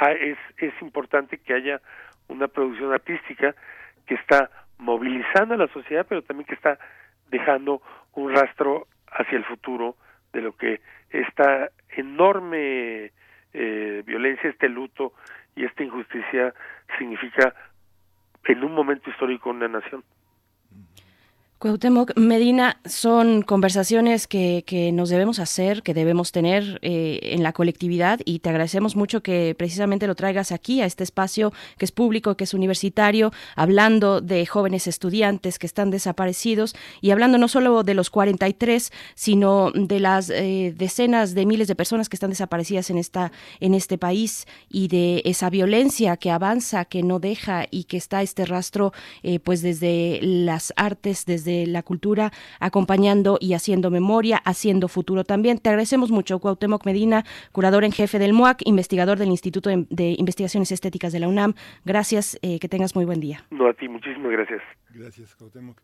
ah, 0.00 0.12
es, 0.12 0.38
es 0.58 0.72
importante 0.82 1.38
que 1.38 1.54
haya 1.54 1.80
una 2.28 2.48
producción 2.48 2.92
artística 2.92 3.54
que 4.06 4.14
está 4.14 4.50
movilizando 4.78 5.54
a 5.54 5.58
la 5.58 5.68
sociedad, 5.68 6.06
pero 6.08 6.22
también 6.22 6.46
que 6.46 6.54
está 6.54 6.78
dejando 7.30 7.80
un 8.14 8.34
rastro 8.34 8.88
hacia 9.12 9.38
el 9.38 9.44
futuro 9.44 9.96
de 10.32 10.42
lo 10.42 10.56
que 10.56 10.80
esta 11.10 11.70
enorme 11.96 13.12
eh, 13.52 14.02
violencia, 14.04 14.50
este 14.50 14.68
luto 14.68 15.12
y 15.54 15.64
esta 15.64 15.82
injusticia 15.82 16.54
significa 16.98 17.54
en 18.44 18.64
un 18.64 18.72
momento 18.72 19.10
histórico 19.10 19.50
una 19.50 19.68
nación. 19.68 20.02
Cuauhtémoc 21.62 22.16
Medina, 22.16 22.80
son 22.86 23.42
conversaciones 23.42 24.26
que, 24.26 24.90
nos 24.92 25.10
debemos 25.10 25.38
hacer, 25.38 25.84
que 25.84 25.94
debemos 25.94 26.32
tener 26.32 26.80
eh, 26.82 27.20
en 27.22 27.44
la 27.44 27.52
colectividad 27.52 28.18
y 28.24 28.40
te 28.40 28.48
agradecemos 28.48 28.96
mucho 28.96 29.22
que 29.22 29.54
precisamente 29.56 30.08
lo 30.08 30.16
traigas 30.16 30.50
aquí 30.50 30.80
a 30.80 30.86
este 30.86 31.04
espacio 31.04 31.52
que 31.78 31.84
es 31.84 31.92
público, 31.92 32.36
que 32.36 32.42
es 32.42 32.52
universitario, 32.52 33.32
hablando 33.54 34.20
de 34.20 34.44
jóvenes 34.44 34.88
estudiantes 34.88 35.60
que 35.60 35.68
están 35.68 35.92
desaparecidos 35.92 36.74
y 37.00 37.12
hablando 37.12 37.38
no 37.38 37.46
solo 37.46 37.84
de 37.84 37.94
los 37.94 38.10
43, 38.10 38.90
sino 39.14 39.70
de 39.70 40.00
las 40.00 40.30
eh, 40.30 40.74
decenas 40.76 41.32
de 41.32 41.46
miles 41.46 41.68
de 41.68 41.76
personas 41.76 42.08
que 42.08 42.16
están 42.16 42.30
desaparecidas 42.30 42.90
en, 42.90 42.98
esta, 42.98 43.30
en 43.60 43.74
este 43.74 43.98
país 43.98 44.48
y 44.68 44.88
de 44.88 45.22
esa 45.26 45.48
violencia 45.48 46.16
que 46.16 46.32
avanza, 46.32 46.86
que 46.86 47.04
no 47.04 47.20
deja 47.20 47.66
y 47.70 47.84
que 47.84 47.98
está 47.98 48.20
este 48.20 48.46
rastro 48.46 48.92
eh, 49.22 49.38
pues 49.38 49.62
desde 49.62 50.18
las 50.22 50.72
artes, 50.74 51.24
desde 51.24 51.51
la 51.66 51.82
cultura, 51.82 52.32
acompañando 52.60 53.38
y 53.40 53.54
haciendo 53.54 53.90
memoria, 53.90 54.38
haciendo 54.44 54.88
futuro 54.88 55.24
también. 55.24 55.58
Te 55.58 55.70
agradecemos 55.70 56.10
mucho, 56.10 56.38
Cuauhtémoc 56.38 56.84
Medina, 56.86 57.24
curador 57.52 57.84
en 57.84 57.92
jefe 57.92 58.18
del 58.18 58.32
MUAC, 58.32 58.62
investigador 58.64 59.18
del 59.18 59.28
Instituto 59.28 59.70
de 59.70 60.14
Investigaciones 60.18 60.72
Estéticas 60.72 61.12
de 61.12 61.20
la 61.20 61.28
UNAM. 61.28 61.54
Gracias, 61.84 62.38
eh, 62.42 62.58
que 62.58 62.68
tengas 62.68 62.94
muy 62.94 63.04
buen 63.04 63.20
día. 63.20 63.44
No, 63.50 63.68
a 63.68 63.74
ti, 63.74 63.88
muchísimas 63.88 64.32
gracias. 64.32 64.62
Gracias, 64.90 65.34
Cuauhtémoc. 65.36 65.80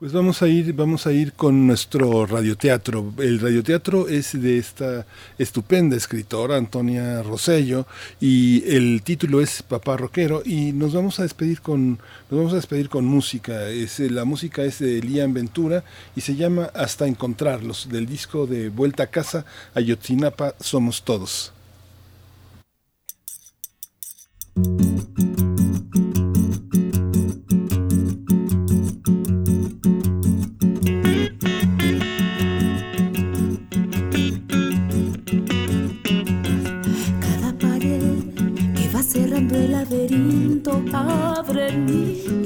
Pues 0.00 0.14
vamos 0.14 0.40
a 0.40 0.48
ir, 0.48 0.72
vamos 0.72 1.06
a 1.06 1.12
ir 1.12 1.34
con 1.34 1.66
nuestro 1.66 2.24
radioteatro. 2.24 3.12
El 3.18 3.38
radioteatro 3.38 4.08
es 4.08 4.32
de 4.40 4.56
esta 4.56 5.06
estupenda 5.36 5.94
escritora 5.94 6.56
Antonia 6.56 7.22
Rosello 7.22 7.86
y 8.18 8.64
el 8.66 9.02
título 9.02 9.42
es 9.42 9.62
Papá 9.62 9.98
Roquero 9.98 10.40
y 10.42 10.72
nos 10.72 10.94
vamos 10.94 11.20
a 11.20 11.24
despedir 11.24 11.60
con 11.60 11.98
nos 12.30 12.38
vamos 12.40 12.52
a 12.54 12.56
despedir 12.56 12.88
con 12.88 13.04
música. 13.04 13.68
Es, 13.68 14.00
la 14.00 14.24
música 14.24 14.62
es 14.62 14.78
de 14.78 15.02
Lian 15.02 15.34
Ventura 15.34 15.84
y 16.16 16.22
se 16.22 16.34
llama 16.34 16.70
Hasta 16.72 17.06
encontrarlos 17.06 17.90
del 17.90 18.06
disco 18.06 18.46
de 18.46 18.70
Vuelta 18.70 19.02
a 19.02 19.08
casa 19.08 19.44
Ayotzinapa 19.74 20.54
somos 20.60 21.02
todos. 21.02 21.52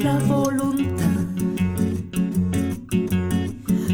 La 0.02 0.18
voluntad. 0.18 1.26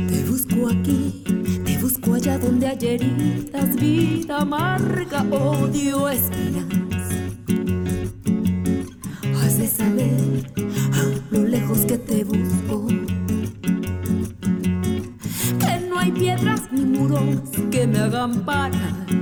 Te 0.08 0.24
busco 0.28 0.68
aquí, 0.68 1.22
te 1.64 1.78
busco 1.78 2.14
allá 2.14 2.38
donde 2.38 2.66
hay 2.66 2.78
heridas, 2.82 3.76
vida 3.76 4.38
amarga, 4.40 5.22
odio, 5.30 6.08
esperanza. 6.08 7.16
Has 9.42 9.58
de 9.58 9.66
saber 9.66 10.52
lo 11.30 11.44
lejos 11.44 11.78
que 11.86 11.98
te 11.98 12.24
busco. 12.24 12.86
Que 15.58 15.88
no 15.88 15.98
hay 15.98 16.12
piedras 16.12 16.62
ni 16.72 16.84
muros 16.84 17.40
que 17.70 17.86
me 17.86 17.98
hagan 17.98 18.44
parar 18.44 19.19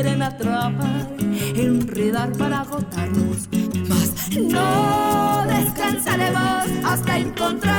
quieren 0.00 0.22
atrapar, 0.22 1.08
enredar 1.56 2.30
para 2.38 2.60
agotarnos. 2.60 3.48
Más 3.88 4.30
no 4.38 5.44
descansaremos 5.48 6.62
hasta 6.84 7.18
encontrarnos, 7.18 7.77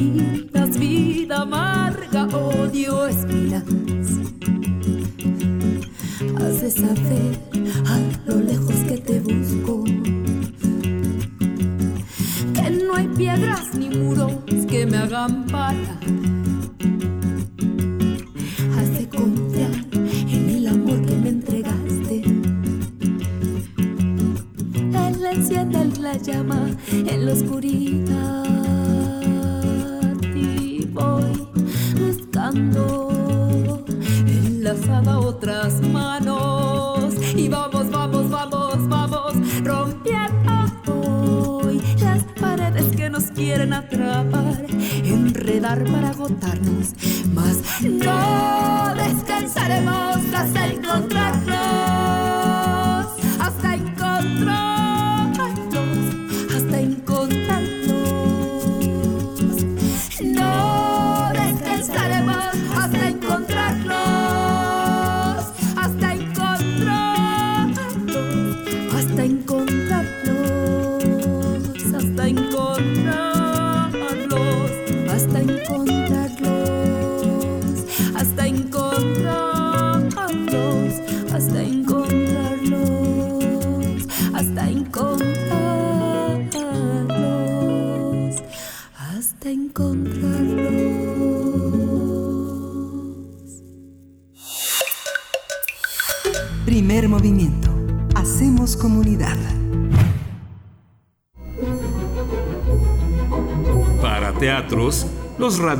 heridas, 0.00 0.76
vida 0.78 1.42
amarga, 1.42 2.26
odio, 2.26 3.06
esperanza. 3.06 4.20
Has 6.38 6.60
de 6.60 6.70
saber 6.70 7.49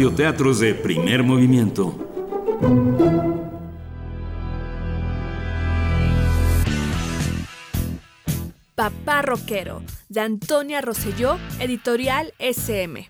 radioteatros 0.01 0.61
de 0.61 0.75
primer 0.75 1.23
movimiento. 1.23 1.95
Papá 8.75 9.21
Roquero, 9.21 9.83
de 10.09 10.21
Antonia 10.21 10.81
Rosselló, 10.81 11.37
editorial 11.59 12.33
SM. 12.39 13.07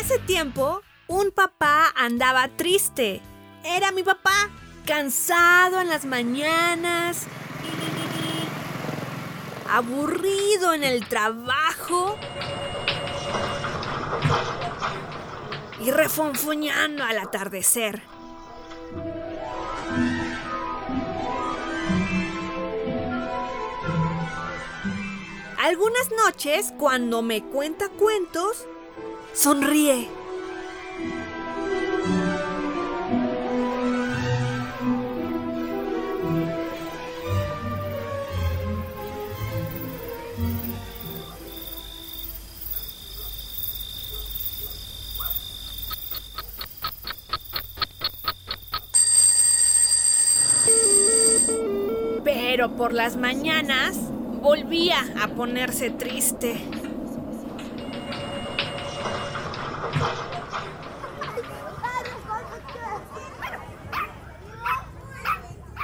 Hace 0.00 0.20
tiempo 0.26 0.80
un 1.08 1.32
papá 1.32 1.92
andaba 1.96 2.46
triste. 2.56 3.20
Era 3.64 3.90
mi 3.90 4.04
papá, 4.04 4.50
cansado 4.86 5.80
en 5.80 5.88
las 5.88 6.04
mañanas, 6.04 7.26
aburrido 9.70 10.74
en 10.74 10.84
el 10.84 11.06
trabajo 11.08 12.16
y 15.80 15.90
refonfuñando 15.90 17.04
al 17.04 17.18
atardecer. 17.18 18.02
Algunas 25.58 26.10
noches, 26.24 26.72
cuando 26.78 27.22
me 27.22 27.42
cuenta 27.42 27.88
cuentos, 27.88 28.66
sonríe 29.32 30.08
Pero 52.56 52.74
por 52.74 52.94
las 52.94 53.18
mañanas 53.18 53.98
volvía 54.40 55.04
a 55.20 55.28
ponerse 55.28 55.90
triste. 55.90 56.58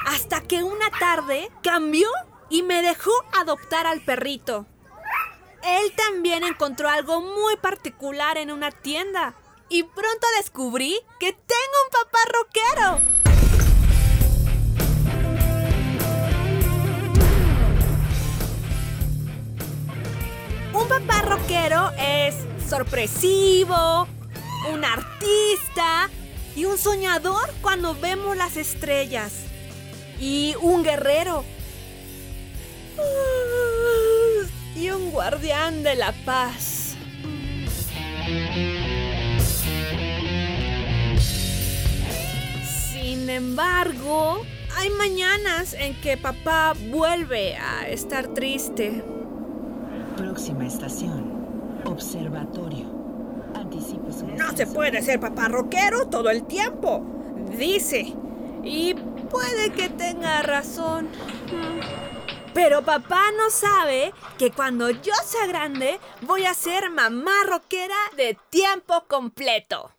Hasta 0.06 0.40
que 0.40 0.62
una 0.62 0.88
tarde 0.98 1.50
cambió 1.62 2.08
y 2.48 2.62
me 2.62 2.80
dejó 2.80 3.12
adoptar 3.38 3.86
al 3.86 4.00
perrito. 4.00 4.64
Él 5.62 5.92
también 5.94 6.42
encontró 6.42 6.88
algo 6.88 7.20
muy 7.20 7.56
particular 7.56 8.38
en 8.38 8.50
una 8.50 8.70
tienda 8.70 9.34
y 9.68 9.82
pronto 9.82 10.26
descubrí 10.38 10.98
que 11.20 11.34
tengo 11.34 11.76
un 11.84 11.90
papá 12.02 12.18
rockero. 12.32 13.21
Un 20.74 20.88
papá 20.88 21.20
rockero 21.22 21.90
es 21.98 22.34
sorpresivo, 22.68 24.08
un 24.72 24.84
artista 24.84 26.08
y 26.56 26.64
un 26.64 26.78
soñador 26.78 27.52
cuando 27.60 27.94
vemos 27.94 28.36
las 28.36 28.56
estrellas. 28.56 29.32
Y 30.18 30.54
un 30.62 30.82
guerrero. 30.82 31.44
Y 34.74 34.90
un 34.90 35.10
guardián 35.10 35.82
de 35.82 35.94
la 35.94 36.12
paz. 36.24 36.94
Sin 42.92 43.28
embargo, 43.28 44.42
hay 44.76 44.88
mañanas 44.90 45.74
en 45.74 46.00
que 46.00 46.16
papá 46.16 46.72
vuelve 46.88 47.56
a 47.56 47.88
estar 47.88 48.28
triste. 48.28 49.02
Próxima 50.32 50.66
estación. 50.66 51.82
Observatorio. 51.84 52.86
Anticipe 53.54 54.10
su 54.14 54.26
No 54.28 54.56
se 54.56 54.66
puede 54.66 55.02
ser 55.02 55.20
papá 55.20 55.48
rockero 55.48 56.06
todo 56.06 56.30
el 56.30 56.44
tiempo, 56.46 57.04
dice. 57.58 58.14
Y 58.64 58.94
puede 59.28 59.72
que 59.72 59.90
tenga 59.90 60.40
razón. 60.40 61.10
Pero 62.54 62.80
papá 62.80 63.24
no 63.36 63.50
sabe 63.50 64.14
que 64.38 64.50
cuando 64.50 64.88
yo 64.88 65.12
sea 65.22 65.46
grande 65.46 66.00
voy 66.22 66.46
a 66.46 66.54
ser 66.54 66.88
mamá 66.88 67.34
rockera 67.46 67.98
de 68.16 68.38
tiempo 68.48 69.04
completo. 69.06 69.90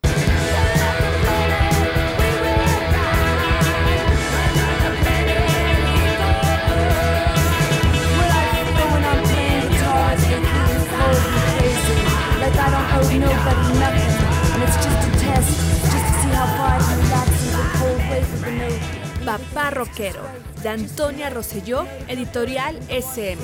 Papá 19.26 19.70
rockero, 19.70 20.20
de 20.62 20.68
Antonia 20.70 21.30
Rosselló, 21.30 21.86
editorial 22.10 22.78
SM. 22.90 23.40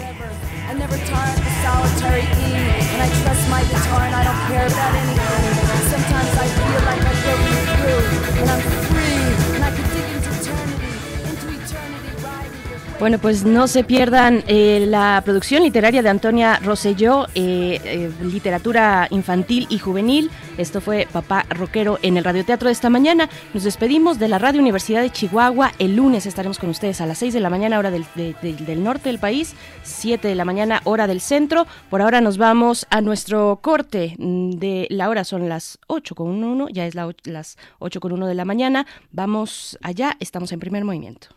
Bueno, 12.99 13.17
pues 13.17 13.45
no 13.45 13.69
se 13.69 13.85
pierdan 13.85 14.43
eh, 14.47 14.83
la 14.85 15.21
producción 15.23 15.63
literaria 15.63 16.01
de 16.01 16.09
Antonia 16.09 16.59
Rosselló, 16.61 17.27
eh, 17.33 17.79
eh, 17.85 18.11
literatura 18.21 19.07
infantil 19.09 19.67
y 19.69 19.79
juvenil. 19.79 20.29
Esto 20.57 20.81
fue 20.81 21.07
Papá 21.09 21.45
Rockero 21.49 21.97
en 22.01 22.17
el 22.17 22.25
Radioteatro 22.25 22.67
de 22.67 22.73
esta 22.73 22.89
mañana. 22.89 23.29
Nos 23.53 23.63
despedimos 23.63 24.19
de 24.19 24.27
la 24.27 24.37
Radio 24.37 24.59
Universidad 24.59 25.01
de 25.01 25.11
Chihuahua. 25.11 25.71
El 25.79 25.95
lunes 25.95 26.25
estaremos 26.25 26.59
con 26.59 26.69
ustedes 26.71 26.99
a 26.99 27.05
las 27.05 27.19
6 27.19 27.33
de 27.33 27.39
la 27.39 27.49
mañana, 27.49 27.79
hora 27.79 27.89
del, 27.89 28.03
de- 28.15 28.35
de- 28.41 28.53
del 28.53 28.83
norte 28.83 29.07
del 29.07 29.19
país, 29.19 29.55
7 29.83 30.27
de 30.27 30.35
la 30.35 30.43
mañana, 30.43 30.81
hora 30.83 31.07
del 31.07 31.21
centro. 31.21 31.67
Por 31.89 32.01
ahora 32.01 32.19
nos 32.19 32.37
vamos 32.37 32.85
a 32.89 32.99
nuestro 32.99 33.59
corte 33.61 34.15
de 34.19 34.87
la 34.89 35.07
hora, 35.07 35.23
son 35.23 35.47
las 35.47 35.79
8 35.87 36.15
con 36.15 36.43
1, 36.43 36.67
ya 36.67 36.85
es 36.85 36.95
la 36.95 37.09
las 37.23 37.57
8 37.79 38.01
con 38.01 38.11
1 38.11 38.27
de 38.27 38.35
la 38.35 38.43
mañana. 38.43 38.85
Vamos 39.13 39.77
allá, 39.81 40.17
estamos 40.19 40.51
en 40.51 40.59
primer 40.59 40.83
movimiento. 40.83 41.29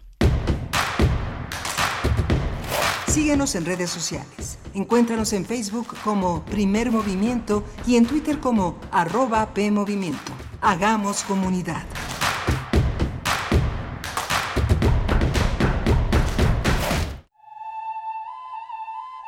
Síguenos 3.12 3.54
en 3.56 3.66
redes 3.66 3.90
sociales. 3.90 4.56
Encuéntranos 4.72 5.34
en 5.34 5.44
Facebook 5.44 5.88
como 6.02 6.42
Primer 6.46 6.90
Movimiento 6.90 7.62
y 7.86 7.96
en 7.96 8.06
Twitter 8.06 8.40
como 8.40 8.76
arroba 8.90 9.52
PMovimiento. 9.52 10.32
Hagamos 10.62 11.22
comunidad. 11.24 11.82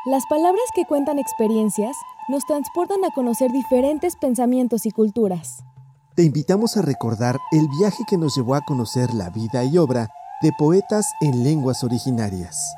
Las 0.06 0.24
palabras 0.30 0.64
que 0.74 0.86
cuentan 0.86 1.18
experiencias 1.18 1.94
nos 2.30 2.46
transportan 2.46 3.04
a 3.04 3.10
conocer 3.14 3.52
diferentes 3.52 4.16
pensamientos 4.16 4.86
y 4.86 4.92
culturas. 4.92 5.62
Te 6.16 6.22
invitamos 6.22 6.78
a 6.78 6.82
recordar 6.82 7.38
el 7.52 7.68
viaje 7.78 8.04
que 8.08 8.16
nos 8.16 8.34
llevó 8.34 8.54
a 8.54 8.62
conocer 8.62 9.12
la 9.12 9.28
vida 9.28 9.62
y 9.62 9.76
obra 9.76 10.08
de 10.40 10.52
poetas 10.58 11.12
en 11.20 11.44
lenguas 11.44 11.84
originarias. 11.84 12.74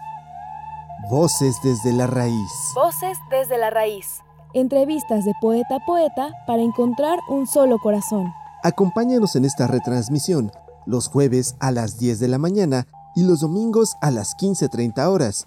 Voces 1.09 1.61
desde 1.62 1.92
la 1.92 2.09
raíz. 2.09 2.50
Voces 2.74 3.16
desde 3.30 3.59
la 3.59 3.70
raíz. 3.70 4.07
Entrevistas 4.54 5.24
de 5.24 5.34
poeta 5.40 5.76
a 5.76 5.86
poeta 5.86 6.32
para 6.48 6.62
encontrar 6.62 7.20
un 7.28 7.46
solo 7.46 7.78
corazón. 7.78 8.32
Acompáñanos 8.64 9.36
en 9.36 9.44
esta 9.44 9.68
retransmisión 9.68 10.50
los 10.84 11.07
jueves 11.07 11.54
a 11.61 11.70
las 11.70 12.00
10 12.00 12.18
de 12.18 12.26
la 12.26 12.38
mañana 12.38 12.88
y 13.14 13.22
los 13.22 13.38
domingos 13.38 13.94
a 14.00 14.11
las 14.11 14.36
15.30 14.36 15.07
horas. 15.07 15.46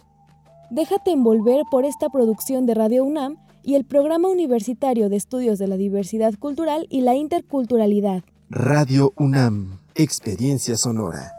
Déjate 0.70 1.12
envolver 1.12 1.64
por 1.70 1.84
esta 1.84 2.08
producción 2.08 2.66
de 2.66 2.76
Radio 2.76 3.04
UNAM 3.04 3.36
y 3.62 3.76
el 3.76 3.84
Programa 3.84 4.30
Universitario 4.30 5.10
de 5.10 5.18
Estudios 5.18 5.60
de 5.60 5.68
la 5.68 5.76
Diversidad 5.76 6.36
Cultural 6.40 6.88
y 6.90 7.02
la 7.02 7.16
Interculturalidad. 7.16 8.24
Radio 8.50 9.12
UNAM, 9.18 9.80
Experiencia 9.94 10.78
Sonora. 10.78 11.39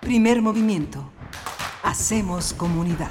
Primer 0.00 0.42
movimiento. 0.42 1.08
Hacemos 1.82 2.52
comunidad. 2.52 3.10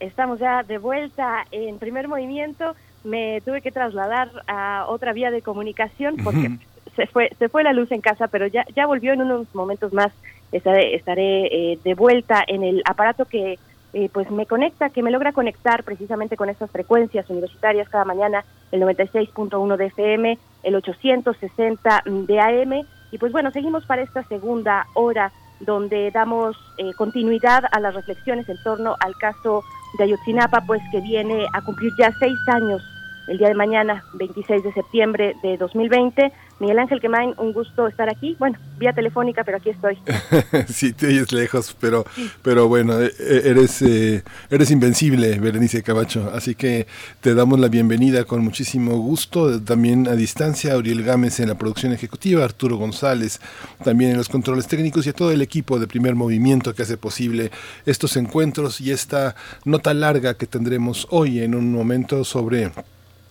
Estamos 0.00 0.38
ya 0.38 0.62
de 0.62 0.78
vuelta 0.78 1.44
en 1.50 1.78
primer 1.78 2.08
movimiento. 2.08 2.74
Me 3.04 3.40
tuve 3.44 3.62
que 3.62 3.72
trasladar 3.72 4.30
a 4.46 4.86
otra 4.88 5.12
vía 5.12 5.30
de 5.30 5.42
comunicación 5.42 6.16
porque 6.22 6.58
se 6.96 7.06
fue 7.06 7.30
se 7.38 7.48
fue 7.48 7.64
la 7.64 7.72
luz 7.72 7.90
en 7.92 8.00
casa, 8.00 8.28
pero 8.28 8.46
ya 8.46 8.64
ya 8.74 8.86
volvió 8.86 9.12
en 9.12 9.22
unos 9.22 9.52
momentos 9.54 9.92
más. 9.92 10.12
Estaré, 10.50 10.94
estaré 10.94 11.46
eh, 11.46 11.78
de 11.84 11.94
vuelta 11.94 12.42
en 12.46 12.62
el 12.62 12.82
aparato 12.86 13.26
que 13.26 13.58
eh, 13.94 14.10
pues 14.12 14.30
me 14.30 14.46
conecta, 14.46 14.90
que 14.90 15.02
me 15.02 15.10
logra 15.10 15.32
conectar 15.32 15.82
precisamente 15.82 16.36
con 16.36 16.48
estas 16.48 16.70
frecuencias 16.70 17.28
universitarias 17.30 17.88
cada 17.88 18.04
mañana, 18.04 18.44
el 18.70 18.82
96.1 18.82 19.76
de 19.76 19.86
FM, 19.86 20.38
el 20.62 20.74
860 20.74 22.02
de 22.04 22.40
AM. 22.40 22.86
Y 23.10 23.18
pues 23.18 23.32
bueno, 23.32 23.50
seguimos 23.50 23.86
para 23.86 24.02
esta 24.02 24.22
segunda 24.24 24.86
hora 24.94 25.32
donde 25.60 26.10
damos 26.10 26.56
eh, 26.76 26.92
continuidad 26.96 27.64
a 27.70 27.80
las 27.80 27.94
reflexiones 27.94 28.48
en 28.48 28.62
torno 28.62 28.96
al 29.00 29.16
caso 29.16 29.64
de 29.92 30.04
Ayotzinapa, 30.04 30.64
pues 30.66 30.82
que 30.90 31.00
viene 31.00 31.46
a 31.52 31.62
cumplir 31.62 31.94
ya 31.96 32.14
seis 32.18 32.38
años 32.48 32.82
el 33.28 33.38
día 33.38 33.48
de 33.48 33.54
mañana, 33.54 34.04
26 34.14 34.62
de 34.62 34.72
septiembre 34.72 35.36
de 35.42 35.56
2020. 35.56 36.32
Miguel 36.60 36.78
Ángel 36.80 37.00
Quemain, 37.00 37.34
un 37.38 37.52
gusto 37.52 37.86
estar 37.86 38.08
aquí. 38.10 38.34
Bueno, 38.38 38.58
vía 38.78 38.92
telefónica, 38.92 39.44
pero 39.44 39.58
aquí 39.58 39.70
estoy. 39.70 39.96
sí, 40.68 40.92
te 40.92 41.06
oyes 41.06 41.30
lejos, 41.32 41.76
pero, 41.80 42.04
pero 42.42 42.66
bueno, 42.66 43.00
eh, 43.00 43.12
eh, 43.18 43.42
eres, 43.44 43.80
eh, 43.82 44.24
eres 44.50 44.70
invencible, 44.70 45.38
Berenice 45.38 45.82
Camacho. 45.82 46.32
Así 46.34 46.54
que 46.54 46.86
te 47.20 47.34
damos 47.34 47.60
la 47.60 47.68
bienvenida 47.68 48.24
con 48.24 48.42
muchísimo 48.42 48.96
gusto. 48.96 49.62
También 49.62 50.08
a 50.08 50.12
distancia, 50.12 50.72
Auriel 50.72 51.04
Gámez 51.04 51.38
en 51.38 51.48
la 51.48 51.54
producción 51.56 51.92
ejecutiva, 51.92 52.44
Arturo 52.44 52.76
González 52.76 53.40
también 53.84 54.12
en 54.12 54.16
los 54.16 54.28
controles 54.28 54.66
técnicos 54.66 55.06
y 55.06 55.10
a 55.10 55.12
todo 55.12 55.30
el 55.30 55.42
equipo 55.42 55.78
de 55.78 55.86
primer 55.86 56.14
movimiento 56.14 56.74
que 56.74 56.82
hace 56.82 56.96
posible 56.96 57.50
estos 57.86 58.16
encuentros 58.16 58.80
y 58.80 58.90
esta 58.90 59.34
nota 59.64 59.94
larga 59.94 60.34
que 60.34 60.46
tendremos 60.46 61.06
hoy 61.10 61.40
en 61.40 61.54
un 61.54 61.72
momento 61.72 62.24
sobre 62.24 62.70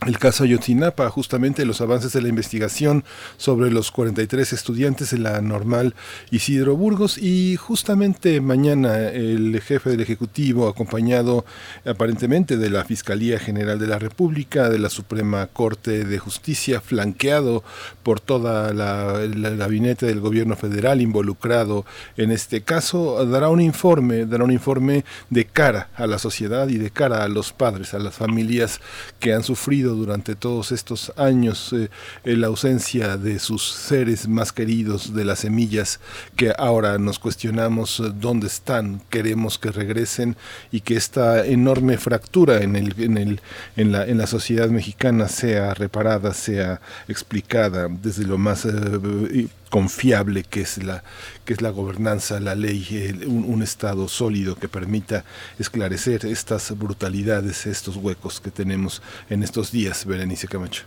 el 0.06 0.20
caso 0.20 0.44
Ayotzinapa, 0.44 1.10
justamente 1.10 1.66
los 1.66 1.82
avances 1.82 2.14
de 2.14 2.22
la 2.22 2.30
investigación 2.30 3.04
sobre 3.38 3.72
los 3.72 3.92
43 3.92 4.54
estudiantes 4.54 5.10
de 5.12 5.18
la 5.18 5.42
normal 5.42 5.96
Isidro 6.30 6.76
Burgos 6.76 7.18
y 7.18 7.56
justamente 7.56 8.40
mañana 8.40 9.00
el 9.10 9.60
jefe 9.62 9.90
del 9.90 10.02
Ejecutivo, 10.02 10.68
acompañado 10.68 11.46
aparentemente 11.84 12.58
de 12.58 12.70
la 12.70 12.86
Fiscalía 12.86 13.40
General 13.40 13.80
de 13.80 13.88
la 13.88 13.98
República, 13.98 14.70
de 14.70 14.80
la 14.80 14.90
Suprema 14.90 15.48
Corte 15.48 16.06
de 16.06 16.20
Justicia, 16.20 16.80
flanqueado 16.80 17.64
por 18.04 18.20
toda 18.20 18.70
el 18.70 19.58
gabinete 19.58 20.06
del 20.06 20.22
gobierno 20.22 20.56
federal 20.56 21.02
involucrado 21.02 21.86
en 22.18 22.32
este 22.32 22.62
caso, 22.62 23.26
dará 23.26 23.50
un 23.50 23.62
informe, 23.62 24.26
dará 24.26 24.44
un 24.44 24.52
informe 24.52 25.06
de 25.30 25.46
cara 25.46 25.90
a 25.96 26.08
la 26.08 26.20
sociedad 26.20 26.68
y 26.68 26.78
de 26.78 26.92
cara 26.92 27.24
a 27.24 27.28
los 27.28 27.52
padres, 27.52 27.94
a 27.94 28.00
las 28.00 28.16
familias 28.16 28.80
que 29.20 29.34
han 29.34 29.44
sufrido 29.44 29.87
durante 29.92 30.36
todos 30.36 30.72
estos 30.72 31.12
años 31.18 31.74
eh, 31.74 31.90
la 32.24 32.48
ausencia 32.48 33.18
de 33.18 33.40
sus 33.40 33.64
seres 33.64 34.28
más 34.28 34.52
queridos, 34.52 35.14
de 35.14 35.26
las 35.26 35.40
semillas 35.40 36.00
que 36.36 36.54
ahora 36.58 36.98
nos 36.98 37.20
cuestionamos 37.20 38.00
eh, 38.00 38.12
dónde 38.14 38.48
están, 38.48 39.02
queremos 39.10 39.58
que 39.58 39.72
regresen 39.72 40.36
y 40.72 40.82
que 40.82 40.96
esta 40.96 41.46
enorme 41.46 41.98
fractura 41.98 42.64
en, 42.64 42.76
el, 42.76 42.94
en, 43.02 43.18
el, 43.18 43.42
en, 43.76 43.92
la, 43.92 44.06
en 44.06 44.18
la 44.18 44.28
sociedad 44.28 44.70
mexicana 44.70 45.28
sea 45.28 45.74
reparada, 45.74 46.34
sea 46.34 46.82
explicada 47.08 47.88
desde 47.90 48.26
lo 48.26 48.38
más 48.38 48.66
eh, 48.66 49.48
confiable 49.70 50.44
que 50.44 50.62
es 50.62 50.84
la 50.84 51.04
que 51.46 51.54
es 51.54 51.62
la 51.62 51.70
gobernanza, 51.70 52.40
la 52.40 52.56
ley, 52.56 52.86
el, 52.92 53.28
un, 53.28 53.62
estado 53.62 54.08
sólido 54.08 54.56
que 54.56 54.68
permita 54.68 55.24
esclarecer 55.60 56.26
estas 56.26 56.78
brutalidades, 56.78 57.66
estos 57.66 57.96
huecos 57.98 58.40
que 58.40 58.52
tenemos 58.52 59.02
en 59.30 59.44
estos 59.44 59.72
días, 59.72 60.06
Berenice 60.06 60.48
Camacho. 60.48 60.84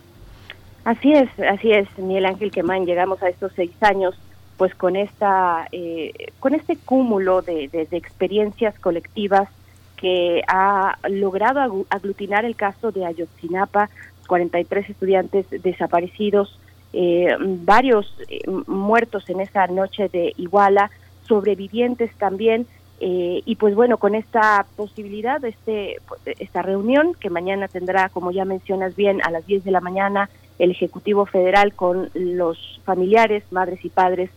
Así 0.83 1.11
es, 1.13 1.29
así 1.39 1.71
es, 1.71 1.87
Miguel 1.97 2.25
Ángel 2.25 2.51
Quemán, 2.51 2.85
llegamos 2.85 3.21
a 3.21 3.29
estos 3.29 3.51
seis 3.55 3.71
años 3.81 4.15
pues 4.57 4.75
con 4.75 4.95
esta 4.95 5.67
eh, 5.71 6.31
con 6.39 6.53
este 6.53 6.75
cúmulo 6.77 7.41
de, 7.41 7.67
de, 7.67 7.85
de 7.85 7.97
experiencias 7.97 8.77
colectivas 8.79 9.49
que 9.97 10.41
ha 10.47 10.97
logrado 11.09 11.85
aglutinar 11.89 12.43
el 12.43 12.55
caso 12.55 12.91
de 12.91 13.05
Ayotzinapa, 13.05 13.89
43 14.27 14.89
estudiantes 14.89 15.45
desaparecidos, 15.49 16.57
eh, 16.93 17.35
varios 17.39 18.13
eh, 18.27 18.41
muertos 18.67 19.29
en 19.29 19.41
esa 19.41 19.67
noche 19.67 20.09
de 20.09 20.33
Iguala, 20.37 20.91
sobrevivientes 21.27 22.13
también, 22.17 22.67
eh, 22.99 23.41
y 23.45 23.55
pues 23.55 23.73
bueno, 23.73 23.97
con 23.97 24.13
esta 24.13 24.65
posibilidad, 24.75 25.43
este, 25.43 25.97
esta 26.25 26.61
reunión 26.61 27.15
que 27.19 27.31
mañana 27.31 27.67
tendrá, 27.67 28.09
como 28.09 28.31
ya 28.31 28.45
mencionas 28.45 28.95
bien, 28.95 29.21
a 29.23 29.31
las 29.31 29.45
10 29.47 29.63
de 29.63 29.71
la 29.71 29.81
mañana, 29.81 30.29
el 30.59 30.69
Ejecutivo 30.69 31.25
Federal 31.25 31.73
con 31.73 32.11
los 32.13 32.79
familiares, 32.85 33.43
madres 33.49 33.83
y 33.83 33.89
padres 33.89 34.29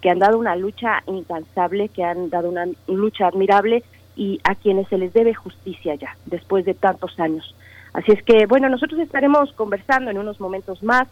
que 0.00 0.10
han 0.10 0.18
dado 0.18 0.38
una 0.38 0.56
lucha 0.56 1.02
incansable, 1.06 1.88
que 1.90 2.02
han 2.02 2.30
dado 2.30 2.48
una 2.48 2.66
lucha 2.88 3.28
admirable 3.28 3.84
y 4.16 4.40
a 4.42 4.54
quienes 4.54 4.88
se 4.88 4.98
les 4.98 5.12
debe 5.12 5.34
justicia 5.34 5.94
ya, 5.94 6.16
después 6.26 6.64
de 6.64 6.74
tantos 6.74 7.18
años. 7.20 7.54
Así 7.92 8.12
es 8.12 8.22
que, 8.22 8.46
bueno, 8.46 8.68
nosotros 8.68 9.00
estaremos 9.00 9.52
conversando 9.52 10.10
en 10.10 10.18
unos 10.18 10.40
momentos 10.40 10.82
más 10.82 11.06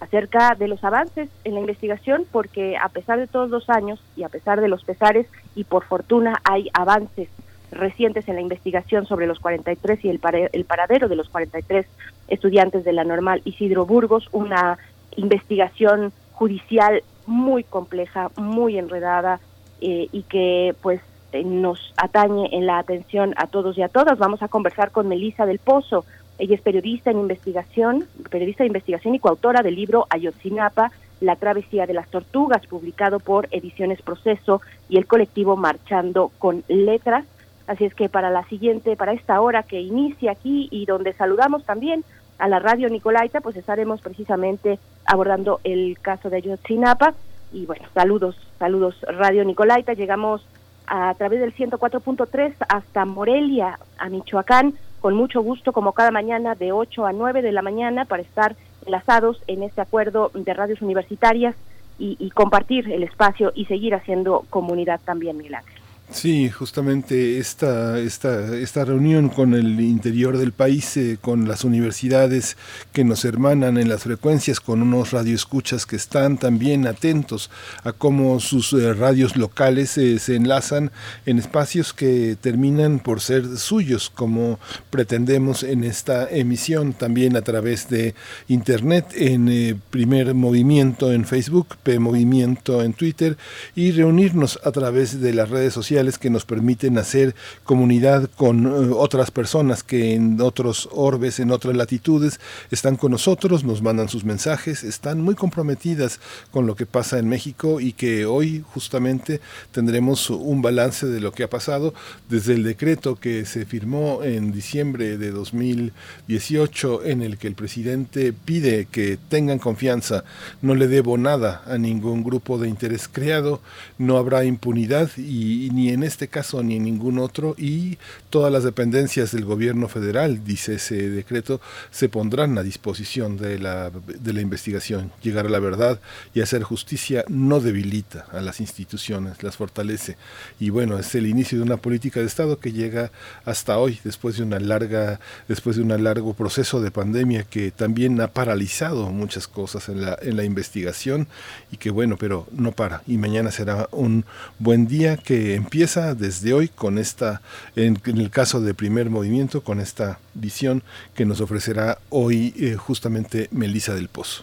acerca 0.00 0.54
de 0.54 0.68
los 0.68 0.82
avances 0.84 1.28
en 1.44 1.54
la 1.54 1.60
investigación, 1.60 2.24
porque 2.30 2.76
a 2.76 2.88
pesar 2.88 3.18
de 3.18 3.26
todos 3.26 3.50
los 3.50 3.68
años 3.68 4.00
y 4.16 4.22
a 4.22 4.28
pesar 4.28 4.60
de 4.60 4.68
los 4.68 4.84
pesares, 4.84 5.26
y 5.54 5.64
por 5.64 5.84
fortuna 5.84 6.40
hay 6.44 6.68
avances 6.72 7.28
recientes 7.70 8.28
en 8.28 8.36
la 8.36 8.40
investigación 8.40 9.06
sobre 9.06 9.26
los 9.26 9.40
43 9.40 10.04
y 10.04 10.08
el, 10.08 10.20
el 10.52 10.64
paradero 10.64 11.08
de 11.08 11.16
los 11.16 11.28
43 11.28 11.86
estudiantes 12.28 12.84
de 12.84 12.92
la 12.92 13.04
normal 13.04 13.42
Isidro 13.44 13.84
Burgos, 13.86 14.28
una 14.32 14.78
investigación 15.16 16.12
judicial 16.32 17.02
muy 17.26 17.64
compleja, 17.64 18.30
muy 18.36 18.78
enredada 18.78 19.40
eh, 19.80 20.08
y 20.12 20.22
que 20.22 20.74
pues 20.82 21.00
eh, 21.32 21.44
nos 21.44 21.92
atañe 21.96 22.48
en 22.52 22.66
la 22.66 22.78
atención 22.78 23.34
a 23.36 23.46
todos 23.46 23.76
y 23.76 23.82
a 23.82 23.88
todas. 23.88 24.18
Vamos 24.18 24.42
a 24.42 24.48
conversar 24.48 24.90
con 24.90 25.08
Melisa 25.08 25.44
del 25.44 25.58
Pozo, 25.58 26.04
ella 26.38 26.54
es 26.54 26.60
periodista 26.60 27.10
en 27.10 27.18
investigación, 27.18 28.06
periodista 28.30 28.62
de 28.62 28.68
investigación 28.68 29.14
y 29.14 29.18
coautora 29.18 29.62
del 29.62 29.74
libro 29.74 30.06
Ayotzinapa, 30.08 30.92
La 31.20 31.34
travesía 31.34 31.84
de 31.86 31.94
las 31.94 32.08
tortugas, 32.08 32.64
publicado 32.68 33.18
por 33.18 33.48
Ediciones 33.50 34.00
Proceso 34.02 34.62
y 34.88 34.98
el 34.98 35.06
colectivo 35.06 35.56
Marchando 35.56 36.30
con 36.38 36.62
Letras. 36.68 37.24
Así 37.66 37.84
es 37.84 37.94
que 37.94 38.08
para 38.08 38.30
la 38.30 38.44
siguiente, 38.44 38.96
para 38.96 39.12
esta 39.12 39.40
hora 39.40 39.64
que 39.64 39.80
inicia 39.80 40.30
aquí 40.30 40.68
y 40.70 40.86
donde 40.86 41.12
saludamos 41.12 41.64
también 41.64 42.04
a 42.38 42.46
la 42.46 42.60
radio 42.60 42.88
Nicolaita, 42.88 43.40
pues 43.40 43.56
estaremos 43.56 44.00
precisamente 44.00 44.78
abordando 45.04 45.60
el 45.64 45.98
caso 46.00 46.30
de 46.30 46.36
Ayotzinapa. 46.36 47.14
Y 47.52 47.66
bueno, 47.66 47.84
saludos, 47.94 48.36
saludos 48.60 48.94
Radio 49.02 49.44
Nicolaita. 49.44 49.94
Llegamos 49.94 50.46
a 50.86 51.12
través 51.14 51.40
del 51.40 51.52
104.3 51.52 52.54
hasta 52.68 53.04
Morelia, 53.04 53.80
a 53.98 54.08
Michoacán 54.08 54.74
con 55.00 55.14
mucho 55.14 55.40
gusto, 55.40 55.72
como 55.72 55.92
cada 55.92 56.10
mañana, 56.10 56.54
de 56.54 56.72
8 56.72 57.06
a 57.06 57.12
9 57.12 57.42
de 57.42 57.52
la 57.52 57.62
mañana, 57.62 58.04
para 58.04 58.22
estar 58.22 58.56
enlazados 58.86 59.42
en 59.46 59.62
este 59.62 59.80
acuerdo 59.80 60.30
de 60.34 60.54
radios 60.54 60.82
universitarias 60.82 61.54
y, 61.98 62.16
y 62.18 62.30
compartir 62.30 62.90
el 62.90 63.02
espacio 63.02 63.52
y 63.54 63.66
seguir 63.66 63.94
haciendo 63.94 64.44
comunidad 64.50 65.00
también, 65.04 65.36
Miguel 65.36 65.56
Ángel. 65.56 65.87
Sí, 66.10 66.48
justamente 66.48 67.38
esta, 67.38 67.98
esta, 67.98 68.56
esta 68.56 68.82
reunión 68.86 69.28
con 69.28 69.52
el 69.52 69.78
interior 69.78 70.38
del 70.38 70.52
país, 70.52 70.96
eh, 70.96 71.18
con 71.20 71.46
las 71.46 71.64
universidades 71.64 72.56
que 72.94 73.04
nos 73.04 73.26
hermanan 73.26 73.76
en 73.76 73.90
las 73.90 74.04
frecuencias, 74.04 74.58
con 74.58 74.80
unos 74.80 75.10
radioescuchas 75.10 75.84
que 75.84 75.96
están 75.96 76.38
también 76.38 76.86
atentos 76.86 77.50
a 77.84 77.92
cómo 77.92 78.40
sus 78.40 78.72
eh, 78.72 78.94
radios 78.94 79.36
locales 79.36 79.98
eh, 79.98 80.18
se 80.18 80.34
enlazan 80.36 80.92
en 81.26 81.38
espacios 81.38 81.92
que 81.92 82.38
terminan 82.40 83.00
por 83.00 83.20
ser 83.20 83.58
suyos, 83.58 84.08
como 84.08 84.58
pretendemos 84.88 85.62
en 85.62 85.84
esta 85.84 86.26
emisión, 86.30 86.94
también 86.94 87.36
a 87.36 87.42
través 87.42 87.90
de 87.90 88.14
Internet, 88.48 89.12
en 89.14 89.78
primer 89.90 90.32
movimiento 90.32 91.12
en 91.12 91.26
Facebook, 91.26 91.76
P 91.82 91.98
Movimiento 91.98 92.82
en 92.82 92.94
Twitter, 92.94 93.36
y 93.76 93.92
reunirnos 93.92 94.58
a 94.64 94.72
través 94.72 95.20
de 95.20 95.34
las 95.34 95.50
redes 95.50 95.74
sociales 95.74 95.97
que 95.98 96.30
nos 96.30 96.44
permiten 96.44 96.96
hacer 96.96 97.34
comunidad 97.64 98.30
con 98.36 98.66
eh, 98.66 98.90
otras 98.94 99.32
personas 99.32 99.82
que 99.82 100.14
en 100.14 100.40
otros 100.40 100.88
orbes, 100.92 101.40
en 101.40 101.50
otras 101.50 101.74
latitudes, 101.74 102.38
están 102.70 102.94
con 102.94 103.10
nosotros, 103.10 103.64
nos 103.64 103.82
mandan 103.82 104.08
sus 104.08 104.24
mensajes, 104.24 104.84
están 104.84 105.20
muy 105.20 105.34
comprometidas 105.34 106.20
con 106.52 106.68
lo 106.68 106.76
que 106.76 106.86
pasa 106.86 107.18
en 107.18 107.28
México 107.28 107.80
y 107.80 107.94
que 107.94 108.26
hoy 108.26 108.64
justamente 108.72 109.40
tendremos 109.72 110.30
un 110.30 110.62
balance 110.62 111.06
de 111.06 111.20
lo 111.20 111.32
que 111.32 111.42
ha 111.42 111.50
pasado 111.50 111.94
desde 112.28 112.54
el 112.54 112.62
decreto 112.62 113.16
que 113.16 113.44
se 113.44 113.66
firmó 113.66 114.22
en 114.22 114.52
diciembre 114.52 115.18
de 115.18 115.32
2018 115.32 117.04
en 117.06 117.22
el 117.22 117.38
que 117.38 117.48
el 117.48 117.54
presidente 117.56 118.32
pide 118.32 118.86
que 118.86 119.18
tengan 119.28 119.58
confianza, 119.58 120.22
no 120.62 120.76
le 120.76 120.86
debo 120.86 121.18
nada 121.18 121.62
a 121.66 121.76
ningún 121.76 122.22
grupo 122.22 122.56
de 122.56 122.68
interés 122.68 123.08
creado, 123.08 123.60
no 123.98 124.16
habrá 124.16 124.44
impunidad 124.44 125.10
y, 125.16 125.70
ni 125.72 125.87
en 125.90 126.02
este 126.02 126.28
caso 126.28 126.62
ni 126.62 126.76
en 126.76 126.84
ningún 126.84 127.18
otro 127.18 127.54
y 127.58 127.98
todas 128.30 128.52
las 128.52 128.64
dependencias 128.64 129.32
del 129.32 129.44
gobierno 129.44 129.88
federal, 129.88 130.44
dice 130.44 130.74
ese 130.74 131.10
decreto, 131.10 131.60
se 131.90 132.08
pondrán 132.08 132.56
a 132.58 132.62
disposición 132.62 133.36
de 133.36 133.58
la, 133.58 133.90
de 133.90 134.32
la 134.32 134.40
investigación. 134.40 135.12
Llegar 135.22 135.46
a 135.46 135.50
la 135.50 135.58
verdad 135.58 136.00
y 136.34 136.40
hacer 136.40 136.62
justicia 136.62 137.24
no 137.28 137.60
debilita 137.60 138.26
a 138.32 138.40
las 138.40 138.60
instituciones, 138.60 139.42
las 139.42 139.56
fortalece. 139.56 140.16
Y 140.60 140.70
bueno, 140.70 140.98
es 140.98 141.14
el 141.14 141.26
inicio 141.26 141.58
de 141.58 141.64
una 141.64 141.76
política 141.76 142.20
de 142.20 142.26
Estado 142.26 142.58
que 142.58 142.72
llega 142.72 143.10
hasta 143.44 143.78
hoy, 143.78 144.00
después 144.04 144.36
de 144.36 144.42
una 144.42 144.58
larga, 144.58 145.20
después 145.48 145.76
de 145.76 145.82
un 145.82 146.04
largo 146.04 146.34
proceso 146.34 146.80
de 146.80 146.90
pandemia 146.90 147.44
que 147.44 147.70
también 147.70 148.20
ha 148.20 148.28
paralizado 148.28 149.10
muchas 149.10 149.48
cosas 149.48 149.88
en 149.88 150.02
la, 150.02 150.18
en 150.20 150.36
la 150.36 150.44
investigación 150.44 151.28
y 151.72 151.76
que 151.76 151.90
bueno, 151.90 152.16
pero 152.18 152.46
no 152.52 152.72
para. 152.72 153.02
Y 153.06 153.16
mañana 153.16 153.50
será 153.50 153.88
un 153.92 154.24
buen 154.58 154.86
día 154.86 155.16
que 155.16 155.54
empieza 155.54 155.77
empieza 155.78 156.16
desde 156.16 156.54
hoy 156.54 156.66
con 156.66 156.98
esta, 156.98 157.40
en, 157.76 157.98
el 158.04 158.30
caso 158.30 158.60
de 158.60 158.74
primer 158.74 159.10
movimiento, 159.10 159.62
con 159.62 159.78
esta 159.78 160.18
visión 160.34 160.82
que 161.14 161.24
nos 161.24 161.40
ofrecerá 161.40 161.98
hoy 162.10 162.52
eh, 162.58 162.74
justamente 162.74 163.46
Melisa 163.52 163.94
del 163.94 164.08
Pozo. 164.08 164.42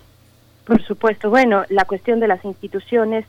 Por 0.64 0.82
supuesto, 0.84 1.30
bueno, 1.30 1.66
la 1.68 1.84
cuestión 1.84 2.22
de 2.22 2.30
las 2.30 2.46
instituciones 2.46 3.26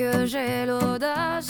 que 0.00 0.24
j'ai 0.24 0.64
l'audace 0.66 1.49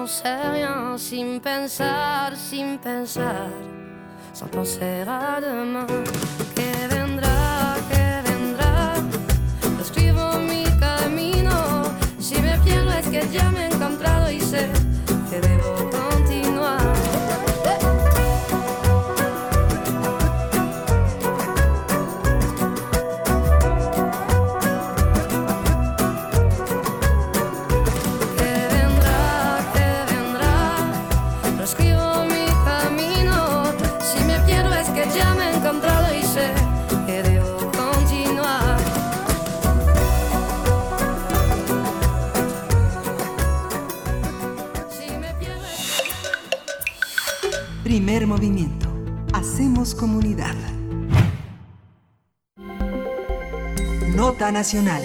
j'en 0.00 0.06
sais 0.06 0.48
rien, 0.52 0.96
sin 0.96 1.38
pensar, 1.40 2.32
sin 2.34 2.78
pensar, 2.78 3.48
sans 4.32 4.46
penser 4.46 5.04
à 5.06 5.40
demain. 5.40 5.86
Que 6.56 6.88
vendra, 6.88 7.76
que 7.90 8.30
vendra, 8.30 8.94
escribo 9.80 10.38
mi 10.38 10.64
camino, 10.78 11.82
si 12.18 12.40
me 12.40 12.56
pierdo 12.64 12.92
es 12.92 13.08
que 13.08 13.28
ya 13.30 13.50
me 13.50 13.69
Primer 47.90 48.24
movimiento. 48.24 48.88
Hacemos 49.32 49.96
comunidad. 49.96 50.54
Nota 54.14 54.52
nacional. 54.52 55.02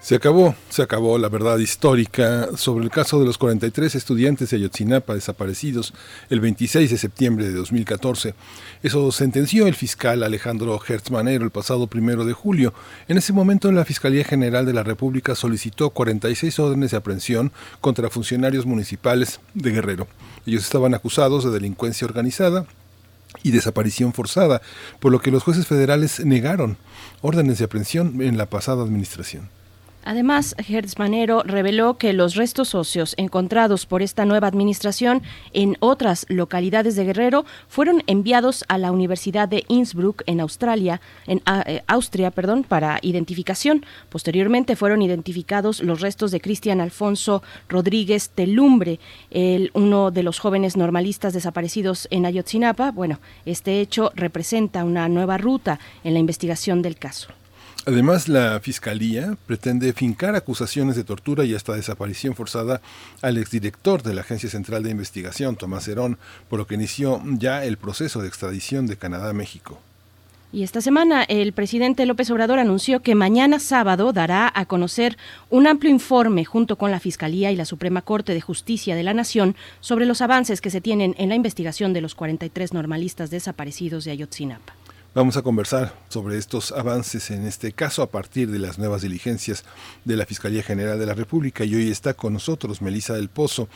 Se 0.00 0.14
acabó, 0.14 0.54
se 0.70 0.80
acabó 0.80 1.18
la 1.18 1.28
verdad 1.28 1.58
histórica 1.58 2.56
sobre 2.56 2.84
el 2.84 2.90
caso 2.90 3.20
de 3.20 3.26
los 3.26 3.36
43 3.36 3.94
estudiantes 3.94 4.48
de 4.48 4.56
Ayotzinapa 4.56 5.14
desaparecidos 5.14 5.92
el 6.30 6.40
26 6.40 6.90
de 6.90 6.96
septiembre 6.96 7.44
de 7.44 7.52
2014. 7.52 8.34
Eso 8.82 9.12
sentenció 9.12 9.66
el 9.66 9.74
fiscal 9.74 10.22
Alejandro 10.22 10.80
Hertzmanero 10.82 11.44
el 11.44 11.50
pasado 11.50 11.88
primero 11.88 12.24
de 12.24 12.32
julio. 12.32 12.72
En 13.06 13.18
ese 13.18 13.34
momento 13.34 13.70
la 13.70 13.84
Fiscalía 13.84 14.24
General 14.24 14.64
de 14.64 14.72
la 14.72 14.82
República 14.82 15.34
solicitó 15.34 15.90
46 15.90 16.58
órdenes 16.58 16.92
de 16.92 16.96
aprehensión 16.96 17.52
contra 17.82 18.08
funcionarios 18.08 18.64
municipales 18.64 19.40
de 19.52 19.72
Guerrero. 19.72 20.08
Ellos 20.46 20.62
estaban 20.64 20.94
acusados 20.94 21.44
de 21.44 21.50
delincuencia 21.50 22.06
organizada, 22.06 22.66
y 23.42 23.50
desaparición 23.50 24.12
forzada, 24.12 24.62
por 25.00 25.12
lo 25.12 25.20
que 25.20 25.30
los 25.30 25.42
jueces 25.42 25.66
federales 25.66 26.24
negaron 26.24 26.76
órdenes 27.22 27.58
de 27.58 27.64
aprehensión 27.64 28.20
en 28.22 28.36
la 28.36 28.46
pasada 28.46 28.82
administración. 28.82 29.48
Además, 30.04 30.56
Hertz 30.58 30.98
Manero 30.98 31.42
reveló 31.44 31.96
que 31.96 32.12
los 32.12 32.34
restos 32.34 32.74
óseos 32.74 33.14
encontrados 33.16 33.86
por 33.86 34.02
esta 34.02 34.24
nueva 34.24 34.48
administración 34.48 35.22
en 35.52 35.76
otras 35.78 36.26
localidades 36.28 36.96
de 36.96 37.04
Guerrero 37.04 37.44
fueron 37.68 38.02
enviados 38.08 38.64
a 38.68 38.78
la 38.78 38.90
Universidad 38.90 39.48
de 39.48 39.64
Innsbruck 39.68 40.22
en 40.26 40.40
Australia, 40.40 41.00
en 41.26 41.40
eh, 41.66 41.82
Austria, 41.86 42.32
perdón, 42.32 42.64
para 42.64 42.98
identificación. 43.02 43.86
Posteriormente 44.08 44.74
fueron 44.74 45.02
identificados 45.02 45.80
los 45.80 46.00
restos 46.00 46.32
de 46.32 46.40
Cristian 46.40 46.80
Alfonso 46.80 47.42
Rodríguez 47.68 48.30
Telumbre, 48.30 48.98
el, 49.30 49.70
uno 49.74 50.10
de 50.10 50.24
los 50.24 50.40
jóvenes 50.40 50.76
normalistas 50.76 51.32
desaparecidos 51.32 52.08
en 52.10 52.26
Ayotzinapa. 52.26 52.90
Bueno, 52.90 53.20
este 53.46 53.80
hecho 53.80 54.10
representa 54.16 54.84
una 54.84 55.08
nueva 55.08 55.38
ruta 55.38 55.78
en 56.02 56.14
la 56.14 56.20
investigación 56.20 56.82
del 56.82 56.96
caso. 56.96 57.28
Además, 57.84 58.28
la 58.28 58.60
Fiscalía 58.60 59.36
pretende 59.46 59.92
fincar 59.92 60.36
acusaciones 60.36 60.94
de 60.94 61.02
tortura 61.02 61.44
y 61.44 61.54
hasta 61.54 61.74
desaparición 61.74 62.36
forzada 62.36 62.80
al 63.22 63.38
exdirector 63.38 64.04
de 64.04 64.14
la 64.14 64.20
Agencia 64.20 64.48
Central 64.48 64.84
de 64.84 64.90
Investigación, 64.90 65.56
Tomás 65.56 65.88
Herón, 65.88 66.16
por 66.48 66.60
lo 66.60 66.66
que 66.68 66.76
inició 66.76 67.20
ya 67.24 67.64
el 67.64 67.78
proceso 67.78 68.22
de 68.22 68.28
extradición 68.28 68.86
de 68.86 68.96
Canadá 68.96 69.30
a 69.30 69.32
México. 69.32 69.80
Y 70.52 70.62
esta 70.62 70.80
semana 70.80 71.24
el 71.24 71.54
presidente 71.54 72.06
López 72.06 72.30
Obrador 72.30 72.60
anunció 72.60 73.00
que 73.00 73.16
mañana 73.16 73.58
sábado 73.58 74.12
dará 74.12 74.52
a 74.54 74.66
conocer 74.66 75.16
un 75.48 75.66
amplio 75.66 75.90
informe 75.90 76.44
junto 76.44 76.76
con 76.76 76.90
la 76.90 77.00
Fiscalía 77.00 77.50
y 77.50 77.56
la 77.56 77.64
Suprema 77.64 78.02
Corte 78.02 78.34
de 78.34 78.42
Justicia 78.42 78.94
de 78.94 79.02
la 79.02 79.14
Nación 79.14 79.56
sobre 79.80 80.06
los 80.06 80.20
avances 80.20 80.60
que 80.60 80.70
se 80.70 80.82
tienen 80.82 81.16
en 81.18 81.30
la 81.30 81.34
investigación 81.36 81.94
de 81.94 82.02
los 82.02 82.14
43 82.14 82.74
normalistas 82.74 83.30
desaparecidos 83.30 84.04
de 84.04 84.12
Ayotzinapa. 84.12 84.74
Vamos 85.14 85.36
a 85.36 85.42
conversar 85.42 85.92
sobre 86.08 86.38
estos 86.38 86.72
avances 86.72 87.30
en 87.30 87.46
este 87.46 87.72
caso 87.72 88.00
a 88.00 88.06
partir 88.06 88.50
de 88.50 88.58
las 88.58 88.78
nuevas 88.78 89.02
diligencias 89.02 89.62
de 90.06 90.16
la 90.16 90.24
Fiscalía 90.24 90.62
General 90.62 90.98
de 90.98 91.04
la 91.04 91.12
República 91.12 91.66
y 91.66 91.74
hoy 91.74 91.90
está 91.90 92.14
con 92.14 92.32
nosotros 92.32 92.80
Melisa 92.80 93.12
del 93.12 93.28
Pozo. 93.28 93.68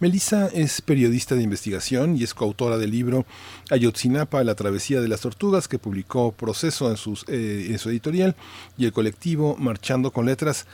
Melisa 0.00 0.48
es 0.52 0.82
periodista 0.82 1.36
de 1.36 1.44
investigación 1.44 2.16
y 2.16 2.24
es 2.24 2.34
coautora 2.34 2.76
del 2.76 2.90
libro 2.90 3.24
Ayotzinapa, 3.70 4.42
la 4.42 4.56
travesía 4.56 5.00
de 5.00 5.06
las 5.06 5.20
tortugas 5.20 5.68
que 5.68 5.78
publicó 5.78 6.32
Proceso 6.32 6.90
en, 6.90 6.96
sus, 6.96 7.24
eh, 7.28 7.68
en 7.70 7.78
su 7.78 7.90
editorial 7.90 8.34
y 8.76 8.84
el 8.84 8.92
colectivo 8.92 9.54
Marchando 9.60 10.10
con 10.10 10.26
Letras. 10.26 10.66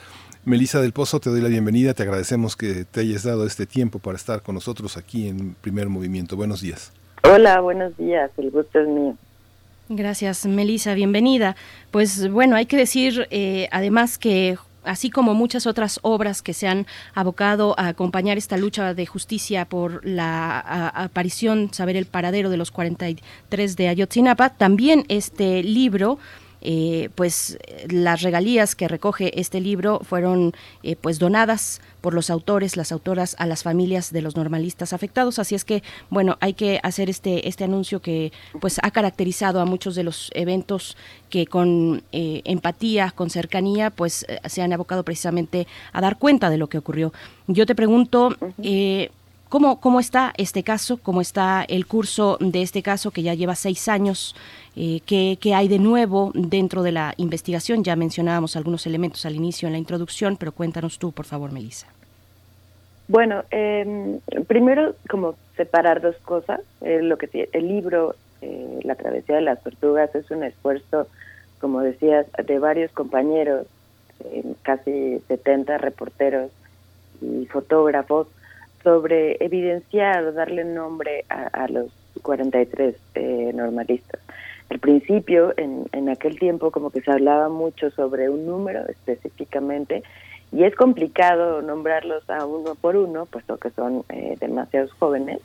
Melisa 0.46 0.80
del 0.80 0.94
Pozo, 0.94 1.20
te 1.20 1.28
doy 1.28 1.42
la 1.42 1.48
bienvenida, 1.48 1.92
te 1.92 2.04
agradecemos 2.04 2.56
que 2.56 2.86
te 2.86 3.00
hayas 3.00 3.24
dado 3.24 3.44
este 3.44 3.66
tiempo 3.66 3.98
para 3.98 4.16
estar 4.16 4.40
con 4.40 4.54
nosotros 4.54 4.96
aquí 4.96 5.28
en 5.28 5.54
Primer 5.60 5.90
Movimiento. 5.90 6.36
Buenos 6.36 6.62
días. 6.62 6.90
Hola, 7.22 7.60
buenos 7.60 7.94
días, 7.98 8.30
el 8.38 8.50
gusto 8.50 8.80
es 8.80 8.88
mío. 8.88 9.14
Gracias, 9.88 10.46
Melisa, 10.46 10.94
bienvenida. 10.94 11.54
Pues 11.92 12.28
bueno, 12.28 12.56
hay 12.56 12.66
que 12.66 12.76
decir 12.76 13.28
eh, 13.30 13.68
además 13.70 14.18
que 14.18 14.58
así 14.82 15.10
como 15.10 15.32
muchas 15.32 15.66
otras 15.66 16.00
obras 16.02 16.42
que 16.42 16.54
se 16.54 16.66
han 16.66 16.86
abocado 17.14 17.78
a 17.78 17.88
acompañar 17.88 18.36
esta 18.36 18.56
lucha 18.56 18.94
de 18.94 19.06
justicia 19.06 19.64
por 19.64 20.04
la 20.04 20.58
aparición, 20.88 21.72
saber 21.72 21.96
el 21.96 22.06
paradero 22.06 22.50
de 22.50 22.56
los 22.56 22.72
43 22.72 23.76
de 23.76 23.88
Ayotzinapa, 23.88 24.50
también 24.50 25.04
este 25.08 25.62
libro 25.62 26.18
eh, 26.68 27.10
pues 27.14 27.58
las 27.88 28.22
regalías 28.22 28.74
que 28.74 28.88
recoge 28.88 29.38
este 29.40 29.60
libro 29.60 30.00
fueron 30.02 30.52
eh, 30.82 30.96
pues 31.00 31.20
donadas 31.20 31.80
por 32.00 32.12
los 32.12 32.28
autores, 32.28 32.76
las 32.76 32.90
autoras 32.90 33.36
a 33.38 33.46
las 33.46 33.62
familias 33.62 34.12
de 34.12 34.20
los 34.20 34.34
normalistas 34.34 34.92
afectados. 34.92 35.38
Así 35.38 35.54
es 35.54 35.64
que, 35.64 35.84
bueno, 36.10 36.36
hay 36.40 36.54
que 36.54 36.80
hacer 36.82 37.08
este, 37.08 37.46
este 37.46 37.62
anuncio 37.62 38.02
que 38.02 38.32
pues 38.60 38.80
ha 38.82 38.90
caracterizado 38.90 39.60
a 39.60 39.64
muchos 39.64 39.94
de 39.94 40.02
los 40.02 40.32
eventos 40.34 40.96
que 41.30 41.46
con 41.46 42.02
eh, 42.10 42.42
empatía, 42.44 43.12
con 43.12 43.30
cercanía, 43.30 43.90
pues 43.90 44.26
se 44.46 44.60
han 44.60 44.72
abocado 44.72 45.04
precisamente 45.04 45.68
a 45.92 46.00
dar 46.00 46.18
cuenta 46.18 46.50
de 46.50 46.58
lo 46.58 46.66
que 46.66 46.78
ocurrió. 46.78 47.12
Yo 47.46 47.64
te 47.64 47.76
pregunto, 47.76 48.36
¿Cómo, 49.48 49.78
¿Cómo 49.80 50.00
está 50.00 50.32
este 50.38 50.64
caso? 50.64 50.96
¿Cómo 50.96 51.20
está 51.20 51.64
el 51.68 51.86
curso 51.86 52.36
de 52.40 52.62
este 52.62 52.82
caso 52.82 53.12
que 53.12 53.22
ya 53.22 53.32
lleva 53.32 53.54
seis 53.54 53.86
años? 53.86 54.34
Eh, 54.76 55.00
¿qué, 55.06 55.38
¿Qué 55.40 55.54
hay 55.54 55.68
de 55.68 55.78
nuevo 55.78 56.32
dentro 56.34 56.82
de 56.82 56.92
la 56.92 57.14
investigación? 57.16 57.82
Ya 57.82 57.96
mencionábamos 57.96 58.56
algunos 58.56 58.86
elementos 58.86 59.24
al 59.24 59.34
inicio 59.34 59.66
en 59.66 59.72
la 59.72 59.78
introducción, 59.78 60.36
pero 60.36 60.52
cuéntanos 60.52 60.98
tú, 60.98 61.12
por 61.12 61.24
favor, 61.24 61.50
Melissa. 61.50 61.86
Bueno, 63.08 63.44
eh, 63.50 64.18
primero 64.46 64.94
como 65.08 65.36
separar 65.56 66.00
dos 66.00 66.16
cosas. 66.16 66.60
Eh, 66.82 67.00
lo 67.02 67.16
que 67.18 67.48
el 67.52 67.68
libro 67.68 68.14
eh, 68.42 68.80
La 68.82 68.94
travesía 68.94 69.36
de 69.36 69.42
las 69.42 69.62
tortugas 69.62 70.14
es 70.14 70.30
un 70.30 70.42
esfuerzo, 70.42 71.08
como 71.60 71.80
decías, 71.80 72.26
de 72.44 72.58
varios 72.58 72.90
compañeros, 72.92 73.66
eh, 74.24 74.44
casi 74.62 75.20
70 75.28 75.78
reporteros 75.78 76.50
y 77.20 77.46
fotógrafos 77.46 78.28
sobre 78.82 79.42
evidenciar 79.44 80.34
darle 80.34 80.64
nombre 80.64 81.24
a, 81.28 81.46
a 81.46 81.68
los 81.68 81.90
43 82.22 82.94
eh, 83.14 83.52
normalistas. 83.54 84.20
Al 84.68 84.78
principio, 84.80 85.54
en, 85.56 85.86
en 85.92 86.08
aquel 86.08 86.38
tiempo, 86.38 86.70
como 86.70 86.90
que 86.90 87.00
se 87.00 87.10
hablaba 87.10 87.48
mucho 87.48 87.90
sobre 87.90 88.28
un 88.28 88.46
número 88.46 88.86
específicamente, 88.88 90.02
y 90.52 90.64
es 90.64 90.74
complicado 90.74 91.62
nombrarlos 91.62 92.28
a 92.30 92.46
uno 92.46 92.74
por 92.74 92.96
uno, 92.96 93.26
puesto 93.26 93.58
que 93.58 93.70
son 93.70 94.04
eh, 94.08 94.36
demasiados 94.40 94.92
jóvenes, 94.92 95.40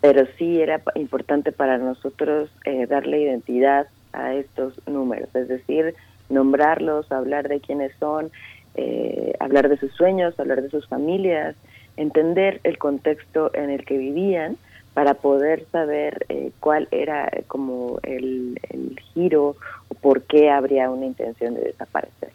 pero 0.00 0.26
sí 0.36 0.60
era 0.60 0.82
importante 0.94 1.52
para 1.52 1.78
nosotros 1.78 2.50
eh, 2.64 2.86
darle 2.86 3.22
identidad 3.22 3.86
a 4.12 4.34
estos 4.34 4.74
números, 4.86 5.28
es 5.34 5.48
decir, 5.48 5.94
nombrarlos, 6.28 7.10
hablar 7.12 7.48
de 7.48 7.60
quiénes 7.60 7.92
son, 7.98 8.30
eh, 8.74 9.34
hablar 9.38 9.68
de 9.68 9.76
sus 9.76 9.92
sueños, 9.92 10.38
hablar 10.38 10.62
de 10.62 10.70
sus 10.70 10.86
familias, 10.88 11.56
entender 11.96 12.60
el 12.64 12.78
contexto 12.78 13.50
en 13.54 13.70
el 13.70 13.84
que 13.84 13.96
vivían 13.96 14.56
para 14.94 15.14
poder 15.14 15.66
saber 15.72 16.26
eh, 16.28 16.52
cuál 16.60 16.88
era 16.90 17.30
como 17.46 17.98
el, 18.02 18.58
el, 18.70 18.98
giro 19.14 19.56
o 19.88 19.94
por 19.94 20.22
qué 20.22 20.50
habría 20.50 20.90
una 20.90 21.06
intención 21.06 21.54
de 21.54 21.62
desaparecer. 21.62 22.30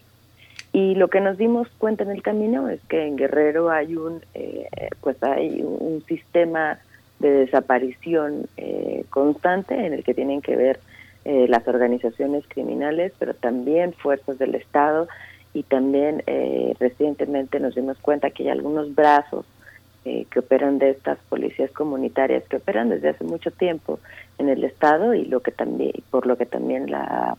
Y 0.74 0.96
lo 0.96 1.08
que 1.10 1.22
nos 1.22 1.38
dimos 1.38 1.68
cuenta 1.78 2.04
en 2.04 2.12
el 2.12 2.22
camino 2.22 2.70
es 2.70 2.80
que 2.90 3.06
en 3.06 3.16
Guerrero 3.16 3.70
hay 3.70 3.96
un, 3.96 4.22
eh, 4.34 4.68
pues 5.02 5.22
hay 5.24 5.62
un 5.62 6.04
sistema 6.08 6.80
de 7.20 7.30
desaparición 7.30 8.48
eh, 8.58 9.06
constante 9.10 9.74
en 9.74 9.94
el 9.94 10.04
que 10.04 10.14
tienen 10.14 10.42
que 10.42 10.56
ver 10.56 10.80
eh, 11.26 11.48
las 11.50 11.68
organizaciones 11.68 12.46
criminales, 12.48 13.12
pero 13.18 13.34
también 13.34 13.94
fuerzas 13.94 14.38
del 14.38 14.56
Estado 14.56 15.08
y 15.54 15.64
también 15.64 16.24
eh, 16.28 16.74
recientemente 16.80 17.60
nos 17.60 17.76
dimos 17.76 17.98
cuenta 17.98 18.30
que 18.30 18.44
hay 18.44 18.50
algunos 18.50 18.94
brazos 18.94 19.46
que 20.30 20.40
operan 20.40 20.80
de 20.80 20.92
estas 20.92 21.18
policías 21.30 21.72
comunitarias 21.72 22.44
que 22.48 22.58
operan 22.58 22.90
desde 22.90 23.10
hace 23.10 23.24
mucho 23.24 23.52
tiempo 23.52 24.00
en 24.38 24.50
el 24.50 24.64
Estado 24.64 25.14
y 25.14 25.26
lo 25.26 25.42
que 25.42 25.52
también 25.52 25.94
por 26.12 26.26
lo 26.28 26.38
que 26.38 26.46
también 26.46 26.90
la 26.92 27.38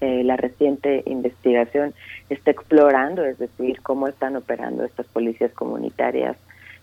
la 0.00 0.36
reciente 0.36 1.02
investigación 1.06 1.92
está 2.30 2.52
explorando, 2.52 3.24
es 3.24 3.36
decir, 3.36 3.80
cómo 3.82 4.06
están 4.06 4.36
operando 4.36 4.84
estas 4.84 5.06
policías 5.06 5.52
comunitarias 5.54 6.36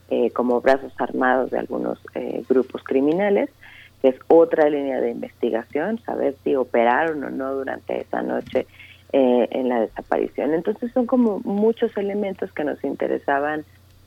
eh, 0.08 0.30
como 0.32 0.62
brazos 0.62 0.94
armados 1.00 1.50
de 1.50 1.58
algunos 1.58 1.98
eh, 2.14 2.44
grupos 2.48 2.84
criminales, 2.84 3.50
que 4.04 4.10
es 4.10 4.16
otra 4.28 4.70
línea 4.70 5.02
de 5.02 5.10
investigación, 5.10 6.00
saber 6.06 6.36
si 6.44 6.56
operaron 6.56 7.24
o 7.24 7.32
no 7.32 7.56
durante 7.56 8.02
esa 8.02 8.22
noche 8.22 8.68
eh, 9.14 9.48
en 9.50 9.68
la 9.68 9.82
desaparición. 9.82 10.54
Entonces 10.54 10.92
son 10.92 11.08
como 11.08 11.40
muchos 11.40 11.98
elementos 11.98 12.52
que 12.52 12.64
nos 12.64 12.84
interesaban 12.84 13.66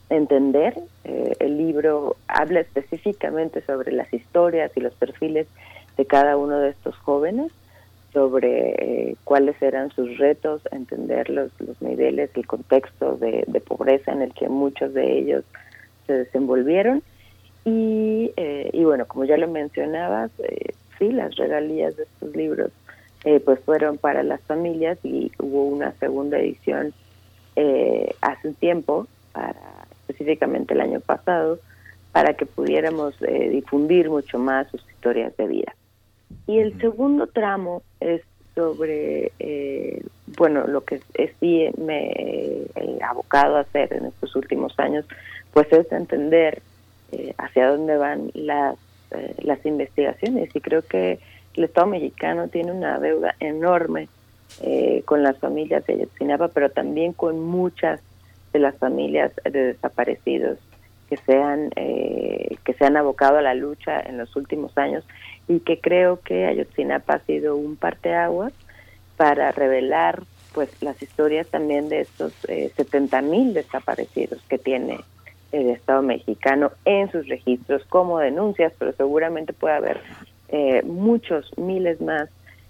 entender. 0.09 0.75
el 1.03 1.57
libro 1.57 2.15
habla 2.27 2.61
específicamente 2.61 3.61
sobre 3.61 3.91
las 3.91 4.11
historias 4.13 4.71
y 4.75 4.81
los 4.81 4.93
perfiles 4.93 5.47
de 5.97 6.05
cada 6.05 6.37
uno 6.37 6.59
de 6.59 6.69
estos 6.69 6.95
jóvenes, 6.97 7.51
sobre 8.13 9.15
cuáles 9.23 9.61
eran 9.61 9.91
sus 9.91 10.17
retos, 10.17 10.61
entender 10.71 11.29
los, 11.29 11.51
los 11.59 11.81
niveles, 11.81 12.31
el 12.35 12.47
contexto 12.47 13.17
de, 13.17 13.43
de 13.47 13.59
pobreza 13.61 14.11
en 14.11 14.21
el 14.21 14.33
que 14.33 14.49
muchos 14.49 14.93
de 14.93 15.19
ellos 15.19 15.43
se 16.07 16.13
desenvolvieron 16.13 17.03
y, 17.65 18.31
eh, 18.37 18.71
bueno, 18.83 19.05
como 19.05 19.25
ya 19.25 19.37
lo 19.37 19.47
mencionabas, 19.47 20.31
eh, 20.39 20.73
sí, 20.97 21.11
las 21.11 21.35
regalías 21.35 21.95
de 21.97 22.03
estos 22.03 22.35
libros 22.35 22.71
eh, 23.25 23.39
pues 23.39 23.59
fueron 23.59 23.97
para 23.97 24.23
las 24.23 24.41
familias 24.41 24.97
y 25.03 25.31
hubo 25.39 25.65
una 25.65 25.91
segunda 25.93 26.39
edición 26.39 26.93
hace 28.21 28.47
un 28.47 28.53
tiempo, 28.53 29.05
para 29.33 29.53
específicamente 30.09 30.73
el 30.73 30.81
año 30.81 30.99
pasado, 30.99 31.59
para 32.11 32.33
que 32.33 32.45
pudiéramos 32.45 33.13
difundir 33.19 34.09
mucho 34.09 34.39
más 34.39 34.67
sus 34.71 34.81
historias 34.89 35.35
de 35.37 35.47
vida. 35.47 35.75
Y 36.47 36.57
el 36.57 36.79
segundo 36.81 37.27
tramo 37.27 37.83
es 37.99 38.23
sobre, 38.55 39.31
bueno, 40.37 40.65
lo 40.65 40.81
que 40.81 41.01
sí 41.39 41.69
me 41.77 42.11
he 42.75 42.99
abocado 43.07 43.57
a 43.57 43.61
hacer 43.61 43.93
en 43.93 44.05
estos 44.05 44.35
últimos 44.35 44.73
años, 44.79 45.05
pues 45.53 45.71
es 45.71 45.91
entender 45.91 46.61
eh, 47.11 47.33
hacia 47.39 47.71
dónde 47.71 47.97
van 47.97 48.29
las, 48.35 48.77
eh, 49.11 49.33
las 49.41 49.65
investigaciones 49.65 50.55
y 50.55 50.61
creo 50.61 50.83
que 50.83 51.17
el 51.55 51.63
Estado 51.63 51.87
mexicano 51.87 52.49
tiene 52.49 52.71
una 52.71 52.99
deuda 52.99 53.35
enorme 53.39 54.09
eh, 54.61 55.01
con 55.05 55.23
las 55.23 55.39
familias 55.39 55.85
de 55.87 55.93
Ayotzinapa, 55.93 56.49
pero 56.49 56.69
también 56.69 57.13
con 57.13 57.39
muchas 57.39 57.99
de 58.53 58.59
las 58.59 58.75
familias 58.77 59.31
de 59.43 59.73
desaparecidos 59.73 60.57
que 61.09 61.17
se 61.17 61.41
han 61.41 61.71
que 61.71 62.75
se 62.77 62.85
han 62.85 62.97
abocado 62.97 63.37
a 63.37 63.41
la 63.41 63.55
lucha 63.55 63.99
en 63.99 64.17
los 64.17 64.35
últimos 64.35 64.77
años 64.77 65.03
y 65.47 65.59
que 65.61 65.79
creo 65.79 66.21
que 66.21 66.45
Ayotzinapa 66.45 67.15
ha 67.15 67.19
sido 67.25 67.55
un 67.55 67.75
parteaguas 67.75 68.53
para 69.17 69.51
revelar 69.51 70.23
pues 70.53 70.69
las 70.81 71.01
historias 71.01 71.47
también 71.47 71.89
de 71.89 72.01
estos 72.01 72.33
eh, 72.47 72.71
70 72.75 73.21
mil 73.21 73.53
desaparecidos 73.53 74.41
que 74.47 74.57
tiene 74.57 74.99
el 75.51 75.69
Estado 75.69 76.01
mexicano 76.01 76.71
en 76.85 77.11
sus 77.11 77.27
registros 77.27 77.83
como 77.85 78.19
denuncias, 78.19 78.71
pero 78.77 78.93
seguramente 78.93 79.51
puede 79.53 79.75
haber 79.75 79.99
eh, 80.49 80.81
muchos, 80.83 81.51
miles 81.57 81.99
más 82.01 82.29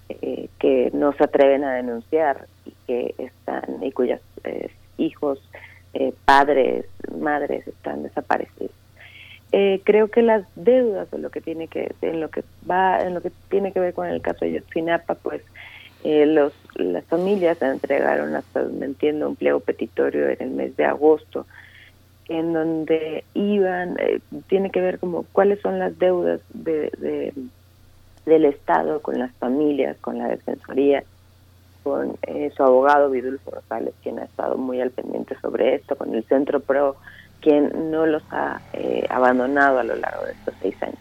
eh, 0.09 0.47
que 0.59 0.89
no 0.93 1.13
se 1.13 1.23
atreven 1.23 1.63
a 1.63 1.73
denunciar 1.73 2.47
y 2.65 2.73
que 2.87 3.15
están 3.17 3.83
y 3.83 3.91
cuyos 3.91 4.21
eh, 5.93 6.13
padres, 6.25 6.85
madres 7.17 7.67
están 7.67 8.03
desaparecidos. 8.03 8.71
creo 9.83 10.09
que 10.09 10.21
las 10.21 10.43
deudas 10.55 11.09
de 11.11 11.17
lo 11.17 11.29
que 11.31 11.41
tiene 11.41 11.67
que 11.67 11.91
en 12.01 12.19
lo 12.19 12.29
que 12.29 12.43
va 12.69 13.01
en 13.01 13.15
lo 13.15 13.21
que 13.21 13.31
tiene 13.49 13.71
que 13.71 13.79
ver 13.79 13.93
con 13.93 14.07
el 14.07 14.21
caso 14.21 14.45
de 14.45 14.53
Yotzinapa, 14.53 15.15
pues 15.15 15.41
los 16.03 16.53
las 16.75 17.03
familias 17.05 17.61
entregaron 17.61 18.35
hasta 18.35 18.63
me 18.63 18.85
entiendo 18.85 19.27
un 19.27 19.35
pliego 19.35 19.59
petitorio 19.59 20.29
en 20.29 20.37
el 20.39 20.51
mes 20.51 20.77
de 20.77 20.85
agosto 20.85 21.45
en 22.29 22.53
donde 22.53 23.23
iban, 23.33 23.97
eh, 23.99 24.19
tiene 24.47 24.69
que 24.69 24.79
ver 24.79 24.99
como 24.99 25.23
cuáles 25.31 25.59
son 25.61 25.79
las 25.79 25.97
deudas 25.97 26.39
de, 26.53 27.33
del 28.25 28.45
Estado 28.45 29.01
con 29.01 29.17
las 29.17 29.33
familias, 29.33 29.97
con 29.99 30.19
la 30.19 30.27
Defensoría, 30.27 31.03
con 31.83 32.17
eh, 32.23 32.51
su 32.55 32.63
abogado 32.63 33.09
Vidulfo 33.09 33.51
Rosales, 33.51 33.93
quien 34.03 34.19
ha 34.19 34.25
estado 34.25 34.57
muy 34.57 34.81
al 34.81 34.91
pendiente 34.91 35.35
sobre 35.41 35.75
esto, 35.75 35.95
con 35.95 36.13
el 36.13 36.23
Centro 36.25 36.59
PRO, 36.59 36.95
quien 37.41 37.91
no 37.91 38.05
los 38.05 38.23
ha 38.31 38.61
eh, 38.73 39.05
abandonado 39.09 39.79
a 39.79 39.83
lo 39.83 39.95
largo 39.95 40.25
de 40.25 40.31
estos 40.33 40.53
seis 40.61 40.75
años. 40.81 40.99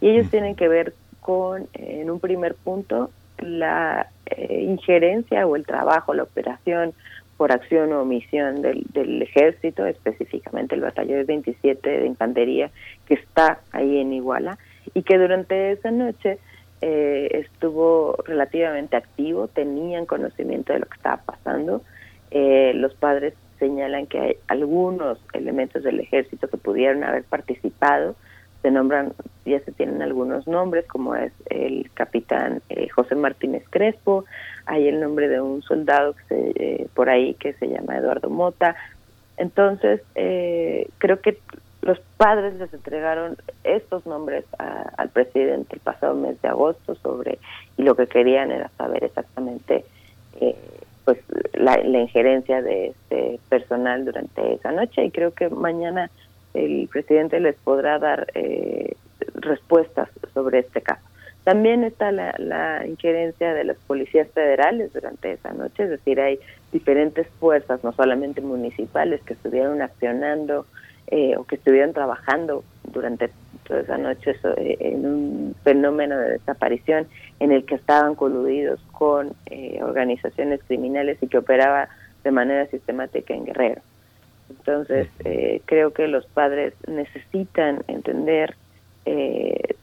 Y 0.00 0.10
ellos 0.10 0.30
tienen 0.30 0.54
que 0.54 0.68
ver 0.68 0.94
con, 1.20 1.68
en 1.74 2.10
un 2.10 2.20
primer 2.20 2.54
punto, 2.54 3.10
la 3.38 4.08
injerencia 4.48 5.46
o 5.46 5.56
el 5.56 5.66
trabajo, 5.66 6.14
la 6.14 6.22
operación 6.22 6.94
por 7.36 7.52
acción 7.52 7.92
o 7.92 8.02
omisión 8.02 8.62
del, 8.62 8.84
del 8.92 9.22
ejército, 9.22 9.86
específicamente 9.86 10.74
el 10.74 10.82
batallón 10.82 11.26
27 11.26 12.00
de 12.00 12.06
infantería 12.06 12.70
que 13.06 13.14
está 13.14 13.60
ahí 13.72 13.98
en 13.98 14.12
Iguala 14.12 14.58
y 14.94 15.02
que 15.02 15.18
durante 15.18 15.72
esa 15.72 15.90
noche 15.90 16.38
eh, 16.80 17.28
estuvo 17.32 18.16
relativamente 18.26 18.96
activo, 18.96 19.48
tenían 19.48 20.06
conocimiento 20.06 20.72
de 20.72 20.80
lo 20.80 20.86
que 20.86 20.96
estaba 20.96 21.22
pasando. 21.22 21.82
Eh, 22.30 22.72
los 22.74 22.94
padres 22.94 23.34
señalan 23.58 24.06
que 24.06 24.18
hay 24.18 24.36
algunos 24.48 25.18
elementos 25.32 25.82
del 25.82 26.00
ejército 26.00 26.48
que 26.48 26.56
pudieron 26.56 27.04
haber 27.04 27.24
participado, 27.24 28.16
se 28.62 28.70
nombran, 28.70 29.12
ya 29.44 29.60
se 29.60 29.72
tienen 29.72 30.00
algunos 30.00 30.46
nombres, 30.46 30.86
como 30.86 31.14
es 31.14 31.32
el 31.50 31.90
capitán 31.92 32.62
eh, 32.70 32.88
José 32.88 33.14
Martínez 33.14 33.62
Crespo, 33.68 34.24
hay 34.64 34.88
el 34.88 35.00
nombre 35.00 35.28
de 35.28 35.40
un 35.40 35.60
soldado 35.62 36.14
que 36.14 36.22
se, 36.28 36.52
eh, 36.56 36.88
por 36.94 37.10
ahí 37.10 37.34
que 37.34 37.52
se 37.54 37.68
llama 37.68 37.98
Eduardo 37.98 38.30
Mota. 38.30 38.74
Entonces, 39.36 40.00
eh, 40.14 40.88
creo 40.96 41.20
que 41.20 41.38
los 41.84 42.00
padres 42.16 42.54
les 42.54 42.72
entregaron 42.72 43.36
estos 43.62 44.06
nombres 44.06 44.44
al 44.58 45.08
presidente 45.10 45.76
el 45.76 45.80
pasado 45.80 46.14
mes 46.14 46.40
de 46.40 46.48
agosto 46.48 46.94
sobre 46.96 47.38
y 47.76 47.82
lo 47.82 47.94
que 47.94 48.06
querían 48.06 48.50
era 48.50 48.70
saber 48.78 49.04
exactamente 49.04 49.84
pues 51.04 51.18
la, 51.52 51.76
la 51.76 52.00
injerencia 52.00 52.62
de 52.62 52.88
este 52.88 53.38
personal 53.48 54.04
durante 54.04 54.54
esa 54.54 54.72
noche 54.72 55.04
y 55.04 55.10
creo 55.10 55.32
que 55.32 55.50
mañana 55.50 56.10
el 56.54 56.88
presidente 56.88 57.40
les 57.40 57.56
podrá 57.56 57.98
dar 57.98 58.28
eh, 58.34 58.96
respuestas 59.34 60.08
sobre 60.32 60.60
este 60.60 60.80
caso. 60.80 61.02
También 61.42 61.84
está 61.84 62.10
la, 62.10 62.34
la, 62.38 62.86
injerencia 62.86 63.52
de 63.52 63.64
las 63.64 63.76
policías 63.86 64.28
federales 64.30 64.94
durante 64.94 65.32
esa 65.32 65.52
noche, 65.52 65.82
es 65.82 65.90
decir, 65.90 66.18
hay 66.18 66.38
diferentes 66.72 67.26
fuerzas, 67.38 67.84
no 67.84 67.92
solamente 67.92 68.40
municipales, 68.40 69.20
que 69.24 69.34
estuvieron 69.34 69.82
accionando 69.82 70.64
eh, 71.08 71.36
o 71.36 71.44
que 71.44 71.56
estuvieron 71.56 71.92
trabajando 71.92 72.64
durante 72.92 73.30
toda 73.66 73.80
esa 73.80 73.98
noche 73.98 74.36
eh, 74.56 74.76
en 74.80 75.06
un 75.06 75.54
fenómeno 75.64 76.18
de 76.18 76.30
desaparición 76.32 77.06
en 77.40 77.52
el 77.52 77.64
que 77.64 77.74
estaban 77.76 78.14
coludidos 78.14 78.80
con 78.92 79.34
organizaciones 79.80 80.60
criminales 80.66 81.18
y 81.20 81.28
que 81.28 81.38
operaba 81.38 81.88
de 82.22 82.30
manera 82.30 82.66
sistemática 82.66 83.34
en 83.34 83.44
Guerrero. 83.44 83.82
Entonces, 84.50 85.08
eh, 85.24 85.62
creo 85.66 85.92
que 85.92 86.08
los 86.08 86.26
padres 86.26 86.74
necesitan 86.86 87.84
entender 87.88 88.54
eh, 89.04 89.76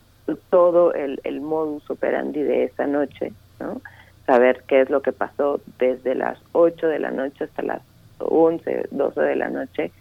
todo 0.50 0.94
el, 0.94 1.20
el 1.24 1.42
modus 1.42 1.90
operandi 1.90 2.42
de 2.42 2.66
esa 2.66 2.88
noche, 2.88 3.34
¿no? 3.60 3.82
Saber 4.26 4.64
qué 4.68 4.82
es 4.82 4.90
lo 4.90 5.02
que 5.02 5.12
pasó 5.12 5.60
desde 5.80 6.16
las 6.16 6.40
8 6.54 6.88
de 6.88 7.00
la 7.00 7.12
noche 7.12 7.46
hasta 7.46 7.64
las 7.64 7.82
11, 8.20 8.88
12 8.92 9.22
de 9.22 9.36
la 9.36 9.50
noche. 9.50 9.92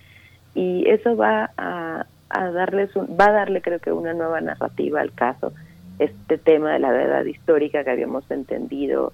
Y 0.55 0.89
eso 0.89 1.17
va 1.17 1.51
a, 1.57 2.07
darles 2.31 2.91
va 2.97 3.27
a 3.27 3.33
darle 3.33 3.61
creo 3.63 3.79
que 3.79 3.93
una 3.93 4.15
nueva 4.15 4.41
narrativa 4.41 5.01
al 5.01 5.13
caso. 5.13 5.53
Este 5.99 6.39
tema 6.39 6.73
de 6.73 6.79
la 6.79 6.91
verdad 6.91 7.25
histórica 7.25 7.85
que 7.85 7.91
habíamos 7.91 8.29
entendido 8.31 9.13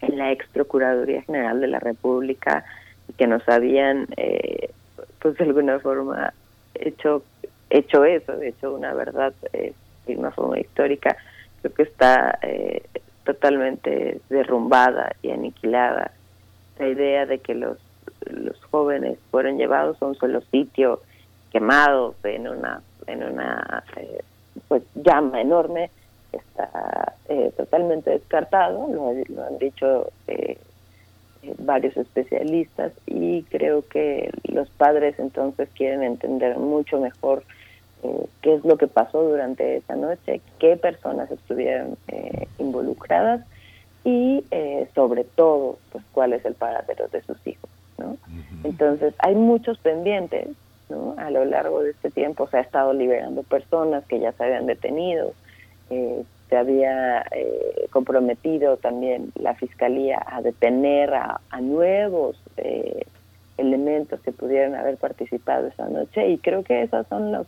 en 0.00 0.18
la 0.18 0.32
ex 0.32 0.46
Procuraduría 0.48 1.22
General 1.22 1.60
de 1.60 1.66
la 1.68 1.80
República 1.80 2.64
que 3.18 3.26
nos 3.26 3.46
habían, 3.48 4.06
eh, 4.16 4.70
pues 5.20 5.36
de 5.36 5.44
alguna 5.44 5.78
forma, 5.80 6.32
hecho 6.74 7.22
hecho 7.70 8.04
eso, 8.04 8.40
hecho 8.40 8.74
una 8.74 8.94
verdad 8.94 9.32
de 9.52 9.74
una 10.16 10.30
forma 10.30 10.60
histórica, 10.60 11.16
creo 11.60 11.74
que 11.74 11.82
está 11.82 12.38
totalmente 13.24 14.20
derrumbada 14.28 15.16
y 15.22 15.30
aniquilada. 15.30 16.12
La 16.78 16.88
idea 16.88 17.26
de 17.26 17.38
que 17.38 17.54
los, 17.54 17.78
los 18.30 18.62
jóvenes 18.64 19.18
fueron 19.30 19.58
llevados 19.58 20.00
a 20.02 20.06
un 20.06 20.14
solo 20.14 20.40
sitio, 20.50 21.00
quemados 21.50 22.16
en 22.24 22.48
una, 22.48 22.82
en 23.06 23.22
una 23.22 23.84
pues 24.68 24.82
llama 24.94 25.40
enorme, 25.40 25.90
está 26.32 27.14
eh, 27.28 27.52
totalmente 27.56 28.10
descartado, 28.10 28.88
lo, 28.88 29.44
han 29.44 29.58
dicho 29.58 30.10
eh, 30.26 30.58
eh, 31.42 31.54
varios 31.58 31.96
especialistas 31.96 32.92
y 33.06 33.42
creo 33.44 33.86
que 33.86 34.30
los 34.44 34.68
padres 34.70 35.18
entonces 35.18 35.68
quieren 35.74 36.02
entender 36.02 36.56
mucho 36.58 36.98
mejor 37.00 37.44
qué 38.42 38.54
es 38.54 38.64
lo 38.66 38.76
que 38.76 38.86
pasó 38.86 39.22
durante 39.22 39.76
esa 39.76 39.96
noche, 39.96 40.42
qué 40.58 40.76
personas 40.76 41.30
estuvieron 41.30 41.96
involucradas 42.58 43.40
y 44.04 44.44
sobre 44.94 45.24
todo 45.24 45.78
pues 45.90 46.04
cuál 46.12 46.34
es 46.34 46.44
el 46.44 46.52
paradero 46.52 47.08
de 47.08 47.22
sus 47.22 47.38
hijos. 47.46 47.70
¿No? 47.98 48.16
Entonces 48.64 49.14
hay 49.18 49.34
muchos 49.34 49.78
pendientes 49.78 50.48
¿no? 50.88 51.14
a 51.18 51.30
lo 51.30 51.44
largo 51.44 51.82
de 51.82 51.90
este 51.90 52.10
tiempo 52.10 52.48
se 52.48 52.58
ha 52.58 52.60
estado 52.60 52.92
liberando 52.92 53.42
personas 53.42 54.04
que 54.06 54.20
ya 54.20 54.32
se 54.32 54.44
habían 54.44 54.66
detenido, 54.66 55.32
eh, 55.90 56.22
se 56.48 56.56
había 56.56 57.22
eh, 57.30 57.86
comprometido 57.90 58.76
también 58.76 59.32
la 59.34 59.54
Fiscalía 59.54 60.22
a 60.26 60.42
detener 60.42 61.14
a, 61.14 61.40
nuevos 61.60 62.36
eh, 62.56 63.06
elementos 63.56 64.20
que 64.20 64.32
pudieran 64.32 64.74
haber 64.74 64.96
participado 64.96 65.68
esa 65.68 65.88
noche 65.88 66.28
y 66.28 66.38
creo 66.38 66.62
que 66.64 66.82
esas 66.82 67.06
son 67.08 67.32
los, 67.32 67.46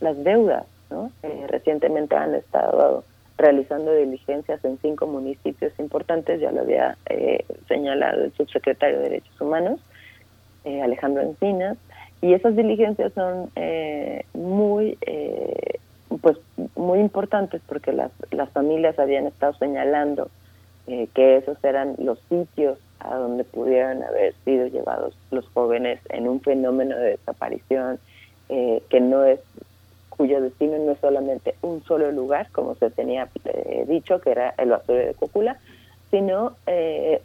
las 0.00 0.22
deudas. 0.24 0.64
¿no? 0.90 1.12
recientemente 1.48 2.16
han 2.16 2.34
estado 2.34 3.04
realizando 3.38 3.94
diligencias 3.94 4.62
en 4.64 4.78
cinco 4.82 5.06
municipios 5.06 5.72
importantes, 5.78 6.40
ya 6.40 6.52
lo 6.52 6.60
había 6.60 6.98
señalado 7.68 8.24
el 8.24 8.32
subsecretario 8.32 8.98
de 8.98 9.04
Derechos 9.04 9.40
Humanos, 9.40 9.80
Alejandro 10.64 11.22
Encinas, 11.22 11.78
y 12.20 12.34
esas 12.34 12.56
diligencias 12.56 13.12
son 13.14 13.50
muy 14.34 14.98
pues 16.20 16.38
muy 16.74 16.98
importantes 16.98 17.60
porque 17.66 17.92
las, 17.92 18.10
las 18.30 18.50
familias 18.50 18.98
habían 18.98 19.26
estado 19.26 19.54
señalando 19.54 20.30
eh, 20.86 21.08
que 21.14 21.36
esos 21.36 21.62
eran 21.62 21.96
los 21.98 22.18
sitios 22.30 22.78
a 23.00 23.14
donde 23.16 23.44
pudieran 23.44 24.02
haber 24.02 24.34
sido 24.44 24.66
llevados 24.68 25.14
los 25.30 25.46
jóvenes 25.48 26.00
en 26.08 26.26
un 26.26 26.40
fenómeno 26.40 26.96
de 26.96 27.10
desaparición 27.10 27.98
eh, 28.48 28.82
que 28.88 29.00
no 29.00 29.24
es 29.24 29.40
cuyo 30.18 30.42
destino 30.42 30.76
no 30.78 30.92
es 30.92 30.98
solamente 30.98 31.54
un 31.62 31.82
solo 31.84 32.12
lugar 32.12 32.50
como 32.52 32.74
se 32.74 32.90
tenía 32.90 33.28
eh, 33.46 33.86
dicho 33.88 34.20
que 34.20 34.32
era 34.32 34.54
el 34.58 34.68
basurio 34.68 35.06
de 35.06 35.14
Cocula 35.14 35.56
sino 36.10 36.56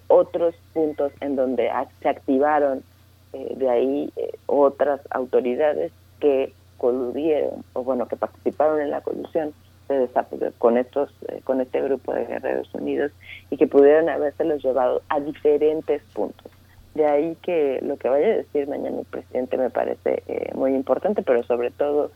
otros 0.07 0.55
puntos 0.73 1.13
en 1.21 1.37
donde 1.37 1.71
se 2.01 2.09
activaron 2.09 2.83
de 3.31 3.69
ahí 3.69 4.13
otras 4.45 4.99
autoridades 5.09 5.93
que 6.19 6.51
coludieron, 6.83 7.63
o 7.71 7.83
bueno, 7.85 8.09
que 8.09 8.17
participaron 8.17 8.81
en 8.81 8.91
la 8.91 8.99
colusión 8.99 9.53
con 10.57 10.77
estos 10.77 11.09
eh, 11.27 11.39
con 11.43 11.61
este 11.61 11.81
grupo 11.81 12.13
de 12.13 12.25
guerreros 12.25 12.73
unidos 12.73 13.11
y 13.49 13.57
que 13.57 13.67
pudieron 13.67 14.09
habérselos 14.09 14.63
llevado 14.63 15.01
a 15.07 15.19
diferentes 15.19 16.01
puntos. 16.13 16.51
De 16.93 17.05
ahí 17.05 17.37
que 17.41 17.79
lo 17.81 17.97
que 17.97 18.09
vaya 18.09 18.27
a 18.27 18.37
decir 18.37 18.67
mañana 18.67 18.99
el 18.99 19.05
presidente 19.05 19.57
me 19.57 19.69
parece 19.69 20.23
eh, 20.27 20.51
muy 20.55 20.75
importante, 20.75 21.21
pero 21.21 21.43
sobre 21.43 21.71
todo 21.71 22.11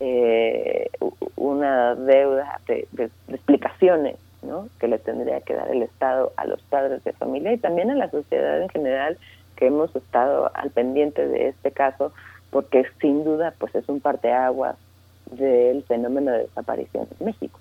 eh, 0.00 0.90
una 1.36 1.94
deuda 1.94 2.60
de, 2.66 2.88
explicaciones 3.28 4.16
¿no? 4.42 4.68
que 4.80 4.88
le 4.88 4.98
tendría 4.98 5.40
que 5.40 5.54
dar 5.54 5.70
el 5.70 5.82
Estado 5.82 6.32
a 6.36 6.46
los 6.46 6.60
padres 6.62 7.02
de 7.04 7.12
familia 7.12 7.52
y 7.52 7.58
también 7.58 7.90
a 7.90 7.94
la 7.94 8.10
sociedad 8.10 8.60
en 8.60 8.68
general 8.68 9.18
que 9.56 9.66
hemos 9.66 9.94
estado 9.94 10.50
al 10.54 10.70
pendiente 10.70 11.26
de 11.26 11.48
este 11.48 11.70
caso 11.70 12.12
porque 12.50 12.84
sin 13.00 13.24
duda 13.24 13.54
pues 13.58 13.74
es 13.74 13.88
un 13.88 14.00
parteaguas 14.00 14.76
del 15.30 15.82
fenómeno 15.84 16.32
de 16.32 16.38
desaparición 16.40 17.08
en 17.18 17.26
México. 17.26 17.58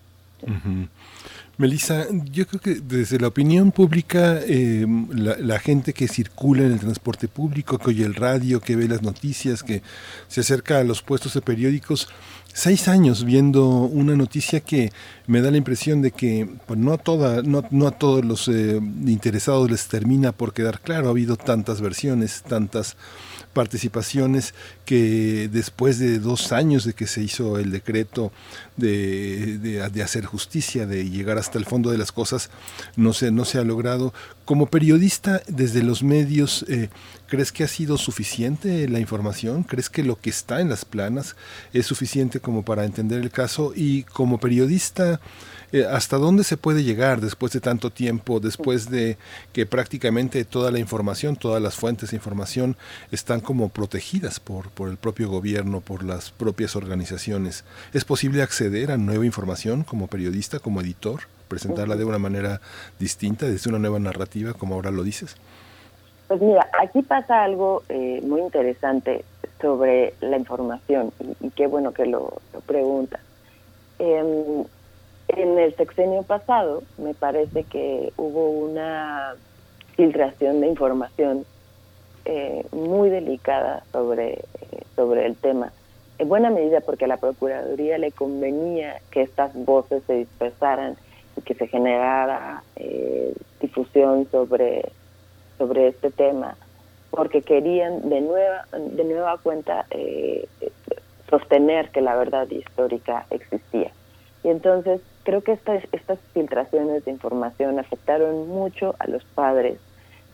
Melissa, 1.57 2.07
yo 2.31 2.47
creo 2.47 2.59
que 2.59 2.75
desde 2.81 3.19
la 3.19 3.27
opinión 3.27 3.71
pública, 3.71 4.39
eh, 4.41 4.85
la, 5.13 5.59
gente 5.59 5.93
que 5.93 6.07
circula 6.07 6.63
en 6.63 6.71
el 6.71 6.79
transporte 6.79 7.27
público, 7.27 7.77
que 7.77 7.91
oye 7.91 8.03
el 8.03 8.15
radio, 8.15 8.59
que 8.59 8.75
ve 8.75 8.87
las 8.87 9.03
noticias, 9.03 9.61
que 9.61 9.83
se 10.27 10.41
acerca 10.41 10.79
a 10.79 10.83
los 10.83 11.03
puestos 11.03 11.35
de 11.35 11.41
periódicos, 11.41 12.07
seis 12.51 12.87
años 12.87 13.23
viendo 13.23 13.67
una 13.67 14.15
noticia 14.15 14.61
que 14.61 14.91
me 15.27 15.41
da 15.41 15.51
la 15.51 15.57
impresión 15.57 16.01
de 16.01 16.11
que 16.11 16.49
pues, 16.65 16.79
no, 16.79 16.93
a 16.93 16.97
toda, 16.97 17.43
no, 17.43 17.63
no 17.69 17.87
a 17.87 17.91
todos 17.91 18.25
los 18.25 18.47
eh, 18.47 18.79
interesados 19.05 19.69
les 19.69 19.87
termina 19.87 20.31
por 20.31 20.53
quedar 20.53 20.79
claro. 20.79 21.07
Ha 21.07 21.11
habido 21.11 21.35
tantas 21.35 21.79
versiones, 21.79 22.41
tantas 22.41 22.97
participaciones 23.53 24.53
que 24.85 25.49
después 25.51 25.99
de 25.99 26.19
dos 26.19 26.51
años 26.51 26.83
de 26.83 26.93
que 26.93 27.07
se 27.07 27.21
hizo 27.21 27.57
el 27.59 27.71
decreto 27.71 28.31
de, 28.77 29.57
de, 29.57 30.03
hacer 30.03 30.25
justicia, 30.25 30.85
de 30.85 31.09
llegar 31.09 31.37
hasta 31.37 31.57
el 31.57 31.65
fondo 31.65 31.91
de 31.91 31.97
las 31.97 32.11
cosas, 32.11 32.49
no 32.95 33.13
se, 33.13 33.31
no 33.31 33.45
se 33.45 33.59
ha 33.59 33.63
logrado. 33.63 34.13
Como 34.45 34.67
periodista, 34.67 35.41
desde 35.47 35.83
los 35.83 36.03
medios, 36.03 36.65
eh, 36.67 36.89
¿crees 37.27 37.51
que 37.51 37.63
ha 37.63 37.67
sido 37.67 37.97
suficiente 37.97 38.87
la 38.89 38.99
información? 38.99 39.63
¿Crees 39.63 39.89
que 39.89 40.03
lo 40.03 40.19
que 40.19 40.29
está 40.29 40.61
en 40.61 40.69
las 40.69 40.85
planas 40.85 41.35
es 41.73 41.85
suficiente 41.85 42.39
como 42.39 42.63
para 42.63 42.85
entender 42.85 43.21
el 43.21 43.31
caso? 43.31 43.73
Y 43.75 44.03
como 44.03 44.39
periodista, 44.39 45.19
eh, 45.71 45.85
¿Hasta 45.85 46.17
dónde 46.17 46.43
se 46.43 46.57
puede 46.57 46.83
llegar 46.83 47.21
después 47.21 47.51
de 47.53 47.61
tanto 47.61 47.89
tiempo, 47.89 48.39
después 48.39 48.89
de 48.89 49.17
que 49.53 49.65
prácticamente 49.65 50.43
toda 50.43 50.71
la 50.71 50.79
información, 50.79 51.35
todas 51.35 51.61
las 51.61 51.75
fuentes 51.75 52.11
de 52.11 52.17
información 52.17 52.75
están 53.11 53.39
como 53.39 53.69
protegidas 53.69 54.39
por, 54.39 54.69
por 54.71 54.89
el 54.89 54.97
propio 54.97 55.29
gobierno, 55.29 55.81
por 55.81 56.03
las 56.03 56.31
propias 56.31 56.75
organizaciones? 56.75 57.63
¿Es 57.93 58.05
posible 58.05 58.41
acceder 58.41 58.91
a 58.91 58.97
nueva 58.97 59.25
información 59.25 59.83
como 59.83 60.07
periodista, 60.07 60.59
como 60.59 60.81
editor, 60.81 61.21
presentarla 61.47 61.95
de 61.95 62.05
una 62.05 62.19
manera 62.19 62.61
distinta, 62.99 63.45
desde 63.45 63.69
una 63.69 63.79
nueva 63.79 63.99
narrativa, 63.99 64.53
como 64.53 64.75
ahora 64.75 64.91
lo 64.91 65.03
dices? 65.03 65.35
Pues 66.27 66.41
mira, 66.41 66.69
aquí 66.81 67.01
pasa 67.01 67.43
algo 67.43 67.83
eh, 67.89 68.21
muy 68.23 68.41
interesante 68.41 69.25
sobre 69.59 70.13
la 70.21 70.37
información 70.37 71.11
y, 71.41 71.49
qué 71.51 71.67
bueno 71.67 71.93
que 71.93 72.05
lo, 72.05 72.41
lo 72.53 72.61
preguntas. 72.61 73.19
Em, 73.99 74.63
en 75.37 75.57
el 75.57 75.75
sexenio 75.75 76.23
pasado 76.23 76.83
me 76.97 77.13
parece 77.13 77.63
que 77.63 78.11
hubo 78.17 78.49
una 78.49 79.35
filtración 79.95 80.61
de 80.61 80.67
información 80.67 81.45
eh, 82.25 82.65
muy 82.71 83.09
delicada 83.09 83.83
sobre, 83.91 84.33
eh, 84.33 84.83
sobre 84.95 85.25
el 85.25 85.35
tema. 85.35 85.71
En 86.17 86.29
buena 86.29 86.49
medida 86.49 86.81
porque 86.81 87.05
a 87.05 87.07
la 87.07 87.17
Procuraduría 87.17 87.97
le 87.97 88.11
convenía 88.11 89.01
que 89.09 89.21
estas 89.23 89.53
voces 89.65 90.03
se 90.05 90.13
dispersaran 90.13 90.95
y 91.35 91.41
que 91.41 91.55
se 91.55 91.67
generara 91.67 92.63
eh, 92.75 93.33
difusión 93.59 94.27
sobre, 94.31 94.91
sobre 95.57 95.87
este 95.87 96.11
tema, 96.11 96.55
porque 97.09 97.41
querían 97.41 98.07
de 98.09 98.21
nueva, 98.21 98.65
de 98.71 99.03
nueva 99.03 99.37
cuenta 99.37 99.85
sostener 101.29 101.89
que 101.89 102.01
la 102.01 102.15
verdad 102.15 102.49
histórica 102.49 103.25
existía. 103.31 103.91
Y 104.43 104.49
entonces 104.49 105.01
creo 105.23 105.41
que 105.41 105.53
estas, 105.53 105.83
estas 105.91 106.19
filtraciones 106.33 107.05
de 107.05 107.11
información 107.11 107.79
afectaron 107.79 108.47
mucho 108.47 108.95
a 108.99 109.07
los 109.07 109.23
padres, 109.23 109.77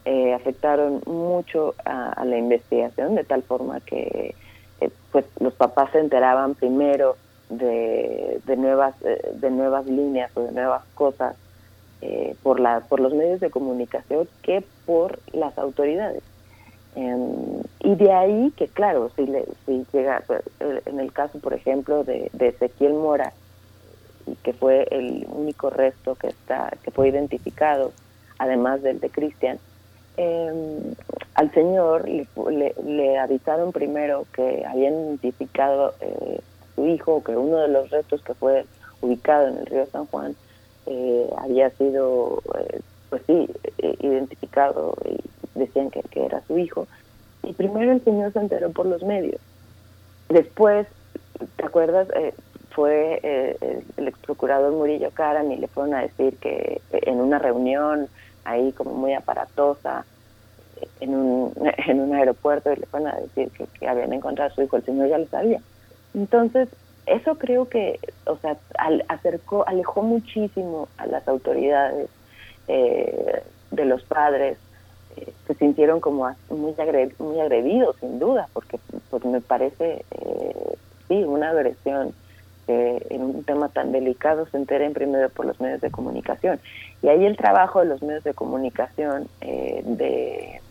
eh, 0.06 0.34
afectaron 0.34 1.02
mucho 1.06 1.76
a, 1.86 2.24
la 2.26 2.38
investigación, 2.38 3.16
de 3.16 3.24
tal 3.24 3.44
forma 3.44 3.80
que 3.82 4.36
eh, 4.80 4.90
pues 5.12 5.26
los 5.40 5.54
papás 5.54 5.92
se 5.92 6.00
enteraban 6.00 6.56
primero 6.56 7.18
de, 7.50 8.40
de 8.46 8.58
nuevas 8.58 8.96
eh, 9.04 9.34
de 9.36 9.50
nuevas 9.52 9.86
líneas 9.86 10.32
o 10.36 10.44
de 10.44 10.52
nuevas 10.52 10.84
cosas 10.96 11.36
por 12.44 12.60
la 12.60 12.82
por 12.82 13.00
los 13.00 13.12
medios 13.14 13.40
de 13.40 13.50
comunicación 13.50 14.28
que 14.44 14.64
por 14.86 15.20
las 15.34 15.58
autoridades. 15.58 16.22
Em, 16.96 17.64
y 17.80 17.96
de 17.96 18.12
ahí 18.14 18.54
que 18.56 18.68
claro 18.68 19.10
si 19.16 19.26
le 19.26 19.46
si 19.66 19.84
llega 19.92 20.24
en 20.86 21.00
el 21.00 21.12
caso 21.12 21.40
por 21.40 21.54
ejemplo 21.54 22.04
de, 22.04 22.30
de 22.34 22.50
Ezequiel 22.50 22.94
Mora 22.94 23.34
que 24.44 24.54
fue 24.54 24.88
el 24.92 25.26
único 25.30 25.70
resto 25.70 26.16
que 26.16 26.28
está 26.28 26.72
que 26.84 26.92
fue 26.92 27.10
identificado, 27.10 27.92
además 28.40 28.82
del 28.82 29.00
de 29.00 29.10
Cristian, 29.10 29.60
em, 30.18 30.96
al 31.36 31.52
señor 31.54 32.08
le, 32.08 33.20
avisaron 33.20 33.72
primero 33.72 34.26
que 34.34 34.66
habían 34.66 34.94
identificado 34.94 35.94
eh, 36.02 36.40
su 36.76 36.88
hijo, 36.88 37.24
que 37.24 37.36
uno 37.36 37.58
de 37.58 37.68
los 37.68 37.90
restos 37.90 38.22
que 38.22 38.34
fue 38.34 38.66
ubicado 39.02 39.48
en 39.48 39.58
el 39.58 39.66
río 39.66 39.86
San 39.88 40.06
Juan 40.08 40.36
eh, 40.86 41.30
había 41.38 41.70
sido, 41.72 42.42
eh, 42.60 42.80
pues 43.10 43.22
sí, 43.28 43.50
identificado 44.00 44.96
y 45.06 45.18
decían 45.60 45.90
que, 45.92 46.02
que 46.02 46.26
era 46.26 46.42
su 46.48 46.58
hijo. 46.58 46.88
Y 47.44 47.54
primero 47.54 47.92
el 47.92 48.04
señor 48.04 48.34
se 48.34 48.40
enteró 48.40 48.72
por 48.72 48.86
los 48.86 49.04
medios. 49.04 49.40
Después 50.30 50.88
acuerdas, 51.68 52.08
eh, 52.16 52.34
fue 52.78 53.20
eh, 53.24 53.82
el 53.98 54.08
ex 54.08 54.20
procurador 54.20 54.72
Murillo 54.72 55.10
Karam 55.10 55.52
y 55.52 55.58
le 55.58 55.68
fueron 55.68 55.96
a 55.96 56.04
decir 56.04 56.38
que 56.38 56.80
en 56.92 57.20
una 57.20 57.40
reunión 57.40 58.08
ahí 58.46 58.72
como 58.74 58.94
muy 58.94 59.16
aparatosa, 59.16 60.06
en 61.00 61.16
un, 61.16 61.54
en 61.88 62.00
un 62.00 62.14
aeropuerto, 62.14 62.72
y 62.72 62.76
le 62.76 62.86
fueron 62.86 63.08
a 63.08 63.16
decir 63.16 63.50
que, 63.50 63.88
habían 63.88 64.14
encontrado 64.14 64.52
a 64.52 64.54
su 64.54 64.62
hijo, 64.62 64.78
el 64.78 64.86
señor 64.86 65.10
ya 65.10 65.18
lo 65.18 65.26
sabía. 65.26 65.60
Entonces, 66.14 66.70
eso 67.08 67.40
creo 67.40 67.68
que, 67.68 68.00
o 68.28 68.38
sea, 68.38 68.58
acercó, 69.08 69.68
alejó 69.68 70.04
muchísimo 70.04 70.88
a 71.00 71.08
las 71.08 71.28
autoridades 71.28 72.10
eh, 72.68 73.42
de 73.72 73.86
los 73.86 74.04
padres, 74.04 74.60
eh, 75.16 75.34
se 75.48 75.56
sintieron 75.56 76.00
como 76.00 76.30
muy, 76.52 76.76
muy 77.18 77.40
agredidos, 77.40 77.96
sin 78.00 78.20
duda, 78.20 78.50
porque, 78.54 78.78
porque 79.10 79.30
me 79.30 79.42
parece, 79.42 80.06
eh, 80.12 80.76
sí, 81.08 81.24
una 81.24 81.50
agresión 81.50 82.14
en 82.68 83.22
un 83.22 83.44
tema 83.44 83.70
tan 83.70 83.92
delicado 83.92 84.46
se 84.48 84.58
enteren 84.58 84.94
primero 84.94 85.30
por 85.30 85.46
los 85.46 85.60
medios 85.60 85.82
de 85.82 85.92
comunicación. 85.92 86.60
Y 87.02 87.08
ahí 87.08 87.26
el 87.26 87.38
trabajo 87.38 87.80
de 87.80 87.86
los 87.86 88.02
medios 88.02 88.24
de 88.24 88.34
comunicación 88.34 89.28
eh, 89.42 89.82
de 89.86 90.62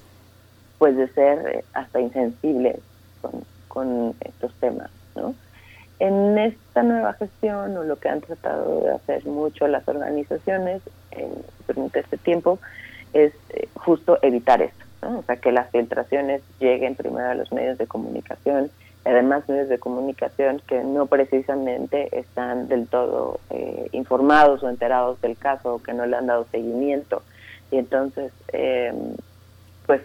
pues 0.78 0.96
de 0.96 1.08
ser 1.08 1.64
hasta 1.72 2.00
insensibles 2.00 2.76
con, 3.68 4.14
estos 4.20 4.54
temas, 4.54 4.90
¿no? 5.14 5.34
En 5.98 6.38
esta 6.38 6.82
nueva 6.82 7.12
gestión, 7.14 7.76
o 7.76 7.84
lo 7.84 7.96
que 7.96 8.08
han 8.08 8.22
tratado 8.22 8.82
de 8.82 8.90
hacer 8.92 9.26
mucho 9.26 9.66
las 9.66 9.86
organizaciones 9.86 10.80
en, 11.10 11.30
durante 11.66 12.00
este 12.00 12.16
tiempo, 12.16 12.58
es 13.12 13.32
eh, 13.50 13.68
justo 13.74 14.18
evitar 14.22 14.62
esto, 14.62 14.84
¿no? 15.02 15.18
o 15.18 15.22
sea, 15.22 15.36
que 15.36 15.52
las 15.52 15.70
filtraciones 15.70 16.42
lleguen 16.58 16.94
primero 16.94 17.28
a 17.28 17.34
los 17.34 17.52
medios 17.52 17.76
de 17.76 17.86
comunicación, 17.86 18.70
además 19.06 19.48
medios 19.48 19.68
de 19.68 19.78
comunicación 19.78 20.60
que 20.66 20.82
no 20.82 21.06
precisamente 21.06 22.18
están 22.18 22.66
del 22.68 22.88
todo 22.88 23.38
eh, 23.50 23.88
informados 23.92 24.62
o 24.62 24.68
enterados 24.68 25.20
del 25.20 25.36
caso 25.36 25.74
o 25.74 25.82
que 25.82 25.92
no 25.92 26.06
le 26.06 26.16
han 26.16 26.26
dado 26.26 26.46
seguimiento. 26.50 27.22
Y 27.70 27.78
entonces, 27.78 28.32
eh, 28.52 28.92
pues 29.86 30.02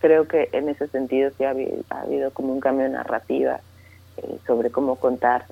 creo 0.00 0.26
que 0.26 0.48
en 0.52 0.68
ese 0.68 0.88
sentido 0.88 1.30
sí 1.36 1.44
ha 1.44 1.50
habido, 1.50 2.30
como 2.32 2.52
un 2.52 2.60
cambio 2.60 2.84
de 2.86 2.92
narrativa 2.92 3.60
eh, 4.16 4.38
sobre 4.46 4.70
cómo 4.70 4.96
contar 4.96 5.44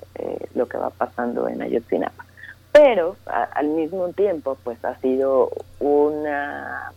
lo 0.55 0.67
que 0.67 0.77
va 0.77 0.89
pasando 0.89 1.47
en 1.47 1.61
Ayotzinapa. 1.61 2.25
Pero 2.71 3.15
al 3.27 3.67
mismo 3.67 4.09
tiempo, 4.09 4.57
pues 4.63 4.83
ha 4.83 4.95
sido 4.95 5.51
una 5.79 6.91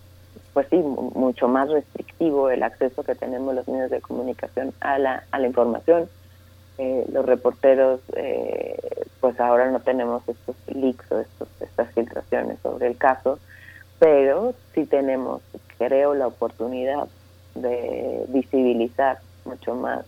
pues 0.58 0.70
sí, 0.70 0.76
mucho 0.78 1.46
más 1.46 1.70
restrictivo 1.70 2.50
el 2.50 2.64
acceso 2.64 3.04
que 3.04 3.14
tenemos 3.14 3.54
los 3.54 3.68
medios 3.68 3.92
de 3.92 4.00
comunicación 4.00 4.74
a 4.80 4.98
la, 4.98 5.22
a 5.30 5.38
la 5.38 5.46
información. 5.46 6.08
Eh, 6.78 7.06
los 7.12 7.24
reporteros, 7.24 8.00
eh, 8.16 8.76
pues 9.20 9.38
ahora 9.38 9.70
no 9.70 9.78
tenemos 9.78 10.28
estos 10.28 10.56
leaks 10.66 11.12
o 11.12 11.20
estos, 11.20 11.48
estas 11.60 11.94
filtraciones 11.94 12.58
sobre 12.60 12.88
el 12.88 12.96
caso, 12.96 13.38
pero 14.00 14.52
sí 14.74 14.84
tenemos, 14.84 15.42
creo, 15.76 16.14
la 16.14 16.26
oportunidad 16.26 17.06
de 17.54 18.24
visibilizar 18.26 19.20
mucho 19.44 19.76
más 19.76 20.04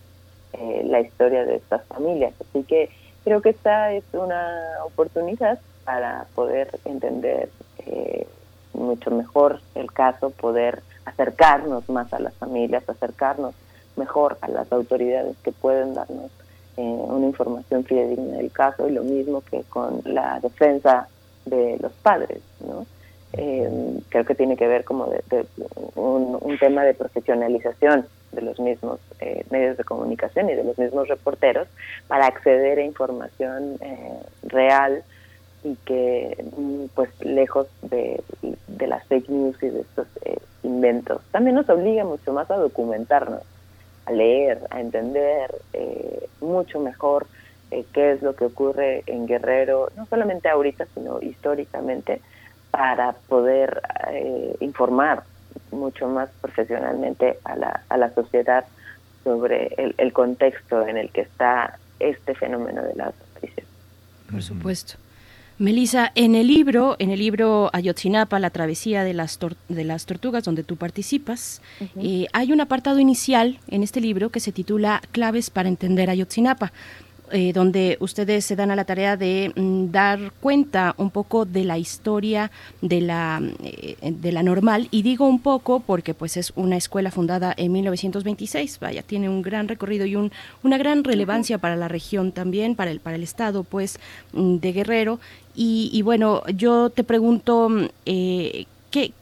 eh, 0.54 0.82
la 0.84 1.00
historia 1.00 1.44
de 1.44 1.54
estas 1.58 1.84
familias. 1.84 2.34
Así 2.40 2.64
que 2.64 2.90
creo 3.22 3.40
que 3.40 3.50
esta 3.50 3.92
es 3.92 4.02
una 4.14 4.78
oportunidad 4.84 5.60
para 5.84 6.26
poder 6.34 6.76
entender 6.84 7.50
eh, 7.86 8.26
mucho 8.72 9.10
mejor 9.10 9.60
el 9.74 9.92
caso, 9.92 10.30
poder 10.30 10.82
acercarnos 11.04 11.88
más 11.88 12.12
a 12.12 12.20
las 12.20 12.34
familias, 12.34 12.88
acercarnos 12.88 13.54
mejor 13.96 14.38
a 14.40 14.48
las 14.48 14.70
autoridades 14.72 15.36
que 15.42 15.52
pueden 15.52 15.94
darnos 15.94 16.30
eh, 16.76 16.82
una 16.82 17.26
información 17.26 17.84
fidedigna 17.84 18.38
del 18.38 18.50
caso 18.50 18.88
y 18.88 18.92
lo 18.92 19.02
mismo 19.02 19.42
que 19.42 19.62
con 19.64 20.00
la 20.04 20.40
defensa 20.40 21.08
de 21.44 21.78
los 21.80 21.92
padres, 21.92 22.40
¿no? 22.60 22.86
Eh, 23.32 24.00
creo 24.08 24.24
que 24.24 24.34
tiene 24.34 24.56
que 24.56 24.66
ver 24.66 24.84
como 24.84 25.06
de, 25.06 25.46
un, 25.94 26.58
tema 26.58 26.82
de 26.82 26.94
profesionalización 26.94 28.06
de 28.32 28.42
los 28.42 28.58
mismos 28.58 28.98
eh, 29.20 29.44
medios 29.50 29.76
de 29.76 29.84
comunicación 29.84 30.50
y 30.50 30.54
de 30.54 30.64
los 30.64 30.78
mismos 30.78 31.06
reporteros 31.06 31.68
para 32.08 32.26
acceder 32.26 32.78
a 32.78 32.82
información 32.82 33.78
real 34.42 35.04
y 35.62 35.76
que 35.84 36.44
mm, 36.56 36.86
pues 36.94 37.10
lejos 37.24 37.66
de, 37.82 38.22
las 38.78 39.06
fake 39.06 39.28
news 39.28 39.62
y 39.62 39.68
de 39.68 39.80
estos 39.80 40.06
eh, 40.24 40.38
inventos 40.62 41.20
también 41.30 41.54
nos 41.54 41.68
obliga 41.68 42.04
mucho 42.04 42.32
más 42.32 42.50
a 42.50 42.56
documentarnos 42.56 43.42
a 44.06 44.12
leer 44.12 44.60
a 44.70 44.80
entender 44.80 45.54
eh, 45.72 46.26
mucho 46.40 46.80
mejor 46.80 47.26
eh, 47.70 47.84
qué 47.92 48.12
es 48.12 48.22
lo 48.22 48.34
que 48.34 48.46
ocurre 48.46 49.04
en 49.06 49.26
Guerrero 49.26 49.90
no 49.96 50.06
solamente 50.06 50.48
ahorita 50.48 50.86
sino 50.94 51.20
históricamente 51.20 52.20
para 52.70 53.12
poder 53.28 53.82
informar 54.60 55.24
mucho 55.72 56.08
más 56.08 56.30
profesionalmente 56.40 57.38
a 57.44 57.56
la, 57.56 57.82
a 57.88 57.96
la 57.96 58.14
sociedad 58.14 58.64
sobre 59.24 59.74
el, 59.76 59.94
el 59.98 60.12
contexto 60.12 60.86
en 60.86 60.96
el 60.96 61.10
que 61.10 61.22
está 61.22 61.78
este 61.98 62.34
fenómeno 62.34 62.82
de 62.82 62.94
la 62.94 63.06
desaparición. 63.06 63.66
Por 64.30 64.42
supuesto. 64.42 64.94
Melissa, 65.60 66.10
en 66.14 66.36
el 66.36 66.46
libro, 66.46 66.96
en 66.98 67.10
el 67.10 67.18
libro 67.18 67.68
Ayotzinapa, 67.74 68.38
la 68.38 68.48
travesía 68.48 69.04
de 69.04 69.12
las, 69.12 69.38
de 69.68 69.84
las 69.84 70.06
tortugas, 70.06 70.42
donde 70.42 70.64
tú 70.64 70.76
participas, 70.76 71.60
eh, 71.96 72.28
hay 72.32 72.50
un 72.50 72.62
apartado 72.62 72.98
inicial 72.98 73.58
en 73.68 73.82
este 73.82 74.00
libro 74.00 74.30
que 74.30 74.40
se 74.40 74.52
titula 74.52 75.02
Claves 75.12 75.50
para 75.50 75.68
entender 75.68 76.08
Ayotzinapa. 76.08 76.72
Eh, 77.32 77.52
donde 77.52 77.96
ustedes 78.00 78.44
se 78.44 78.56
dan 78.56 78.72
a 78.72 78.76
la 78.76 78.84
tarea 78.84 79.16
de 79.16 79.52
mm, 79.54 79.92
dar 79.92 80.32
cuenta 80.40 80.96
un 80.96 81.10
poco 81.10 81.44
de 81.44 81.62
la 81.62 81.78
historia 81.78 82.50
de 82.82 83.00
la, 83.00 83.40
eh, 83.62 83.96
de 84.02 84.32
la 84.32 84.42
normal. 84.42 84.88
Y 84.90 85.02
digo 85.02 85.28
un 85.28 85.40
poco 85.40 85.78
porque 85.78 86.12
pues 86.12 86.36
es 86.36 86.52
una 86.56 86.76
escuela 86.76 87.12
fundada 87.12 87.54
en 87.56 87.70
1926, 87.70 88.80
vaya, 88.80 89.02
tiene 89.02 89.28
un 89.28 89.42
gran 89.42 89.68
recorrido 89.68 90.06
y 90.06 90.16
un, 90.16 90.32
una 90.64 90.76
gran 90.76 91.04
relevancia 91.04 91.58
para 91.58 91.76
la 91.76 91.86
región 91.86 92.32
también, 92.32 92.74
para 92.74 92.90
el, 92.90 92.98
para 92.98 93.14
el 93.14 93.22
estado 93.22 93.62
pues 93.62 94.00
mm, 94.32 94.56
de 94.56 94.72
Guerrero. 94.72 95.20
Y, 95.54 96.00
bueno, 96.02 96.42
yo 96.54 96.90
te 96.90 97.04
pregunto, 97.04 97.68
mm, 97.68 97.84
eh, 98.06 98.66
¿qué, 98.90 99.12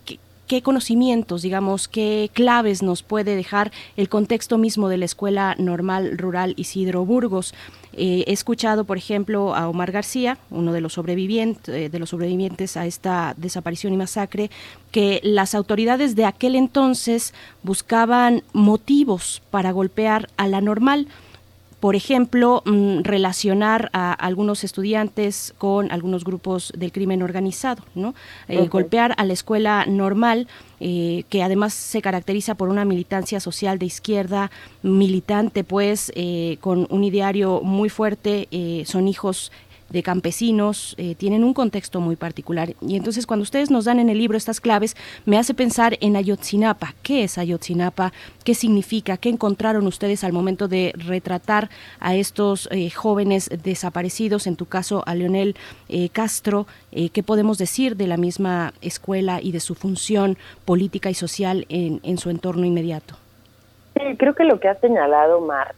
qué 0.48 0.62
conocimientos, 0.62 1.42
digamos, 1.42 1.86
qué 1.86 2.30
claves 2.32 2.82
nos 2.82 3.02
puede 3.02 3.36
dejar 3.36 3.70
el 3.96 4.08
contexto 4.08 4.58
mismo 4.58 4.88
de 4.88 4.96
la 4.96 5.04
Escuela 5.04 5.54
Normal 5.58 6.16
Rural 6.16 6.54
Isidro 6.56 7.04
Burgos. 7.04 7.54
Eh, 7.92 8.24
he 8.26 8.32
escuchado, 8.32 8.84
por 8.84 8.96
ejemplo, 8.96 9.54
a 9.54 9.68
Omar 9.68 9.92
García, 9.92 10.38
uno 10.50 10.72
de 10.72 10.80
los 10.80 10.94
sobrevivientes, 10.94 11.74
eh, 11.74 11.90
de 11.90 11.98
los 11.98 12.10
sobrevivientes 12.10 12.76
a 12.76 12.86
esta 12.86 13.34
desaparición 13.36 13.92
y 13.92 13.98
masacre, 13.98 14.50
que 14.90 15.20
las 15.22 15.54
autoridades 15.54 16.16
de 16.16 16.24
aquel 16.24 16.56
entonces 16.56 17.34
buscaban 17.62 18.42
motivos 18.54 19.42
para 19.50 19.70
golpear 19.70 20.28
a 20.38 20.48
la 20.48 20.62
normal 20.62 21.08
por 21.80 21.94
ejemplo, 21.94 22.62
mm, 22.64 23.02
relacionar 23.02 23.88
a 23.92 24.12
algunos 24.12 24.64
estudiantes 24.64 25.54
con 25.58 25.92
algunos 25.92 26.24
grupos 26.24 26.72
del 26.76 26.90
crimen 26.90 27.22
organizado, 27.22 27.84
¿no? 27.94 28.14
Eh, 28.48 28.66
golpear 28.66 29.14
a 29.16 29.24
la 29.24 29.32
escuela 29.32 29.84
normal, 29.86 30.48
eh, 30.80 31.24
que 31.28 31.42
además 31.42 31.74
se 31.74 32.02
caracteriza 32.02 32.56
por 32.56 32.68
una 32.68 32.84
militancia 32.84 33.38
social 33.38 33.78
de 33.78 33.86
izquierda, 33.86 34.50
militante, 34.82 35.62
pues, 35.62 36.10
eh, 36.16 36.58
con 36.60 36.86
un 36.90 37.04
ideario 37.04 37.60
muy 37.62 37.88
fuerte, 37.88 38.48
son 38.84 39.08
hijos 39.08 39.52
de 39.90 40.02
campesinos, 40.02 40.94
eh, 40.98 41.14
tienen 41.14 41.44
un 41.44 41.54
contexto 41.54 42.00
muy 42.00 42.16
particular. 42.16 42.74
Y 42.80 42.96
entonces 42.96 43.26
cuando 43.26 43.42
ustedes 43.42 43.70
nos 43.70 43.86
dan 43.86 43.98
en 43.98 44.08
el 44.08 44.18
libro 44.18 44.36
estas 44.36 44.60
claves, 44.60 44.96
me 45.24 45.38
hace 45.38 45.54
pensar 45.54 45.96
en 46.00 46.16
Ayotzinapa. 46.16 46.94
¿Qué 47.02 47.24
es 47.24 47.38
Ayotzinapa? 47.38 48.12
¿Qué 48.44 48.54
significa? 48.54 49.16
¿Qué 49.16 49.28
encontraron 49.28 49.86
ustedes 49.86 50.24
al 50.24 50.32
momento 50.32 50.68
de 50.68 50.92
retratar 50.96 51.70
a 52.00 52.14
estos 52.14 52.68
eh, 52.70 52.90
jóvenes 52.90 53.50
desaparecidos? 53.62 54.46
En 54.46 54.56
tu 54.56 54.66
caso, 54.66 55.02
a 55.06 55.14
Leonel 55.14 55.56
eh, 55.88 56.08
Castro. 56.10 56.66
¿Qué 56.90 57.22
podemos 57.22 57.58
decir 57.58 57.96
de 57.96 58.06
la 58.06 58.16
misma 58.16 58.72
escuela 58.80 59.40
y 59.42 59.52
de 59.52 59.60
su 59.60 59.74
función 59.74 60.36
política 60.64 61.10
y 61.10 61.14
social 61.14 61.66
en, 61.68 62.00
en 62.02 62.18
su 62.18 62.30
entorno 62.30 62.64
inmediato? 62.64 63.14
creo 64.16 64.34
que 64.34 64.44
lo 64.44 64.58
que 64.58 64.68
ha 64.68 64.74
señalado 64.76 65.40
Mar 65.40 65.74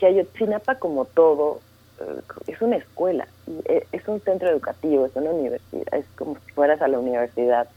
que 0.00 0.06
Ayotzinapa, 0.06 0.76
como 0.76 1.04
todo, 1.04 1.60
es 2.46 2.60
una 2.62 2.76
escuela, 2.76 3.26
e, 3.64 3.86
es 3.92 4.06
un 4.08 4.20
centro 4.20 4.48
educativo, 4.48 5.06
es 5.06 5.16
una 5.16 5.30
universidad, 5.30 5.94
es 5.94 6.06
como 6.16 6.36
si 6.46 6.52
fueras 6.52 6.80
a 6.82 6.88
la 6.88 6.98
universidad 6.98 7.68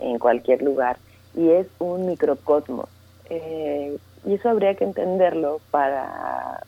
en 0.00 0.18
cualquier 0.18 0.62
lugar 0.62 0.96
y 1.34 1.50
es 1.50 1.66
un 1.78 2.06
microcosmos. 2.06 2.88
Eh, 3.30 3.96
y 4.24 4.34
eso 4.34 4.48
habría 4.48 4.74
que 4.74 4.84
entenderlo 4.84 5.60
para, 5.70 6.60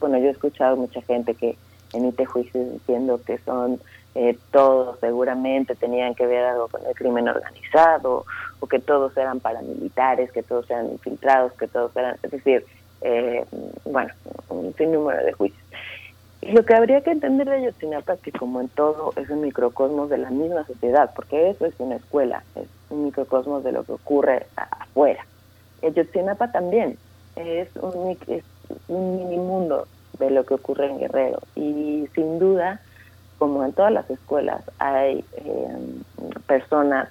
bueno, 0.00 0.18
yo 0.18 0.26
he 0.26 0.30
escuchado 0.30 0.76
mucha 0.76 1.02
gente 1.02 1.34
que 1.34 1.56
emite 1.92 2.24
juicios 2.24 2.72
diciendo 2.72 3.20
que 3.24 3.38
son 3.38 3.80
eh, 4.14 4.36
todos 4.50 4.98
seguramente 5.00 5.74
tenían 5.74 6.14
que 6.14 6.26
ver 6.26 6.44
algo 6.44 6.68
con 6.68 6.84
el 6.86 6.94
crimen 6.94 7.28
organizado 7.28 8.26
o 8.60 8.66
que 8.66 8.78
todos 8.78 9.16
eran 9.16 9.40
paramilitares, 9.40 10.30
que 10.32 10.42
todos 10.42 10.70
eran 10.70 10.90
infiltrados, 10.90 11.52
que 11.54 11.66
todos 11.66 11.96
eran, 11.96 12.16
es 12.22 12.30
decir, 12.30 12.64
eh, 13.00 13.44
bueno, 13.84 14.12
un 14.50 14.74
sinnúmero 14.76 15.24
de 15.24 15.32
juicios. 15.32 15.61
Lo 16.42 16.64
que 16.64 16.74
habría 16.74 17.02
que 17.02 17.12
entender 17.12 17.48
de 17.48 17.56
Ayotzinapa 17.56 18.14
es 18.14 18.20
que 18.20 18.32
como 18.32 18.60
en 18.60 18.68
todo 18.68 19.12
es 19.16 19.30
un 19.30 19.42
microcosmos 19.42 20.10
de 20.10 20.18
la 20.18 20.30
misma 20.30 20.66
sociedad, 20.66 21.12
porque 21.14 21.50
eso 21.50 21.66
es 21.66 21.74
una 21.78 21.96
escuela, 21.96 22.42
es 22.56 22.66
un 22.90 23.04
microcosmos 23.04 23.62
de 23.62 23.72
lo 23.72 23.84
que 23.84 23.92
ocurre 23.92 24.46
afuera. 24.56 25.24
Ayotzinapa 25.82 26.50
también 26.50 26.98
es 27.36 27.68
un, 27.76 28.16
es 28.26 28.44
un 28.88 29.16
mini 29.16 29.36
mundo 29.36 29.86
de 30.18 30.30
lo 30.30 30.44
que 30.44 30.54
ocurre 30.54 30.86
en 30.86 30.98
Guerrero 30.98 31.38
y 31.54 32.08
sin 32.14 32.38
duda, 32.38 32.80
como 33.38 33.64
en 33.64 33.72
todas 33.72 33.92
las 33.92 34.10
escuelas, 34.10 34.62
hay 34.78 35.24
eh, 35.36 35.76
personas 36.46 37.08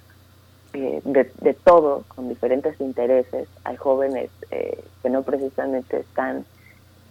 eh, 0.74 1.02
de, 1.03 1.53
todo, 1.53 2.06
con 2.08 2.30
diferentes 2.30 2.80
intereses. 2.80 3.48
Hay 3.66 3.76
jóvenes 3.76 4.30
eh, 4.52 4.82
que 5.02 5.10
no 5.10 5.24
precisamente 5.24 5.99
están 5.99 6.45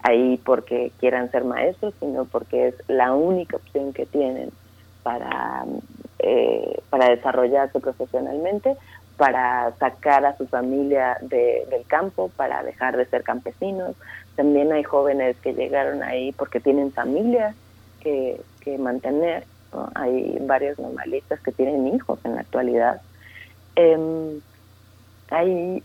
ahí 0.03 0.41
porque 0.45 0.93
quieran 0.99 1.31
ser 1.31 1.45
maestros, 1.45 1.95
sino 2.01 2.25
porque 2.25 2.69
es 2.69 2.75
la 2.89 3.15
única 3.15 3.57
opción 3.57 3.93
que 3.93 4.07
tienen 4.07 4.51
para, 5.03 5.65
eh, 6.19 6.81
para 6.91 7.11
desarrollarse 7.11 7.81
profesionalmente, 7.81 8.77
para 9.17 9.73
sacar 9.79 10.25
a 10.25 10.37
su 10.37 10.47
familia 10.47 11.19
del 11.21 11.85
campo, 11.87 12.31
para 12.37 12.63
dejar 12.63 12.97
de 12.97 13.05
ser 13.07 13.23
campesinos. 13.23 13.95
También 14.37 14.73
hay 14.73 14.83
jóvenes 14.83 15.37
que 15.43 15.53
llegaron 15.53 16.03
ahí 16.03 16.33
porque 16.33 16.61
tienen 16.61 16.93
familias 16.93 17.55
que, 18.01 18.41
que 18.61 18.79
mantener. 18.79 19.45
Hay 19.95 20.39
varios 20.41 20.79
normalistas 20.79 21.39
que 21.41 21.53
tienen 21.53 21.95
hijos 21.95 22.19
en 22.25 22.35
la 22.35 22.41
actualidad 22.41 23.01
eh, 23.77 24.41
hay, 25.31 25.83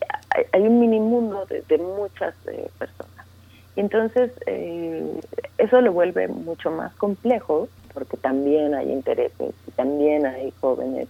hay, 0.51 0.61
un 0.61 0.79
mini 0.79 0.99
mundo 0.99 1.45
de, 1.45 1.77
muchas 1.77 2.33
eh, 2.47 2.69
personas. 2.77 3.14
Entonces 3.75 4.31
eh, 4.45 5.19
eso 5.57 5.81
lo 5.81 5.91
vuelve 5.91 6.27
mucho 6.27 6.71
más 6.71 6.93
complejo 6.95 7.67
porque 7.93 8.17
también 8.17 8.73
hay 8.73 8.91
intereses 8.91 9.53
y 9.67 9.71
también 9.71 10.25
hay 10.25 10.51
jóvenes 10.61 11.07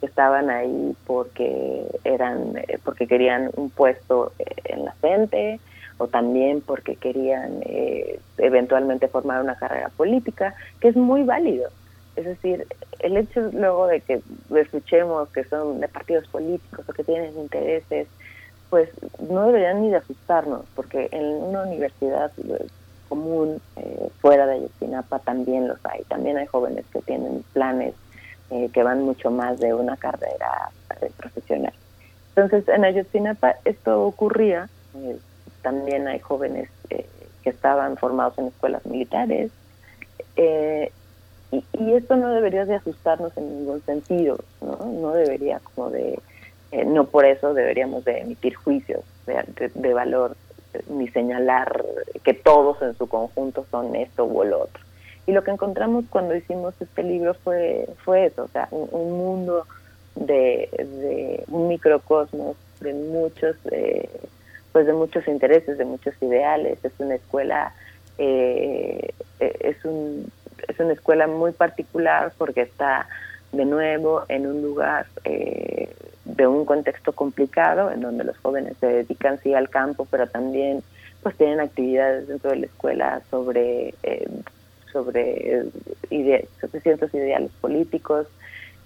que 0.00 0.06
estaban 0.06 0.50
ahí 0.50 0.96
porque 1.06 1.86
eran 2.04 2.56
eh, 2.56 2.78
porque 2.84 3.06
querían 3.06 3.50
un 3.56 3.70
puesto 3.70 4.32
en 4.64 4.84
la 4.84 4.92
gente 5.00 5.60
o 5.98 6.08
también 6.08 6.60
porque 6.60 6.96
querían 6.96 7.60
eventualmente 8.38 9.06
formar 9.06 9.40
una 9.40 9.54
carrera 9.54 9.90
política 9.90 10.54
que 10.80 10.88
es 10.88 10.96
muy 10.96 11.22
válido. 11.22 11.70
Es 12.16 12.24
decir, 12.24 12.66
el 13.00 13.16
hecho 13.16 13.50
luego 13.52 13.86
de 13.86 14.00
que 14.00 14.20
escuchemos 14.56 15.28
que 15.30 15.44
son 15.44 15.80
de 15.80 15.88
partidos 15.88 16.26
políticos 16.28 16.84
o 16.88 16.92
que 16.92 17.04
tienen 17.04 17.36
intereses, 17.36 18.08
pues 18.74 18.90
no 19.20 19.46
deberían 19.46 19.82
ni 19.82 19.90
de 19.90 19.98
asustarnos, 19.98 20.64
porque 20.74 21.08
en 21.12 21.24
una 21.24 21.62
universidad 21.62 22.32
común 23.08 23.62
eh, 23.76 24.08
fuera 24.20 24.48
de 24.48 24.54
Ayotzinapa 24.54 25.20
también 25.20 25.68
los 25.68 25.78
hay. 25.86 26.02
También 26.08 26.38
hay 26.38 26.46
jóvenes 26.46 26.84
que 26.92 27.00
tienen 27.02 27.44
planes 27.52 27.94
eh, 28.50 28.68
que 28.72 28.82
van 28.82 29.04
mucho 29.04 29.30
más 29.30 29.60
de 29.60 29.74
una 29.74 29.96
carrera 29.96 30.72
eh, 31.00 31.08
profesional. 31.16 31.72
Entonces, 32.34 32.66
en 32.66 32.84
Ayotzinapa 32.84 33.54
esto 33.64 34.02
ocurría. 34.02 34.68
también 35.62 36.08
hay 36.08 36.18
jóvenes 36.18 36.68
que 36.88 37.50
estaban 37.50 37.96
formados 37.96 38.36
en 38.38 38.48
escuelas 38.48 38.84
militares. 38.86 39.52
Eh, 40.34 40.90
y, 41.52 41.92
esto 41.92 42.16
no 42.16 42.30
debería 42.30 42.64
de 42.64 42.74
asustarnos 42.74 43.36
en 43.36 43.56
ningún 43.56 43.80
sentido, 43.82 44.40
¿no? 44.60 44.84
No 44.84 45.12
debería 45.12 45.60
como 45.60 45.90
de, 45.90 46.18
eh, 46.74 46.84
no 46.84 47.04
por 47.04 47.24
eso 47.24 47.54
deberíamos 47.54 48.04
de 48.04 48.18
emitir 48.18 48.56
juicios 48.56 49.04
de, 49.26 49.94
valor 49.94 50.36
eh, 50.72 50.82
ni 50.88 51.06
señalar 51.06 51.84
que 52.24 52.34
todos 52.34 52.82
en 52.82 52.98
su 52.98 53.06
conjunto 53.08 53.64
son 53.70 53.94
esto 53.94 54.24
o 54.24 54.44
lo 54.44 54.62
otro. 54.62 54.82
Y 55.28 55.30
lo 55.30 55.44
que 55.44 55.52
encontramos 55.52 56.04
cuando 56.10 56.34
hicimos 56.34 56.74
este 56.80 57.04
libro 57.04 57.34
fue, 57.34 57.88
fue 58.04 58.26
eso, 58.26 58.42
o 58.42 58.48
sea, 58.48 58.66
un, 58.72 59.12
mundo 59.12 59.66
de, 60.16 60.68
de, 60.76 61.44
un 61.46 61.68
microcosmos 61.68 62.56
de 62.80 62.92
muchos, 62.92 63.54
eh, 63.70 64.10
pues 64.72 64.86
de 64.86 64.94
muchos 64.94 65.28
intereses, 65.28 65.78
de 65.78 65.84
muchos 65.84 66.14
ideales. 66.20 66.84
Es 66.84 66.92
una 66.98 67.14
escuela, 67.14 67.72
es 68.18 69.84
un 69.84 70.28
es 70.66 70.80
una 70.80 70.92
escuela 70.92 71.28
muy 71.28 71.52
particular 71.52 72.32
porque 72.36 72.62
está 72.62 73.06
de 73.56 73.64
nuevo 73.64 74.24
en 74.28 74.46
un 74.46 74.62
lugar 74.62 75.06
eh, 75.24 75.94
de 76.24 76.46
un 76.46 76.64
contexto 76.64 77.12
complicado 77.12 77.90
en 77.90 78.00
donde 78.00 78.24
los 78.24 78.36
jóvenes 78.38 78.76
se 78.80 78.86
dedican 78.86 79.40
sí 79.42 79.54
al 79.54 79.68
campo 79.68 80.06
pero 80.10 80.26
también 80.26 80.82
pues 81.22 81.36
tienen 81.36 81.60
actividades 81.60 82.28
dentro 82.28 82.50
de 82.50 82.56
la 82.56 82.66
escuela 82.66 83.22
sobre 83.30 83.94
eh, 84.02 84.28
sobre, 84.92 85.66
ciertos 86.82 87.12
ideales 87.14 87.50
políticos. 87.60 88.28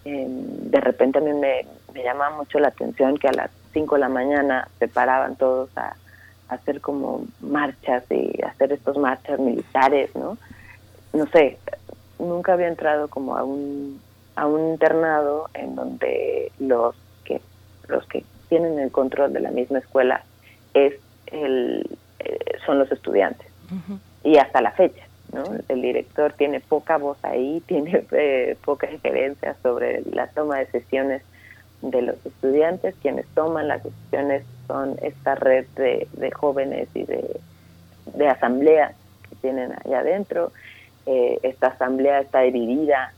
Em, 0.07 0.71
de 0.71 0.81
repente 0.81 1.19
a 1.19 1.21
mí 1.21 1.35
me, 1.35 1.67
me 1.93 2.03
llama 2.03 2.31
mucho 2.31 2.59
la 2.59 2.69
atención 2.69 3.19
que 3.19 3.29
a 3.29 3.33
las 3.33 3.51
5 3.75 3.97
de 3.97 4.01
la 4.01 4.09
mañana 4.09 4.69
se 4.79 4.89
paraban 4.89 5.37
todos 5.37 5.69
a, 5.77 5.97
a 6.49 6.55
hacer 6.55 6.81
como 6.81 7.27
marchas 7.41 8.05
y 8.11 8.41
hacer 8.43 8.73
estos 8.73 8.97
marchas 8.97 9.39
militares 9.39 10.15
no 10.15 10.39
no 11.13 11.27
sé, 11.27 11.59
nunca 12.19 12.53
había 12.53 12.69
entrado 12.69 13.09
como 13.09 13.37
a 13.37 13.45
un, 13.45 14.01
a 14.39 14.47
un 14.47 14.71
internado 14.71 15.51
en 15.55 15.75
donde 15.75 16.53
los 16.59 16.95
que, 17.25 17.41
los 17.89 18.07
que 18.07 18.25
tienen 18.49 18.79
el 18.79 18.91
control 18.91 19.33
de 19.33 19.41
la 19.41 19.51
misma 19.51 19.79
escuela 19.79 20.23
es 20.75 20.95
el, 21.27 21.99
eh, 22.21 22.39
son 22.65 22.79
los 22.79 22.91
estudiantes. 22.93 23.47
Y 24.25 24.39
hasta 24.39 24.63
la 24.63 24.71
fecha, 24.71 25.05
¿no? 25.33 25.45
El 25.69 25.83
director 25.83 26.33
tiene 26.33 26.61
poca 26.61 26.97
voz 26.97 27.19
ahí, 27.23 27.63
tiene 27.67 28.05
eh, 28.13 28.57
poca 28.65 28.91
injerencia 28.91 29.57
sobre 29.63 30.03
la 30.13 30.29
toma 30.29 30.59
de 30.59 30.67
decisiones 30.67 31.23
de 31.83 32.03
los 32.03 32.25
estudiantes. 32.25 32.95
Quienes 33.03 33.27
toman 33.35 33.69
las 33.69 33.83
decisiones 33.83 34.45
son 34.67 34.97
esta 35.03 35.35
red 35.35 35.67
de, 35.77 36.07
de 36.13 36.31
jóvenes 36.31 36.89
y 36.95 37.05
de, 37.05 37.41
de 38.15 38.29
asambleas 38.29 38.95
que 39.29 39.37
tienen 39.37 39.73
allá 39.85 40.01
adentro 40.01 40.53
eh, 41.11 41.39
esta 41.43 41.69
asamblea 41.69 42.21
está 42.21 42.41
dividida 42.41 43.15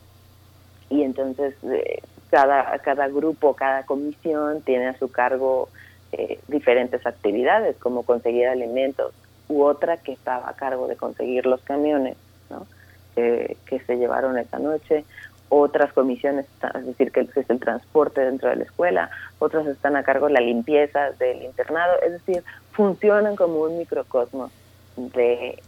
y 0.90 1.04
entonces 1.04 1.54
eh, 1.62 2.02
cada, 2.30 2.78
cada 2.80 3.08
grupo, 3.08 3.54
cada 3.54 3.84
comisión 3.84 4.60
tiene 4.62 4.88
a 4.88 4.98
su 4.98 5.10
cargo 5.10 5.68
eh, 6.12 6.38
diferentes 6.48 7.06
actividades, 7.06 7.76
como 7.78 8.02
conseguir 8.02 8.48
alimentos, 8.48 9.14
u 9.48 9.62
otra 9.62 9.96
que 9.96 10.12
estaba 10.12 10.48
a 10.48 10.54
cargo 10.54 10.86
de 10.88 10.96
conseguir 10.96 11.46
los 11.46 11.60
camiones 11.62 12.16
¿no? 12.50 12.66
que 13.14 13.80
se 13.86 13.96
llevaron 13.96 14.38
esa 14.38 14.58
noche, 14.58 15.04
otras 15.50 15.92
comisiones, 15.92 16.46
es 16.74 16.86
decir, 16.86 17.12
que 17.12 17.20
es 17.20 17.50
el 17.50 17.58
transporte 17.58 18.20
dentro 18.22 18.48
de 18.48 18.56
la 18.56 18.64
escuela, 18.64 19.10
otras 19.40 19.66
están 19.66 19.96
a 19.96 20.04
cargo 20.04 20.28
de 20.28 20.34
la 20.34 20.40
limpieza 20.40 21.10
del 21.12 21.42
internado, 21.42 22.00
es 22.02 22.12
decir, 22.12 22.42
funcionan 22.72 23.36
como 23.36 23.60
un 23.62 23.76
microcosmos 23.76 24.52
de, 24.96 25.60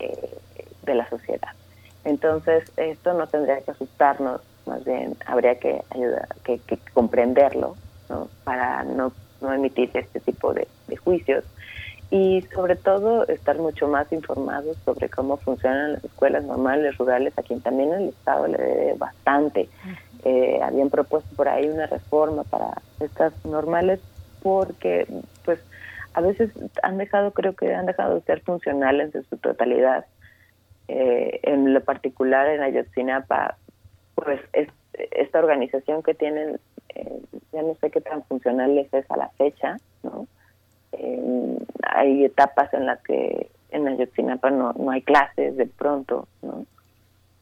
de 0.83 0.95
la 0.95 1.09
sociedad. 1.11 1.51
Entonces, 2.05 2.71
esto 2.77 3.13
no 3.15 3.27
tendría 3.27 3.61
que 3.61 3.73
asustarnos, 3.73 4.41
más 4.67 4.85
bien 4.85 5.17
habría 5.27 5.59
que 5.59 5.83
ayudar, 5.91 6.29
que, 6.45 6.61
comprenderlo, 6.93 7.77
¿no? 8.09 8.29
Para 8.45 8.85
no, 8.85 9.13
no 9.41 9.53
emitir 9.53 9.91
este 9.95 10.21
tipo 10.21 10.53
de, 10.55 10.67
juicios 11.05 11.45
y 12.11 12.43
sobre 12.55 12.77
todo 12.77 13.27
estar 13.27 13.57
mucho 13.57 13.89
más 13.89 14.13
informados 14.13 14.77
sobre 14.85 15.09
cómo 15.09 15.39
funcionan 15.39 15.95
las 15.95 16.05
escuelas 16.05 16.45
normales 16.45 16.99
rurales, 16.99 17.33
a 17.39 17.43
quien 17.43 17.63
también 17.63 17.95
el 17.95 18.09
Estado 18.11 18.47
le 18.47 18.59
debe 18.59 18.95
bastante. 18.99 19.71
Eh, 20.23 20.61
habían 20.63 20.91
propuesto 20.91 21.35
por 21.35 21.49
ahí 21.49 21.67
una 21.69 21.87
reforma 21.87 22.45
para 22.45 22.83
estas 23.01 23.33
normales 23.47 24.01
porque 24.43 25.07
pues 25.45 25.59
a 26.13 26.21
veces 26.21 26.51
han 26.83 26.99
dejado, 26.99 27.33
creo 27.33 27.55
que 27.55 27.75
han 27.75 27.87
dejado 27.87 28.17
de 28.17 28.21
ser 28.23 28.43
funcionales 28.43 29.15
en 29.15 29.25
su 29.31 29.39
totalidad 29.39 30.05
eh, 30.89 31.41
en 31.45 31.73
lo 31.73 31.83
particular 31.83 32.49
en 32.49 32.61
Ayotzinapa, 32.61 33.57
pues 34.15 34.41
es, 34.53 34.69
esta 34.95 35.39
organización 35.39 36.03
que 36.03 36.15
tienen, 36.15 36.61
eh, 36.95 37.21
ya 37.53 37.63
no 37.63 37.75
sé 37.77 37.91
qué 37.91 38.01
tan 38.01 38.23
funcional 38.25 38.77
es 38.79 39.11
a 39.11 39.17
la 39.17 39.29
fecha, 39.31 39.77
¿no? 40.03 40.27
Eh, 40.93 41.59
hay 41.83 42.25
etapas 42.25 42.73
en 42.75 42.87
las 42.87 43.03
que 43.03 43.49
en 43.71 43.89
Ayotzinapa 43.89 44.51
no, 44.51 44.73
no 44.75 44.91
hay 44.91 45.03
clases 45.03 45.57
de 45.57 45.67
pronto, 45.67 46.29
¿no? 46.43 46.67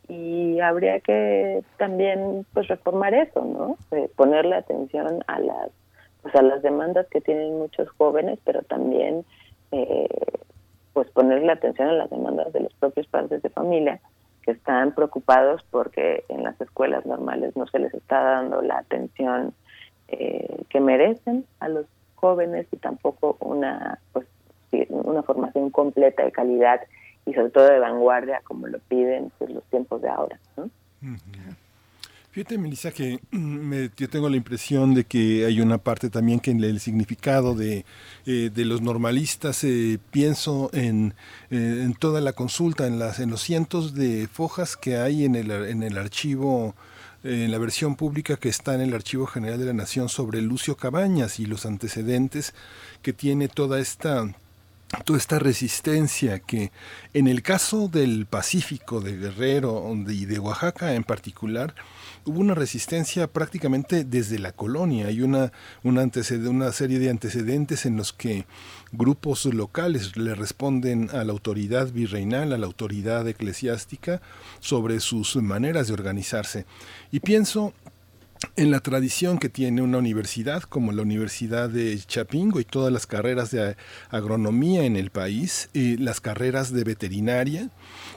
Y 0.08 0.58
habría 0.60 1.00
que 1.00 1.62
también 1.76 2.44
pues 2.52 2.66
reformar 2.66 3.14
eso, 3.14 3.44
¿no? 3.44 3.76
ponerle 4.16 4.56
atención 4.56 5.22
a 5.28 5.38
las 5.38 5.70
pues 6.22 6.34
a 6.34 6.42
las 6.42 6.62
demandas 6.62 7.06
que 7.08 7.20
tienen 7.20 7.58
muchos 7.58 7.88
jóvenes, 7.90 8.38
pero 8.44 8.62
también 8.62 9.24
eh, 9.72 10.08
pues 10.92 11.08
ponerle 11.10 11.52
atención 11.52 11.88
a 11.88 11.92
las 11.92 12.10
demandas 12.10 12.52
de 12.52 12.60
los 12.60 12.74
propios 12.74 13.06
padres 13.06 13.40
de 13.42 13.50
familia 13.50 14.00
están 14.50 14.94
preocupados 14.94 15.64
porque 15.70 16.24
en 16.28 16.42
las 16.44 16.60
escuelas 16.60 17.06
normales 17.06 17.56
no 17.56 17.66
se 17.66 17.78
les 17.78 17.92
está 17.94 18.20
dando 18.22 18.62
la 18.62 18.78
atención 18.78 19.54
eh, 20.08 20.62
que 20.68 20.80
merecen 20.80 21.44
a 21.60 21.68
los 21.68 21.86
jóvenes 22.16 22.66
y 22.72 22.76
tampoco 22.76 23.36
una 23.40 23.98
pues 24.12 24.26
una 24.88 25.22
formación 25.22 25.70
completa 25.70 26.24
de 26.24 26.30
calidad 26.30 26.80
y 27.26 27.34
sobre 27.34 27.50
todo 27.50 27.64
de 27.64 27.80
vanguardia 27.80 28.40
como 28.44 28.66
lo 28.66 28.78
piden 28.80 29.32
pues, 29.38 29.50
los 29.50 29.64
tiempos 29.64 30.00
de 30.02 30.08
ahora. 30.08 30.38
¿no? 30.56 30.70
Fíjate, 32.32 32.58
Melissa, 32.58 32.92
que 32.92 33.18
mm, 33.32 33.86
yo 33.96 34.08
tengo 34.08 34.28
la 34.28 34.36
impresión 34.36 34.94
de 34.94 35.04
que 35.04 35.44
hay 35.46 35.60
una 35.60 35.78
parte 35.78 36.10
también 36.10 36.38
que 36.38 36.52
en 36.52 36.62
el 36.62 36.78
significado 36.78 37.56
de, 37.56 37.84
eh, 38.24 38.50
de 38.54 38.64
los 38.64 38.82
normalistas 38.82 39.64
eh, 39.64 39.98
pienso 40.12 40.70
en, 40.72 41.14
eh, 41.50 41.82
en, 41.84 41.94
toda 41.94 42.20
la 42.20 42.32
consulta, 42.32 42.86
en, 42.86 43.00
las, 43.00 43.18
en 43.18 43.30
los 43.30 43.42
cientos 43.42 43.94
de 43.94 44.28
fojas 44.32 44.76
que 44.76 44.96
hay 44.96 45.24
en 45.24 45.34
el, 45.34 45.50
en 45.50 45.82
el 45.82 45.98
archivo 45.98 46.74
en 47.22 47.50
la 47.50 47.58
versión 47.58 47.96
pública 47.96 48.38
que 48.38 48.48
está 48.48 48.74
en 48.74 48.80
el 48.80 48.94
Archivo 48.94 49.26
General 49.26 49.58
de 49.58 49.66
la 49.66 49.74
Nación 49.74 50.08
sobre 50.08 50.40
Lucio 50.40 50.78
Cabañas 50.78 51.38
y 51.38 51.44
los 51.44 51.66
antecedentes 51.66 52.54
que 53.02 53.12
tiene 53.12 53.48
toda 53.48 53.78
esta 53.78 54.34
toda 55.04 55.18
esta 55.18 55.38
resistencia 55.38 56.40
que 56.40 56.72
en 57.12 57.28
el 57.28 57.42
caso 57.42 57.88
del 57.88 58.26
Pacífico, 58.26 59.00
de 59.00 59.16
Guerrero 59.16 59.94
y 60.08 60.24
de 60.24 60.38
Oaxaca 60.38 60.94
en 60.94 61.04
particular, 61.04 61.74
hubo 62.24 62.40
una 62.40 62.54
resistencia 62.54 63.26
prácticamente 63.26 64.04
desde 64.04 64.38
la 64.38 64.52
colonia. 64.52 65.06
Hay 65.06 65.22
una, 65.22 65.52
una, 65.82 66.72
serie 66.72 66.98
de 66.98 67.10
antecedentes 67.10 67.86
en 67.86 67.96
los 67.96 68.12
que 68.12 68.46
grupos 68.92 69.44
locales 69.46 70.16
le 70.16 70.34
responden 70.34 71.10
a 71.10 71.24
la 71.24 71.32
autoridad 71.32 71.90
virreinal, 71.92 72.52
a 72.52 72.58
la 72.58 72.66
autoridad 72.66 73.26
eclesiástica, 73.28 74.20
sobre 74.60 75.00
sus 75.00 75.36
maneras 75.36 75.88
de 75.88 75.94
organizarse. 75.94 76.66
Y 77.10 77.20
pienso 77.20 77.72
en 78.56 78.70
la 78.70 78.80
tradición 78.80 79.38
que 79.38 79.48
tiene 79.48 79.82
una 79.82 79.98
universidad 79.98 80.62
como 80.62 80.92
la 80.92 81.02
Universidad 81.02 81.68
de 81.68 81.98
Chapingo 81.98 82.60
y 82.60 82.64
todas 82.64 82.92
las 82.92 83.06
carreras 83.06 83.50
de 83.50 83.76
agronomía 84.10 84.84
en 84.84 84.96
el 84.96 85.10
país, 85.10 85.68
y 85.72 85.96
las 85.98 86.20
carreras 86.20 86.72
de 86.72 86.84
veterinaria, 86.84 87.70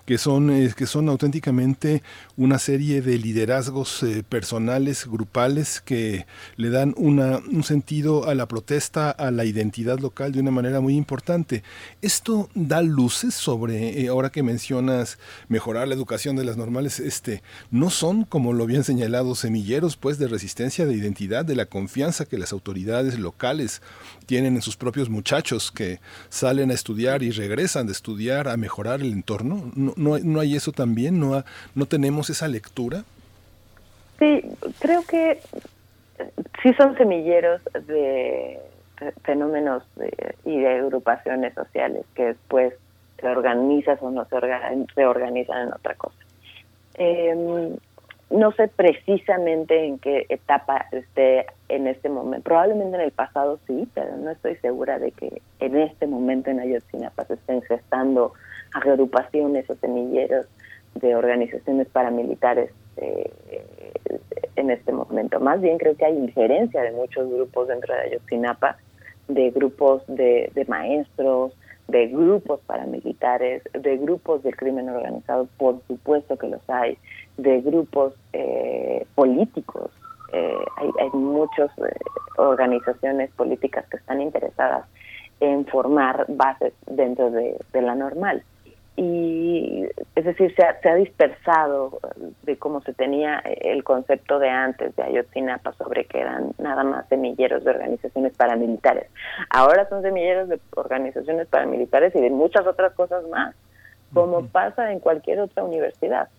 que 0.05 0.17
son, 0.17 0.49
eh, 0.49 0.73
que 0.75 0.85
son 0.85 1.07
auténticamente 1.09 2.03
una 2.35 2.59
serie 2.59 3.01
de 3.01 3.17
liderazgos 3.17 4.03
eh, 4.03 4.23
personales, 4.27 5.07
grupales, 5.07 5.81
que 5.81 6.25
le 6.57 6.69
dan 6.69 6.93
una, 6.97 7.37
un 7.37 7.63
sentido 7.63 8.27
a 8.27 8.35
la 8.35 8.47
protesta, 8.47 9.11
a 9.11 9.31
la 9.31 9.45
identidad 9.45 9.99
local 9.99 10.31
de 10.31 10.39
una 10.39 10.51
manera 10.51 10.81
muy 10.81 10.95
importante. 10.95 11.63
Esto 12.01 12.49
da 12.53 12.81
luces 12.81 13.33
sobre, 13.33 14.01
eh, 14.01 14.09
ahora 14.09 14.31
que 14.31 14.43
mencionas 14.43 15.17
mejorar 15.47 15.87
la 15.87 15.95
educación 15.95 16.35
de 16.35 16.43
las 16.43 16.57
normales, 16.57 16.99
este, 16.99 17.41
no 17.71 17.89
son, 17.89 18.25
como 18.25 18.53
lo 18.53 18.63
habían 18.63 18.83
señalado, 18.83 19.35
semilleros 19.35 19.95
pues 19.95 20.17
de 20.17 20.27
resistencia 20.27 20.85
de 20.85 20.95
identidad, 20.95 21.45
de 21.45 21.55
la 21.55 21.65
confianza 21.65 22.25
que 22.25 22.37
las 22.37 22.51
autoridades 22.51 23.19
locales 23.19 23.81
tienen 24.25 24.55
en 24.55 24.61
sus 24.61 24.75
propios 24.75 25.09
muchachos 25.09 25.71
que 25.71 25.99
salen 26.29 26.71
a 26.71 26.73
estudiar 26.73 27.23
y 27.23 27.31
regresan 27.31 27.85
de 27.85 27.91
estudiar 27.91 28.47
a 28.47 28.57
mejorar 28.57 29.01
el 29.01 29.11
entorno. 29.11 29.71
¿No, 29.75 29.93
no, 29.95 30.39
hay 30.39 30.55
eso 30.55 30.71
también? 30.71 31.19
¿No, 31.19 31.43
¿No 31.75 31.85
tenemos 31.85 32.29
esa 32.29 32.47
lectura? 32.47 33.03
Sí, 34.19 34.41
creo 34.79 35.03
que 35.03 35.39
sí 36.61 36.73
son 36.77 36.97
semilleros 36.97 37.61
de 37.87 38.59
fenómenos 39.23 39.83
y 40.45 40.59
de 40.59 40.67
agrupaciones 40.67 41.53
sociales 41.53 42.05
que 42.15 42.25
después 42.25 42.73
se 43.19 43.27
organizan 43.27 43.97
o 44.01 44.11
no 44.11 44.25
se, 44.25 45.05
organizan 45.05 45.67
en 45.67 45.73
otra 45.73 45.95
cosa. 45.95 46.15
Eh, 46.95 47.75
no 48.29 48.51
sé 48.53 48.67
precisamente 48.67 49.85
en 49.85 49.99
qué 49.99 50.25
etapa 50.29 50.87
esté 50.91 51.45
en 51.75 51.87
este 51.87 52.09
momento. 52.09 52.43
Probablemente 52.43 52.95
en 52.95 53.01
el 53.01 53.11
pasado 53.11 53.59
sí, 53.67 53.87
pero 53.93 54.15
no 54.17 54.29
estoy 54.29 54.55
segura 54.57 54.99
de 54.99 55.11
que 55.11 55.41
en 55.59 55.75
este 55.77 56.05
momento 56.05 56.51
en 56.51 56.59
Ayotzinapa 56.59 57.25
se 57.25 57.33
estén 57.33 57.61
gestando 57.63 58.33
agrupaciones 58.73 59.69
o 59.69 59.75
semilleros 59.75 60.45
de 60.95 61.15
organizaciones 61.15 61.87
paramilitares 61.87 62.69
eh, 62.97 63.31
en 64.55 64.69
este 64.69 64.91
momento. 64.91 65.39
Más 65.39 65.61
bien 65.61 65.79
creo 65.79 65.95
que 65.95 66.05
hay 66.05 66.15
injerencia 66.15 66.83
de 66.83 66.91
muchos 66.91 67.27
grupos 67.29 67.67
dentro 67.67 67.93
de 67.95 68.01
Ayotzinapa, 68.01 68.77
de 69.27 69.49
grupos 69.49 70.03
de, 70.07 70.51
de 70.53 70.65
maestros, 70.65 71.53
de 71.87 72.07
grupos 72.07 72.59
paramilitares, 72.67 73.63
de 73.73 73.97
grupos 73.97 74.43
del 74.43 74.55
crimen 74.55 74.89
organizado, 74.89 75.47
por 75.57 75.81
supuesto 75.87 76.37
que 76.37 76.47
los 76.47 76.61
hay, 76.69 76.97
de 77.37 77.61
grupos 77.61 78.13
eh, 78.31 79.05
políticos. 79.15 79.91
Eh, 80.33 80.57
hay, 80.77 80.89
hay 80.99 81.09
muchas 81.13 81.69
eh, 81.77 81.95
organizaciones 82.37 83.29
políticas 83.31 83.85
que 83.89 83.97
están 83.97 84.19
interesadas 84.19 84.85
en 85.39 85.65
formar 85.67 86.25
bases 86.27 86.73
dentro 86.87 87.29
de, 87.29 87.57
la 87.73 87.93
normal. 87.93 88.43
Y 88.95 89.85
es 90.15 90.25
decir, 90.25 90.53
se 90.55 90.63
ha, 90.63 90.79
se 90.81 90.89
ha, 90.89 90.95
dispersado 90.95 91.99
de 92.43 92.57
cómo 92.57 92.81
se 92.81 92.93
tenía 92.93 93.39
el 93.39 93.83
concepto 93.83 94.39
de 94.39 94.49
antes 94.49 94.95
de 94.95 95.03
Ayotzinapa 95.03 95.73
sobre 95.73 96.05
que 96.05 96.19
eran 96.19 96.51
nada 96.59 96.83
más 96.83 97.07
semilleros 97.09 97.63
de 97.63 97.71
organizaciones 97.71 98.33
paramilitares. 98.33 99.07
Ahora 99.49 99.89
son 99.89 100.03
semilleros 100.03 100.49
de 100.49 100.59
organizaciones 100.75 101.47
paramilitares 101.47 102.15
y 102.15 102.21
de 102.21 102.29
muchas 102.29 102.65
otras 102.67 102.93
cosas 102.93 103.27
más, 103.29 103.55
como 104.13 104.45
pasa 104.47 104.91
en 104.91 104.99
cualquier 104.99 105.39
otra 105.39 105.63
universidad 105.63 106.29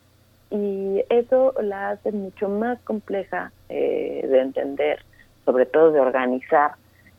y 0.55 1.05
eso 1.09 1.53
la 1.61 1.91
hace 1.91 2.13
mucho 2.13 2.49
más 2.49 2.79
compleja 2.83 3.51
eh, 3.69 4.25
de 4.25 4.41
entender, 4.41 5.05
sobre 5.45 5.67
todo 5.67 5.91
de 5.91 5.99
organizar 5.99 6.77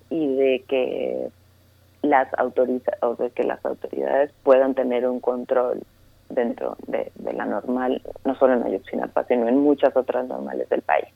y 0.09 0.35
de 0.35 0.63
que 0.65 1.27
las 2.01 2.33
autoridades 2.39 2.97
o 3.01 3.15
de 3.15 3.29
que 3.31 3.43
las 3.43 3.63
autoridades 3.65 4.31
puedan 4.43 4.73
tener 4.73 5.05
un 5.05 5.19
control 5.19 5.81
dentro 6.29 6.77
de, 6.87 7.11
la 7.33 7.43
normal, 7.43 8.01
no 8.23 8.35
solo 8.35 8.53
en 8.53 8.63
Ayotzinapa, 8.63 9.25
sino 9.25 9.49
en 9.49 9.57
muchas 9.57 9.93
otras 9.97 10.25
normales 10.27 10.69
del 10.69 10.81
país. 10.81 11.07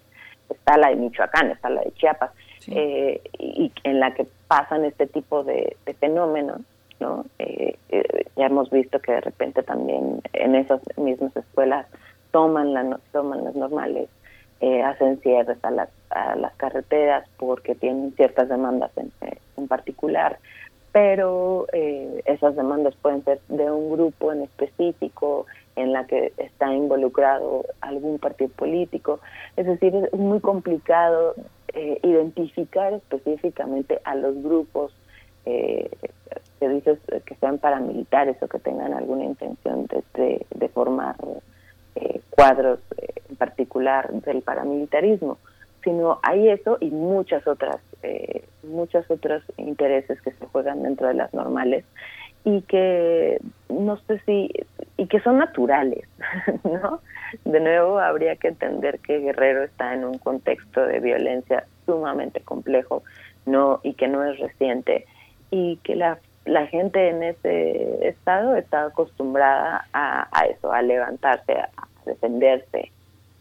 Está 0.49 0.77
la 0.77 0.89
de 0.89 0.97
Michoacán, 0.97 1.51
está 1.51 1.69
la 1.69 1.81
de 1.83 1.93
Chiapas, 1.93 2.31
eh, 2.67 3.21
y, 3.37 3.71
en 3.85 4.01
la 4.01 4.13
que 4.13 4.27
pasan 4.49 4.83
este 4.83 5.07
tipo 5.07 5.45
de, 5.45 5.77
fenómenos, 6.01 6.59
¿no? 6.99 7.25
Eh, 7.37 7.77
ya 8.35 8.47
hemos 8.47 8.69
visto 8.69 8.99
que 8.99 9.13
de 9.13 9.21
repente 9.21 9.63
también 9.63 10.21
en 10.33 10.55
esas 10.55 10.81
mismas 10.97 11.35
escuelas 11.37 11.85
toman, 12.31 12.73
la, 12.73 12.99
toman 13.11 13.43
las 13.43 13.55
normales, 13.55 14.09
eh, 14.61 14.81
hacen 14.83 15.19
cierres 15.21 15.57
a 15.63 15.71
las, 15.71 15.89
a 16.09 16.35
las 16.35 16.53
carreteras 16.55 17.27
porque 17.37 17.75
tienen 17.75 18.13
ciertas 18.15 18.49
demandas 18.49 18.91
en, 18.97 19.11
en 19.57 19.67
particular, 19.67 20.39
pero 20.91 21.67
eh, 21.71 22.21
esas 22.25 22.55
demandas 22.55 22.95
pueden 23.01 23.23
ser 23.23 23.39
de 23.47 23.69
un 23.71 23.91
grupo 23.91 24.33
en 24.33 24.41
específico 24.41 25.45
en 25.75 25.93
la 25.93 26.05
que 26.07 26.33
está 26.37 26.73
involucrado 26.73 27.65
algún 27.81 28.19
partido 28.19 28.49
político. 28.51 29.19
Es 29.55 29.65
decir, 29.65 29.95
es 29.95 30.19
muy 30.19 30.39
complicado 30.39 31.35
eh, 31.73 31.99
identificar 32.03 32.93
específicamente 32.93 34.01
a 34.03 34.15
los 34.15 34.41
grupos 34.41 34.91
eh, 35.45 35.89
que 36.59 36.69
dices 36.69 36.99
que 37.25 37.35
sean 37.35 37.59
paramilitares 37.59 38.41
o 38.41 38.47
que 38.47 38.59
tengan 38.59 38.93
alguna 38.93 39.25
intención 39.25 39.87
de, 39.87 40.45
de 40.53 40.69
formar 40.69 41.15
eh, 41.95 42.21
cuadros 42.29 42.79
eh, 42.97 43.13
en 43.29 43.35
particular 43.35 44.11
del 44.11 44.41
paramilitarismo, 44.41 45.37
sino 45.83 46.19
hay 46.23 46.49
eso 46.49 46.77
y 46.79 46.89
muchas 46.89 47.47
otras, 47.47 47.77
eh, 48.03 48.43
muchos 48.63 49.09
otros 49.09 49.43
intereses 49.57 50.21
que 50.21 50.31
se 50.31 50.45
juegan 50.47 50.83
dentro 50.83 51.07
de 51.07 51.13
las 51.13 51.33
normales 51.33 51.85
y 52.43 52.61
que 52.63 53.39
no 53.69 53.97
sé 54.07 54.19
si 54.25 54.49
y 54.97 55.07
que 55.07 55.19
son 55.21 55.37
naturales, 55.37 56.07
¿no? 56.63 57.01
De 57.45 57.59
nuevo 57.59 57.99
habría 57.99 58.35
que 58.35 58.49
entender 58.49 58.99
que 58.99 59.19
Guerrero 59.19 59.63
está 59.63 59.93
en 59.93 60.03
un 60.03 60.17
contexto 60.17 60.81
de 60.81 60.99
violencia 60.99 61.65
sumamente 61.85 62.41
complejo, 62.41 63.03
no 63.45 63.79
y 63.83 63.93
que 63.93 64.07
no 64.07 64.23
es 64.23 64.39
reciente 64.39 65.05
y 65.51 65.77
que 65.77 65.95
la 65.95 66.19
la 66.49 66.67
gente 66.67 67.09
en 67.09 67.23
ese 67.23 68.07
estado 68.07 68.55
está 68.55 68.85
acostumbrada 68.85 69.85
a, 69.93 70.27
eso, 70.49 70.71
a 70.71 70.81
levantarse, 70.81 71.53
a, 71.53 71.69
defenderse, 72.05 72.91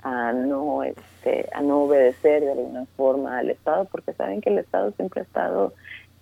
a 0.03 0.33
no 0.33 0.83
este, 0.83 1.49
a 1.53 1.63
no 1.63 1.85
obedecer 1.85 2.43
de 2.43 2.53
alguna 2.53 2.85
forma 2.97 3.39
al 3.39 3.51
Estado, 3.51 3.87
porque 3.87 4.13
saben 4.13 4.41
que 4.41 4.51
el 4.51 4.59
Estado 4.59 4.93
siempre 4.93 5.21
ha 5.21 5.25
estado 5.25 5.73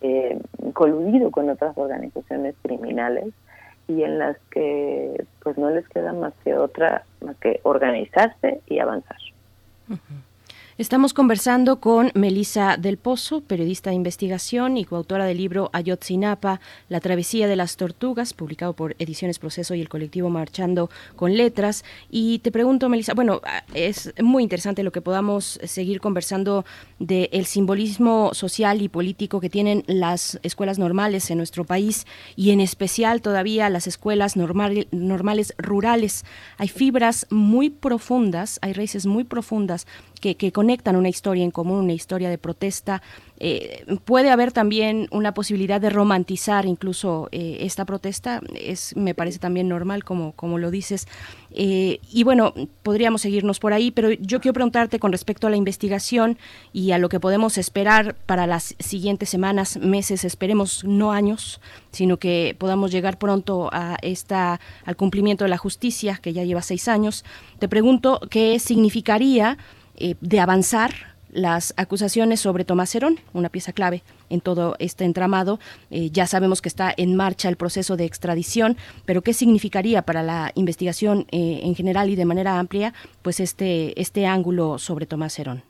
eh, 0.01 0.39
coludido 0.73 1.31
con 1.31 1.51
otras 1.51 1.77
organizaciones 1.77 2.55
criminales 2.63 3.27
y 3.89 4.03
en 4.03 4.19
las 4.19 4.37
que 4.51 5.25
pues 5.43 5.59
no 5.59 5.71
les 5.71 5.89
queda 5.89 6.13
más 6.13 6.35
que 6.45 6.55
otra 6.55 7.05
más 7.21 7.37
que 7.37 7.61
organizarse 7.63 8.61
y 8.67 8.79
avanzar. 8.79 9.19
Estamos 10.79 11.15
conversando 11.15 11.81
con 11.81 12.11
Melisa 12.13 12.77
del 12.77 12.99
Pozo, 12.99 13.41
periodista 13.41 13.89
de 13.89 13.97
investigación 13.97 14.77
y 14.77 14.85
coautora 14.85 15.25
del 15.25 15.39
libro 15.39 15.71
Ayotzinapa, 15.73 16.61
La 16.91 17.01
travesía 17.01 17.49
de 17.49 17.57
las 17.57 17.79
tortugas, 17.79 18.35
publicado 18.35 18.75
por 18.75 18.95
Ediciones 18.99 19.39
Proceso 19.39 19.75
y 19.75 19.81
el 19.81 19.89
colectivo 19.89 20.29
Marchando 20.29 20.91
con 21.17 21.35
Letras. 21.35 21.83
Y 22.11 22.41
te 22.41 22.53
pregunto, 22.53 22.91
Melisa, 22.91 23.15
bueno, 23.15 23.41
es 23.73 24.13
muy 24.23 24.43
interesante 24.43 24.83
lo 24.83 24.93
que 24.93 25.01
podamos 25.01 25.59
seguir 25.65 25.99
conversando 26.03 26.67
del 26.99 27.47
simbolismo 27.47 28.35
social 28.35 28.83
y 28.83 28.91
político 28.91 29.41
que 29.41 29.49
tienen 29.49 29.83
las 29.87 30.39
escuelas 30.43 30.79
normales 30.79 31.31
en 31.31 31.39
nuestro 31.39 31.65
país 31.65 32.07
y 32.37 32.51
en 32.51 32.61
especial 32.61 33.23
todavía 33.23 33.71
las 33.71 33.87
escuelas 33.87 34.37
normales 34.37 35.55
rurales. 35.57 36.27
Hay 36.59 36.69
fibras 36.69 37.27
muy 37.31 37.71
profundas, 37.71 38.59
hay 38.61 38.75
raíces 38.75 39.07
muy 39.07 39.25
profundas 39.25 39.87
que, 40.21 40.53
conectan 40.53 40.97
una 40.97 41.09
historia 41.09 41.45
en 41.45 41.51
común, 41.51 41.81
una 41.81 41.93
historia 41.93 42.31
de 42.31 42.39
protesta. 42.39 43.03
Eh, 43.39 43.85
puede 44.05 44.31
haber 44.31 44.51
también 44.53 45.09
una 45.11 45.35
posibilidad 45.35 45.81
de 45.81 45.91
romantizar 45.91 46.65
incluso 46.65 47.29
eh, 47.33 47.59
esta 47.61 47.85
protesta, 47.85 48.41
es 48.55 48.97
me 48.97 49.15
parece 49.15 49.39
también 49.39 49.69
normal 49.69 50.05
como, 50.05 50.33
como 50.33 50.59
lo 50.59 50.71
dices. 50.71 51.07
Eh, 51.51 52.01
y 52.11 52.25
bueno, 52.25 52.55
podríamos 52.83 53.23
seguirnos 53.23 53.61
por 53.61 53.73
ahí, 53.73 53.91
pero 53.91 54.11
yo 54.11 54.41
quiero 54.41 54.55
preguntarte 54.55 54.99
con 54.99 55.13
respecto 55.13 55.47
a 55.47 55.51
la 55.51 55.57
investigación 55.57 56.39
y 56.73 56.93
a 56.93 56.99
lo 56.99 57.09
que 57.09 57.21
podemos 57.21 57.59
esperar 57.59 58.15
para 58.27 58.47
las 58.47 58.75
siguientes 58.79 59.29
semanas, 59.29 59.77
meses, 59.79 60.25
esperemos 60.25 60.85
no 60.85 61.13
años, 61.13 61.61
sino 61.93 62.19
que 62.19 62.57
podamos 62.59 62.91
llegar 62.91 63.19
pronto 63.19 63.71
a 63.73 63.97
esta, 64.03 64.61
al 64.85 64.97
cumplimiento 64.97 65.45
de 65.45 65.51
la 65.51 65.59
justicia, 65.59 66.19
que 66.23 66.33
ya 66.33 66.45
lleva 66.45 66.63
seis 66.63 66.89
años. 66.89 67.25
Te 67.59 67.69
pregunto 67.69 68.21
qué 68.31 68.59
significaría 68.59 69.57
eh, 69.97 70.15
de 70.21 70.41
avanzar 70.41 70.91
las 71.37 71.75
acusaciones 71.77 72.41
sobre 72.41 72.65
Tomás 72.65 72.95
Herón, 72.95 73.17
una 73.35 73.51
pieza 73.51 73.73
clave 73.73 74.03
en 74.31 74.41
todo 74.41 74.75
este 74.79 75.05
entramado. 75.05 75.59
Eh, 75.91 76.11
ya 76.11 76.27
sabemos 76.27 76.63
que 76.63 76.69
está 76.69 76.93
en 76.97 77.15
marcha 77.17 77.49
el 77.49 77.57
proceso 77.57 77.97
de 77.97 78.05
extradición, 78.05 78.77
pero 79.05 79.23
¿qué 79.23 79.33
significaría 79.33 80.03
para 80.03 80.23
la 80.23 80.51
investigación 80.55 81.27
eh, 81.31 81.61
en 81.63 81.75
general 81.75 82.09
y 82.09 82.17
de 82.17 82.25
manera 82.25 82.59
amplia 82.59 82.93
pues 83.23 83.41
este, 83.41 84.01
este 84.01 84.27
ángulo 84.27 84.79
sobre 84.79 85.07
Tomás 85.07 85.39
Herón? 85.39 85.63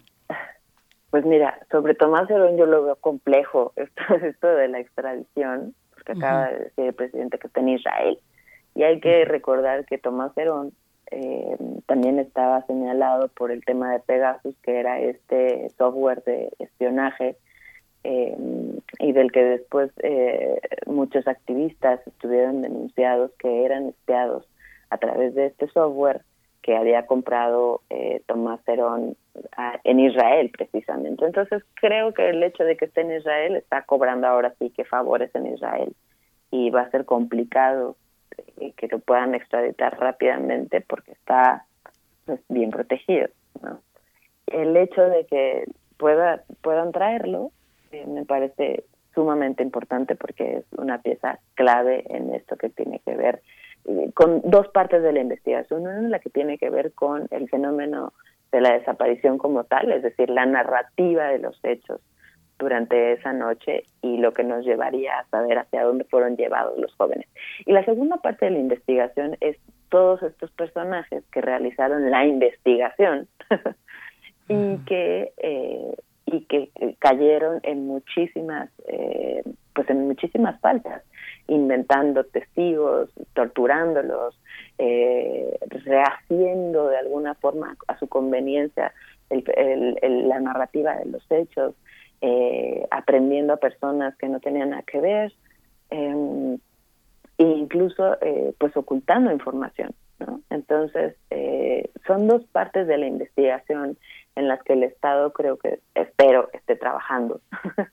Pues 1.11 1.25
mira, 1.25 1.59
sobre 1.71 1.95
Tomás 1.95 2.31
Herón 2.31 2.57
yo 2.57 2.67
lo 2.67 2.85
veo 2.85 2.97
complejo, 2.97 3.73
esto, 3.77 4.03
esto 4.23 4.49
de 4.49 4.69
la 4.69 4.79
extradición, 4.79 5.75
porque 5.95 6.13
acaba 6.13 6.49
de 6.49 6.59
decir 6.59 6.85
el 6.87 6.95
presidente 6.95 7.39
que 7.39 7.47
está 7.49 7.61
en 7.61 7.71
Israel. 7.71 8.19
Y 8.75 8.83
hay 8.83 9.01
que 9.01 9.25
recordar 9.25 9.87
que 9.87 9.97
Tomás 9.97 10.37
Herón 10.37 10.73
eh, 11.11 11.57
también 11.87 12.19
estaba 12.19 12.67
señalado 12.67 13.29
por 13.29 13.51
el 13.51 13.65
tema 13.65 13.93
de 13.93 14.01
Pegasus, 14.01 14.57
que 14.63 14.79
era 14.79 15.01
este 15.01 15.71
software 15.79 16.23
de 16.25 16.53
espionaje 16.59 17.37
eh, 18.05 18.37
y 19.01 19.13
del 19.13 19.33
que 19.33 19.43
después 19.43 19.91
eh, 20.03 20.61
muchos 20.87 21.27
activistas 21.27 22.01
estuvieron 22.07 22.63
denunciados 22.63 23.33
que 23.39 23.65
eran 23.65 23.89
espiados 23.89 24.47
a 24.91 24.99
través 24.99 25.35
de 25.35 25.47
este 25.47 25.69
software 25.69 26.23
que 26.63 26.77
había 26.77 27.07
comprado 27.07 27.83
eh, 27.91 28.23
Tomás 28.27 28.61
Herón 28.67 29.17
en 29.85 30.01
Israel 30.01 30.51
precisamente. 30.57 31.25
Entonces 31.25 31.63
creo 31.75 32.13
que 32.15 32.31
el 32.31 32.43
hecho 32.43 32.65
de 32.65 32.77
que 32.77 32.87
esté 32.87 33.01
en 33.01 33.13
Israel 33.13 33.57
está 33.57 33.83
cobrando 33.83 34.27
ahora 34.27 34.55
sí 34.59 34.71
que 34.71 34.85
favores 34.85 35.35
en 35.35 35.47
Israel 35.47 35.95
y 36.51 36.71
va 36.71 36.83
a 36.83 36.91
ser 36.91 37.05
complicado 37.05 37.97
y 38.59 38.73
que 38.73 38.89
lo 38.89 38.99
puedan 38.99 39.35
extraditar 39.35 39.99
rápidamente 39.99 40.81
porque 40.81 41.13
está 41.13 41.65
pues, 42.25 42.41
bien 42.49 42.71
protegido. 42.71 43.29
¿no? 43.63 43.81
El 44.47 44.77
hecho 44.77 45.03
de 45.03 45.27
que 45.27 45.65
pueda 45.97 46.45
puedan 46.63 46.93
traerlo 46.93 47.53
eh, 47.93 48.07
me 48.07 48.25
parece 48.25 48.85
sumamente 49.15 49.63
importante 49.63 50.15
porque 50.15 50.59
es 50.59 50.65
una 50.77 51.01
pieza 51.01 51.39
clave 51.55 52.05
en 52.09 52.35
esto 52.35 52.57
que 52.57 52.69
tiene 52.69 53.01
que 53.01 53.17
ver 53.17 53.43
eh, 53.87 54.11
con 54.15 54.43
dos 54.45 54.69
partes 54.69 55.03
de 55.03 55.13
la 55.13 55.21
investigación. 55.21 55.83
Una 55.83 55.99
en 55.99 56.11
la 56.11 56.19
que 56.19 56.31
tiene 56.31 56.59
que 56.59 56.71
ver 56.71 56.93
con 56.93 57.27
el 57.31 57.49
fenómeno 57.49 58.13
de 58.53 58.61
la 58.61 58.73
desaparición 58.75 59.39
como 59.39 59.65
tal, 59.65 59.91
es 59.91 60.03
decir, 60.03 60.31
la 60.31 60.47
narrativa 60.47 61.29
de 61.29 61.39
los 61.39 61.59
hechos 61.65 62.01
durante 62.59 63.13
esa 63.13 63.33
noche 63.33 63.85
y 64.03 64.17
lo 64.19 64.33
que 64.33 64.45
nos 64.45 64.65
llevaría 64.65 65.19
a 65.19 65.27
saber 65.27 65.59
hacia 65.59 65.85
dónde 65.85 66.05
fueron 66.05 66.37
llevados 66.37 66.79
los 66.79 66.95
jóvenes. 66.95 67.27
Y 67.65 67.73
la 67.73 67.85
segunda 67.85 68.17
parte 68.17 68.47
de 68.47 68.53
la 68.53 68.59
investigación 68.59 69.37
es 69.41 69.57
todos 69.89 70.23
estos 70.23 70.51
personajes 70.53 71.25
que 71.33 71.41
realizaron 71.41 72.11
la 72.11 72.27
investigación 72.27 73.29
y 74.49 74.79
que 74.87 75.33
eh, 75.39 75.95
y 76.27 76.41
que 76.47 76.71
cayeron 76.99 77.61
en 77.63 77.87
muchísimas 77.87 78.69
eh, 78.89 79.43
pues 79.75 79.89
en 79.91 80.09
muchísimas 80.09 80.61
faltas 80.61 81.03
inventando 81.47 82.25
testigos 82.25 83.11
torturándolos 83.35 84.39
eh, 84.79 85.57
rehaciendo 85.85 86.89
de 86.89 86.99
alguna 86.99 87.35
forma 87.35 87.77
a 87.87 87.99
su 87.99 88.09
conveniencia 88.09 88.93
la 89.31 90.41
narrativa 90.41 90.97
de 90.97 91.07
los 91.07 91.25
hechos 91.31 91.75
eh, 92.21 92.87
aprendiendo 92.91 93.53
a 93.53 93.59
personas 93.59 94.17
que 94.17 94.29
no 94.29 94.41
tenían 94.41 94.71
nada 94.71 94.83
que 94.83 95.01
ver 95.01 95.33
eh, 95.91 96.59
e 97.39 97.45
incluso 97.45 98.17
eh, 98.23 98.55
pues 98.59 98.77
ocultando 98.77 99.31
información 99.31 99.95
¿no? 100.19 100.41
entonces 100.51 101.15
eh, 101.31 101.91
son 102.07 102.27
dos 102.27 102.45
partes 102.47 102.87
de 102.87 102.99
la 102.99 103.07
investigación 103.07 103.99
en 104.35 104.49
las 104.49 104.63
que 104.63 104.73
el 104.73 104.83
Estado 104.83 105.33
creo 105.33 105.59
que 105.59 105.81
espero 105.95 106.49
esté 106.53 106.77
trabajando 106.77 107.41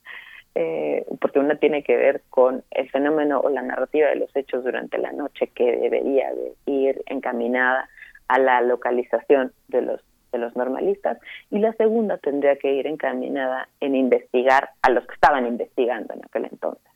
eh, 0.56 1.06
porque 1.20 1.40
una 1.40 1.56
tiene 1.56 1.84
que 1.84 1.98
ver 1.98 2.22
con 2.30 2.64
el 2.72 2.90
fenómeno 2.90 3.40
o 3.40 3.50
la 3.50 3.62
narrativa 3.62 4.10
de 4.10 4.16
los 4.16 4.36
hechos 4.36 4.64
durante 4.64 4.98
la 4.98 5.12
noche 5.12 5.48
que 5.48 5.76
debería 5.78 6.34
de 6.34 6.54
ir 6.66 7.04
encaminada 7.08 7.90
a 8.28 8.40
la 8.40 8.62
localización 8.62 9.52
de 9.68 9.82
los 9.82 10.02
de 10.34 10.39
los 10.39 10.55
normalistas 10.57 11.18
y 11.49 11.60
la 11.60 11.72
segunda 11.73 12.18
tendría 12.18 12.57
que 12.57 12.73
ir 12.73 12.88
encaminada 12.88 13.69
en 13.80 13.95
investigar 13.95 14.72
a 14.81 14.89
los 14.89 15.05
que 15.05 15.14
estaban 15.14 15.47
investigando 15.47 16.14
en 16.14 16.26
aquel 16.26 16.45
entonces. 16.51 16.91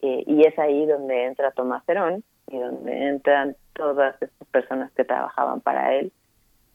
Eh, 0.00 0.24
y 0.26 0.46
es 0.46 0.58
ahí 0.58 0.86
donde 0.86 1.26
entra 1.26 1.50
Tomás 1.50 1.82
Herón 1.86 2.24
y 2.50 2.58
donde 2.58 3.08
entran 3.08 3.56
todas 3.74 4.14
estas 4.22 4.48
personas 4.48 4.90
que 4.92 5.04
trabajaban 5.04 5.60
para 5.60 5.94
él 5.94 6.12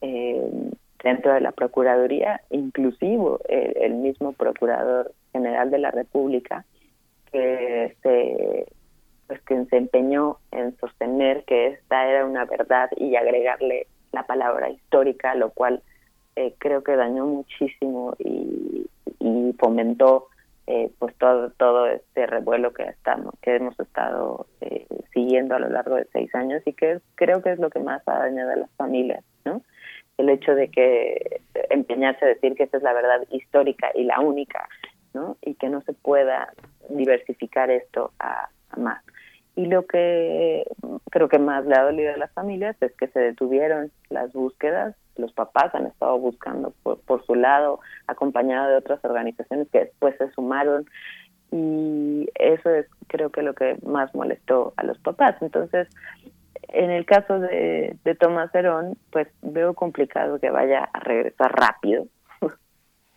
eh, 0.02 0.72
dentro 1.04 1.34
de 1.34 1.42
la 1.42 1.52
Procuraduría, 1.52 2.42
inclusive 2.50 3.38
el, 3.50 3.96
mismo 3.96 4.34
Procurador 4.34 5.14
General 5.32 5.70
de 5.72 5.78
la 5.78 5.92
República, 5.92 6.66
que 7.32 7.96
se, 8.02 8.66
pues, 9.28 9.42
que 9.42 9.66
se 9.66 9.78
empeñó 9.78 10.38
en 10.52 10.78
sostener 10.78 11.44
que 11.44 11.68
esta 11.68 12.08
era 12.08 12.26
una 12.26 12.46
verdad 12.46 12.90
y 12.96 13.16
agregarle 13.16 13.88
la 14.12 14.24
palabra 14.24 14.70
histórica, 14.70 15.36
lo 15.36 15.52
cual 15.52 15.82
eh, 16.36 16.56
creo 16.58 16.84
que 16.84 16.96
dañó 16.96 17.26
muchísimo 17.26 18.16
y, 18.20 18.88
y 19.20 19.54
fomentó 19.60 20.28
eh, 20.66 20.92
pues 20.98 21.14
todo 21.18 21.50
todo 21.52 21.88
este 21.88 22.26
revuelo 22.26 22.74
que 22.74 22.84
estamos 22.84 23.34
que 23.42 23.56
hemos 23.56 23.78
estado 23.80 24.48
eh, 24.62 24.88
siguiendo 25.14 25.56
a 25.56 25.60
lo 25.60 25.70
largo 25.70 25.96
de 25.96 26.08
seis 26.14 26.34
años 26.34 26.62
y 26.66 26.74
que 26.74 27.02
creo 27.16 27.42
que 27.42 27.52
es 27.52 27.60
lo 27.60 27.70
que 27.70 27.80
más 27.80 28.02
ha 28.08 28.20
dañado 28.20 28.52
a 28.52 28.56
las 28.56 28.72
familias 28.78 29.24
no 29.44 29.62
el 30.18 30.30
hecho 30.30 30.56
de 30.56 30.70
que 30.70 31.42
empeñarse 31.70 32.24
a 32.24 32.30
decir 32.30 32.56
que 32.56 32.64
esta 32.64 32.78
es 32.78 32.84
la 32.84 32.94
verdad 32.94 33.26
histórica 33.30 33.92
y 33.94 34.06
la 34.06 34.22
única 34.22 34.70
no 35.14 35.38
y 35.42 35.56
que 35.56 35.68
no 35.68 35.82
se 35.82 35.94
pueda 35.94 36.54
diversificar 36.90 37.70
esto 37.70 38.12
a, 38.20 38.48
a 38.70 38.80
más 38.80 39.04
y 39.56 39.68
lo 39.68 39.86
que 39.86 40.66
creo 41.12 41.30
que 41.30 41.40
más 41.40 41.66
le 41.66 41.76
ha 41.76 41.84
dolido 41.84 42.14
a 42.14 42.18
las 42.18 42.32
familias 42.32 42.76
es 42.82 42.92
que 42.96 43.08
se 43.10 43.20
detuvieron 43.20 43.92
las 44.10 44.34
búsquedas. 44.34 44.96
Los 45.16 45.32
papás 45.32 45.76
han 45.76 45.86
estado 45.86 46.18
buscando 46.18 46.74
por, 46.82 47.00
por 47.02 47.24
su 47.26 47.36
lado, 47.36 47.80
acompañado 48.08 48.70
de 48.70 48.78
otras 48.78 49.04
organizaciones 49.06 49.68
que 49.72 49.82
después 49.82 50.16
se 50.18 50.32
sumaron. 50.32 50.86
Y 51.52 52.28
eso 52.36 52.72
es 52.72 52.88
creo 53.08 53.30
que 53.30 53.44
lo 53.44 53.54
que 53.54 53.78
más 53.86 54.14
molestó 54.16 54.74
a 54.76 54.84
los 54.86 54.98
papás. 54.98 55.36
Entonces, 55.42 55.88
en 56.70 56.90
el 56.90 57.06
caso 57.06 57.40
de, 57.40 57.96
de 58.04 58.16
Tomás 58.16 58.54
Herón, 58.56 58.98
pues 59.12 59.28
veo 59.44 59.76
complicado 59.76 60.40
que 60.40 60.50
vaya 60.50 60.90
a 60.92 61.00
regresar 61.00 61.54
rápido, 61.54 62.08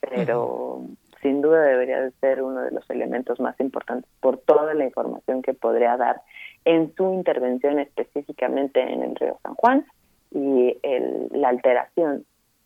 pero 0.01 0.83
sin 1.23 1.43
duda 1.43 1.63
debería 1.63 2.01
de 2.01 2.11
ser 2.13 2.43
uno 2.43 2.63
de 2.63 2.71
los 2.71 2.89
elementos 2.91 3.41
más 3.41 3.59
importantes 3.61 4.11
por 4.21 4.39
toda 4.39 4.75
la 4.75 4.85
información 4.85 5.43
que 5.43 5.55
podría 5.55 5.97
dar 5.97 6.23
en 6.65 6.95
su 6.95 7.13
intervención 7.13 7.79
específicamente 7.79 8.81
en 8.81 9.03
el 9.03 9.17
río 9.17 9.39
San 9.43 9.55
Juan 9.55 9.87
y 10.31 10.77
el, 10.83 11.29
la 11.33 11.49
alteración 11.49 12.25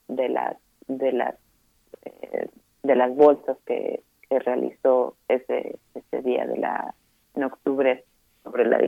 de 0.09 0.28
las 0.28 0.56
de 0.89 1.12
las 1.12 1.35
eh, 2.05 2.48
de 2.82 2.97
las 2.97 3.14
bolsas 3.14 3.56
que, 3.66 4.02
realizó 4.31 5.16
ese 5.27 5.77
ese 5.93 6.22
día 6.22 6.47
de 6.47 6.56
la 6.56 6.94
en 7.35 7.43
octubre 7.43 8.05
sobre 8.44 8.64
la 8.64 8.78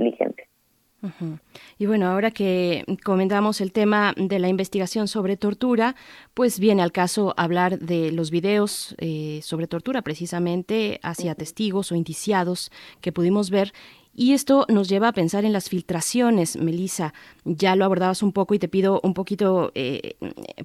Y 1.78 1.86
bueno, 1.86 2.06
ahora 2.06 2.30
que 2.30 2.84
comentamos 3.04 3.60
el 3.60 3.72
tema 3.72 4.14
de 4.16 4.38
la 4.38 4.48
investigación 4.48 5.08
sobre 5.08 5.36
tortura, 5.36 5.96
pues 6.34 6.58
viene 6.58 6.82
al 6.82 6.92
caso 6.92 7.34
hablar 7.36 7.78
de 7.78 8.12
los 8.12 8.30
videos 8.30 8.94
eh, 8.98 9.40
sobre 9.42 9.66
tortura, 9.66 10.02
precisamente 10.02 11.00
hacia 11.02 11.34
testigos 11.34 11.90
o 11.90 11.96
indiciados 11.96 12.70
que 13.00 13.12
pudimos 13.12 13.50
ver. 13.50 13.72
Y 14.14 14.34
esto 14.34 14.66
nos 14.68 14.88
lleva 14.88 15.08
a 15.08 15.12
pensar 15.12 15.44
en 15.44 15.54
las 15.54 15.70
filtraciones, 15.70 16.56
Melissa. 16.56 17.14
Ya 17.44 17.74
lo 17.76 17.84
abordabas 17.84 18.22
un 18.22 18.32
poco 18.32 18.54
y 18.54 18.58
te 18.58 18.68
pido 18.68 19.00
un 19.02 19.14
poquito 19.14 19.72
eh, 19.74 20.16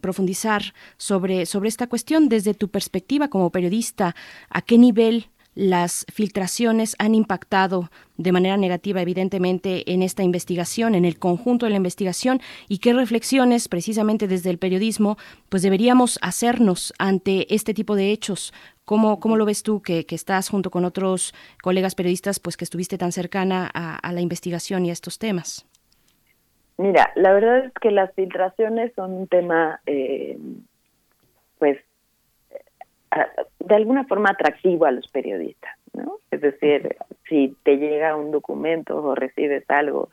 profundizar 0.02 0.74
sobre, 0.98 1.46
sobre 1.46 1.70
esta 1.70 1.88
cuestión 1.88 2.28
desde 2.28 2.54
tu 2.54 2.68
perspectiva 2.68 3.30
como 3.30 3.50
periodista. 3.50 4.16
¿A 4.50 4.62
qué 4.62 4.78
nivel 4.78 5.30
las 5.58 6.06
filtraciones 6.14 6.96
han 7.00 7.16
impactado 7.16 7.90
de 8.16 8.32
manera 8.32 8.58
negativa, 8.58 9.02
evidentemente, 9.02 9.92
en 9.92 10.04
esta 10.04 10.22
investigación, 10.22 10.94
en 10.94 11.04
el 11.04 11.18
conjunto 11.18 11.66
de 11.66 11.72
la 11.72 11.78
investigación, 11.78 12.40
y 12.70 12.78
qué 12.78 12.94
reflexiones, 12.94 13.68
precisamente 13.68 14.28
desde 14.28 14.52
el 14.52 14.60
periodismo, 14.60 15.18
pues 15.50 15.64
deberíamos 15.64 16.20
hacernos 16.22 16.94
ante 17.00 17.54
este 17.54 17.74
tipo 17.74 17.96
de 17.96 18.12
hechos. 18.12 18.54
¿Cómo, 18.86 19.20
cómo 19.20 19.36
lo 19.36 19.46
ves 19.46 19.64
tú, 19.64 19.82
que, 19.82 20.06
estás 20.10 20.48
junto 20.50 20.70
con 20.70 20.86
otros 20.86 21.34
colegas 21.64 21.96
periodistas, 21.96 22.40
pues 22.40 22.56
que 22.56 22.64
estuviste 22.64 23.00
tan 23.00 23.12
cercana 23.12 23.70
a, 23.74 24.14
la 24.14 24.22
investigación 24.22 24.86
y 24.86 24.92
a 24.92 24.94
estos 24.94 25.18
temas? 25.18 25.68
Mira, 26.78 27.12
la 27.16 27.34
verdad 27.34 27.66
es 27.66 27.74
que 27.82 27.90
las 27.90 28.14
filtraciones 28.14 28.94
son 28.96 29.12
un 29.12 29.28
tema, 29.28 29.82
eh, 29.88 30.38
pues, 31.58 31.80
de 33.60 33.76
alguna 33.76 34.06
forma 34.06 34.30
atractivo 34.30 34.86
a 34.86 34.92
los 34.92 35.08
periodistas, 35.10 35.76
¿no? 35.94 36.20
Es 36.32 36.42
decir, 36.42 36.96
si 37.28 37.56
te 37.64 37.78
llega 37.78 38.16
un 38.16 38.32
documento 38.32 38.98
o 39.02 39.16
recibes 39.16 39.64
algo 39.70 40.10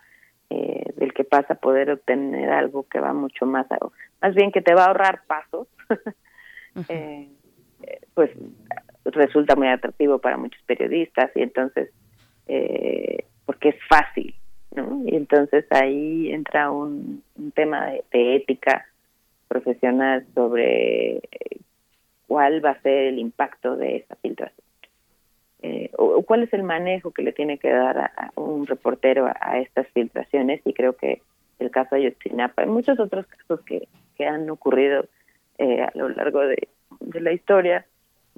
eh, 0.50 0.92
del 0.96 1.12
que 1.12 1.24
pasa 1.24 1.54
a 1.54 1.58
poder 1.58 1.90
obtener 1.90 2.50
algo 2.50 2.86
que 2.88 3.00
va 3.00 3.12
mucho 3.12 3.46
más, 3.46 3.70
a, 3.72 3.78
más 4.20 4.34
bien 4.34 4.52
que 4.52 4.62
te 4.62 4.74
va 4.74 4.84
a 4.84 4.86
ahorrar 4.88 5.22
pasos, 5.26 5.68
eh, 6.88 7.28
pues 8.14 8.30
resulta 9.04 9.56
muy 9.56 9.68
atractivo 9.68 10.18
para 10.18 10.36
muchos 10.36 10.62
periodistas 10.62 11.30
y 11.34 11.42
entonces, 11.42 11.90
eh, 12.46 13.24
porque 13.46 13.70
es 13.70 13.76
fácil, 13.88 14.34
¿no? 14.74 15.02
Y 15.06 15.16
entonces 15.16 15.64
ahí 15.70 16.32
entra 16.32 16.70
un, 16.70 17.22
tema 17.54 17.90
de 18.12 18.36
ética 18.36 18.86
profesional 19.48 20.26
sobre 20.34 21.20
cuál 22.26 22.64
va 22.64 22.70
a 22.70 22.82
ser 22.82 23.08
el 23.08 23.18
impacto 23.18 23.76
de 23.76 23.96
esa 23.96 24.16
filtración. 24.16 24.64
Eh, 25.62 25.90
o, 25.96 26.22
cuál 26.22 26.42
es 26.42 26.52
el 26.52 26.62
manejo 26.62 27.10
que 27.10 27.22
le 27.22 27.32
tiene 27.32 27.58
que 27.58 27.70
dar 27.70 27.98
a, 27.98 28.32
un 28.36 28.66
reportero 28.66 29.26
a, 29.26 29.58
estas 29.58 29.88
filtraciones 29.88 30.60
y 30.66 30.74
creo 30.74 30.94
que 30.94 31.22
el 31.58 31.70
caso 31.70 31.94
Ayotzinapa 31.94 32.64
y 32.64 32.66
muchos 32.66 33.00
otros 33.00 33.26
casos 33.26 33.62
que, 33.62 33.88
que 34.16 34.26
han 34.26 34.50
ocurrido 34.50 35.06
eh, 35.56 35.80
a 35.80 35.90
lo 35.94 36.10
largo 36.10 36.40
de, 36.40 36.68
la 37.14 37.32
historia 37.32 37.86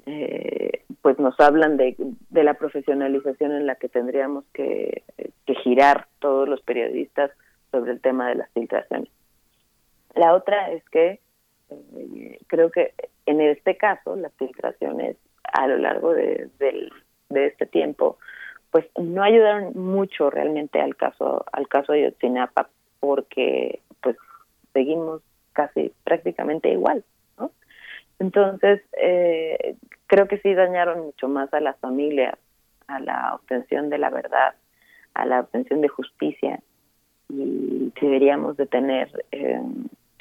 eh, 0.05 0.83
pues 1.01 1.19
nos 1.19 1.37
hablan 1.39 1.75
de, 1.75 1.97
de, 2.29 2.43
la 2.45 2.53
profesionalización 2.53 3.51
en 3.51 3.65
la 3.65 3.75
que 3.75 3.89
tendríamos 3.89 4.45
que, 4.53 5.03
que 5.45 5.55
girar 5.55 6.07
todos 6.19 6.47
los 6.47 6.61
periodistas 6.61 7.31
sobre 7.71 7.91
el 7.91 7.99
tema 7.99 8.29
de 8.29 8.35
las 8.35 8.49
filtraciones. 8.51 9.09
La 10.15 10.33
otra 10.33 10.71
es 10.71 10.83
que 10.89 11.19
creo 12.47 12.71
que 12.71 12.93
en 13.27 13.41
este 13.41 13.77
caso, 13.77 14.15
las 14.15 14.33
filtraciones 14.33 15.17
a 15.53 15.67
lo 15.67 15.77
largo 15.77 16.13
de, 16.13 16.49
este 17.29 17.65
tiempo, 17.65 18.17
pues 18.71 18.85
no 18.97 19.21
ayudaron 19.21 19.73
mucho 19.75 20.29
realmente 20.29 20.79
al 20.81 20.95
caso 20.95 21.45
al 21.51 21.67
caso 21.67 21.91
de 21.91 22.03
Yotzinapa 22.03 22.69
porque 22.99 23.81
pues 24.01 24.15
seguimos 24.73 25.21
casi 25.53 25.93
prácticamente 26.03 26.69
igual, 26.69 27.03
¿no? 27.37 27.51
Entonces 28.19 28.81
eh, 28.99 29.75
creo 30.07 30.27
que 30.27 30.39
sí 30.39 30.53
dañaron 30.53 31.01
mucho 31.01 31.27
más 31.27 31.53
a 31.53 31.59
las 31.59 31.77
familias, 31.79 32.35
a 32.87 32.99
la 32.99 33.35
obtención 33.35 33.89
de 33.89 33.97
la 33.97 34.09
verdad, 34.09 34.55
a 35.13 35.25
la 35.25 35.41
obtención 35.41 35.81
de 35.81 35.89
justicia 35.89 36.61
y 37.29 37.91
deberíamos 38.01 38.55
de 38.55 38.67
tener 38.67 39.25
eh, 39.31 39.61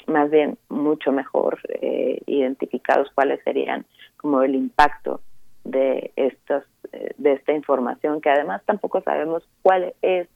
más 0.06 0.30
bien 0.30 0.58
mucho 0.68 1.12
mejor 1.12 1.58
eh, 1.68 2.20
identificados 2.26 3.10
cuáles 3.14 3.42
serían 3.42 3.84
como 4.16 4.42
el 4.42 4.54
impacto 4.54 5.20
de 5.64 6.12
estos 6.16 6.64
eh, 6.92 7.10
de 7.18 7.32
esta 7.32 7.52
información 7.52 8.20
que 8.20 8.30
además 8.30 8.62
tampoco 8.64 9.00
sabemos 9.02 9.48
cuál 9.62 9.94
es 10.02 10.28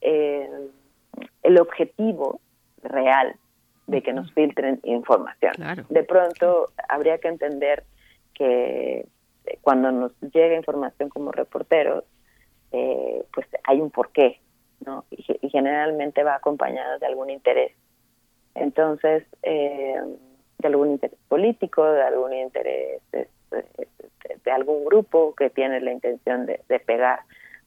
eh, 0.00 0.50
el 1.42 1.60
objetivo 1.60 2.40
real 2.82 3.36
de 3.86 4.02
que 4.02 4.12
nos 4.12 4.32
filtren 4.32 4.80
información. 4.84 5.52
De 5.88 6.02
pronto 6.04 6.70
habría 6.88 7.18
que 7.18 7.28
entender 7.28 7.84
que 8.32 9.06
cuando 9.60 9.92
nos 9.92 10.12
llega 10.20 10.56
información 10.56 11.08
como 11.08 11.32
reporteros, 11.32 12.04
pues 12.70 13.46
hay 13.64 13.80
un 13.80 13.90
porqué, 13.90 14.40
¿no? 14.86 15.04
y 15.10 15.50
generalmente 15.50 16.22
va 16.22 16.36
acompañado 16.36 16.98
de 16.98 17.06
algún 17.06 17.28
interés 17.28 17.72
entonces, 18.54 19.24
eh, 19.42 20.00
de 20.58 20.68
algún 20.68 20.92
interés 20.92 21.18
político, 21.28 21.84
de 21.84 22.02
algún 22.02 22.32
interés 22.32 23.02
de, 23.10 24.50
algún 24.50 24.84
grupo 24.84 25.34
que 25.34 25.50
tiene 25.50 25.80
la 25.80 25.92
intención 25.92 26.46
de, 26.46 26.60
pegar 26.86 27.20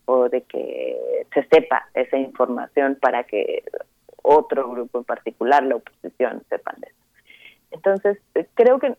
o 0.06 0.30
de 0.30 0.42
que 0.42 1.26
se 1.34 1.44
sepa 1.48 1.88
esa 1.94 2.18
información 2.18 2.98
para 3.02 3.24
que 3.24 3.64
otro 4.22 4.70
grupo 4.70 5.00
en 5.00 5.04
particular, 5.04 5.64
la 5.64 5.76
oposición, 5.78 6.44
sepan 6.50 6.76
de 6.80 6.88
eso. 6.88 6.98
Entonces, 7.72 8.18
creo 8.54 8.80
que 8.80 8.96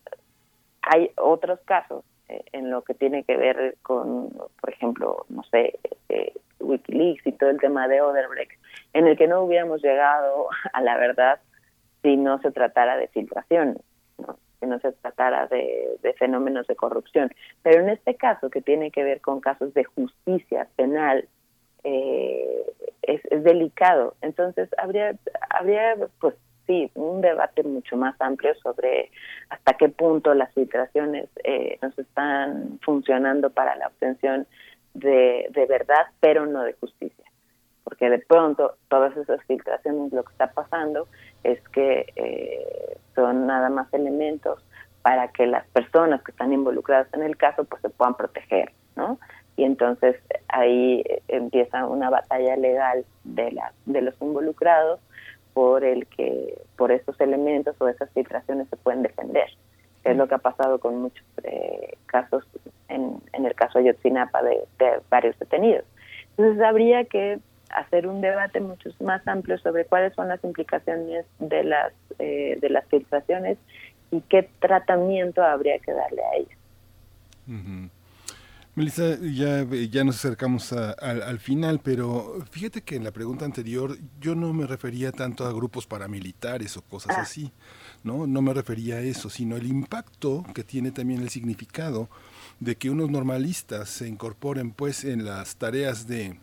hay 0.83 1.11
otros 1.17 1.61
casos 1.65 2.05
eh, 2.29 2.43
en 2.53 2.71
lo 2.71 2.83
que 2.83 2.95
tiene 2.95 3.25
que 3.25 3.37
ver 3.37 3.77
con, 3.83 4.31
por 4.31 4.71
ejemplo, 4.71 5.27
no 5.29 5.43
sé, 5.45 5.79
eh, 6.09 6.33
Wikileaks 6.61 7.27
y 7.27 7.33
todo 7.33 7.51
el 7.51 7.61
tema 7.61 7.89
de 7.89 8.01
Oderbrecht, 8.01 8.53
en 8.93 9.07
el 9.07 9.17
que 9.17 9.29
no 9.29 9.43
hubiéramos 9.43 9.83
llegado 9.83 10.49
a 10.73 10.81
la 10.81 10.97
verdad 10.97 11.41
si 12.03 12.17
no 12.17 12.41
se 12.41 12.51
tratara 12.51 12.97
de 12.97 13.09
filtración, 13.09 13.79
si 14.61 14.67
no 14.67 14.79
se 14.81 14.93
tratara 14.93 15.47
de, 15.49 16.15
fenómenos 16.19 16.67
de 16.67 16.77
corrupción. 16.77 17.31
Pero 17.63 17.83
en 17.83 17.91
este 17.91 18.15
caso, 18.15 18.51
que 18.51 18.63
tiene 18.63 18.91
que 18.91 19.05
ver 19.05 19.21
con 19.21 19.41
casos 19.41 19.75
de 19.75 19.85
justicia 19.85 20.69
penal, 20.77 21.29
eh, 21.85 22.63
es, 23.03 23.21
delicado. 23.45 24.15
Entonces, 24.23 24.69
habría, 24.79 25.15
habría, 25.51 25.97
pues 26.21 26.35
sí, 26.67 26.91
un 26.95 27.21
debate 27.21 27.63
mucho 27.63 27.97
más 27.97 28.21
amplio 28.21 28.55
sobre 28.57 29.11
hasta 29.51 29.75
qué 29.75 29.89
punto 29.89 30.35
las 30.35 30.53
filtraciones 30.55 31.29
eh, 31.45 31.79
nos 31.83 31.97
están 31.99 32.79
funcionando 32.83 33.51
para 33.51 33.77
la 33.77 33.89
obtención 33.89 34.47
de, 34.95 35.47
de 35.51 35.67
verdad, 35.67 36.07
pero 36.21 36.47
no 36.47 36.63
de 36.63 36.73
justicia 36.73 37.26
porque 37.87 38.11
de 38.11 38.19
pronto 38.19 38.75
todas 38.89 39.17
esas 39.17 39.41
filtraciones 39.45 40.13
lo 40.13 40.25
que 40.25 40.33
está 40.33 40.51
pasando 40.51 41.07
es 41.45 41.61
que 41.69 42.07
eh, 42.17 42.99
son 43.15 43.47
nada 43.47 43.71
más 43.71 43.87
elementos 43.95 44.59
para 45.03 45.29
que 45.29 45.47
las 45.47 45.65
personas 45.69 46.21
que 46.25 46.33
están 46.33 46.53
involucradas 46.53 47.07
en 47.15 47.23
el 47.23 47.37
caso 47.37 47.63
pues 47.63 47.81
se 47.83 47.89
puedan 47.89 48.17
proteger, 48.17 48.73
¿no? 48.97 49.21
Y 49.57 49.63
entonces 49.63 50.17
ahí 50.49 51.05
empieza 51.29 51.87
una 51.87 52.11
batalla 52.11 52.57
legal 52.57 53.05
de 53.23 53.53
la, 53.53 53.73
de 53.85 54.03
los 54.03 54.21
involucrados 54.21 54.99
por 55.55 55.85
el 55.85 56.09
que 56.09 56.61
por 56.77 56.91
esos 56.91 57.19
elementos 57.21 57.77
o 57.79 57.87
esas 57.87 58.11
filtraciones 58.11 58.69
se 58.69 58.77
pueden 58.79 59.05
defender. 59.05 59.47
Es 60.03 60.17
lo 60.17 60.27
que 60.27 60.35
ha 60.35 60.39
pasado 60.39 60.81
con 60.81 61.03
muchos 61.03 61.25
eh, 61.45 61.97
casos, 62.07 62.45
en, 62.89 63.23
en 63.33 63.47
el 63.47 63.55
caso 63.55 63.79
de 63.79 63.85
Yotzinapa, 63.85 64.43
de, 64.43 64.65
de 64.81 65.01
varios 65.09 65.39
detenidos. 65.39 65.85
Entonces 66.37 66.61
habría 66.65 67.05
que 67.05 67.39
hacer 67.71 68.07
un 68.07 68.21
debate 68.21 68.61
mucho 68.61 68.91
más 69.01 69.27
amplio 69.27 69.59
sobre 69.59 69.85
cuáles 69.85 70.15
son 70.15 70.29
las 70.29 70.43
implicaciones 70.45 71.27
de 71.39 71.65
las 71.65 71.93
eh, 72.19 72.59
de 72.61 72.71
las 72.71 72.87
filtraciones 72.87 73.59
y 74.11 74.21
qué 74.23 74.49
tratamiento 74.61 75.43
habría 75.43 75.79
que 75.79 75.93
darle 75.93 76.23
a 76.23 76.37
ellas. 76.37 76.59
Melissa, 78.75 79.17
ya, 79.21 79.65
ya 79.65 80.05
nos 80.05 80.17
acercamos 80.17 80.71
al 80.73 81.39
final, 81.39 81.81
pero 81.83 82.45
fíjate 82.51 82.83
que 82.83 82.97
en 82.97 83.05
la 83.05 83.11
pregunta 83.11 83.47
anterior 83.47 83.97
yo 84.21 84.35
no 84.35 84.53
me 84.53 84.67
refería 84.67 85.13
tanto 85.13 85.47
a 85.47 85.53
grupos 85.53 85.87
paramilitares 85.87 86.77
o 86.77 86.83
cosas 86.83 87.17
ah. 87.17 87.23
así, 87.23 87.53
¿no? 88.05 88.27
No 88.27 88.43
me 88.43 88.53
refería 88.53 88.97
a 88.97 89.01
eso, 89.01 89.31
sino 89.31 89.57
el 89.57 89.67
impacto 89.67 90.45
que 90.55 90.63
tiene 90.63 90.91
también 90.91 91.23
el 91.23 91.31
significado 91.31 92.11
de 92.61 92.77
que 92.77 92.91
unos 92.91 93.11
normalistas 93.11 93.89
se 93.89 94.09
incorporen 94.09 94.73
pues 94.73 95.05
en 95.05 95.25
las 95.25 95.57
tareas 95.57 96.07
de 96.07 96.39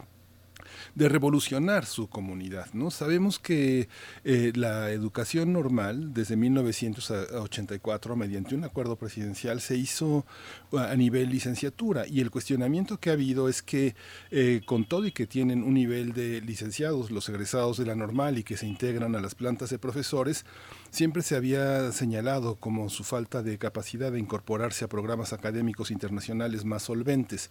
de 0.95 1.09
revolucionar 1.09 1.85
su 1.85 2.07
comunidad. 2.07 2.67
¿no? 2.73 2.91
Sabemos 2.91 3.39
que 3.39 3.89
eh, 4.23 4.51
la 4.55 4.91
educación 4.91 5.51
normal, 5.53 6.13
desde 6.13 6.35
1984, 6.35 8.15
mediante 8.15 8.55
un 8.55 8.63
acuerdo 8.63 8.95
presidencial, 8.95 9.61
se 9.61 9.75
hizo 9.75 10.25
a 10.71 10.95
nivel 10.95 11.29
licenciatura 11.29 12.05
y 12.07 12.19
el 12.21 12.31
cuestionamiento 12.31 12.99
que 12.99 13.09
ha 13.09 13.13
habido 13.13 13.49
es 13.49 13.61
que 13.61 13.95
eh, 14.31 14.61
con 14.65 14.85
todo 14.85 15.05
y 15.05 15.11
que 15.11 15.27
tienen 15.27 15.63
un 15.63 15.73
nivel 15.73 16.13
de 16.13 16.41
licenciados, 16.41 17.11
los 17.11 17.27
egresados 17.29 17.77
de 17.77 17.85
la 17.85 17.95
normal 17.95 18.37
y 18.37 18.43
que 18.43 18.57
se 18.57 18.67
integran 18.67 19.15
a 19.15 19.21
las 19.21 19.35
plantas 19.35 19.69
de 19.69 19.79
profesores, 19.79 20.45
siempre 20.93 21.23
se 21.23 21.35
había 21.35 21.91
señalado 21.91 22.55
como 22.55 22.87
su 22.87 23.03
falta 23.03 23.41
de 23.41 23.57
capacidad 23.57 24.11
de 24.11 24.19
incorporarse 24.19 24.85
a 24.85 24.89
programas 24.89 25.33
académicos 25.33 25.89
internacionales 25.89 26.65
más 26.65 26.83
solventes. 26.83 27.49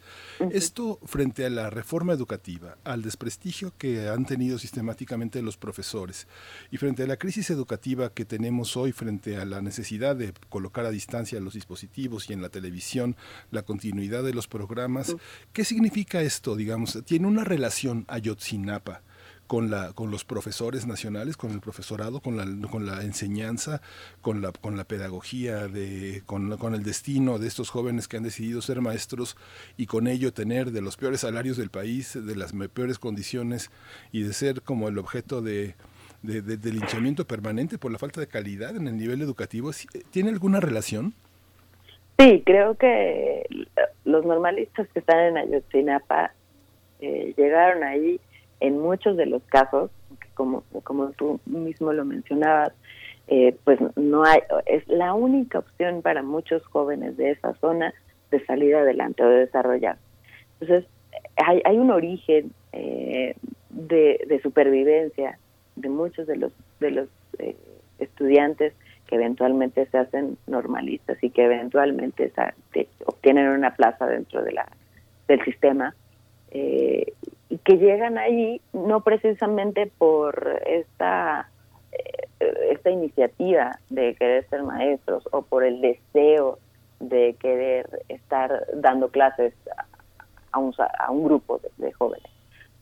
Esto 0.52 1.01
frente 1.05 1.44
a 1.44 1.51
la 1.51 1.69
reforma 1.69 2.12
educativa, 2.12 2.77
al 2.85 3.02
desprestigio 3.02 3.73
que 3.77 4.09
han 4.09 4.27
tenido 4.27 4.60
sistemáticamente 4.60 5.43
los 5.43 5.56
profesores 5.56 6.28
y 6.70 6.77
frente 6.77 7.02
a 7.02 7.09
la 7.09 7.16
crisis 7.16 7.51
educativa 7.51 8.12
que 8.14 8.24
tenemos 8.24 8.77
hoy 8.77 8.93
frente 8.93 9.36
a 9.36 9.44
la 9.44 9.60
necesidad 9.60 10.14
de 10.14 10.32
colocar 10.48 10.86
a 10.86 10.90
distancia 10.93 11.40
los 11.40 11.55
dispositivos 11.55 12.31
y 12.31 12.35
en 12.35 12.43
la 12.43 12.48
televisión 12.48 13.16
la 13.51 13.62
continuidad 13.62 14.23
de 14.23 14.35
los 14.35 14.47
programas, 14.47 15.16
¿qué 15.52 15.64
significa 15.64 16.23
esto? 16.23 16.55
Digamos, 16.55 16.97
tiene 17.05 17.27
una 17.27 17.43
relación 17.43 18.05
Ayotzinapa 18.06 19.02
con, 19.52 19.70
la, 19.70 19.92
con 19.92 20.10
los 20.10 20.24
profesores 20.24 20.86
nacionales, 20.86 21.36
con 21.36 21.50
el 21.50 21.60
profesorado, 21.60 22.20
con 22.20 22.38
la, 22.38 22.46
con 22.70 22.86
la 22.86 23.02
enseñanza, 23.02 23.82
con 24.22 24.40
la, 24.40 24.50
con 24.50 24.78
la 24.78 24.84
pedagogía, 24.84 25.68
de, 25.68 26.22
con, 26.24 26.56
con 26.56 26.74
el 26.74 26.82
destino 26.82 27.38
de 27.38 27.48
estos 27.48 27.68
jóvenes 27.68 28.08
que 28.08 28.16
han 28.16 28.22
decidido 28.22 28.62
ser 28.62 28.80
maestros 28.80 29.36
y 29.76 29.84
con 29.84 30.06
ello 30.06 30.32
tener 30.32 30.70
de 30.70 30.80
los 30.80 30.96
peores 30.96 31.20
salarios 31.20 31.58
del 31.58 31.68
país, 31.68 32.14
de 32.14 32.34
las 32.34 32.54
peores 32.72 32.98
condiciones 32.98 33.70
y 34.10 34.22
de 34.22 34.32
ser 34.32 34.62
como 34.62 34.88
el 34.88 34.96
objeto 34.96 35.42
de, 35.42 35.74
de, 36.22 36.72
linchamiento 36.72 37.26
permanente 37.26 37.76
por 37.76 37.92
la 37.92 37.98
falta 37.98 38.22
de 38.22 38.28
calidad 38.28 38.74
en 38.74 38.88
el 38.88 38.96
nivel 38.96 39.20
educativo. 39.20 39.70
¿Tiene 40.12 40.30
alguna 40.30 40.60
relación? 40.60 41.12
Sí, 42.18 42.42
creo 42.46 42.74
que 42.78 43.44
los 44.06 44.24
normalistas 44.24 44.88
que 44.94 45.00
están 45.00 45.18
en 45.18 45.36
Ayotzinapa 45.36 46.32
eh, 47.00 47.34
llegaron 47.36 47.84
ahí 47.84 48.18
en 48.62 48.78
muchos 48.78 49.16
de 49.16 49.26
los 49.26 49.43
casos, 49.44 49.90
como, 50.34 50.62
como 50.84 51.10
tú 51.10 51.40
mismo 51.47 51.93
lo 51.93 52.05
mencionabas, 52.05 52.72
eh, 53.26 53.56
pues 53.64 53.78
no 53.97 54.24
hay, 54.24 54.40
es 54.66 54.86
la 54.89 55.14
única 55.14 55.59
opción 55.59 56.02
para 56.02 56.22
muchos 56.22 56.64
jóvenes 56.66 57.16
de 57.16 57.32
esa 57.32 57.55
zona 57.55 57.93
de 58.30 58.44
salir 58.47 58.74
adelante 58.76 59.22
o 59.24 59.28
de 59.28 59.40
desarrollar. 59.40 59.98
Entonces, 60.60 60.89
hay, 61.36 61.60
hay 61.64 61.76
un 61.76 61.90
origen 61.90 62.52
eh, 62.72 63.34
de, 63.70 64.40
supervivencia 64.43 65.39
de 65.76 65.89
muchos 65.89 66.26
de 66.26 66.36
los, 66.36 66.52
de 66.78 66.90
los 66.93 67.09
eh, 67.39 67.56
estudiantes 67.98 68.74
que 69.06 69.16
eventualmente 69.16 69.86
se 69.86 69.98
hacen 69.98 70.39
normalistas 70.47 71.22
y 71.22 71.30
que 71.30 71.44
eventualmente 71.44 72.32
obtienen 73.06 73.48
una 73.48 73.74
plaza 73.74 74.06
dentro 74.06 74.43
de 74.43 74.52
la, 74.52 74.68
del 75.26 75.44
sistema. 75.44 75.94
Eh, 76.54 77.12
y 77.48 77.58
que 77.58 77.78
llegan 77.78 78.18
ahí 78.18 78.60
no 78.72 79.00
precisamente 79.00 79.90
por 79.98 80.60
esta 80.66 81.48
eh, 81.92 82.28
esta 82.70 82.90
iniciativa 82.90 83.78
de 83.90 84.14
querer 84.16 84.48
ser 84.48 84.62
maestros 84.62 85.28
o 85.32 85.42
por 85.42 85.64
el 85.64 85.80
deseo 85.80 86.58
de 87.00 87.36
querer 87.40 88.04
estar 88.08 88.64
dando 88.74 89.08
clases 89.08 89.54
a 90.52 90.58
un, 90.58 90.74
a 90.78 91.10
un 91.10 91.24
grupo 91.24 91.60
de, 91.78 91.92
jóvenes, 91.92 92.30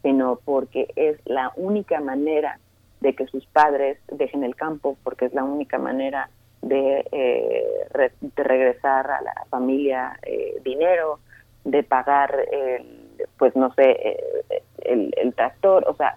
sino 0.03 0.39
porque 0.45 0.89
es 0.97 1.19
la 1.25 1.53
única 1.57 2.01
manera 2.01 2.59
de 3.01 3.15
que 3.15 3.27
sus 3.27 3.47
padres 3.47 3.99
dejen 4.09 4.45
el 4.45 4.57
campo, 4.57 4.97
porque 5.03 5.27
es 5.27 5.35
la 5.35 5.45
única 5.45 5.79
manera 5.79 6.29
de, 6.63 7.07
eh, 7.13 8.11
regresar 8.37 9.11
a 9.11 9.23
la 9.23 9.47
familia 9.49 10.19
eh, 10.23 10.61
dinero, 10.63 11.21
de 11.65 11.83
pagar 11.83 12.47
el 12.53 13.00
pues 13.39 13.55
no 13.57 13.73
sé, 13.75 13.91
eh, 13.91 14.63
el, 14.83 15.35
tractor, 15.35 15.85
o 15.89 15.95
sea, 15.95 16.17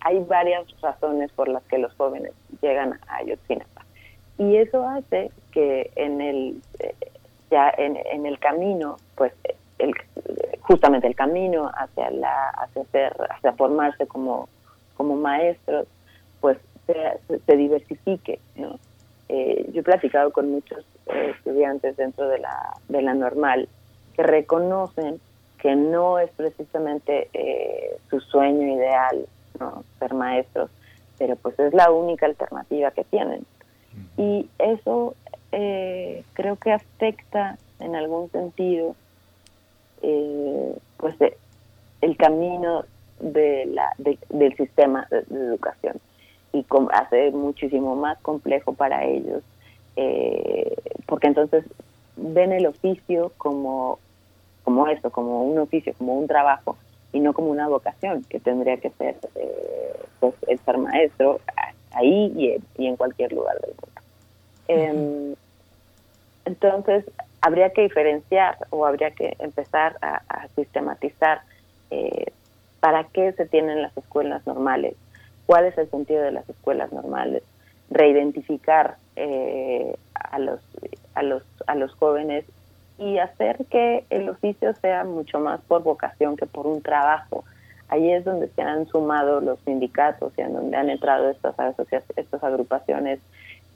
hay 0.00 0.18
varias 0.20 0.64
razones 0.80 1.30
por 1.32 1.48
las 1.48 1.62
que 1.64 1.78
los 1.78 1.92
jóvenes 1.94 2.32
llegan 2.60 2.98
a 3.06 3.16
Ayotzinapa. 3.16 3.84
Y 4.38 4.56
eso 4.56 4.86
hace 4.86 5.30
que 5.52 5.90
en 5.96 6.20
el, 6.20 6.62
eh, 6.80 6.94
ya 7.50 7.72
en, 7.76 8.26
el 8.26 8.38
camino, 8.38 8.96
pues 9.14 9.32
el, 9.78 9.92
justamente 10.60 11.06
el 11.06 11.14
camino 11.14 11.70
hacia 11.74 12.10
la 12.10 12.48
hacia 12.50 12.84
ser, 12.86 13.14
hacia 13.30 13.52
formarse 13.52 14.06
como, 14.06 14.48
como 14.96 15.16
maestros, 15.16 15.86
pues 16.40 16.58
se, 16.86 17.38
se 17.38 17.56
diversifique, 17.56 18.40
¿no? 18.56 18.78
Eh, 19.28 19.70
yo 19.72 19.80
he 19.80 19.84
platicado 19.84 20.30
con 20.30 20.50
muchos 20.50 20.84
estudiantes 21.06 21.96
dentro 21.96 22.28
de 22.28 22.38
la, 22.38 22.76
de 22.88 23.00
la 23.00 23.14
normal 23.14 23.66
que 24.14 24.22
reconocen 24.22 25.20
que 25.62 25.76
no 25.76 26.18
es 26.18 26.28
precisamente 26.32 27.28
eh, 27.32 27.96
su 28.10 28.18
sueño 28.18 28.66
ideal, 28.74 29.26
¿no? 29.60 29.84
ser 30.00 30.12
maestros, 30.12 30.70
pero 31.18 31.36
pues 31.36 31.56
es 31.60 31.72
la 31.72 31.92
única 31.92 32.26
alternativa 32.26 32.90
que 32.90 33.04
tienen. 33.04 33.46
Y 34.16 34.48
eso 34.58 35.14
eh, 35.52 36.24
creo 36.32 36.56
que 36.56 36.72
afecta 36.72 37.58
en 37.78 37.94
algún 37.94 38.28
sentido 38.32 38.96
eh, 40.02 40.76
pues 40.96 41.14
el 42.00 42.16
camino 42.16 42.84
de 43.20 43.66
la, 43.66 43.92
del 43.98 44.56
sistema 44.56 45.06
de, 45.12 45.18
educación 45.30 46.00
y 46.52 46.66
hace 46.92 47.30
muchísimo 47.30 47.94
más 47.94 48.18
complejo 48.18 48.72
para 48.72 49.04
ellos 49.04 49.44
porque 51.06 51.28
entonces 51.28 51.64
ven 52.16 52.52
el 52.52 52.66
oficio 52.66 53.30
como 53.36 53.98
como 54.64 54.86
eso, 54.88 55.10
como 55.10 55.44
un 55.44 55.58
oficio, 55.58 55.94
como 55.98 56.14
un 56.14 56.26
trabajo 56.26 56.76
y 57.12 57.20
no 57.20 57.32
como 57.32 57.50
una 57.50 57.68
vocación 57.68 58.24
que 58.24 58.40
tendría 58.40 58.76
que 58.78 58.90
ser 58.90 59.16
eh, 59.34 59.96
pues, 60.20 60.34
el 60.48 60.58
ser 60.60 60.78
maestro 60.78 61.40
ahí 61.92 62.60
y, 62.76 62.86
en 62.86 62.96
cualquier 62.96 63.32
lugar 63.32 63.60
del 63.60 63.70
mundo. 63.70 64.00
Em, 64.68 65.34
entonces, 66.44 67.04
habría 67.40 67.70
que 67.70 67.82
diferenciar 67.82 68.56
o 68.70 68.86
habría 68.86 69.10
que 69.10 69.36
empezar 69.38 69.96
a, 70.00 70.22
sistematizar 70.54 71.42
eh, 71.90 72.26
para 72.80 73.04
qué 73.04 73.32
se 73.32 73.46
tienen 73.46 73.82
las 73.82 73.96
escuelas 73.96 74.46
normales, 74.46 74.94
cuál 75.46 75.66
es 75.66 75.76
el 75.78 75.88
sentido 75.90 76.22
de 76.22 76.32
las 76.32 76.48
escuelas 76.48 76.92
normales, 76.92 77.42
reidentificar 77.90 78.96
eh, 79.16 79.94
a 80.14 80.38
los 80.38 80.60
a 81.14 81.22
los 81.22 81.42
a 81.66 81.74
los 81.74 81.92
jóvenes 81.92 82.44
y 83.02 83.18
hacer 83.18 83.64
que 83.68 84.04
el 84.10 84.28
oficio 84.28 84.72
sea 84.74 85.02
mucho 85.04 85.40
más 85.40 85.60
por 85.62 85.82
vocación 85.82 86.36
que 86.36 86.46
por 86.46 86.66
un 86.66 86.82
trabajo. 86.82 87.44
Ahí 87.88 88.12
es 88.12 88.24
donde 88.24 88.48
se 88.48 88.62
han 88.62 88.86
sumado 88.86 89.40
los 89.40 89.58
sindicatos 89.60 90.32
y 90.38 90.42
en 90.42 90.52
donde 90.52 90.76
han 90.76 90.88
entrado 90.88 91.28
estas 91.30 91.54
estas 92.16 92.44
agrupaciones 92.44 93.18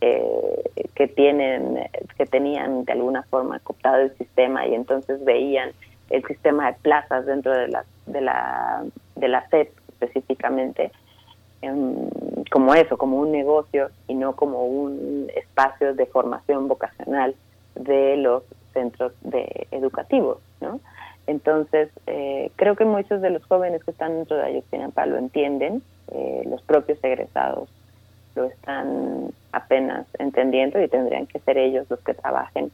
eh, 0.00 0.70
que 0.94 1.08
tienen 1.08 1.88
que 2.16 2.26
tenían 2.26 2.84
de 2.84 2.92
alguna 2.92 3.24
forma 3.24 3.58
cooptado 3.58 3.96
el 3.96 4.16
sistema 4.16 4.66
y 4.66 4.74
entonces 4.74 5.22
veían 5.24 5.70
el 6.10 6.24
sistema 6.24 6.70
de 6.70 6.78
plazas 6.78 7.26
dentro 7.26 7.52
de 7.52 7.68
la 7.68 7.84
de 8.06 8.20
la 8.20 8.84
de 9.16 9.28
la 9.28 9.48
SEP 9.48 9.70
específicamente 9.88 10.92
em, 11.62 12.08
como 12.50 12.74
eso, 12.74 12.96
como 12.96 13.18
un 13.18 13.32
negocio 13.32 13.90
y 14.06 14.14
no 14.14 14.36
como 14.36 14.64
un 14.66 15.30
espacio 15.34 15.94
de 15.94 16.06
formación 16.06 16.68
vocacional 16.68 17.34
de 17.74 18.16
los 18.18 18.44
centros 18.76 19.12
de 19.22 19.66
educativos, 19.70 20.38
¿no? 20.60 20.80
Entonces, 21.26 21.88
eh, 22.06 22.50
creo 22.56 22.76
que 22.76 22.84
muchos 22.84 23.22
de 23.22 23.30
los 23.30 23.42
jóvenes 23.46 23.82
que 23.82 23.90
están 23.90 24.14
dentro 24.14 24.36
de 24.36 24.44
Ayotzinapa 24.44 25.06
lo 25.06 25.16
entienden, 25.16 25.82
eh, 26.12 26.42
los 26.46 26.60
propios 26.62 27.02
egresados 27.02 27.70
lo 28.34 28.44
están 28.44 29.30
apenas 29.50 30.06
entendiendo 30.18 30.80
y 30.80 30.88
tendrían 30.88 31.26
que 31.26 31.38
ser 31.40 31.56
ellos 31.56 31.86
los 31.88 32.00
que 32.00 32.12
trabajen 32.12 32.70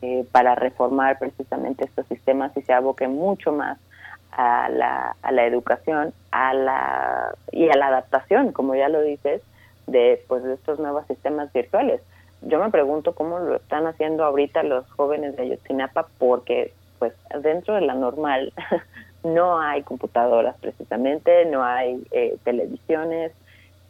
eh, 0.00 0.24
para 0.32 0.54
reformar 0.54 1.18
precisamente 1.18 1.84
estos 1.84 2.06
sistemas 2.06 2.56
y 2.56 2.62
se 2.62 2.72
aboquen 2.72 3.12
mucho 3.14 3.52
más 3.52 3.78
a 4.32 4.70
la, 4.70 5.14
a 5.20 5.30
la 5.30 5.44
educación 5.44 6.14
a 6.30 6.54
la, 6.54 7.34
y 7.52 7.68
a 7.68 7.76
la 7.76 7.88
adaptación, 7.88 8.52
como 8.52 8.74
ya 8.74 8.88
lo 8.88 9.02
dices, 9.02 9.42
de, 9.86 10.24
pues, 10.28 10.42
de 10.42 10.54
estos 10.54 10.80
nuevos 10.80 11.06
sistemas 11.06 11.52
virtuales 11.52 12.00
yo 12.42 12.60
me 12.60 12.70
pregunto 12.70 13.14
cómo 13.14 13.38
lo 13.38 13.56
están 13.56 13.86
haciendo 13.86 14.24
ahorita 14.24 14.62
los 14.62 14.90
jóvenes 14.92 15.36
de 15.36 15.42
Ayotzinapa 15.42 16.08
porque 16.18 16.72
pues 16.98 17.12
dentro 17.42 17.74
de 17.74 17.82
la 17.82 17.94
normal 17.94 18.52
no 19.24 19.58
hay 19.58 19.82
computadoras 19.82 20.56
precisamente, 20.60 21.44
no 21.46 21.64
hay 21.64 22.02
eh, 22.10 22.36
televisiones, 22.44 23.32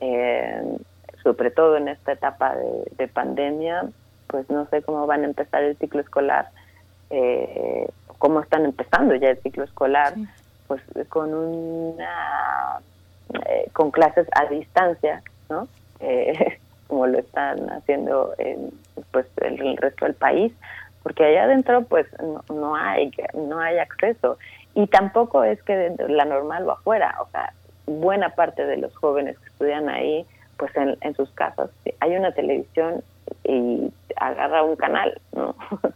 eh, 0.01 0.79
sobre 1.23 1.51
todo 1.51 1.77
en 1.77 1.89
esta 1.89 2.13
etapa 2.13 2.55
de, 2.97 3.09
pandemia, 3.09 3.89
pues 4.27 4.49
no 4.51 4.67
sé 4.67 4.83
cómo 4.83 5.07
van 5.07 5.23
a 5.23 5.27
empezar 5.27 5.63
el 5.63 5.77
ciclo 5.77 6.01
escolar, 6.01 6.49
eh, 7.11 7.87
cómo 8.19 8.41
están 8.41 8.65
empezando 8.65 9.15
ya 9.15 9.31
el 9.31 9.43
ciclo 9.43 9.65
escolar, 9.65 10.15
pues 10.67 10.83
con 11.09 11.35
una 11.35 12.81
eh, 13.47 13.69
con 13.73 13.91
clases 13.91 14.27
a 14.33 14.47
distancia, 14.47 15.23
¿no? 15.49 15.69
Como 16.87 17.07
lo 17.07 17.19
están 17.19 17.71
haciendo 17.71 18.35
en 18.39 18.71
pues 19.11 19.27
el, 19.39 19.77
resto 19.77 20.05
del 20.05 20.15
país, 20.15 20.53
porque 21.03 21.25
allá 21.25 21.45
adentro 21.45 21.83
pues 21.85 22.07
no, 22.49 22.77
hay 22.77 23.11
no 23.35 23.59
hay 23.59 23.79
acceso 23.79 24.39
y 24.75 24.87
tampoco 24.87 25.45
es 25.45 25.63
que 25.63 25.95
la 26.09 26.25
normal 26.25 26.67
o 26.67 26.73
afuera, 26.73 27.17
o 27.21 27.29
sea, 27.31 27.53
buena 27.87 28.31
parte 28.31 28.65
de 28.65 28.77
los 28.77 28.95
jóvenes 28.97 29.39
que 29.39 29.47
estudian 29.47 29.89
ahí 29.89 30.25
pues 30.57 30.75
en, 30.77 30.97
en 31.01 31.15
sus 31.15 31.31
casas 31.31 31.71
hay 32.01 32.17
una 32.17 32.33
televisión 32.33 33.03
y 33.45 33.93
agarra 34.17 34.63
un 34.63 34.77
canal, 34.77 35.21
¿no? 35.33 35.55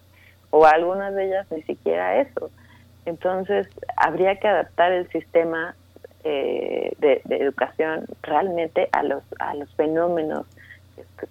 o 0.50 0.64
algunas 0.64 1.14
de 1.14 1.26
ellas 1.26 1.46
ni 1.50 1.62
siquiera 1.62 2.20
eso. 2.20 2.50
Entonces, 3.04 3.68
habría 3.96 4.36
que 4.36 4.48
adaptar 4.48 4.92
el 4.92 5.08
sistema 5.10 5.74
eh, 6.24 6.92
de, 6.98 7.22
educación 7.30 8.06
realmente 8.22 8.88
a 8.92 9.02
los, 9.02 9.22
a 9.38 9.54
los 9.54 9.72
fenómenos 9.74 10.46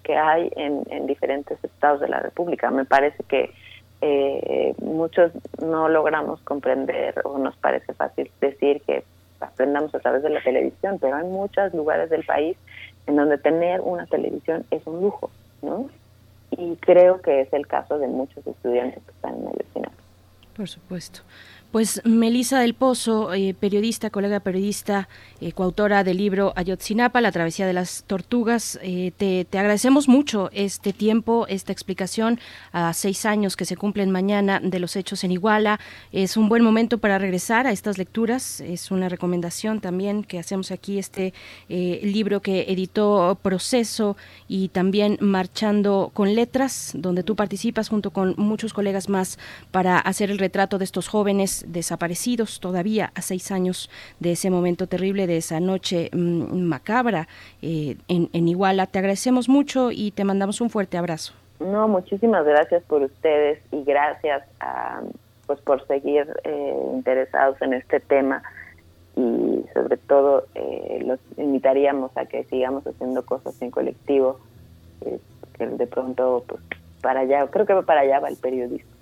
que 0.02 0.16
hay 0.16 0.50
en, 0.56 0.82
en 0.90 1.06
diferentes 1.06 1.62
estados 1.62 2.00
de 2.00 2.08
la 2.08 2.20
República. 2.20 2.70
Me 2.70 2.84
parece 2.84 3.22
que 3.24 3.52
eh, 4.00 4.74
muchos 4.78 5.32
no 5.62 5.88
logramos 5.88 6.40
comprender 6.42 7.14
o 7.24 7.38
nos 7.38 7.56
parece 7.56 7.94
fácil 7.94 8.30
decir 8.40 8.82
que 8.82 9.04
aprendamos 9.40 9.94
a 9.94 10.00
través 10.00 10.22
de 10.22 10.30
la 10.30 10.42
televisión, 10.42 10.98
pero 11.00 11.16
hay 11.16 11.24
muchos 11.24 11.72
lugares 11.74 12.10
del 12.10 12.24
país 12.24 12.56
en 13.06 13.16
donde 13.16 13.38
tener 13.38 13.80
una 13.80 14.06
televisión 14.06 14.64
es 14.70 14.86
un 14.86 15.00
lujo, 15.00 15.30
¿no? 15.62 15.88
Y 16.50 16.76
creo 16.76 17.20
que 17.20 17.42
es 17.42 17.52
el 17.52 17.66
caso 17.66 17.98
de 17.98 18.06
muchos 18.06 18.46
estudiantes 18.46 19.02
que 19.02 19.10
están 19.10 19.34
en 19.34 19.66
final. 19.72 19.92
Por 20.56 20.68
supuesto. 20.68 21.20
Pues 21.72 22.00
Melisa 22.04 22.60
del 22.60 22.74
Pozo, 22.74 23.34
eh, 23.34 23.54
periodista, 23.58 24.08
colega 24.10 24.40
periodista, 24.40 25.08
eh, 25.40 25.52
coautora 25.52 26.04
del 26.04 26.16
libro 26.16 26.52
Ayotzinapa, 26.56 27.20
La 27.20 27.32
travesía 27.32 27.66
de 27.66 27.72
las 27.72 28.04
tortugas, 28.06 28.78
eh, 28.82 29.12
te, 29.16 29.46
agradecemos 29.58 30.08
mucho 30.08 30.48
este 30.52 30.92
tiempo, 30.92 31.46
esta 31.48 31.72
explicación 31.72 32.38
a 32.72 32.94
seis 32.94 33.26
años 33.26 33.56
que 33.56 33.64
se 33.64 33.76
cumplen 33.76 34.10
mañana 34.10 34.60
de 34.62 34.78
los 34.78 34.96
hechos 34.96 35.24
en 35.24 35.32
Iguala. 35.32 35.80
Es 36.12 36.36
un 36.36 36.48
buen 36.48 36.62
momento 36.62 36.98
para 36.98 37.18
regresar 37.18 37.66
a 37.66 37.72
estas 37.72 37.98
lecturas. 37.98 38.60
Es 38.60 38.90
una 38.90 39.08
recomendación 39.08 39.80
también 39.80 40.22
que 40.22 40.38
hacemos 40.38 40.70
aquí, 40.70 40.98
este 40.98 41.34
libro 41.68 42.40
que 42.40 42.66
editó 42.68 43.38
Proceso 43.42 44.16
y 44.48 44.68
también 44.68 45.18
Marchando 45.20 46.10
con 46.14 46.34
Letras, 46.34 46.92
donde 46.94 47.22
tú 47.22 47.34
participas 47.36 47.88
junto 47.88 48.12
con 48.12 48.34
muchos 48.36 48.72
colegas 48.72 49.08
más 49.08 49.38
para 49.70 49.98
hacer 49.98 50.30
el 50.30 50.38
retrato 50.38 50.78
de 50.78 50.84
estos 50.84 51.08
jóvenes 51.08 51.55
desaparecidos 51.66 52.60
todavía 52.60 53.12
a 53.14 53.22
seis 53.22 53.50
años 53.50 53.90
de 54.20 54.32
ese 54.32 54.50
momento 54.50 54.86
terrible, 54.86 55.26
de 55.26 55.38
esa 55.38 55.60
noche 55.60 56.10
mm, 56.12 56.62
macabra 56.62 57.28
eh, 57.62 57.96
en, 58.08 58.48
Iguala. 58.48 58.86
Te 58.86 58.98
agradecemos 58.98 59.48
mucho 59.48 59.90
y 59.90 60.10
te 60.10 60.24
mandamos 60.24 60.60
un 60.60 60.70
fuerte 60.70 60.98
abrazo. 60.98 61.32
No, 61.60 61.88
muchísimas 61.88 62.44
gracias 62.44 62.82
por 62.84 63.02
ustedes 63.02 63.60
y 63.72 63.82
gracias 63.84 64.42
a, 64.60 65.00
pues 65.46 65.60
por 65.60 65.86
seguir 65.86 66.26
eh, 66.44 66.74
interesados 66.92 67.60
en 67.62 67.72
este 67.72 68.00
tema 68.00 68.42
y 69.16 69.64
sobre 69.72 69.96
todo 69.96 70.46
eh, 70.54 71.02
los 71.06 71.18
invitaríamos 71.38 72.14
a 72.16 72.26
que 72.26 72.44
sigamos 72.44 72.86
haciendo 72.86 73.24
cosas 73.24 73.60
en 73.62 73.70
colectivo, 73.70 74.38
que 75.56 75.66
de 75.66 75.86
pronto 75.86 76.44
pues 76.46 76.60
para 77.00 77.20
allá, 77.20 77.46
creo 77.46 77.66
que 77.66 77.74
para 77.82 78.00
allá 78.00 78.20
va 78.20 78.28
el 78.28 78.36
periodismo. 78.36 78.95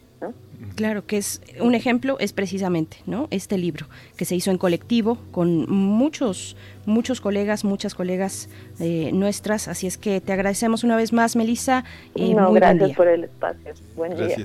Claro, 0.77 1.07
que 1.07 1.19
es 1.19 1.41
un 1.61 1.75
ejemplo, 1.75 2.17
es 2.19 2.33
precisamente, 2.33 2.97
¿no? 3.07 3.29
Este 3.31 3.59
libro 3.59 3.87
que 4.17 4.25
se 4.25 4.35
hizo 4.35 4.51
en 4.51 4.59
colectivo 4.59 5.19
con 5.31 5.71
muchos, 5.71 6.57
muchos 6.85 7.21
colegas, 7.21 7.65
muchas 7.65 7.95
colegas 7.95 8.49
eh, 8.81 9.11
nuestras. 9.13 9.69
Así 9.69 9.87
es 9.87 9.99
que 9.99 10.21
te 10.21 10.33
agradecemos 10.33 10.83
una 10.83 10.97
vez 10.97 11.13
más, 11.13 11.37
Melissa. 11.37 11.85
Eh, 12.15 12.35
no, 12.35 12.53
gracias 12.53 12.93
por 12.97 13.09
el 13.09 13.25
espacio. 13.25 13.75
Buen 13.95 14.17
día. 14.17 14.37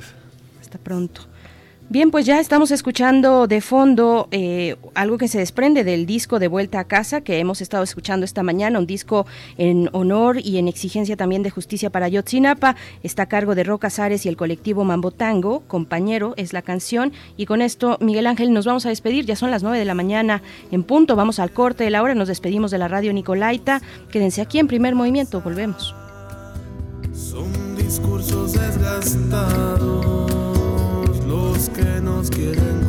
Hasta 0.61 0.77
pronto. 0.77 1.21
Bien, 1.91 2.11
pues 2.11 2.27
ya 2.27 2.39
estamos 2.39 2.69
escuchando 2.69 3.47
de 3.47 3.61
fondo 3.61 4.27
eh, 4.29 4.75
algo 4.93 5.17
que 5.17 5.27
se 5.27 5.39
desprende 5.39 5.83
del 5.83 6.05
disco 6.05 6.37
de 6.37 6.47
Vuelta 6.47 6.81
a 6.81 6.83
Casa 6.83 7.21
que 7.21 7.39
hemos 7.39 7.61
estado 7.61 7.83
escuchando 7.83 8.25
esta 8.25 8.43
mañana, 8.43 8.77
un 8.77 8.85
disco 8.85 9.25
en 9.57 9.89
honor 9.93 10.37
y 10.37 10.59
en 10.59 10.67
exigencia 10.67 11.17
también 11.17 11.41
de 11.41 11.49
justicia 11.49 11.89
para 11.89 12.07
Yotzinapa. 12.07 12.75
Está 13.01 13.23
a 13.23 13.25
cargo 13.25 13.55
de 13.55 13.63
Roca 13.63 13.89
Ares 13.97 14.23
y 14.27 14.29
el 14.29 14.37
colectivo 14.37 14.83
Mambo 14.83 15.09
Tango. 15.09 15.61
Compañero 15.61 16.35
es 16.37 16.53
la 16.53 16.61
canción. 16.61 17.11
Y 17.37 17.47
con 17.47 17.59
esto, 17.59 17.97
Miguel 18.01 18.27
Ángel, 18.27 18.53
nos 18.53 18.67
vamos 18.67 18.85
a 18.85 18.89
despedir. 18.89 19.25
Ya 19.25 19.35
son 19.35 19.49
las 19.49 19.63
9 19.63 19.79
de 19.79 19.85
la 19.85 19.95
mañana 19.95 20.43
en 20.71 20.83
punto. 20.83 21.15
Vamos 21.15 21.39
al 21.39 21.49
corte 21.49 21.85
de 21.85 21.89
la 21.89 22.03
hora. 22.03 22.13
Nos 22.13 22.27
despedimos 22.27 22.69
de 22.69 22.77
la 22.77 22.87
radio 22.87 23.11
Nicolaita. 23.13 23.81
Quédense 24.11 24.41
aquí 24.43 24.59
en 24.59 24.67
primer 24.67 24.93
movimiento. 24.93 25.41
Volvemos. 25.41 25.95
Son 27.13 27.75
discursos 27.75 28.53
desgastados 28.53 30.28
que 31.67 31.99
nos 31.99 32.29
quieren 32.29 32.88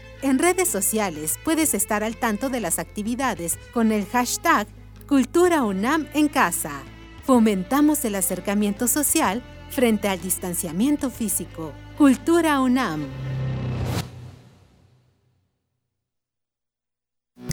En 0.21 0.37
redes 0.37 0.69
sociales 0.69 1.39
puedes 1.43 1.73
estar 1.73 2.03
al 2.03 2.15
tanto 2.15 2.49
de 2.49 2.59
las 2.59 2.77
actividades 2.77 3.57
con 3.73 3.91
el 3.91 4.05
hashtag 4.05 4.67
Cultura 5.07 5.63
UNAM 5.63 6.07
en 6.13 6.27
casa. 6.27 6.83
Fomentamos 7.25 8.05
el 8.05 8.13
acercamiento 8.15 8.87
social 8.87 9.41
frente 9.71 10.07
al 10.07 10.21
distanciamiento 10.21 11.09
físico. 11.09 11.73
Cultura 11.97 12.61
UNAM. 12.61 13.07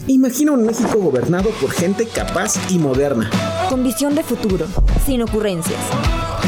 Imagina 0.07 0.51
un 0.51 0.65
México 0.65 0.99
gobernado 0.99 1.49
por 1.61 1.71
gente 1.71 2.07
capaz 2.07 2.53
y 2.69 2.77
moderna. 2.77 3.31
Con 3.67 3.83
visión 3.83 4.13
de 4.13 4.23
futuro, 4.23 4.67
sin 5.05 5.23
ocurrencias. 5.23 5.79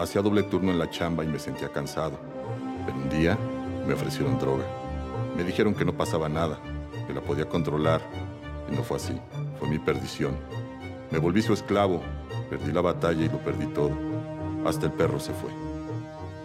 Hacía 0.00 0.22
doble 0.22 0.42
turno 0.44 0.72
en 0.72 0.78
la 0.78 0.88
chamba 0.88 1.24
y 1.24 1.28
me 1.28 1.38
sentía 1.38 1.68
cansado. 1.68 2.18
Pero 2.86 2.96
un 2.96 3.10
día 3.10 3.38
me 3.86 3.92
ofrecieron 3.92 4.38
droga. 4.38 4.64
Me 5.36 5.44
dijeron 5.44 5.74
que 5.74 5.84
no 5.84 5.94
pasaba 5.94 6.26
nada, 6.26 6.58
que 7.06 7.12
la 7.12 7.20
podía 7.20 7.46
controlar. 7.46 8.00
Y 8.72 8.74
no 8.74 8.82
fue 8.82 8.96
así. 8.96 9.20
Fue 9.58 9.68
mi 9.68 9.78
perdición. 9.78 10.38
Me 11.10 11.18
volví 11.18 11.42
su 11.42 11.52
esclavo. 11.52 12.00
Perdí 12.48 12.72
la 12.72 12.80
batalla 12.80 13.22
y 13.22 13.28
lo 13.28 13.44
perdí 13.44 13.66
todo. 13.66 13.92
Hasta 14.64 14.86
el 14.86 14.92
perro 14.92 15.20
se 15.20 15.34
fue. 15.34 15.50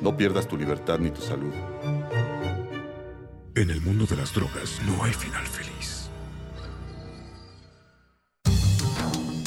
No 0.02 0.18
pierdas 0.18 0.50
tu 0.50 0.58
libertad 0.58 1.00
ni 1.00 1.12
tu 1.12 1.22
salud. 1.22 1.54
En 3.56 3.70
el 3.70 3.80
mundo 3.80 4.06
de 4.06 4.18
las 4.18 4.34
drogas 4.34 4.82
no 4.86 5.02
hay 5.02 5.14
final 5.14 5.46
feliz. 5.48 5.75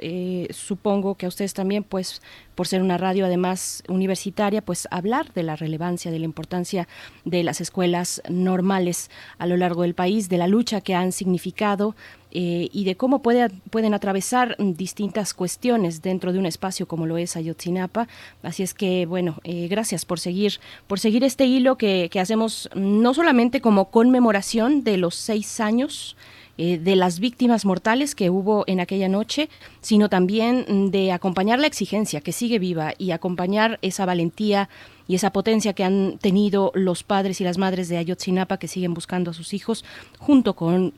supongo 0.51 1.15
que 1.15 1.25
a 1.25 1.29
ustedes 1.29 1.53
también, 1.53 1.83
pues 1.83 2.21
por 2.55 2.67
ser 2.67 2.81
una 2.81 2.99
radio 2.99 3.25
además 3.25 3.83
universitaria, 3.87 4.61
pues 4.61 4.87
hablar 4.91 5.33
de 5.33 5.43
la 5.43 5.55
relevancia, 5.55 6.11
de 6.11 6.19
la 6.19 6.25
importancia 6.25 6.87
de 7.25 7.43
las 7.43 7.61
escuelas 7.61 8.21
normales 8.29 9.09
a 9.39 9.47
lo 9.47 9.57
largo 9.57 9.81
del 9.81 9.95
país, 9.95 10.29
de 10.29 10.37
la 10.37 10.47
lucha 10.47 10.81
que 10.81 10.93
han 10.93 11.11
significado 11.11 11.95
y 12.35 12.83
de 12.83 12.97
cómo 12.97 13.21
puede, 13.21 13.49
pueden 13.69 13.93
atravesar 13.93 14.55
distintas 14.57 15.35
cuestiones 15.35 15.62
dentro 16.01 16.33
de 16.33 16.39
un 16.39 16.45
espacio 16.45 16.87
como 16.87 17.05
lo 17.05 17.17
es 17.17 17.37
Ayotzinapa. 17.37 18.07
Así 18.41 18.63
es 18.63 18.73
que, 18.73 19.05
bueno, 19.05 19.37
eh, 19.45 19.67
gracias 19.69 20.03
por 20.03 20.19
seguir, 20.19 20.59
por 20.87 20.99
seguir 20.99 21.23
este 21.23 21.45
hilo 21.45 21.77
que, 21.77 22.09
hacemos 22.19 22.69
no 22.75 23.13
solamente 23.13 23.61
como 23.61 23.85
conmemoración 23.85 24.83
de 24.83 24.97
los 24.97 25.15
seis 25.15 25.59
años 25.59 26.15
eh, 26.57 26.77
de 26.77 26.95
las 26.95 27.19
víctimas 27.19 27.65
mortales 27.65 28.13
que 28.13 28.29
hubo 28.29 28.65
en 28.67 28.79
aquella 28.81 29.07
noche, 29.07 29.49
sino 29.81 30.09
también 30.09 30.91
de 30.91 31.11
acompañar 31.11 31.59
la 31.59 31.67
exigencia 31.67 32.21
que 32.21 32.33
sigue 32.33 32.59
viva 32.59 32.93
y 32.97 33.11
acompañar 33.11 33.79
esa 33.81 34.05
valentía 34.05 34.69
y 35.07 35.15
esa 35.15 35.31
potencia 35.31 35.73
que 35.73 35.83
han 35.83 36.17
tenido 36.19 36.71
los 36.75 37.03
padres 37.03 37.39
y 37.39 37.45
las 37.45 37.57
madres 37.57 37.87
de 37.87 37.97
Ayotzinapa 37.97 38.57
que 38.57 38.67
siguen 38.67 38.93
buscando 38.93 39.31
a 39.31 39.33
sus 39.33 39.53
hijos 39.53 39.83
junto 40.19 40.55
con 40.55 40.93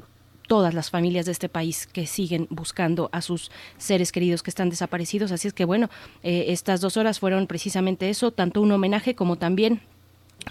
todas 0.48 0.74
las 0.74 0.90
familias 0.90 1.26
de 1.26 1.32
este 1.32 1.50
país 1.50 1.88
que 1.88 2.06
siguen 2.08 2.48
buscando 2.50 3.10
a 3.12 3.22
sus 3.22 3.52
seres 3.78 4.12
queridos 4.12 4.44
que 4.44 4.50
están 4.50 4.70
desaparecidos. 4.70 5.32
Así 5.32 5.48
es 5.48 5.54
que 5.54 5.66
bueno, 5.66 5.90
eh, 6.24 6.46
estas 6.50 6.82
dos 6.82 6.98
horas 6.98 7.20
fueron 7.20 7.48
precisamente 7.48 8.10
eso, 8.10 8.32
tanto 8.32 8.62
un 8.62 8.72
homenaje 8.72 9.16
como 9.16 9.38
también 9.38 9.82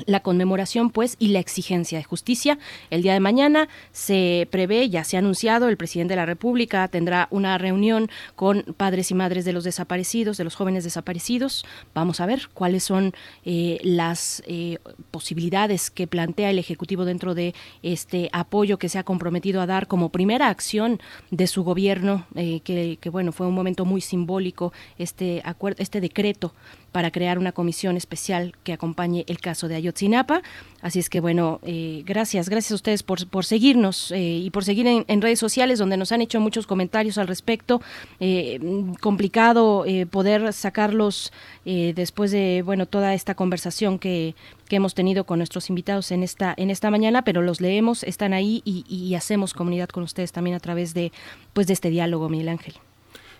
la 0.06 0.20
conmemoración 0.20 0.90
pues 0.90 1.16
y 1.18 1.28
la 1.28 1.40
exigencia 1.40 1.98
de 1.98 2.04
justicia. 2.04 2.58
El 2.90 3.02
día 3.02 3.12
de 3.12 3.20
mañana 3.20 3.68
se 3.92 4.48
prevé, 4.50 4.88
ya 4.88 5.04
se 5.04 5.16
ha 5.16 5.20
anunciado, 5.20 5.68
el 5.68 5.76
presidente 5.76 6.12
de 6.12 6.16
la 6.16 6.26
República 6.26 6.86
tendrá 6.88 7.28
una 7.30 7.58
reunión 7.58 8.10
con 8.36 8.62
padres 8.76 9.10
y 9.10 9.14
madres 9.14 9.44
de 9.44 9.52
los 9.52 9.64
desaparecidos, 9.64 10.36
de 10.36 10.44
los 10.44 10.54
jóvenes 10.54 10.84
desaparecidos. 10.84 11.64
Vamos 11.94 12.20
a 12.20 12.26
ver 12.26 12.48
cuáles 12.52 12.84
son 12.84 13.12
eh, 13.44 13.78
las 13.82 14.42
eh, 14.46 14.78
posibilidades 15.10 15.90
que 15.90 16.06
plantea 16.06 16.50
el 16.50 16.58
Ejecutivo 16.58 17.04
dentro 17.04 17.34
de 17.34 17.54
este 17.82 18.30
apoyo 18.32 18.78
que 18.78 18.88
se 18.88 18.98
ha 18.98 19.04
comprometido 19.04 19.60
a 19.60 19.66
dar 19.66 19.86
como 19.86 20.10
primera 20.10 20.48
acción 20.48 21.00
de 21.30 21.46
su 21.46 21.64
gobierno, 21.64 22.26
eh, 22.34 22.60
que, 22.60 22.98
que, 23.00 23.10
bueno, 23.10 23.32
fue 23.32 23.46
un 23.46 23.54
momento 23.54 23.84
muy 23.84 24.00
simbólico 24.00 24.72
este 24.98 25.42
acuerdo, 25.44 25.82
este 25.82 26.00
decreto 26.00 26.54
para 26.94 27.10
crear 27.10 27.40
una 27.40 27.50
comisión 27.50 27.96
especial 27.96 28.54
que 28.62 28.72
acompañe 28.72 29.24
el 29.26 29.40
caso 29.40 29.66
de 29.66 29.74
Ayotzinapa. 29.74 30.42
Así 30.80 31.00
es 31.00 31.10
que 31.10 31.18
bueno, 31.18 31.58
eh, 31.64 32.04
gracias, 32.06 32.48
gracias 32.48 32.70
a 32.70 32.76
ustedes 32.76 33.02
por, 33.02 33.26
por 33.26 33.44
seguirnos 33.44 34.12
eh, 34.12 34.20
y 34.20 34.50
por 34.50 34.62
seguir 34.62 34.86
en, 34.86 35.20
redes 35.20 35.40
sociales 35.40 35.80
donde 35.80 35.96
nos 35.96 36.12
han 36.12 36.22
hecho 36.22 36.38
muchos 36.38 36.68
comentarios 36.68 37.18
al 37.18 37.26
respecto. 37.26 37.82
Eh, 38.20 38.60
complicado 39.00 39.84
poder 40.12 40.52
sacarlos 40.52 41.32
después 41.64 42.30
de 42.30 42.62
bueno 42.64 42.86
toda 42.86 43.12
esta 43.12 43.34
conversación 43.34 43.98
que, 43.98 44.36
que, 44.68 44.76
hemos 44.76 44.94
tenido 44.94 45.24
con 45.24 45.38
nuestros 45.38 45.70
invitados 45.70 46.12
en 46.12 46.22
esta 46.22 46.54
en 46.56 46.70
esta 46.70 46.92
mañana, 46.92 47.22
pero 47.22 47.42
los 47.42 47.60
leemos, 47.60 48.04
están 48.04 48.34
ahí 48.34 48.62
y, 48.64 48.84
y 48.88 49.16
hacemos 49.16 49.52
comunidad 49.52 49.88
con 49.88 50.04
ustedes 50.04 50.30
también 50.30 50.54
a 50.54 50.60
través 50.60 50.94
de 50.94 51.10
pues 51.54 51.66
de 51.66 51.72
este 51.72 51.90
diálogo, 51.90 52.28
Miguel 52.28 52.50
Ángel. 52.50 52.74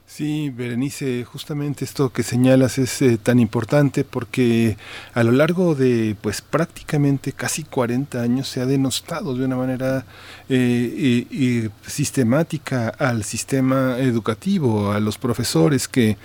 Sí, 0.07 0.51
Berenice, 0.51 1.25
justamente 1.25 1.85
esto 1.85 2.13
que 2.13 2.23
señalas 2.23 2.79
es 2.79 3.03
eh, 3.03 3.19
tan 3.21 3.41
importante 3.41 4.05
porque 4.05 4.77
a 5.15 5.25
lo 5.25 5.33
largo 5.33 5.75
de 5.75 6.15
pues 6.21 6.41
prácticamente 6.43 7.33
casi 7.33 7.65
40 7.65 8.21
años 8.21 8.47
se 8.47 8.61
ha 8.61 8.67
denostado 8.67 9.35
de 9.35 9.45
una 9.45 9.57
manera 9.57 10.05
eh, 10.49 11.69
sistemática 11.87 12.91
al 12.91 13.25
sistema 13.25 13.99
educativo, 13.99 14.93
a 14.93 15.01
los 15.01 15.19
profesores 15.19 15.89
que 15.89 16.17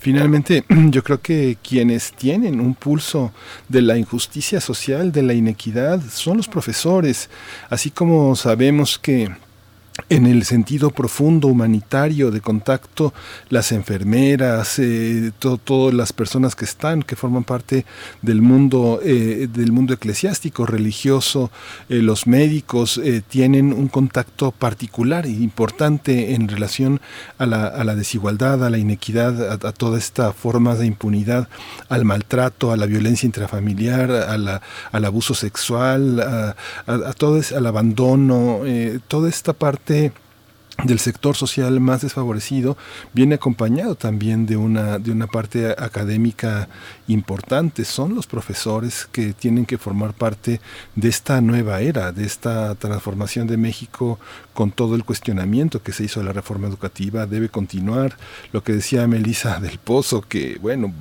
finalmente 0.00 0.64
yo 0.90 1.04
creo 1.04 1.20
que 1.20 1.58
quienes 1.62 2.12
tienen 2.12 2.58
un 2.58 2.74
pulso 2.74 3.32
de 3.68 3.82
la 3.82 3.98
injusticia 3.98 4.60
social, 4.60 5.12
de 5.12 5.22
la 5.22 5.34
inequidad, 5.34 6.00
son 6.10 6.38
los 6.38 6.48
profesores, 6.48 7.28
así 7.68 7.90
como 7.90 8.34
sabemos 8.34 8.98
que 8.98 9.30
en 10.08 10.26
el 10.26 10.44
sentido 10.44 10.90
profundo 10.90 11.48
humanitario 11.48 12.30
de 12.30 12.40
contacto, 12.40 13.14
las 13.48 13.72
enfermeras, 13.72 14.78
eh, 14.78 15.32
todas 15.38 15.94
las 15.94 16.12
personas 16.12 16.54
que 16.54 16.64
están, 16.64 17.02
que 17.02 17.16
forman 17.16 17.44
parte 17.44 17.86
del 18.22 18.42
mundo, 18.42 19.00
eh, 19.02 19.48
del 19.52 19.72
mundo 19.72 19.94
eclesiástico, 19.94 20.66
religioso, 20.66 21.50
eh, 21.88 21.96
los 21.96 22.26
médicos 22.26 23.00
tienen 23.28 23.72
un 23.72 23.88
contacto 23.88 24.52
particular 24.52 25.26
e 25.26 25.30
importante 25.30 26.34
en 26.34 26.48
relación 26.48 27.00
a 27.38 27.46
la, 27.46 27.66
a 27.66 27.84
desigualdad, 27.94 28.64
a 28.64 28.70
la 28.70 28.78
inequidad, 28.78 29.64
a, 29.64 29.72
toda 29.72 29.98
esta 29.98 30.32
forma 30.32 30.74
de 30.74 30.86
impunidad, 30.86 31.48
al 31.88 32.04
maltrato, 32.04 32.70
a 32.70 32.76
la 32.76 32.86
violencia 32.86 33.26
intrafamiliar, 33.26 34.10
a 34.10 34.60
al 34.92 35.04
abuso 35.04 35.34
sexual, 35.34 36.20
a, 36.20 36.56
a 36.86 37.12
todo 37.14 37.38
es, 37.38 37.52
al 37.52 37.66
abandono, 37.66 38.60
toda 39.08 39.28
esta 39.28 39.52
parte 39.52 39.85
del 40.84 40.98
sector 40.98 41.34
social 41.34 41.80
más 41.80 42.02
desfavorecido 42.02 42.76
viene 43.14 43.36
acompañado 43.36 43.94
también 43.94 44.44
de 44.44 44.56
una, 44.56 44.98
de 44.98 45.10
una 45.10 45.26
parte 45.26 45.70
académica 45.70 46.68
importante. 47.08 47.84
Son 47.84 48.14
los 48.14 48.26
profesores 48.26 49.08
que 49.10 49.32
tienen 49.32 49.64
que 49.64 49.78
formar 49.78 50.12
parte 50.12 50.60
de 50.94 51.08
esta 51.08 51.40
nueva 51.40 51.80
era, 51.80 52.12
de 52.12 52.26
esta 52.26 52.74
transformación 52.74 53.46
de 53.46 53.56
México 53.56 54.18
con 54.52 54.70
todo 54.70 54.94
el 54.96 55.04
cuestionamiento 55.04 55.82
que 55.82 55.92
se 55.92 56.04
hizo 56.04 56.20
de 56.20 56.26
la 56.26 56.32
reforma 56.32 56.68
educativa. 56.68 57.26
Debe 57.26 57.48
continuar 57.48 58.16
lo 58.52 58.62
que 58.62 58.74
decía 58.74 59.06
Melisa 59.06 59.58
del 59.60 59.78
Pozo, 59.78 60.20
que 60.20 60.58
bueno, 60.60 60.92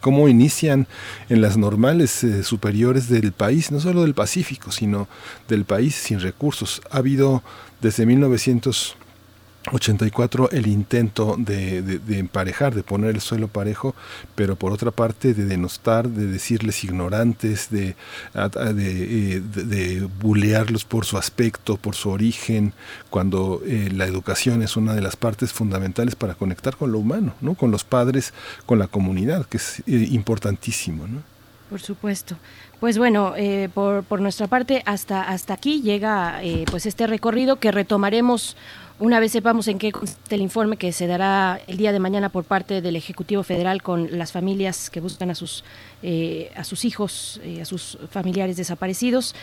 cómo 0.00 0.28
inician 0.28 0.86
en 1.28 1.42
las 1.42 1.56
normales 1.56 2.22
eh, 2.22 2.44
superiores 2.44 3.08
del 3.08 3.32
país, 3.32 3.72
no 3.72 3.80
solo 3.80 4.02
del 4.02 4.14
Pacífico, 4.14 4.70
sino 4.70 5.08
del 5.48 5.64
país 5.64 5.96
sin 5.96 6.20
recursos. 6.20 6.80
Ha 6.90 6.98
habido 6.98 7.42
desde 7.80 8.06
1984 8.06 10.50
el 10.50 10.66
intento 10.66 11.36
de, 11.38 12.00
emparejar, 12.18 12.74
de 12.74 12.82
poner 12.82 13.14
el 13.14 13.20
suelo 13.20 13.46
parejo, 13.48 13.94
pero 14.34 14.56
por 14.56 14.72
otra 14.72 14.90
parte 14.90 15.34
de 15.34 15.44
denostar, 15.44 16.08
de 16.08 16.26
decirles 16.26 16.82
ignorantes, 16.84 17.70
de, 17.70 17.94
de, 18.34 19.40
de 19.40 20.08
bulearlos 20.20 20.84
por 20.84 21.04
su 21.04 21.18
aspecto, 21.18 21.76
por 21.76 21.94
su 21.94 22.10
origen, 22.10 22.72
cuando 23.10 23.62
eh, 23.64 23.90
la 23.92 24.06
educación 24.06 24.62
es 24.62 24.76
una 24.76 24.94
de 24.94 25.02
las 25.02 25.14
partes 25.16 25.52
fundamentales 25.52 26.16
para 26.16 26.34
conectar 26.34 26.76
con 26.76 26.92
lo 26.92 26.98
humano, 26.98 27.34
¿no? 27.40 27.54
con 27.54 27.70
los 27.70 27.84
padres, 27.84 28.34
con 28.66 28.78
la 28.78 28.88
comunidad, 28.88 29.46
que 29.46 29.56
es 29.58 29.80
eh, 29.80 30.08
importantísimo. 30.10 31.06
¿no? 31.06 31.22
Por 31.70 31.80
supuesto. 31.80 32.36
Pues 32.80 32.96
bueno, 32.96 33.34
eh, 33.36 33.68
por, 33.74 34.04
por, 34.04 34.22
nuestra 34.22 34.46
parte, 34.46 34.82
hasta, 34.86 35.20
hasta 35.20 35.52
aquí 35.52 35.82
llega 35.82 36.42
eh, 36.42 36.64
pues 36.70 36.86
este 36.86 37.06
recorrido 37.06 37.56
que 37.56 37.70
retomaremos 37.70 38.56
una 38.98 39.20
vez 39.20 39.32
sepamos 39.32 39.68
en 39.68 39.78
qué 39.78 39.92
consiste 39.92 40.34
el 40.34 40.40
informe 40.40 40.78
que 40.78 40.90
se 40.92 41.06
dará 41.06 41.60
el 41.66 41.76
día 41.76 41.92
de 41.92 41.98
mañana 41.98 42.30
por 42.30 42.44
parte 42.44 42.80
del 42.80 42.96
Ejecutivo 42.96 43.42
Federal 43.42 43.82
con 43.82 44.18
las 44.18 44.32
familias 44.32 44.88
que 44.88 45.00
buscan 45.00 45.30
a 45.30 45.34
sus, 45.34 45.62
eh, 46.02 46.50
a 46.56 46.64
sus 46.64 46.86
hijos, 46.86 47.40
a 47.60 47.64
sus 47.66 47.98
familiares 48.10 48.56
desaparecidos. 48.56 49.34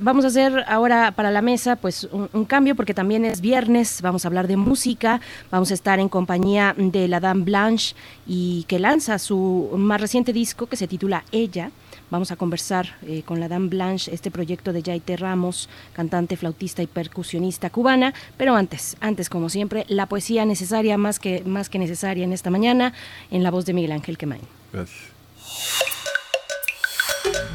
vamos 0.00 0.24
a 0.24 0.28
hacer 0.28 0.64
ahora 0.68 1.12
para 1.12 1.32
la 1.32 1.42
mesa 1.42 1.74
pues 1.74 2.08
un, 2.12 2.44
cambio 2.44 2.76
porque 2.76 2.94
también 2.94 3.24
es 3.24 3.40
viernes, 3.40 4.00
vamos 4.00 4.24
a 4.24 4.28
hablar 4.28 4.46
de 4.46 4.56
música, 4.56 5.20
vamos 5.50 5.70
a 5.72 5.74
estar 5.74 5.98
en 5.98 6.08
compañía 6.08 6.74
de 6.76 7.08
la 7.08 7.18
Dame 7.18 7.44
Blanche 7.44 7.94
y 8.26 8.64
que 8.68 8.78
lanza 8.78 9.18
su 9.18 9.70
más 9.76 10.00
reciente 10.00 10.32
disco 10.32 10.66
que 10.66 10.76
se 10.76 10.86
titula 10.86 11.24
Ella. 11.32 11.70
Vamos 12.10 12.32
a 12.32 12.36
conversar 12.36 12.96
eh, 13.06 13.22
con 13.24 13.38
la 13.40 13.48
Dame 13.48 13.68
Blanche, 13.68 14.12
este 14.12 14.30
proyecto 14.30 14.72
de 14.72 14.82
Yaite 14.82 15.16
Ramos, 15.16 15.68
cantante, 15.92 16.36
flautista 16.36 16.82
y 16.82 16.86
percusionista 16.86 17.70
cubana. 17.70 18.12
Pero 18.36 18.56
antes, 18.56 18.96
antes 19.00 19.30
como 19.30 19.48
siempre, 19.48 19.84
la 19.88 20.06
poesía 20.06 20.44
necesaria, 20.44 20.98
más 20.98 21.18
que, 21.18 21.42
más 21.44 21.68
que 21.68 21.78
necesaria 21.78 22.24
en 22.24 22.32
esta 22.32 22.50
mañana, 22.50 22.92
en 23.30 23.42
la 23.42 23.50
voz 23.50 23.64
de 23.66 23.74
Miguel 23.74 23.92
Ángel 23.92 24.18
Quemain. 24.18 24.42
Gracias. 24.72 24.98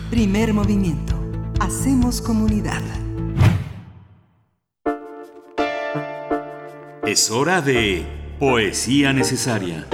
Primer 0.10 0.54
movimiento. 0.54 1.20
Hacemos 1.60 2.22
comunidad. 2.22 2.82
Es 7.06 7.30
hora 7.30 7.62
de 7.62 8.06
poesía 8.40 9.14
necesaria. 9.14 9.88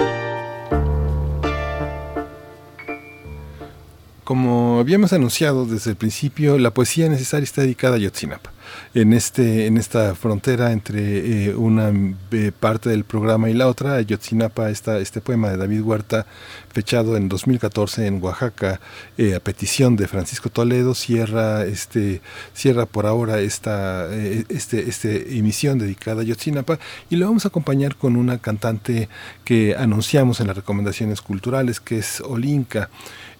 Como 4.32 4.80
habíamos 4.80 5.12
anunciado 5.12 5.66
desde 5.66 5.90
el 5.90 5.96
principio, 5.96 6.56
la 6.56 6.70
poesía 6.70 7.06
necesaria 7.06 7.44
está 7.44 7.60
dedicada 7.60 7.96
a 7.96 7.98
Yotzinapa. 7.98 8.50
En, 8.94 9.12
este, 9.12 9.66
en 9.66 9.76
esta 9.76 10.14
frontera 10.14 10.72
entre 10.72 11.48
eh, 11.48 11.54
una 11.54 11.92
eh, 12.30 12.50
parte 12.58 12.88
del 12.88 13.04
programa 13.04 13.50
y 13.50 13.52
la 13.52 13.68
otra, 13.68 14.00
Yotzinapa, 14.00 14.70
esta, 14.70 15.00
este 15.00 15.20
poema 15.20 15.50
de 15.50 15.58
David 15.58 15.82
Huerta, 15.82 16.24
fechado 16.72 17.16
en 17.16 17.28
2014 17.28 18.06
en 18.06 18.22
Oaxaca, 18.22 18.80
eh, 19.18 19.34
a 19.34 19.40
petición 19.40 19.96
de 19.96 20.08
Francisco 20.08 20.50
Toledo, 20.50 20.94
cierra, 20.94 21.64
este, 21.64 22.20
cierra 22.54 22.86
por 22.86 23.06
ahora 23.06 23.40
esta 23.40 24.12
este, 24.14 24.88
este 24.88 25.36
emisión 25.38 25.78
dedicada 25.78 26.22
a 26.22 26.24
Yotzinapa 26.24 26.78
y 27.10 27.16
lo 27.16 27.26
vamos 27.26 27.44
a 27.44 27.48
acompañar 27.48 27.96
con 27.96 28.16
una 28.16 28.38
cantante 28.38 29.08
que 29.44 29.76
anunciamos 29.76 30.40
en 30.40 30.46
las 30.48 30.56
recomendaciones 30.56 31.20
culturales, 31.20 31.80
que 31.80 31.98
es 31.98 32.20
Olinka. 32.20 32.90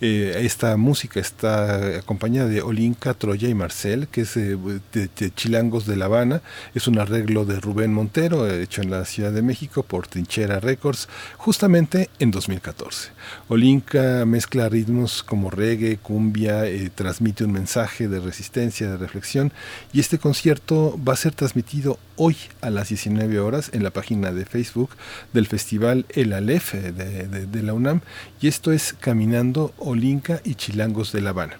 Eh, 0.01 0.43
esta 0.45 0.77
música 0.77 1.21
está 1.21 1.99
acompañada 1.99 2.49
de 2.49 2.61
Olinka, 2.61 3.15
Troya 3.15 3.49
y 3.49 3.55
Marcel, 3.55 4.09
que 4.09 4.23
es 4.23 4.37
eh, 4.37 4.59
de, 4.93 5.35
Chilangos 5.35 5.87
de 5.87 5.97
La 5.97 6.07
Habana. 6.07 6.43
Es 6.75 6.89
un 6.89 6.99
arreglo 6.99 7.45
de 7.45 7.61
Rubén 7.61 7.95
Montero, 7.95 8.49
hecho 8.51 8.83
en 8.83 8.91
la 8.91 9.05
Ciudad 9.05 9.31
de 9.31 9.43
México 9.43 9.85
por 9.85 10.09
Trinchera 10.09 10.59
Records, 10.59 11.09
justamente 11.37 12.11
en 12.19 12.33
2014. 12.33 13.11
Olinka 13.49 14.25
mezcla 14.27 14.69
ritmos 14.69 15.23
como 15.23 15.51
reggae, 15.51 15.97
cumbia, 15.97 16.67
eh, 16.67 16.91
transmite 16.95 17.45
un 17.45 17.53
mensaje 17.53 18.09
de 18.09 18.21
resistencia, 18.21 18.91
de 18.91 18.97
reflexión, 18.97 19.53
y 19.93 20.01
este 20.01 20.19
concierto 20.19 20.99
va 21.07 21.13
a 21.13 21.17
ser 21.17 21.35
transmitido 21.35 21.99
hoy 22.17 22.37
a 22.61 22.71
las 22.71 22.89
19 22.89 23.41
horas 23.41 23.71
en 23.73 23.83
la 23.83 23.91
página 23.91 24.33
de 24.33 24.45
Facebook 24.45 24.91
del 25.33 25.47
Festival 25.47 26.07
El 26.09 26.33
Alef 26.33 26.75
de, 26.75 27.27
de 27.47 27.63
la 27.63 27.75
UNAM, 27.75 28.01
y 28.41 28.49
esto 28.49 28.73
es 28.73 28.95
Caminando 28.99 29.73
Olinka 29.79 30.41
y 30.45 30.55
Chilangos 30.55 31.13
de 31.13 31.21
La 31.21 31.31
Habana. 31.31 31.59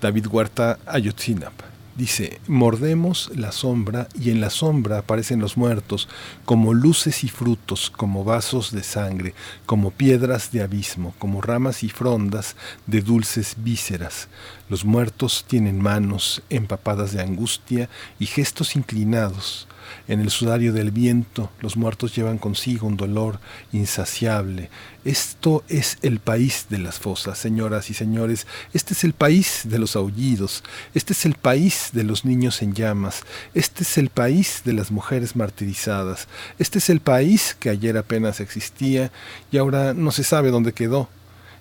David 0.00 0.26
Huerta 0.26 0.78
Ayotzinapa. 0.86 1.73
Dice, 1.96 2.40
mordemos 2.48 3.30
la 3.36 3.52
sombra 3.52 4.08
y 4.18 4.30
en 4.30 4.40
la 4.40 4.50
sombra 4.50 4.98
aparecen 4.98 5.38
los 5.38 5.56
muertos, 5.56 6.08
como 6.44 6.74
luces 6.74 7.22
y 7.22 7.28
frutos, 7.28 7.88
como 7.88 8.24
vasos 8.24 8.72
de 8.72 8.82
sangre, 8.82 9.32
como 9.64 9.92
piedras 9.92 10.50
de 10.50 10.62
abismo, 10.62 11.14
como 11.20 11.40
ramas 11.40 11.84
y 11.84 11.90
frondas 11.90 12.56
de 12.88 13.00
dulces 13.00 13.54
vísceras. 13.58 14.28
Los 14.68 14.84
muertos 14.84 15.44
tienen 15.46 15.80
manos 15.80 16.42
empapadas 16.50 17.12
de 17.12 17.22
angustia 17.22 17.88
y 18.18 18.26
gestos 18.26 18.74
inclinados. 18.74 19.68
En 20.08 20.20
el 20.20 20.30
sudario 20.30 20.72
del 20.72 20.90
viento 20.90 21.50
los 21.60 21.76
muertos 21.76 22.14
llevan 22.14 22.38
consigo 22.38 22.86
un 22.86 22.96
dolor 22.96 23.40
insaciable. 23.72 24.70
Esto 25.04 25.64
es 25.68 25.98
el 26.02 26.18
país 26.18 26.66
de 26.70 26.78
las 26.78 26.98
fosas, 26.98 27.38
señoras 27.38 27.90
y 27.90 27.94
señores. 27.94 28.46
Este 28.72 28.94
es 28.94 29.04
el 29.04 29.12
país 29.12 29.62
de 29.64 29.78
los 29.78 29.96
aullidos. 29.96 30.64
Este 30.94 31.12
es 31.12 31.26
el 31.26 31.34
país 31.34 31.90
de 31.92 32.04
los 32.04 32.24
niños 32.24 32.62
en 32.62 32.74
llamas. 32.74 33.22
Este 33.54 33.82
es 33.82 33.98
el 33.98 34.08
país 34.08 34.62
de 34.64 34.72
las 34.72 34.90
mujeres 34.90 35.36
martirizadas. 35.36 36.28
Este 36.58 36.78
es 36.78 36.88
el 36.88 37.00
país 37.00 37.56
que 37.58 37.70
ayer 37.70 37.96
apenas 37.98 38.40
existía 38.40 39.10
y 39.50 39.58
ahora 39.58 39.94
no 39.94 40.10
se 40.10 40.24
sabe 40.24 40.50
dónde 40.50 40.72
quedó. 40.72 41.08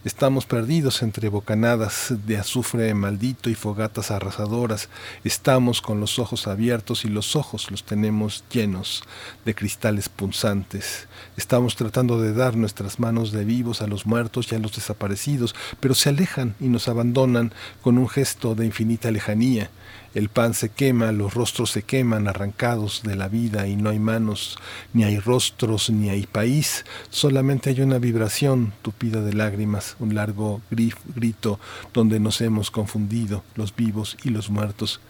Estamos 0.05 0.45
perdidos 0.45 1.01
entre 1.01 1.29
bocanadas 1.29 2.13
de 2.25 2.35
azufre 2.35 2.93
maldito 2.93 3.49
y 3.49 3.55
fogatas 3.55 4.11
arrasadoras. 4.11 4.89
Estamos 5.23 5.81
con 5.81 6.01
los 6.01 6.19
ojos 6.19 6.45
abiertos 6.45 7.05
y 7.05 7.07
los 7.07 7.37
ojos 7.37 7.71
los 7.71 7.85
tenemos 7.85 8.43
llenos 8.51 9.03
de 9.45 9.55
cristales 9.55 10.09
punzantes. 10.09 11.07
Estamos 11.37 11.77
tratando 11.77 12.19
de 12.19 12.33
dar 12.33 12.57
nuestras 12.57 12.99
manos 12.99 13.31
de 13.31 13.45
vivos 13.45 13.81
a 13.81 13.87
los 13.87 14.05
muertos 14.05 14.51
y 14.51 14.55
a 14.55 14.59
los 14.59 14.75
desaparecidos, 14.75 15.55
pero 15.79 15.95
se 15.95 16.09
alejan 16.09 16.55
y 16.59 16.67
nos 16.67 16.89
abandonan 16.89 17.53
con 17.81 17.97
un 17.97 18.09
gesto 18.09 18.55
de 18.55 18.65
infinita 18.65 19.09
lejanía. 19.09 19.69
El 20.13 20.29
pan 20.29 20.53
se 20.53 20.69
quema, 20.69 21.11
los 21.11 21.33
rostros 21.33 21.71
se 21.71 21.81
queman 21.81 22.27
arrancados 22.27 23.01
de 23.03 23.15
la 23.15 23.27
vida 23.27 23.67
y 23.67 23.75
no 23.75 23.89
hay 23.89 23.99
manos, 23.99 24.59
ni 24.93 25.03
hay 25.03 25.17
rostros, 25.17 25.89
ni 25.89 26.09
hay 26.09 26.27
país, 26.27 26.85
solamente 27.09 27.71
hay 27.71 27.81
una 27.81 27.97
vibración 27.97 28.73
tupida 28.83 29.21
de 29.21 29.33
lágrimas, 29.33 29.95
un 29.99 30.13
largo 30.13 30.61
grito 30.69 31.59
donde 31.93 32.19
nos 32.19 32.41
hemos 32.41 32.69
confundido 32.69 33.43
los 33.55 33.75
vivos 33.75 34.17
y 34.23 34.29
los 34.29 34.51
muertos. 34.51 35.01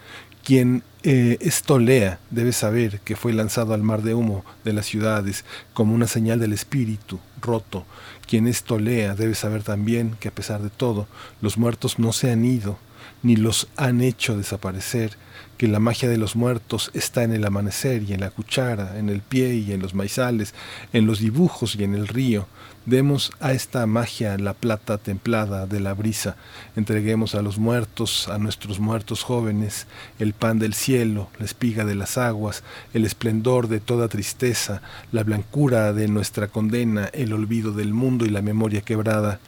Quien 0.43 0.84
eh, 1.03 1.38
esto 1.39 1.80
lea 1.80 2.19
debe 2.30 2.51
saber 2.51 2.99
que 3.01 3.15
fue 3.15 3.34
lanzado 3.34 3.73
al 3.73 3.84
mar 3.84 4.01
de 4.03 4.13
humo 4.13 4.43
de 4.63 4.73
las 4.73 4.85
ciudades 4.85 5.45
como 5.73 5.93
una 5.93 6.07
señal 6.07 6.39
del 6.39 6.53
espíritu 6.53 7.19
roto. 7.41 7.85
Quien 8.27 8.47
esto 8.47 8.80
lea 8.80 9.15
debe 9.15 9.35
saber 9.35 9.63
también 9.63 10.15
que 10.19 10.30
a 10.30 10.35
pesar 10.35 10.61
de 10.61 10.69
todo, 10.69 11.07
los 11.41 11.57
muertos 11.57 11.99
no 11.99 12.11
se 12.11 12.31
han 12.31 12.43
ido, 12.43 12.77
ni 13.23 13.37
los 13.37 13.67
han 13.77 14.01
hecho 14.01 14.37
desaparecer, 14.37 15.17
que 15.57 15.67
la 15.67 15.79
magia 15.79 16.09
de 16.09 16.17
los 16.17 16.35
muertos 16.35 16.91
está 16.93 17.23
en 17.23 17.31
el 17.31 17.45
amanecer 17.45 18.03
y 18.03 18.13
en 18.13 18.19
la 18.19 18.31
cuchara, 18.31 18.97
en 18.97 19.09
el 19.09 19.21
pie 19.21 19.55
y 19.55 19.71
en 19.71 19.81
los 19.81 19.93
maizales, 19.93 20.53
en 20.91 21.07
los 21.07 21.19
dibujos 21.19 21.75
y 21.75 21.83
en 21.83 21.95
el 21.95 22.07
río. 22.07 22.47
Demos 22.85 23.31
a 23.39 23.53
esta 23.53 23.85
magia 23.85 24.37
la 24.37 24.53
plata 24.53 24.97
templada 24.97 25.65
de 25.65 25.79
la 25.79 25.93
brisa, 25.93 26.35
entreguemos 26.75 27.33
a 27.33 27.41
los 27.41 27.57
muertos, 27.57 28.27
a 28.27 28.37
nuestros 28.39 28.81
muertos 28.81 29.23
jóvenes, 29.23 29.87
el 30.19 30.33
pan 30.33 30.59
del 30.59 30.73
cielo, 30.73 31.29
la 31.39 31.45
espiga 31.45 31.85
de 31.85 31.95
las 31.95 32.17
aguas, 32.17 32.61
el 32.93 33.05
esplendor 33.05 33.69
de 33.69 33.79
toda 33.79 34.09
tristeza, 34.09 34.81
la 35.13 35.23
blancura 35.23 35.93
de 35.93 36.09
nuestra 36.09 36.49
condena, 36.49 37.05
el 37.13 37.31
olvido 37.31 37.71
del 37.71 37.93
mundo 37.93 38.25
y 38.25 38.29
la 38.29 38.41
memoria 38.41 38.81
quebrada, 38.81 39.39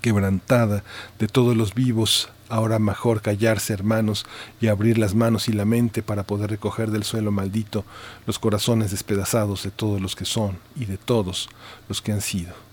quebrantada 0.00 0.82
de 1.20 1.28
todos 1.28 1.56
los 1.56 1.74
vivos, 1.74 2.30
Ahora 2.50 2.80
mejor 2.80 3.22
callarse, 3.22 3.72
hermanos, 3.72 4.26
y 4.60 4.66
abrir 4.66 4.98
las 4.98 5.14
manos 5.14 5.48
y 5.48 5.52
la 5.52 5.64
mente 5.64 6.02
para 6.02 6.24
poder 6.24 6.50
recoger 6.50 6.90
del 6.90 7.04
suelo 7.04 7.30
maldito 7.30 7.84
los 8.26 8.40
corazones 8.40 8.90
despedazados 8.90 9.62
de 9.62 9.70
todos 9.70 10.00
los 10.00 10.16
que 10.16 10.24
son 10.24 10.58
y 10.74 10.86
de 10.86 10.98
todos 10.98 11.48
los 11.88 12.02
que 12.02 12.10
han 12.10 12.20
sido. 12.20 12.69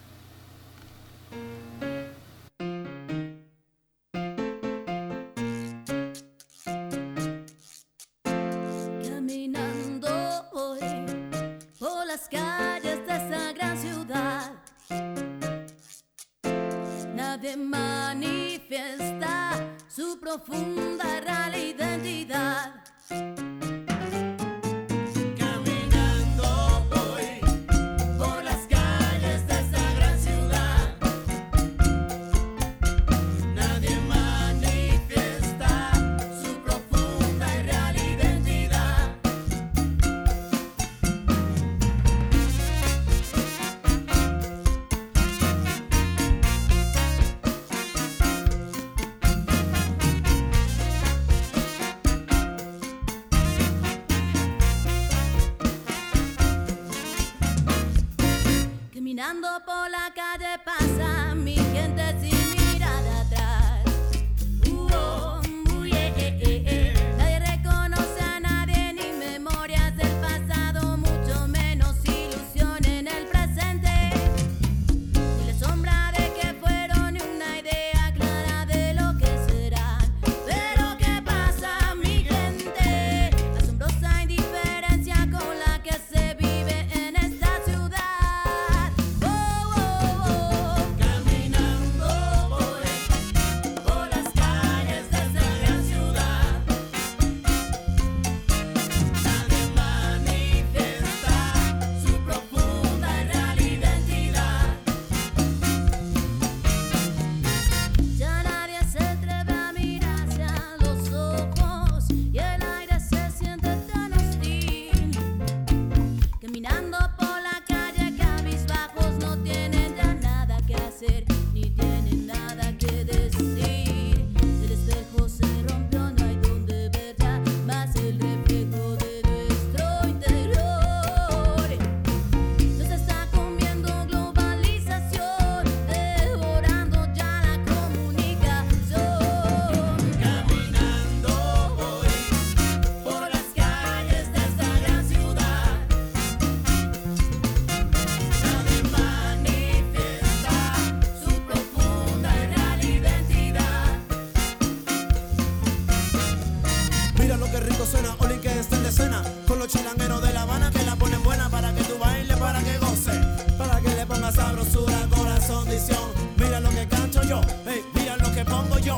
Mira 167.93 168.15
lo 168.15 168.31
que 168.33 168.45
pongo 168.45 168.79
yo. 168.79 168.97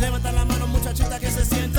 Levanta 0.00 0.32
la 0.32 0.44
mano, 0.44 0.66
muchachita, 0.66 1.20
que 1.20 1.30
se 1.30 1.44
sienta. 1.44 1.77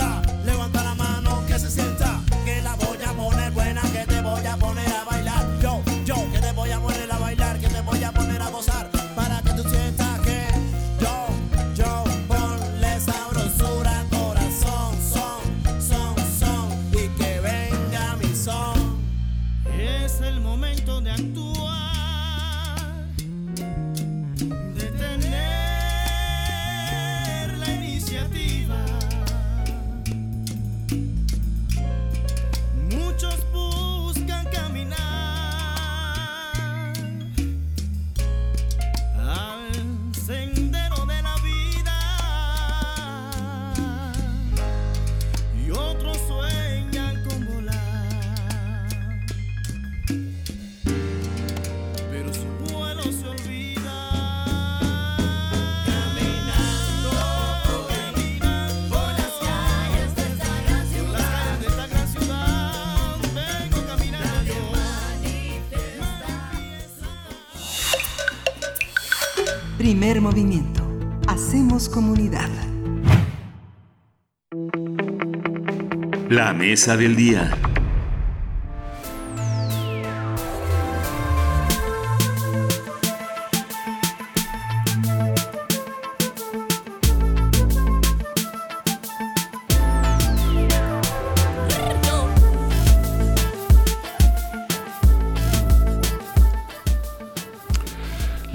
Mesa 76.59 76.97
del 76.97 77.15
día. 77.15 77.58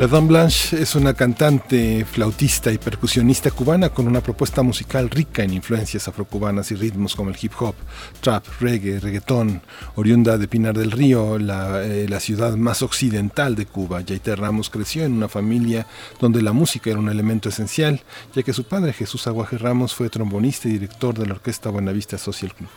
La 0.04 0.10
Dame 0.10 0.28
Blanche 0.28 0.82
es 0.82 0.96
una 0.96 1.14
cantante, 1.14 2.04
flautista 2.04 2.70
y 2.70 2.76
percusionista 2.76 3.50
cubana 3.50 3.88
con 3.88 4.06
una 4.06 4.20
propuesta 4.20 4.62
musical 4.62 5.08
rica 5.08 5.42
en 5.42 5.54
influencias 5.54 6.08
afrocubanas 6.08 6.70
y 6.72 6.74
ritmos 6.74 7.16
como 7.16 7.30
el 7.30 7.38
hip 7.40 7.52
hop, 7.58 7.74
trap, 8.20 8.44
reggae, 8.60 9.00
reggaetón, 9.00 9.62
oriunda 9.94 10.36
de 10.36 10.46
Pinar 10.46 10.76
del 10.76 10.90
Río, 10.90 11.38
la, 11.38 11.82
eh, 11.86 12.20
ciudad 12.20 12.54
más 12.54 12.82
occidental 12.82 13.54
de 13.54 13.64
Cuba. 13.64 14.02
Yaité 14.02 14.36
Ramos 14.36 14.68
creció 14.68 15.04
en 15.04 15.14
una 15.14 15.28
familia 15.30 15.86
donde 16.20 16.42
la 16.42 16.52
música 16.52 16.90
era 16.90 16.98
un 16.98 17.08
elemento 17.08 17.48
esencial, 17.48 18.02
ya 18.34 18.42
que 18.42 18.52
su 18.52 18.64
padre 18.64 18.92
Jesús 18.92 19.26
Aguaje 19.26 19.56
Ramos 19.56 19.94
fue 19.94 20.10
trombonista 20.10 20.68
y 20.68 20.72
director 20.72 21.18
de 21.18 21.24
la 21.24 21.32
orquesta 21.32 21.70
Buenavista 21.70 22.18
Social 22.18 22.52
Club. 22.54 22.68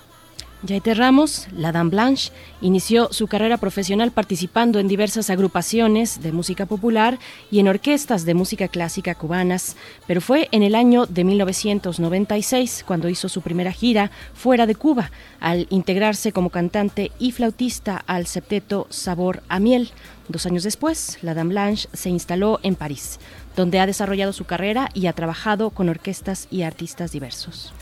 Yaite 0.63 0.95
Ramos, 0.95 1.47
la 1.55 1.71
Dame 1.71 1.91
Blanche, 1.91 2.31
inició 2.61 3.09
su 3.13 3.27
carrera 3.27 3.57
profesional 3.57 4.11
participando 4.11 4.79
en 4.79 4.87
diversas 4.87 5.29
agrupaciones 5.29 6.19
de 6.23 6.31
música 6.31 6.65
popular 6.65 7.19
y 7.51 7.59
en 7.59 7.67
orquestas 7.67 8.25
de 8.25 8.33
música 8.33 8.67
clásica 8.67 9.13
cubanas, 9.13 9.75
pero 10.07 10.19
fue 10.19 10.49
en 10.51 10.63
el 10.63 10.73
año 10.73 11.05
de 11.05 11.23
1996 11.23 12.83
cuando 12.87 13.07
hizo 13.07 13.29
su 13.29 13.41
primera 13.41 13.71
gira 13.71 14.09
fuera 14.33 14.65
de 14.65 14.73
Cuba, 14.73 15.11
al 15.39 15.67
integrarse 15.69 16.31
como 16.31 16.49
cantante 16.49 17.11
y 17.19 17.33
flautista 17.33 18.03
al 18.07 18.25
septeto 18.25 18.87
Sabor 18.89 19.43
a 19.49 19.59
Miel. 19.59 19.91
Dos 20.27 20.47
años 20.47 20.63
después, 20.63 21.19
la 21.21 21.35
Dame 21.35 21.51
Blanche 21.51 21.87
se 21.93 22.09
instaló 22.09 22.59
en 22.63 22.73
París, 22.73 23.19
donde 23.55 23.79
ha 23.79 23.85
desarrollado 23.85 24.33
su 24.33 24.45
carrera 24.45 24.89
y 24.95 25.05
ha 25.05 25.13
trabajado 25.13 25.69
con 25.69 25.87
orquestas 25.87 26.47
y 26.49 26.63
artistas 26.63 27.11
diversos. 27.11 27.73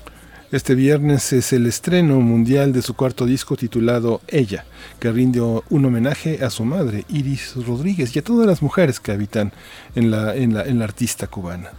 Este 0.56 0.74
viernes 0.74 1.34
es 1.34 1.52
el 1.52 1.68
estreno 1.68 2.22
mundial 2.22 2.72
de 2.72 2.82
su 2.82 2.94
cuarto 2.94 3.26
disco 3.26 3.58
titulado 3.58 4.22
Ella, 4.30 4.64
que 5.02 5.12
rinde 5.12 5.42
un 5.42 5.84
homenaje 5.84 6.46
a 6.46 6.50
su 6.50 6.64
madre, 6.64 7.04
Iris 7.10 7.56
Rodríguez, 7.58 8.16
y 8.16 8.20
a 8.20 8.24
todas 8.24 8.48
las 8.48 8.62
mujeres 8.62 9.02
que 9.02 9.12
habitan 9.12 9.52
en 9.96 10.12
la, 10.12 10.34
en 10.34 10.54
la, 10.54 10.64
en 10.64 10.80
la 10.80 10.86
artista 10.86 11.28
cubana. 11.28 11.72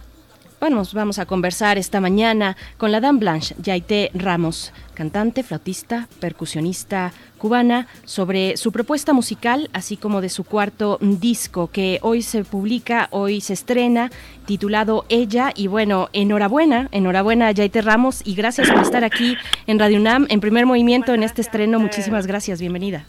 Bueno, 0.59 0.81
vamos 0.93 1.19
a 1.19 1.27
conversar 1.27 1.77
esta 1.77 2.01
mañana 2.01 2.57
con 2.77 2.91
la 2.91 2.99
Dame 2.99 3.19
Blanche 3.19 3.53
Yaité 3.61 4.09
Ramos, 4.15 4.73
cantante, 4.95 5.43
flautista, 5.43 6.07
percusionista 6.19 7.13
cubana, 7.37 7.85
sobre 8.05 8.57
su 8.57 8.71
propuesta 8.71 9.13
musical, 9.13 9.69
así 9.71 9.97
como 9.97 10.19
de 10.19 10.29
su 10.29 10.43
cuarto 10.43 10.97
disco 10.99 11.69
que 11.71 11.99
hoy 12.01 12.23
se 12.23 12.43
publica, 12.43 13.07
hoy 13.11 13.39
se 13.39 13.53
estrena, 13.53 14.09
titulado 14.47 15.05
Ella. 15.09 15.51
Y 15.55 15.67
bueno, 15.67 16.09
enhorabuena, 16.11 16.89
enhorabuena 16.91 17.51
Yaité 17.51 17.83
Ramos 17.83 18.25
y 18.25 18.33
gracias 18.33 18.71
por 18.71 18.81
estar 18.81 19.03
aquí 19.03 19.37
en 19.67 19.77
Radio 19.77 19.99
UNAM, 19.99 20.25
en 20.29 20.39
primer 20.39 20.65
movimiento 20.65 21.13
en 21.13 21.21
este 21.21 21.41
estreno. 21.41 21.79
Muchísimas 21.79 22.25
gracias, 22.25 22.59
bienvenida. 22.59 23.05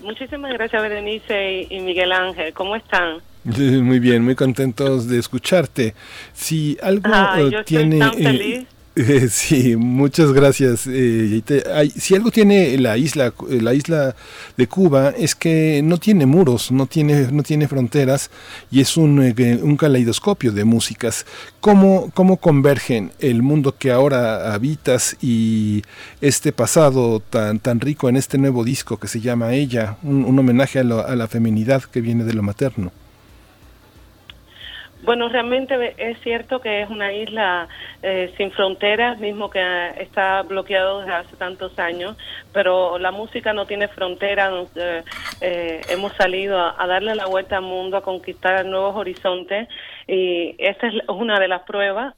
Muchísimas 0.00 0.54
gracias, 0.54 0.80
Berenice 0.80 1.66
y 1.68 1.80
Miguel 1.80 2.12
Ángel. 2.12 2.54
¿Cómo 2.54 2.76
están? 2.76 3.18
Muy 3.82 3.98
bien, 3.98 4.24
muy 4.24 4.34
contentos 4.34 5.06
de 5.08 5.18
escucharte. 5.18 5.94
Si 6.34 6.76
algo 6.82 7.10
Ah, 7.14 7.36
eh, 7.40 7.50
estoy 7.60 7.64
tiene... 7.64 7.98
tan 7.98 8.12
eh, 8.18 8.22
feliz. 8.22 8.66
eh, 8.96 9.28
sí, 9.30 9.76
muchas 9.76 10.32
gracias. 10.32 10.86
eh, 10.88 11.36
y 11.36 11.42
te- 11.42 11.62
hay- 11.72 11.90
si 11.90 12.14
algo 12.16 12.30
tiene 12.32 12.76
la 12.78 12.98
isla, 12.98 13.32
la 13.48 13.72
isla 13.74 14.14
de 14.56 14.66
Cuba 14.66 15.10
es 15.16 15.34
que 15.36 15.80
no 15.84 15.98
tiene 15.98 16.26
muros, 16.26 16.72
no 16.72 16.86
tiene, 16.86 17.28
no 17.32 17.42
tiene 17.44 17.68
fronteras 17.68 18.30
y 18.70 18.80
es 18.80 18.96
un, 18.96 19.22
eh, 19.22 19.58
un 19.62 19.76
caleidoscopio 19.76 20.52
de 20.52 20.64
músicas. 20.64 21.24
¿Cómo, 21.60 22.10
¿Cómo 22.12 22.38
convergen 22.38 23.12
el 23.20 23.42
mundo 23.42 23.76
que 23.78 23.92
ahora 23.92 24.52
habitas 24.52 25.16
y 25.22 25.82
este 26.20 26.52
pasado 26.52 27.20
tan, 27.20 27.60
tan 27.60 27.80
rico 27.80 28.08
en 28.08 28.16
este 28.16 28.36
nuevo 28.36 28.64
disco 28.64 28.98
que 28.98 29.08
se 29.08 29.20
llama 29.20 29.54
Ella, 29.54 29.96
un, 30.02 30.24
un 30.24 30.38
homenaje 30.38 30.80
a, 30.80 30.84
lo- 30.84 31.06
a 31.06 31.14
la 31.16 31.28
feminidad 31.28 31.82
que 31.84 32.00
viene 32.02 32.24
de 32.24 32.34
lo 32.34 32.42
materno? 32.42 32.92
Bueno, 35.02 35.28
realmente 35.28 35.94
es 35.96 36.18
cierto 36.20 36.60
que 36.60 36.82
es 36.82 36.90
una 36.90 37.12
isla 37.12 37.68
eh, 38.02 38.32
sin 38.36 38.50
fronteras, 38.50 39.18
mismo 39.20 39.48
que 39.48 39.60
está 39.98 40.42
bloqueado 40.42 41.00
desde 41.00 41.14
hace 41.14 41.36
tantos 41.36 41.78
años, 41.78 42.16
pero 42.52 42.98
la 42.98 43.12
música 43.12 43.52
no 43.52 43.64
tiene 43.64 43.86
fronteras. 43.88 44.68
eh, 44.74 45.04
eh, 45.40 45.80
hemos 45.88 46.12
salido 46.14 46.58
a, 46.58 46.86
darle 46.86 47.14
la 47.14 47.26
vuelta 47.26 47.58
al 47.58 47.62
mundo, 47.62 47.96
a 47.96 48.02
conquistar 48.02 48.66
nuevos 48.66 48.96
horizontes 48.96 49.68
y 50.08 50.56
esta 50.58 50.88
es 50.88 50.94
una 51.08 51.38
de 51.38 51.48
las 51.48 51.62
pruebas 51.62 52.14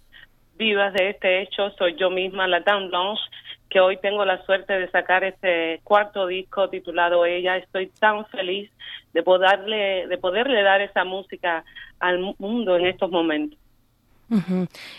vivas 0.56 0.94
de 0.94 1.10
este 1.10 1.42
hecho. 1.42 1.70
Soy 1.72 1.96
yo 1.96 2.08
misma, 2.08 2.48
la 2.48 2.60
Dame 2.60 2.88
Blanche, 2.88 3.22
que 3.68 3.80
hoy 3.80 3.98
tengo 3.98 4.24
la 4.24 4.42
suerte 4.44 4.78
de 4.78 4.90
sacar 4.90 5.22
este 5.24 5.80
cuarto 5.84 6.26
disco 6.26 6.70
titulado 6.70 7.26
Ella. 7.26 7.56
Estoy 7.56 7.88
tan 8.00 8.24
feliz 8.26 8.70
de 9.12 9.22
poderle, 9.22 10.06
de 10.06 10.18
poderle 10.18 10.62
dar 10.62 10.80
esa 10.80 11.04
música 11.04 11.64
al 12.00 12.18
mu- 12.18 12.34
mundo 12.38 12.76
en 12.76 12.86
estos 12.86 13.10
momentos. 13.10 13.58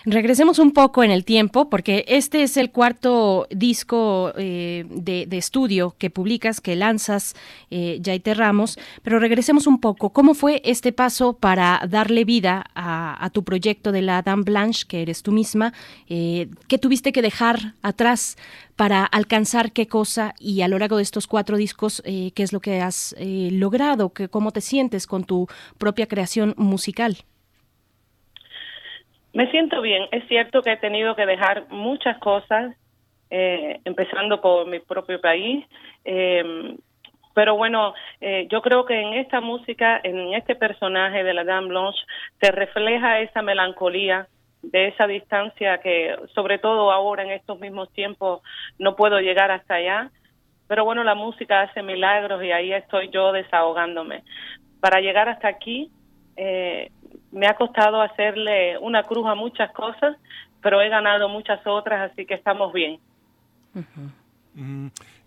Regresemos 0.05 0.59
un 0.59 0.71
poco 0.71 1.03
en 1.03 1.11
el 1.11 1.23
tiempo, 1.23 1.69
porque 1.69 2.03
este 2.07 2.43
es 2.43 2.57
el 2.57 2.71
cuarto 2.71 3.47
disco 3.49 4.33
eh, 4.37 4.85
de, 4.89 5.25
de 5.25 5.37
estudio 5.37 5.95
que 5.97 6.09
publicas, 6.09 6.59
que 6.59 6.75
lanzas, 6.75 7.35
eh, 7.69 8.01
Ramos, 8.35 8.77
pero 9.03 9.19
regresemos 9.19 9.67
un 9.67 9.79
poco. 9.79 10.11
¿Cómo 10.11 10.33
fue 10.33 10.61
este 10.65 10.91
paso 10.91 11.33
para 11.33 11.81
darle 11.89 12.25
vida 12.25 12.65
a, 12.75 13.29
tu 13.33 13.43
proyecto 13.43 13.91
de 13.91 14.01
la 14.01 14.21
Dame 14.21 14.43
Blanche, 14.43 14.85
que 14.87 15.01
eres 15.01 15.23
tú 15.23 15.31
misma? 15.31 15.73
Eh, 16.07 16.49
¿Qué 16.67 16.77
tuviste 16.77 17.11
que 17.11 17.21
dejar 17.21 17.75
atrás 17.81 18.37
para 18.75 19.05
alcanzar 19.05 19.71
qué 19.71 19.87
cosa? 19.87 20.33
Y 20.39 20.61
a 20.61 20.67
lo 20.67 20.77
largo 20.77 20.97
de 20.97 21.03
estos 21.03 21.27
cuatro 21.27 21.57
discos, 21.57 22.01
eh, 22.05 22.31
¿qué 22.35 22.43
es 22.43 22.51
lo 22.51 22.59
que 22.59 22.81
has 22.81 23.15
logrado? 23.17 24.11
¿Qué, 24.13 24.27
¿Cómo 24.27 24.51
te 24.51 24.61
sientes 24.61 25.07
con 25.07 25.23
tu 25.23 25.47
propia 25.77 26.07
creación 26.07 26.53
musical? 26.57 27.25
Me 29.33 29.49
siento 29.51 29.81
bien. 29.81 30.07
Es 30.11 30.27
cierto 30.27 30.61
que 30.61 30.73
he 30.73 30.77
tenido 30.77 31.15
que 31.15 31.25
dejar 31.25 31.69
muchas 31.69 32.17
cosas, 32.19 32.75
eh, 33.29 33.79
empezando 33.85 34.41
por 34.41 34.67
mi 34.67 34.79
propio 34.79 35.19
país. 35.21 35.65
eh, 36.05 36.75
pero 37.33 37.55
bueno, 37.55 37.93
eh, 38.19 38.47
yo 38.49 38.61
creo 38.61 38.85
que 38.85 38.99
en 38.99 39.13
esta 39.13 39.39
música, 39.39 39.99
en 40.03 40.33
este 40.33 40.55
personaje 40.55 41.23
de 41.23 41.33
la 41.33 41.43
Dame 41.43 41.69
Blanche, 41.69 41.99
se 42.41 42.51
refleja 42.51 43.19
esa 43.19 43.41
melancolía 43.41 44.27
de 44.61 44.89
esa 44.89 45.07
distancia 45.07 45.79
que, 45.79 46.15
sobre 46.35 46.59
todo 46.59 46.91
ahora 46.91 47.23
en 47.23 47.31
estos 47.31 47.59
mismos 47.59 47.91
tiempos, 47.93 48.41
no 48.77 48.95
puedo 48.95 49.19
llegar 49.19 49.49
hasta 49.49 49.75
allá. 49.75 50.11
Pero 50.67 50.85
bueno, 50.85 51.03
la 51.03 51.15
música 51.15 51.61
hace 51.61 51.81
milagros 51.81 52.43
y 52.43 52.51
ahí 52.51 52.73
estoy 52.73 53.09
yo 53.09 53.31
desahogándome. 53.31 54.23
Para 54.79 54.99
llegar 54.99 55.29
hasta 55.29 55.47
aquí, 55.47 55.89
eh, 56.43 56.91
me 57.31 57.45
ha 57.45 57.53
costado 57.53 58.01
hacerle 58.01 58.75
una 58.79 59.03
cruz 59.03 59.27
a 59.27 59.35
muchas 59.35 59.71
cosas, 59.73 60.17
pero 60.59 60.81
he 60.81 60.89
ganado 60.89 61.29
muchas 61.29 61.59
otras, 61.67 62.11
así 62.11 62.25
que 62.25 62.33
estamos 62.33 62.73
bien. 62.73 62.99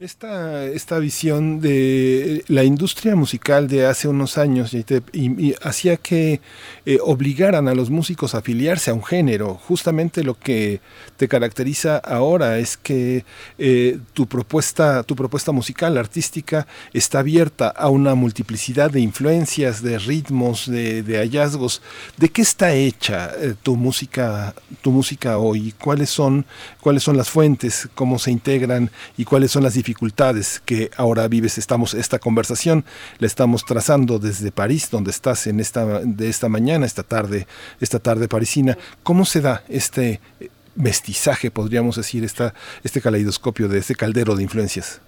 Esta, 0.01 0.67
esta 0.67 0.99
visión 0.99 1.61
de 1.61 2.45
la 2.49 2.63
industria 2.63 3.17
musical 3.17 3.69
de 3.69 3.87
hace 3.87 4.07
unos 4.07 4.37
años 4.37 4.75
y, 4.75 4.85
y- 5.15 5.55
hacía 5.63 5.97
que 5.97 6.43
eh, 6.85 6.99
obligaran 7.01 7.69
a 7.69 7.75
los 7.75 7.89
músicos 7.89 8.35
a 8.35 8.39
afiliarse 8.39 8.91
a 8.91 8.95
un 8.95 9.03
género. 9.03 9.55
Justamente 9.55 10.23
lo 10.25 10.39
que 10.39 10.81
te 11.17 11.27
caracteriza 11.27 11.97
ahora 11.97 12.59
es 12.59 12.77
que 12.77 13.25
eh, 13.57 13.99
tu, 14.13 14.27
propuesta, 14.27 15.03
tu 15.05 15.17
propuesta 15.17 15.53
musical, 15.53 15.97
artística, 15.97 16.67
está 16.93 17.21
abierta 17.21 17.69
a 17.69 17.89
una 17.89 18.15
multiplicidad 18.15 18.91
de 18.91 19.01
influencias, 19.01 19.83
de 19.83 19.99
ritmos, 19.99 20.69
de, 20.71 21.03
de 21.03 21.17
hallazgos. 21.17 21.81
¿De 22.19 22.29
qué 22.29 22.43
está 22.43 22.75
hecha 22.75 23.31
eh, 23.41 23.55
tu 23.63 23.77
música, 23.77 24.55
tu 24.83 24.91
música 24.91 25.39
hoy? 25.39 25.73
¿Cuáles 25.81 26.11
son, 26.11 26.45
cuáles 26.83 27.03
son 27.03 27.17
las 27.17 27.31
fuentes? 27.31 27.89
¿Cómo 27.95 28.19
se 28.19 28.31
integran? 28.31 28.91
¿Y 29.17 29.25
cuáles 29.25 29.53
son 29.53 29.63
las 29.63 29.75
dificultades 29.75 30.61
que 30.61 30.91
ahora 30.97 31.29
vives? 31.29 31.57
Estamos, 31.59 31.95
esta 31.95 32.19
conversación 32.19 32.85
la 33.19 33.27
estamos 33.27 33.65
trazando 33.65 34.19
desde 34.19 34.51
París, 34.51 34.91
donde 34.91 35.11
estás 35.11 35.47
en 35.47 35.61
esta, 35.61 36.01
de 36.01 36.29
esta 36.29 36.49
mañana, 36.49 36.85
esta 36.85 37.03
tarde, 37.03 37.47
esta 37.81 38.01
tarde 38.01 38.27
parisina. 38.27 38.77
¿Cómo 39.03 39.25
se 39.25 39.41
da 39.41 39.63
este 39.69 40.21
eh, 40.41 40.49
mestizaje, 40.75 41.51
podríamos 41.51 41.97
decir, 41.97 42.25
esta, 42.25 42.55
este 42.83 43.01
caleidoscopio 43.01 43.69
de 43.69 43.79
este 43.79 43.95
caldero 43.95 44.35
de 44.35 44.43
influencias? 44.43 45.01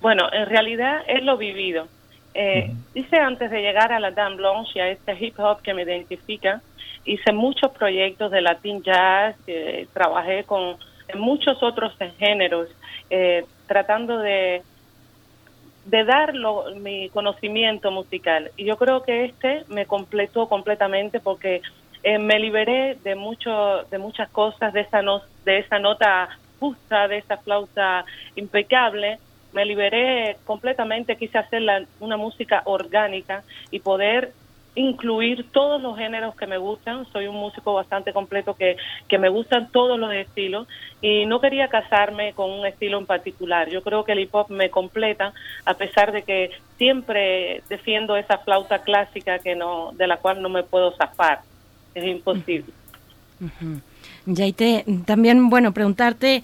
Bueno, 0.00 0.24
en 0.32 0.46
realidad 0.46 1.02
es 1.06 1.22
lo 1.22 1.36
vivido 1.36 1.86
Eh, 2.32 2.70
hice 2.94 3.16
antes 3.18 3.50
de 3.50 3.60
llegar 3.60 3.92
a 3.92 3.98
la 3.98 4.12
Dame 4.12 4.36
Blanche 4.36 4.72
y 4.76 4.80
a 4.80 4.88
este 4.88 5.16
hip 5.18 5.38
hop 5.38 5.62
que 5.62 5.74
me 5.74 5.82
identifica, 5.82 6.62
hice 7.04 7.32
muchos 7.32 7.72
proyectos 7.72 8.30
de 8.30 8.40
Latin 8.40 8.82
Jazz, 8.82 9.34
eh, 9.46 9.88
trabajé 9.92 10.44
con 10.44 10.76
en 11.12 11.20
muchos 11.20 11.62
otros 11.62 11.94
géneros, 12.18 12.68
eh, 13.08 13.44
tratando 13.66 14.18
de, 14.18 14.62
de 15.84 16.04
dar 16.04 16.32
mi 16.76 17.08
conocimiento 17.10 17.90
musical. 17.90 18.50
Y 18.56 18.64
yo 18.64 18.76
creo 18.76 19.02
que 19.02 19.24
este 19.26 19.64
me 19.68 19.86
completó 19.86 20.48
completamente 20.48 21.20
porque 21.20 21.62
eh, 22.02 22.18
me 22.18 22.38
liberé 22.38 22.96
de 23.02 23.14
mucho, 23.14 23.84
de 23.90 23.98
muchas 23.98 24.30
cosas, 24.30 24.72
de 24.72 24.80
esa, 24.82 25.02
no, 25.02 25.22
de 25.44 25.58
esa 25.58 25.78
nota 25.78 26.28
justa, 26.58 27.08
de 27.08 27.18
esa 27.18 27.38
flauta 27.38 28.04
impecable. 28.36 29.18
Me 29.52 29.64
liberé 29.64 30.36
completamente, 30.44 31.16
quise 31.16 31.38
hacer 31.38 31.62
la- 31.62 31.84
una 31.98 32.16
música 32.16 32.62
orgánica 32.66 33.44
y 33.70 33.80
poder 33.80 34.32
incluir 34.74 35.46
todos 35.50 35.82
los 35.82 35.96
géneros 35.96 36.34
que 36.36 36.46
me 36.46 36.58
gustan. 36.58 37.06
Soy 37.12 37.26
un 37.26 37.36
músico 37.36 37.74
bastante 37.74 38.12
completo 38.12 38.54
que, 38.54 38.76
que 39.08 39.18
me 39.18 39.28
gustan 39.28 39.70
todos 39.70 39.98
los 39.98 40.12
estilos 40.12 40.68
y 41.02 41.26
no 41.26 41.40
quería 41.40 41.68
casarme 41.68 42.32
con 42.32 42.50
un 42.50 42.66
estilo 42.66 42.98
en 42.98 43.06
particular. 43.06 43.68
Yo 43.68 43.82
creo 43.82 44.04
que 44.04 44.12
el 44.12 44.20
hip 44.20 44.34
hop 44.34 44.50
me 44.50 44.70
completa 44.70 45.32
a 45.64 45.74
pesar 45.74 46.12
de 46.12 46.22
que 46.22 46.50
siempre 46.78 47.62
defiendo 47.68 48.16
esa 48.16 48.38
flauta 48.38 48.82
clásica 48.82 49.38
que 49.38 49.54
no 49.54 49.92
de 49.92 50.06
la 50.06 50.18
cual 50.18 50.40
no 50.40 50.48
me 50.48 50.62
puedo 50.62 50.92
zafar. 50.96 51.40
Es 51.94 52.04
imposible. 52.04 52.72
También, 55.06 55.50
bueno, 55.50 55.72
preguntarte 55.72 56.42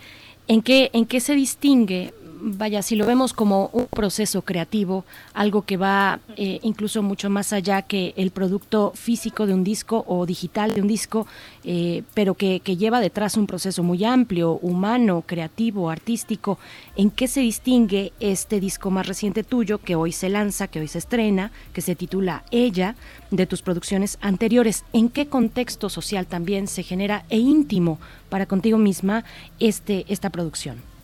en 0.49 0.63
qué, 0.63 0.91
en 0.93 1.07
qué 1.07 1.21
se 1.21 1.35
distingue, 1.35 2.13
vaya, 2.41 2.83
si 2.83 2.97
lo 2.97 3.07
vemos 3.07 3.33
como 3.33 3.71
un 3.73 3.87
proceso 3.87 4.43
creativo, 4.43 5.05
algo 5.35 5.63
que 5.63 5.77
va 5.77 6.21
eh, 6.37 6.61
incluso 6.63 7.03
mucho 7.03 7.31
más 7.31 7.53
allá 7.53 7.83
que 7.83 8.15
el 8.17 8.31
producto 8.31 8.93
físico 8.95 9.47
de 9.47 9.55
un 9.55 9.65
disco 9.65 10.05
o 10.07 10.27
digital 10.27 10.75
de 10.75 10.83
un 10.83 10.89
disco, 10.89 11.27
eh, 11.65 12.03
pero 12.15 12.35
que, 12.35 12.61
que 12.61 12.77
lleva 12.77 13.01
detrás 13.01 13.37
un 13.37 13.47
proceso 13.47 13.83
muy 13.83 14.05
amplio, 14.05 14.53
humano, 14.63 15.25
creativo, 15.27 15.91
artístico. 15.91 16.59
¿En 16.97 17.11
qué 17.11 17.29
se 17.29 17.41
distingue 17.41 18.13
este 18.21 18.61
disco 18.61 18.91
más 18.91 19.07
reciente 19.07 19.43
tuyo 19.43 19.79
que 19.79 19.97
hoy 19.97 20.13
se 20.13 20.29
lanza, 20.29 20.69
que 20.69 20.81
hoy 20.81 20.89
se 20.89 20.99
estrena, 20.99 21.53
que 21.73 21.81
se 21.81 21.95
titula 21.97 22.45
Ella, 22.51 22.97
de 23.31 23.47
tus 23.47 23.63
producciones 23.63 24.19
anteriores? 24.21 24.85
¿En 24.93 25.09
qué 25.09 25.27
contexto 25.27 25.89
social 25.89 26.27
también 26.27 26.67
se 26.69 26.83
genera 26.83 27.25
e 27.31 27.39
íntimo 27.39 27.99
para 28.29 28.47
contigo 28.47 28.79
misma 28.79 29.25
este, 29.59 30.05
esta 30.09 30.31
producción? 30.31 30.96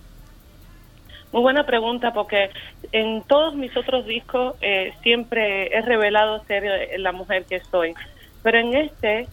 Muy 1.33 1.41
buena 1.43 1.65
pregunta 1.65 2.12
porque 2.12 2.51
en 2.93 3.23
todos 3.23 3.55
mis 3.55 3.75
otros 3.77 4.05
discos 4.07 4.55
eh, 4.61 4.93
siempre 5.02 5.75
he 5.75 5.81
revelado 5.81 6.44
ser 6.44 6.65
eh, 6.65 6.99
la 6.99 7.12
mujer 7.12 7.47
que 7.49 7.61
soy, 7.61 7.94
pero 8.43 8.59
en 8.59 8.75
este 8.75 9.28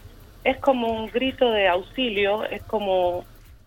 es 0.46 0.58
como 0.60 0.88
un 0.88 1.08
grito 1.08 1.52
de 1.52 1.68
auxilio, 1.68 2.46
es 2.46 2.64
como 2.64 3.26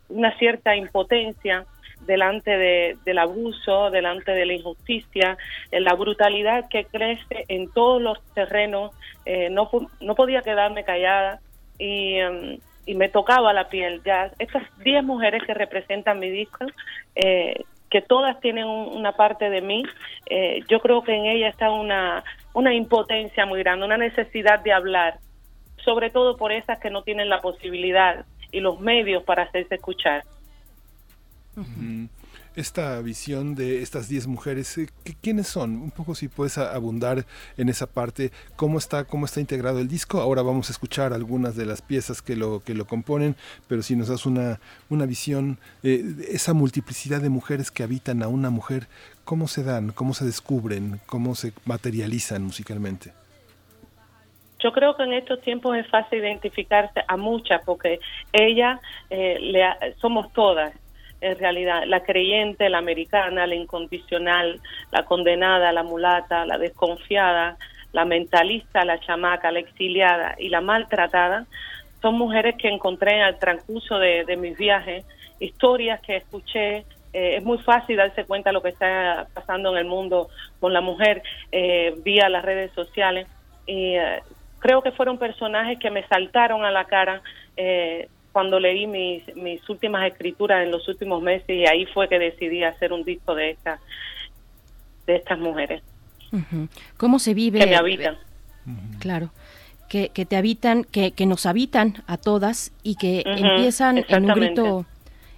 una 0.09 0.36
cierta 0.39 0.75
impotencia 0.75 1.67
delante 2.07 2.57
de- 2.57 2.97
del 3.05 3.19
abuso, 3.19 3.91
delante 3.91 4.33
de 4.33 4.47
la 4.47 4.55
injusticia, 4.55 5.36
eh, 5.70 5.81
la 5.81 5.94
brutalidad 5.94 6.69
que 6.70 6.86
crece 6.86 7.44
en 7.49 7.70
todos 7.70 8.01
los 8.01 8.19
terrenos. 8.35 8.93
eh, 9.25 9.51
no, 9.51 9.70
no 10.01 10.15
podía 10.17 10.43
quedarme 10.43 10.83
callada 10.85 11.39
y, 11.78 12.15
em, 12.17 12.59
y 12.86 12.94
me 12.97 13.09
tocaba 13.09 13.52
la 13.52 13.69
piel. 13.69 14.02
Ya 14.05 14.33
estas 14.41 14.65
10 14.78 15.05
mujeres 15.05 15.44
que 15.47 15.55
representan 15.55 16.19
mi 16.19 16.28
disco, 16.28 16.67
eh, 17.15 17.62
que 17.92 18.00
todas 18.00 18.40
tienen 18.40 18.64
un- 18.64 18.96
una 18.96 19.12
parte 19.12 19.50
de 19.50 19.60
mí, 19.60 19.82
eh, 20.24 20.64
yo 20.66 20.80
creo 20.80 21.02
que 21.02 21.14
en 21.14 21.26
ella 21.26 21.48
está 21.48 21.70
una, 21.70 22.24
una 22.54 22.72
impotencia 22.72 23.44
muy 23.44 23.58
grande, 23.58 23.84
una 23.84 23.98
necesidad 23.98 24.60
de 24.60 24.72
hablar, 24.72 25.18
sobre 25.84 26.08
todo 26.08 26.38
por 26.38 26.52
esas 26.52 26.78
que 26.78 26.88
no 26.88 27.02
tienen 27.02 27.28
la 27.28 27.42
posibilidad 27.42 28.24
y 28.50 28.60
los 28.60 28.80
medios 28.80 29.22
para 29.24 29.42
hacerse 29.42 29.74
escuchar. 29.74 30.24
Ujú. 31.54 32.08
Esta 32.55 33.00
visión 33.00 33.55
de 33.55 33.81
estas 33.81 34.08
10 34.10 34.26
mujeres, 34.26 34.76
eh, 34.76 34.86
¿qué- 35.05 35.14
¿quiénes 35.22 35.47
son? 35.48 35.70
Un 35.76 35.90
poco 35.90 36.14
si 36.14 36.28
puedes 36.28 36.58
abundar 36.58 37.24
en 37.56 37.70
esa 37.70 37.86
parte, 37.86 38.31
cómo 38.56 38.76
está, 38.76 39.05
cómo 39.05 39.24
está 39.24 39.40
integrado 39.40 39.78
el 39.78 39.89
disco. 39.89 40.20
Ahora 40.20 40.42
vamos 40.42 40.68
a 40.68 40.72
escuchar 40.72 41.14
algunas 41.14 41.56
de 41.56 41.64
las 41.64 41.81
piezas 41.81 42.20
que 42.20 42.36
lo, 42.36 42.60
que 42.62 42.74
lo 42.74 42.84
componen, 42.86 43.36
pero 43.68 43.81
si 43.82 43.97
nos 43.97 44.08
das 44.08 44.26
una, 44.26 44.60
una 44.90 45.06
visión, 45.06 45.56
eh, 45.82 46.05
esa 46.28 46.52
multiplicidad 46.52 47.22
de 47.22 47.31
mujeres 47.31 47.70
que 47.70 47.84
habitan 47.84 48.22
a 48.22 48.28
una 48.28 48.50
mujer, 48.50 48.86
¿cómo 49.24 49.48
se 49.48 49.64
dan? 49.64 49.90
¿Cómo 49.92 50.12
se 50.12 50.26
descubren? 50.26 51.00
¿Cómo 51.06 51.34
se 51.34 51.55
materializan 51.64 52.42
musicalmente? 52.42 53.14
Yo 54.62 54.72
creo 54.72 54.94
que 54.94 55.05
en 55.05 55.14
estos 55.14 55.40
tiempos 55.40 55.76
es 55.76 55.89
fácil 55.89 56.18
identificarse 56.18 57.00
a 57.08 57.16
muchas 57.16 57.62
porque 57.64 57.98
ella 58.32 58.78
eh, 59.10 59.39
le 59.40 59.64
ha- 59.64 59.78
somos 60.00 60.31
todas 60.34 60.72
en 61.23 61.39
realidad, 61.39 61.84
la 61.86 62.01
creyente, 62.01 62.68
la 62.68 62.78
americana, 62.78 63.47
la 63.47 63.55
incondicional, 63.55 64.60
la 64.91 65.05
condenada, 65.05 65.73
la 65.73 65.84
mulata, 65.84 66.44
la 66.44 66.59
desconfiada, 66.59 67.57
la 67.92 68.05
mentalista, 68.05 68.84
la 68.84 68.99
chamaca, 68.99 69.52
la 69.52 69.60
exiliada 69.60 70.34
y 70.39 70.49
la 70.49 70.60
maltratada, 70.60 71.47
son 72.01 72.18
mujeres 72.18 72.57
que 72.57 72.68
encontré 72.68 73.23
al 73.23 73.39
transcurso 73.39 73.99
de, 73.99 74.25
de 74.25 74.36
mis 74.36 74.57
viajes, 74.59 75.05
historias 75.39 76.01
que 76.01 76.17
escuché. 76.17 76.84
eh, 77.12 77.36
es 77.36 77.44
muy 77.44 77.59
fácil 77.59 77.97
darse 77.97 78.25
cuenta 78.25 78.51
de 78.51 78.55
lo 78.55 78.62
que 78.62 78.70
está 78.70 79.28
pasando 79.33 79.70
en 79.70 79.78
el 79.78 79.84
mundo 79.84 80.28
con 80.59 80.73
la 80.73 80.81
mujer 80.81 81.23
eh, 81.52 81.94
vía 82.05 82.28
las 82.28 82.44
redes 82.44 82.73
sociales. 82.73 83.28
Y 83.67 83.94
eh, 83.94 84.23
creo 84.59 84.83
que 84.83 84.92
fueron 84.92 85.18
personajes 85.18 85.78
que 85.78 85.91
me 85.91 86.07
saltaron 86.09 86.65
a 86.65 86.70
la 86.70 86.84
cara 86.84 87.20
eh, 87.57 88.09
cuando 88.33 88.59
leí 88.59 88.86
mis, 88.86 89.23
mis 89.36 89.69
últimas 89.69 90.11
escrituras 90.11 90.65
en 90.65 90.70
los 90.70 90.89
últimos 90.89 91.23
meses 91.23 91.51
y 91.51 91.67
ahí 91.67 91.86
fue 91.86 92.09
que 92.09 92.19
decidí 92.19 92.65
hacer 92.65 92.93
un 92.93 93.05
disco 93.05 93.35
de 93.35 93.51
estas 93.51 93.81
de 95.07 95.17
estas 95.17 95.39
mujeres. 95.39 95.83
¿Cómo 96.97 97.19
se 97.19 97.35
vive? 97.35 97.59
que 97.59 97.67
me 97.67 97.77
habitan. 97.77 98.17
Claro. 99.01 99.31
Que, 99.89 100.09
que 100.09 100.25
te 100.25 100.36
habitan, 100.36 100.85
que, 100.85 101.12
que 101.12 101.27
nos 101.27 101.44
habitan 101.44 102.02
a 102.07 102.17
todas 102.17 102.73
y 102.83 102.94
que 102.94 103.23
empiezan 103.27 104.05
en 104.09 104.25
un 104.25 104.35
grito, 104.35 104.86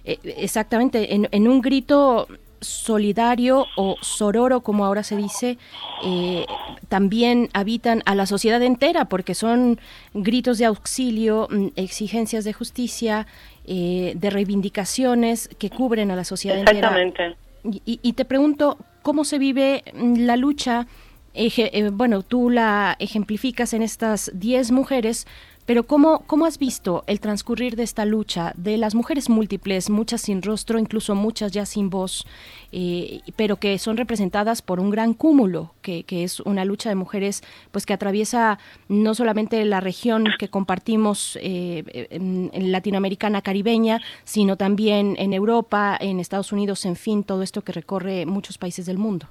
eh, 0.05 0.17
exactamente, 0.37 1.13
en, 1.13 1.27
en 1.31 1.47
un 1.49 1.61
grito 1.61 2.27
solidario 2.61 3.65
o 3.75 3.95
sororo, 4.01 4.61
como 4.61 4.85
ahora 4.85 5.03
se 5.03 5.15
dice, 5.15 5.57
eh, 6.05 6.45
también 6.89 7.49
habitan 7.53 8.01
a 8.05 8.15
la 8.15 8.25
sociedad 8.25 8.61
entera, 8.61 9.05
porque 9.05 9.33
son 9.35 9.79
gritos 10.13 10.57
de 10.57 10.65
auxilio, 10.65 11.47
mm, 11.49 11.67
exigencias 11.75 12.43
de 12.43 12.53
justicia, 12.53 13.27
eh, 13.65 14.13
de 14.15 14.29
reivindicaciones 14.29 15.49
que 15.57 15.69
cubren 15.69 16.11
a 16.11 16.15
la 16.15 16.23
sociedad 16.23 16.57
entera. 16.59 16.97
Exactamente. 16.99 17.35
Y, 17.63 17.81
y- 17.85 17.99
y 18.03 18.13
te 18.13 18.25
pregunto, 18.25 18.77
¿cómo 19.01 19.23
se 19.25 19.37
vive 19.39 19.83
mm, 19.93 20.19
la 20.25 20.35
lucha? 20.37 20.85
Eje- 21.33 21.69
eh, 21.73 21.89
bueno, 21.91 22.21
tú 22.23 22.49
la 22.49 22.95
ejemplificas 22.99 23.73
en 23.73 23.81
estas 23.81 24.31
10 24.33 24.71
mujeres, 24.71 25.25
pero 25.65 25.83
¿cómo, 25.83 26.19
¿cómo 26.27 26.45
has 26.45 26.59
visto 26.59 27.03
el 27.07 27.19
transcurrir 27.19 27.75
de 27.75 27.83
esta 27.83 28.05
lucha 28.05 28.53
de 28.55 28.77
las 28.77 28.93
mujeres 28.93 29.29
múltiples, 29.29 29.89
muchas 29.89 30.21
sin 30.21 30.41
rostro, 30.41 30.77
incluso 30.77 31.15
muchas 31.15 31.51
ya 31.51 31.65
sin 31.65 31.89
voz, 31.89 32.25
eh, 32.71 33.21
pero 33.35 33.57
que 33.57 33.77
son 33.79 33.97
representadas 33.97 34.61
por 34.61 34.79
un 34.79 34.89
gran 34.89 35.13
cúmulo, 35.13 35.71
que, 35.81 36.03
que 36.03 36.23
es 36.23 36.39
una 36.39 36.65
lucha 36.65 36.89
de 36.89 36.95
mujeres 36.95 37.41
pues 37.71 37.85
que 37.85 37.93
atraviesa 37.93 38.59
no 38.89 39.15
solamente 39.15 39.63
la 39.65 39.79
región 39.79 40.27
que 40.37 40.49
compartimos 40.49 41.37
eh, 41.41 42.09
latinoamericana 42.53 43.41
caribeña, 43.41 44.01
sino 44.23 44.57
también 44.57 45.15
en 45.17 45.33
Europa, 45.33 45.97
en 45.99 46.19
Estados 46.19 46.51
Unidos, 46.51 46.85
en 46.85 46.95
fin, 46.95 47.23
todo 47.23 47.41
esto 47.41 47.61
que 47.61 47.71
recorre 47.71 48.25
muchos 48.25 48.57
países 48.57 48.85
del 48.85 48.97
mundo. 48.97 49.27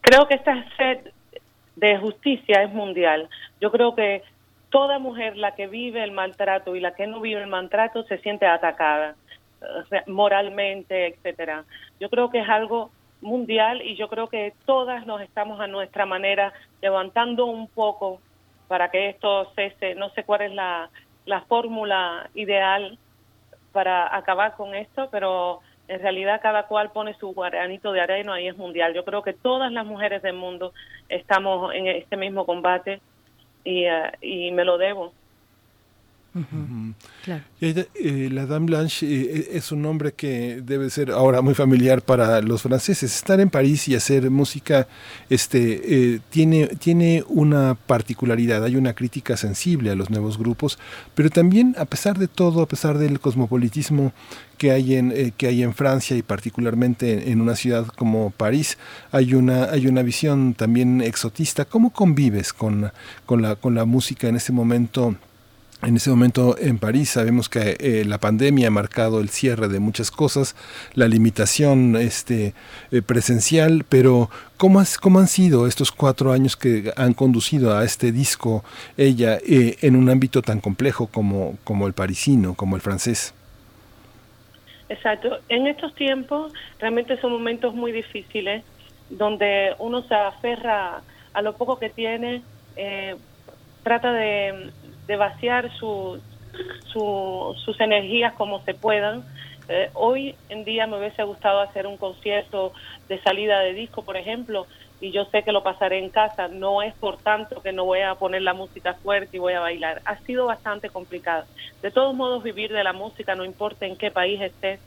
Creo 0.00 0.28
que 0.28 0.34
esta 0.34 0.64
sed 0.76 1.12
de 1.76 1.98
justicia 1.98 2.62
es 2.62 2.72
mundial. 2.72 3.28
Yo 3.60 3.70
creo 3.70 3.94
que 3.94 4.22
toda 4.70 4.98
mujer, 4.98 5.36
la 5.36 5.54
que 5.54 5.66
vive 5.66 6.02
el 6.02 6.12
maltrato 6.12 6.76
y 6.76 6.80
la 6.80 6.94
que 6.94 7.06
no 7.06 7.20
vive 7.20 7.40
el 7.40 7.48
maltrato, 7.48 8.04
se 8.04 8.18
siente 8.18 8.46
atacada 8.46 9.16
moralmente, 10.06 11.06
etcétera. 11.06 11.64
Yo 12.00 12.10
creo 12.10 12.30
que 12.30 12.40
es 12.40 12.48
algo 12.48 12.90
mundial 13.20 13.82
y 13.82 13.96
yo 13.96 14.08
creo 14.08 14.28
que 14.28 14.52
todas 14.66 15.06
nos 15.06 15.20
estamos 15.22 15.60
a 15.60 15.66
nuestra 15.66 16.06
manera 16.06 16.52
levantando 16.82 17.46
un 17.46 17.68
poco 17.68 18.20
para 18.68 18.90
que 18.90 19.08
esto 19.08 19.50
cese. 19.54 19.94
No 19.94 20.10
sé 20.10 20.24
cuál 20.24 20.42
es 20.42 20.52
la, 20.52 20.90
la 21.24 21.40
fórmula 21.42 22.28
ideal 22.34 22.98
para 23.72 24.14
acabar 24.14 24.56
con 24.56 24.74
esto, 24.74 25.08
pero 25.10 25.60
en 25.88 26.00
realidad 26.00 26.40
cada 26.42 26.64
cual 26.64 26.90
pone 26.90 27.14
su 27.14 27.32
granito 27.32 27.92
de 27.92 28.00
arena 28.00 28.40
y 28.40 28.48
es 28.48 28.56
mundial. 28.56 28.94
Yo 28.94 29.04
creo 29.04 29.22
que 29.22 29.32
todas 29.32 29.72
las 29.72 29.86
mujeres 29.86 30.22
del 30.22 30.34
mundo 30.34 30.72
estamos 31.08 31.72
en 31.74 31.86
este 31.86 32.16
mismo 32.16 32.44
combate 32.44 33.00
y, 33.66 33.84
eh, 33.84 34.12
y 34.22 34.52
me 34.52 34.64
lo 34.64 34.78
debo. 34.78 35.12
Ujú. 36.36 36.92
Eh, 37.62 38.28
la 38.30 38.44
Dame 38.44 38.66
Blanche 38.66 39.06
eh, 39.06 39.48
es 39.52 39.72
un 39.72 39.80
nombre 39.80 40.12
que 40.12 40.60
debe 40.62 40.90
ser 40.90 41.10
ahora 41.10 41.40
muy 41.40 41.54
familiar 41.54 42.02
para 42.02 42.42
los 42.42 42.62
franceses. 42.62 43.14
Estar 43.14 43.40
en 43.40 43.48
París 43.48 43.88
y 43.88 43.94
hacer 43.94 44.30
música 44.30 44.86
este, 45.30 46.20
tiene, 46.28 46.66
tiene 46.66 47.24
una 47.28 47.74
particularidad, 47.74 48.62
hay 48.64 48.76
una 48.76 48.92
crítica 48.92 49.36
sensible 49.36 49.90
a 49.90 49.94
los 49.94 50.10
nuevos 50.10 50.36
grupos, 50.38 50.78
pero 51.14 51.30
también 51.30 51.74
a 51.78 51.86
pesar 51.86 52.18
de 52.18 52.28
todo, 52.28 52.60
a 52.60 52.68
pesar 52.68 52.98
del 52.98 53.18
cosmopolitismo 53.18 54.12
que 54.58 54.70
hay 54.70 54.94
en 54.94 55.12
eh, 55.12 55.32
que 55.36 55.46
hay 55.48 55.62
en 55.62 55.74
Francia 55.74 56.16
y 56.16 56.22
particularmente 56.22 57.30
en, 57.30 57.40
una 57.40 57.56
ciudad 57.56 57.86
como 57.86 58.30
París 58.30 58.78
hay 59.12 59.34
una 59.34 59.64
hay 59.64 59.86
una 59.86 60.02
visión 60.02 60.54
también 60.54 61.02
exotista 61.02 61.64
cómo 61.64 61.92
convives 61.92 62.52
con, 62.52 62.90
con 63.26 63.42
la 63.42 63.56
con 63.56 63.74
la 63.74 63.84
música 63.84 64.28
en 64.28 64.36
ese 64.36 64.52
momento 64.52 65.16
en 65.86 65.96
ese 65.96 66.10
momento 66.10 66.56
en 66.58 66.78
París 66.78 67.10
sabemos 67.10 67.48
que 67.48 67.76
eh, 67.78 68.04
la 68.04 68.18
pandemia 68.18 68.68
ha 68.68 68.70
marcado 68.70 69.20
el 69.20 69.28
cierre 69.28 69.68
de 69.68 69.78
muchas 69.78 70.10
cosas, 70.10 70.56
la 70.94 71.06
limitación 71.06 71.94
este, 71.96 72.54
eh, 72.90 73.02
presencial, 73.02 73.84
pero 73.88 74.28
¿cómo, 74.56 74.82
¿cómo, 75.00 75.20
han 75.20 75.28
sido 75.28 75.68
estos 75.68 75.92
cuatro 75.92 76.32
años 76.32 76.56
que 76.56 76.92
han 76.96 77.14
conducido 77.14 77.76
a 77.76 77.84
este 77.84 78.10
disco 78.10 78.64
ella 78.96 79.38
en 79.46 79.94
un 79.94 80.10
ámbito 80.10 80.42
tan 80.42 80.60
complejo 80.60 81.06
como, 81.06 81.56
como 81.62 81.86
el 81.86 81.92
parisino, 81.92 82.54
como 82.54 82.74
el 82.74 82.82
francés? 82.82 83.32
Exacto. 84.88 85.38
En 85.48 85.68
estos 85.68 85.94
tiempos 85.94 86.52
realmente 86.80 87.20
son 87.20 87.32
momentos 87.32 87.74
muy 87.74 87.92
difíciles 87.92 88.64
donde 89.10 89.74
uno 89.78 90.02
se 90.02 90.14
aferra 90.14 91.02
a 91.32 91.42
lo 91.42 91.56
poco 91.56 91.78
que 91.78 91.90
tiene, 91.90 92.42
eh, 92.76 93.14
trata 93.82 94.12
de, 94.12 94.70
vaciar 95.14 95.70
su, 95.78 96.20
sus 96.92 97.80
energías 97.80 98.34
como 98.34 98.64
se 98.64 98.74
puedan. 98.74 99.24
Eh, 99.68 99.90
hoy 99.94 100.34
en 100.48 100.64
día 100.64 100.86
me 100.86 100.98
hubiese 100.98 101.22
gustado 101.24 101.60
hacer 101.60 101.86
un 101.86 101.96
concierto 101.96 102.72
de 103.08 103.20
salida 103.22 103.60
de 103.60 103.72
disco, 103.72 104.02
por 104.02 104.16
ejemplo, 104.16 104.66
y 105.00 105.10
yo 105.10 105.24
sé 105.26 105.42
que 105.42 105.52
lo 105.52 105.62
pasaré 105.62 105.98
en 105.98 106.10
casa. 106.10 106.48
No 106.48 106.82
es 106.82 106.94
por 106.94 107.18
tanto 107.18 107.62
que 107.62 107.72
no 107.72 107.84
voy 107.84 108.00
a 108.00 108.14
poner 108.14 108.42
la 108.42 108.54
música 108.54 108.94
fuerte 108.94 109.36
y 109.36 109.40
voy 109.40 109.54
a 109.54 109.60
bailar. 109.60 110.02
Ha 110.04 110.18
sido 110.20 110.46
bastante 110.46 110.88
complicado. 110.88 111.44
De 111.82 111.90
todos 111.90 112.14
modos, 112.14 112.42
vivir 112.42 112.72
de 112.72 112.84
la 112.84 112.92
música, 112.92 113.34
no 113.34 113.44
importa 113.44 113.86
en 113.86 113.96
qué 113.96 114.10
país 114.10 114.40
estés, 114.40 114.80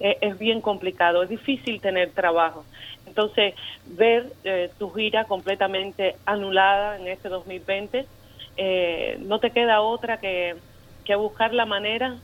eh, 0.00 0.18
es 0.20 0.38
bien 0.38 0.60
complicado. 0.60 1.22
Es 1.22 1.28
difícil 1.28 1.80
tener 1.80 2.12
trabajo. 2.12 2.64
Entonces, 3.06 3.54
ver 3.86 4.32
eh, 4.44 4.70
tu 4.78 4.90
gira 4.90 5.24
completamente 5.24 6.16
anulada 6.26 6.96
en 6.96 7.08
este 7.08 7.28
2020, 7.28 8.06
eh, 8.62 9.16
no 9.20 9.40
te 9.40 9.52
queda 9.52 9.80
otra 9.80 10.18
que, 10.20 10.56
que 11.04 11.14
buscar 11.14 11.54
la 11.54 11.64
manera 11.64 12.20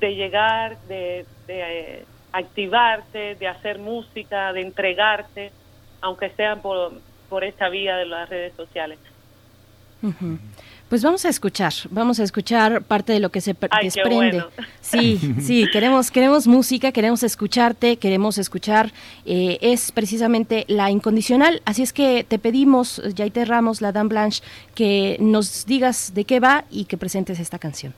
de 0.00 0.14
llegar, 0.14 0.80
de, 0.84 1.26
de 1.46 2.06
activarte, 2.32 3.34
de 3.34 3.46
hacer 3.46 3.78
música, 3.78 4.52
de 4.54 4.62
entregarte 4.62 5.52
aunque 6.00 6.30
sean 6.30 6.62
por, 6.62 7.02
por 7.28 7.44
esta 7.44 7.68
vía 7.68 7.96
de 7.96 8.06
las 8.06 8.28
redes 8.28 8.54
sociales. 8.56 8.98
Pues 10.90 11.04
vamos 11.04 11.24
a 11.24 11.28
escuchar, 11.28 11.72
vamos 11.90 12.18
a 12.18 12.24
escuchar 12.24 12.82
parte 12.82 13.12
de 13.12 13.20
lo 13.20 13.28
que 13.28 13.40
se 13.40 13.54
desprende. 13.80 14.42
Sí, 14.80 15.18
sí, 15.40 15.68
queremos, 15.72 16.10
queremos 16.10 16.48
música, 16.48 16.90
queremos 16.90 17.22
escucharte, 17.22 17.96
queremos 17.96 18.38
escuchar, 18.38 18.90
eh, 19.24 19.58
es 19.60 19.92
precisamente 19.92 20.64
la 20.66 20.90
incondicional. 20.90 21.62
Así 21.64 21.84
es 21.84 21.92
que 21.92 22.24
te 22.24 22.40
pedimos, 22.40 23.00
Yaite 23.14 23.44
Ramos, 23.44 23.80
la 23.80 23.92
Dan 23.92 24.08
Blanche, 24.08 24.42
que 24.74 25.16
nos 25.20 25.64
digas 25.64 26.12
de 26.12 26.24
qué 26.24 26.40
va 26.40 26.64
y 26.72 26.86
que 26.86 26.98
presentes 26.98 27.38
esta 27.38 27.60
canción. 27.60 27.94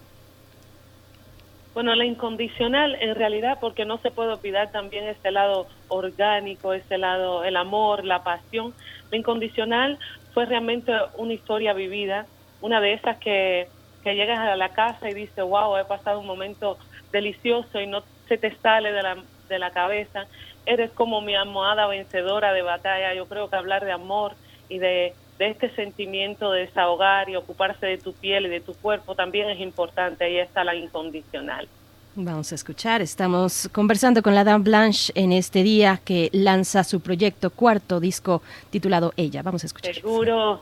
Bueno, 1.73 1.95
la 1.95 2.05
incondicional 2.05 2.97
en 3.01 3.15
realidad 3.15 3.57
porque 3.59 3.87
no 3.87 3.97
se 4.03 4.11
puede 4.11 4.35
olvidar 4.35 4.71
también 4.71 5.05
este 5.05 5.31
lado 5.31 5.67
orgánico, 5.89 6.75
este 6.75 6.99
lado, 6.99 7.43
el 7.45 7.57
amor, 7.57 8.05
la 8.05 8.23
pasión. 8.23 8.75
La 9.11 9.17
incondicional 9.17 9.99
fue 10.35 10.45
realmente 10.45 10.93
una 11.17 11.33
historia 11.33 11.73
vivida, 11.73 12.27
una 12.63 12.81
de 12.81 12.95
esas 12.95 13.19
que, 13.19 13.69
que 14.03 14.15
llegas 14.15 14.39
a 14.39 14.57
la 14.57 14.71
casa 14.71 15.11
y 15.11 15.15
dices, 15.15 15.45
wow, 15.45 15.77
he 15.77 15.85
pasado 15.85 16.21
un 16.21 16.27
momento 16.27 16.79
delicioso 17.13 17.81
y 17.81 17.87
no 17.87 18.03
se 18.29 18.39
te 18.39 18.57
sale 18.57 18.93
de 18.93 19.03
la, 19.03 19.19
de 19.49 19.59
la 19.59 19.71
cabeza. 19.71 20.27
Eres 20.65 20.91
como 20.93 21.21
mi 21.21 21.35
almohada 21.35 21.87
vencedora 21.87 22.53
de 22.53 22.63
batalla. 22.63 23.15
Yo 23.15 23.27
creo 23.27 23.51
que 23.51 23.57
hablar 23.57 23.85
de 23.85 23.93
amor 23.93 24.33
y 24.69 24.79
de, 24.79 25.13
de 25.39 25.51
este 25.51 25.75
sentimiento 25.75 26.53
de 26.53 26.63
desahogar 26.63 27.29
y 27.29 27.37
ocuparse 27.37 27.85
de 27.85 27.99
tu 27.99 28.13
piel 28.15 28.47
y 28.47 28.49
de 28.49 28.61
tu 28.61 28.75
cuerpo 28.75 29.15
también 29.15 29.51
es 29.51 29.61
importante. 29.61 30.25
Ahí 30.25 30.39
está 30.39 30.65
la 30.65 30.75
incondicional. 30.75 31.69
Vamos 32.15 32.53
a 32.53 32.57
escuchar, 32.57 33.01
estamos 33.01 33.71
conversando 33.73 34.23
con 34.23 34.35
la 34.35 34.45
Dame 34.45 34.65
Blanche 34.65 35.13
en 35.15 35.33
este 35.33 35.63
día 35.63 35.99
que 36.05 36.29
lanza 36.33 36.85
su 36.85 37.01
proyecto 37.01 37.49
cuarto 37.49 38.01
disco 38.01 38.43
titulado 38.69 39.15
Ella. 39.17 39.43
Vamos 39.43 39.63
a 39.63 39.67
escuchar. 39.67 39.95
Seguro. 39.95 40.61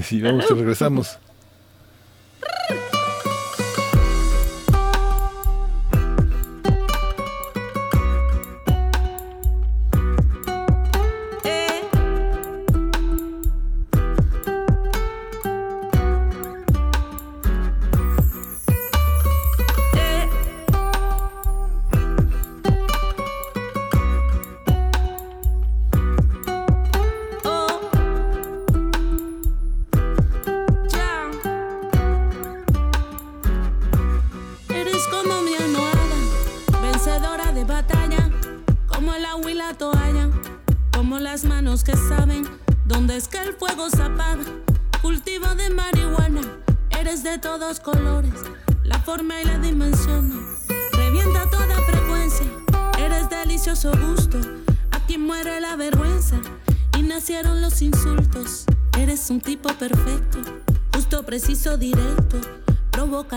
Sí, 0.00 0.22
vamos, 0.22 0.48
regresamos. 0.48 1.18
Rrr! 2.42 2.91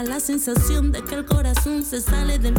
La 0.03 0.19
sensación 0.19 0.91
de 0.91 1.01
que 1.03 1.15
el 1.15 1.25
corazón 1.25 1.83
se 1.83 2.01
sale 2.01 2.37
del 2.37 2.53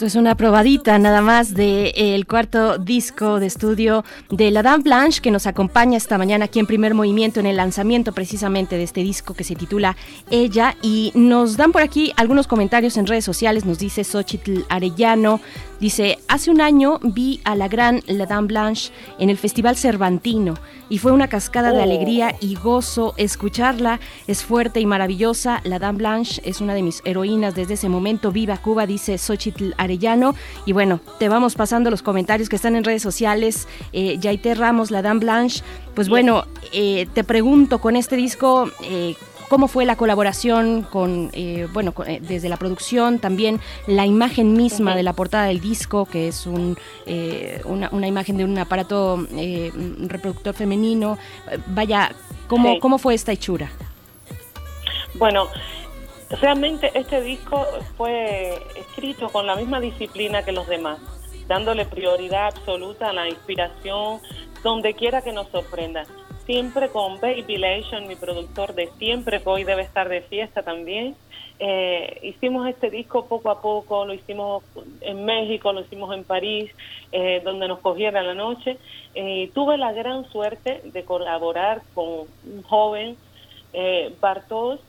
Esto 0.00 0.06
es 0.06 0.14
una 0.14 0.34
probadita 0.34 0.98
nada 0.98 1.20
más 1.20 1.52
del 1.52 1.92
el 1.94 2.26
cuarto 2.26 2.78
disco 2.78 3.38
de 3.38 3.44
estudio 3.44 4.02
de 4.30 4.50
la 4.50 4.62
Dame 4.62 4.82
Blanche 4.82 5.20
que 5.20 5.30
nos 5.30 5.46
acompaña 5.46 5.98
esta 5.98 6.16
mañana 6.16 6.46
aquí 6.46 6.58
en 6.58 6.64
primer 6.64 6.94
movimiento 6.94 7.38
en 7.38 7.44
el 7.44 7.58
lanzamiento 7.58 8.12
precisamente 8.12 8.78
de 8.78 8.84
este 8.84 9.02
disco 9.02 9.34
que 9.34 9.44
se 9.44 9.56
titula 9.56 9.98
Ella. 10.30 10.74
Y 10.80 11.12
nos 11.14 11.58
dan 11.58 11.70
por 11.70 11.82
aquí 11.82 12.14
algunos 12.16 12.46
comentarios 12.46 12.96
en 12.96 13.06
redes 13.06 13.26
sociales, 13.26 13.66
nos 13.66 13.78
dice 13.78 14.02
Xochitl 14.02 14.62
Arellano, 14.70 15.42
dice, 15.80 16.16
hace 16.28 16.50
un 16.50 16.62
año 16.62 16.98
vi 17.02 17.42
a 17.44 17.54
la 17.54 17.68
gran 17.68 18.00
La 18.06 18.24
Dame 18.24 18.48
Blanche 18.48 18.92
en 19.18 19.28
el 19.28 19.36
Festival 19.36 19.76
Cervantino 19.76 20.54
y 20.88 20.96
fue 20.96 21.12
una 21.12 21.28
cascada 21.28 21.72
de 21.72 21.80
Oh. 21.80 21.82
alegría 21.82 22.34
y 22.40 22.54
gozo 22.54 23.12
escucharla, 23.18 24.00
es 24.26 24.44
fuerte 24.44 24.80
y 24.80 24.86
maravillosa, 24.86 25.60
La 25.64 25.78
Dame 25.78 25.98
Blanche 25.98 26.40
es 26.44 26.62
una 26.62 26.72
de 26.72 26.82
mis 26.82 27.02
heroínas 27.04 27.54
desde 27.54 27.74
ese 27.74 27.90
momento, 27.90 28.32
viva 28.32 28.56
Cuba, 28.56 28.86
dice 28.86 29.18
Xochitl 29.18 29.72
Arellano 29.76 29.89
y 30.66 30.72
bueno, 30.72 31.00
te 31.18 31.28
vamos 31.28 31.54
pasando 31.54 31.90
los 31.90 32.02
comentarios 32.02 32.48
que 32.48 32.56
están 32.56 32.76
en 32.76 32.84
redes 32.84 33.02
sociales, 33.02 33.66
eh, 33.92 34.16
Yaité 34.18 34.54
Ramos, 34.54 34.90
La 34.90 35.02
Dame 35.02 35.20
Blanche, 35.20 35.62
pues 35.94 36.08
bueno, 36.08 36.44
eh, 36.72 37.06
te 37.14 37.24
pregunto 37.24 37.80
con 37.80 37.96
este 37.96 38.16
disco, 38.16 38.70
eh, 38.84 39.14
¿Cómo 39.48 39.66
fue 39.66 39.84
la 39.84 39.96
colaboración 39.96 40.82
con, 40.82 41.28
eh, 41.32 41.66
bueno, 41.72 41.90
con- 41.90 42.08
eh, 42.08 42.20
desde 42.22 42.48
la 42.48 42.56
producción, 42.56 43.18
también 43.18 43.58
la 43.88 44.06
imagen 44.06 44.52
misma 44.52 44.94
de 44.94 45.02
la 45.02 45.12
portada 45.12 45.46
del 45.46 45.60
disco, 45.60 46.04
que 46.04 46.28
es 46.28 46.46
un, 46.46 46.78
eh, 47.04 47.60
una, 47.64 47.88
una 47.90 48.06
imagen 48.06 48.36
de 48.36 48.44
un 48.44 48.56
aparato 48.58 49.26
eh, 49.34 49.72
reproductor 50.06 50.54
femenino? 50.54 51.18
Vaya, 51.66 52.12
¿cómo, 52.46 52.74
Sí. 52.74 52.78
¿cómo 52.78 52.98
fue 52.98 53.14
esta 53.14 53.32
hechura? 53.32 53.72
Bueno, 55.14 55.48
realmente 56.40 56.90
este 56.94 57.20
disco 57.20 57.66
fue 57.96 58.54
escrito 58.76 59.28
con 59.30 59.46
la 59.46 59.56
misma 59.56 59.80
disciplina 59.80 60.44
que 60.44 60.52
los 60.52 60.68
demás, 60.68 61.00
dándole 61.48 61.84
prioridad 61.84 62.46
absoluta 62.46 63.10
a 63.10 63.12
la 63.12 63.28
inspiración 63.28 64.20
donde 64.62 64.94
quiera 64.94 65.22
que 65.22 65.32
nos 65.32 65.48
sorprenda. 65.48 66.04
Siempre 66.46 66.88
con 66.88 67.20
Baby 67.20 67.58
Lation, 67.58 68.08
mi 68.08 68.16
productor 68.16 68.74
de 68.74 68.88
siempre, 68.98 69.40
que 69.40 69.48
hoy 69.48 69.64
debe 69.64 69.82
estar 69.82 70.08
de 70.08 70.22
fiesta 70.22 70.62
también. 70.62 71.14
Eh, 71.58 72.18
hicimos 72.22 72.66
este 72.68 72.90
disco 72.90 73.26
poco 73.26 73.50
a 73.50 73.60
poco, 73.60 74.06
lo 74.06 74.14
hicimos 74.14 74.64
en 75.02 75.24
México, 75.24 75.72
lo 75.72 75.82
hicimos 75.82 76.14
en 76.14 76.24
París, 76.24 76.70
eh, 77.12 77.42
donde 77.44 77.68
nos 77.68 77.80
cogiera 77.80 78.22
la 78.22 78.34
noche. 78.34 78.78
Eh, 79.14 79.50
tuve 79.54 79.76
la 79.76 79.92
gran 79.92 80.28
suerte 80.30 80.80
de 80.84 81.04
colaborar 81.04 81.82
con 81.94 82.06
un 82.46 82.62
joven, 82.66 83.16
eh, 83.72 84.14
Bartos, 84.20 84.80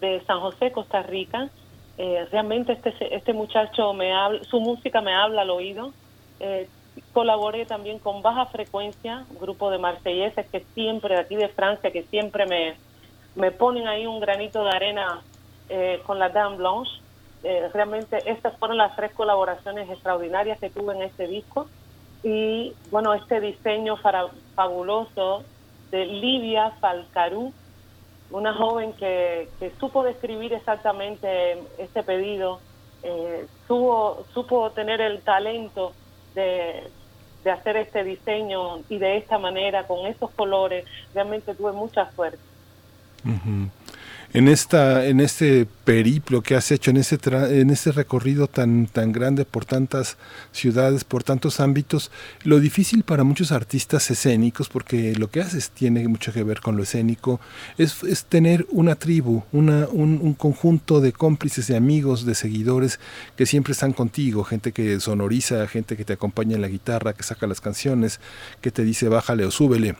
de 0.00 0.22
San 0.26 0.40
José, 0.40 0.72
Costa 0.72 1.02
Rica. 1.02 1.48
Eh, 1.96 2.26
realmente 2.30 2.72
este, 2.72 2.92
este 3.14 3.32
muchacho 3.32 3.92
me 3.92 4.14
habla, 4.14 4.42
su 4.44 4.60
música 4.60 5.00
me 5.00 5.14
habla 5.14 5.42
al 5.42 5.50
oído. 5.50 5.92
Eh, 6.40 6.68
colaboré 7.12 7.66
también 7.66 7.98
con 7.98 8.22
Baja 8.22 8.46
Frecuencia, 8.46 9.24
grupo 9.40 9.70
de 9.70 9.78
marselleses 9.78 10.48
que 10.50 10.64
siempre, 10.74 11.14
de 11.14 11.20
aquí 11.20 11.36
de 11.36 11.48
Francia, 11.48 11.90
que 11.90 12.04
siempre 12.04 12.46
me, 12.46 12.76
me 13.34 13.50
ponen 13.50 13.88
ahí 13.88 14.06
un 14.06 14.20
granito 14.20 14.64
de 14.64 14.70
arena 14.70 15.22
eh, 15.68 16.00
con 16.06 16.18
la 16.18 16.28
Dame 16.28 16.56
Blanche. 16.56 16.90
Eh, 17.44 17.68
realmente 17.72 18.18
estas 18.26 18.56
fueron 18.58 18.78
las 18.78 18.96
tres 18.96 19.12
colaboraciones 19.12 19.88
extraordinarias 19.88 20.58
que 20.58 20.70
tuve 20.70 20.94
en 20.94 21.02
este 21.02 21.26
disco. 21.26 21.68
Y 22.22 22.72
bueno, 22.90 23.14
este 23.14 23.40
diseño 23.40 23.96
fabuloso 24.54 25.44
de 25.90 26.04
Livia 26.04 26.72
Falcarú, 26.80 27.52
una 28.30 28.54
joven 28.54 28.92
que, 28.94 29.48
que 29.58 29.72
supo 29.78 30.02
describir 30.04 30.52
exactamente 30.52 31.62
este 31.78 32.02
pedido, 32.02 32.60
eh, 33.02 33.46
supo, 33.66 34.24
supo 34.34 34.70
tener 34.72 35.00
el 35.00 35.22
talento 35.22 35.92
de, 36.34 36.90
hacer 37.50 37.78
este 37.78 38.04
diseño 38.04 38.80
y 38.90 38.98
de 38.98 39.16
esta 39.16 39.38
manera, 39.38 39.86
con 39.86 40.06
esos 40.06 40.30
colores, 40.32 40.84
realmente 41.14 41.54
tuve 41.54 41.72
mucha 41.72 42.10
suerte. 42.12 42.38
En 44.34 44.46
esta, 44.46 45.06
en 45.06 45.20
este 45.20 45.66
periplo 45.84 46.42
que 46.42 46.54
has 46.54 46.70
hecho, 46.70 46.90
en 46.90 46.98
ese 46.98 47.18
tra- 47.18 47.50
en 47.50 47.70
ese 47.70 47.92
recorrido 47.92 48.46
tan 48.46 48.86
tan 48.86 49.10
grande 49.10 49.46
por 49.46 49.64
tantas 49.64 50.18
ciudades, 50.52 51.02
por 51.04 51.22
tantos 51.24 51.60
ámbitos, 51.60 52.10
lo 52.44 52.60
difícil 52.60 53.04
para 53.04 53.24
muchos 53.24 53.52
artistas 53.52 54.10
escénicos, 54.10 54.68
porque 54.68 55.14
lo 55.16 55.30
que 55.30 55.40
haces 55.40 55.70
tiene 55.70 56.06
mucho 56.08 56.30
que 56.34 56.44
ver 56.44 56.60
con 56.60 56.76
lo 56.76 56.82
escénico, 56.82 57.40
es, 57.78 58.02
es 58.04 58.26
tener 58.26 58.66
una 58.70 58.96
tribu, 58.96 59.44
una, 59.50 59.88
un, 59.88 60.20
un 60.22 60.34
conjunto 60.34 61.00
de 61.00 61.12
cómplices, 61.14 61.66
de 61.66 61.76
amigos, 61.76 62.26
de 62.26 62.34
seguidores 62.34 63.00
que 63.34 63.46
siempre 63.46 63.72
están 63.72 63.94
contigo, 63.94 64.44
gente 64.44 64.72
que 64.72 65.00
sonoriza, 65.00 65.66
gente 65.68 65.96
que 65.96 66.04
te 66.04 66.12
acompaña 66.12 66.54
en 66.56 66.60
la 66.60 66.68
guitarra, 66.68 67.14
que 67.14 67.22
saca 67.22 67.46
las 67.46 67.62
canciones, 67.62 68.20
que 68.60 68.70
te 68.70 68.84
dice 68.84 69.08
bájale 69.08 69.46
o 69.46 69.50
súbele. 69.50 69.96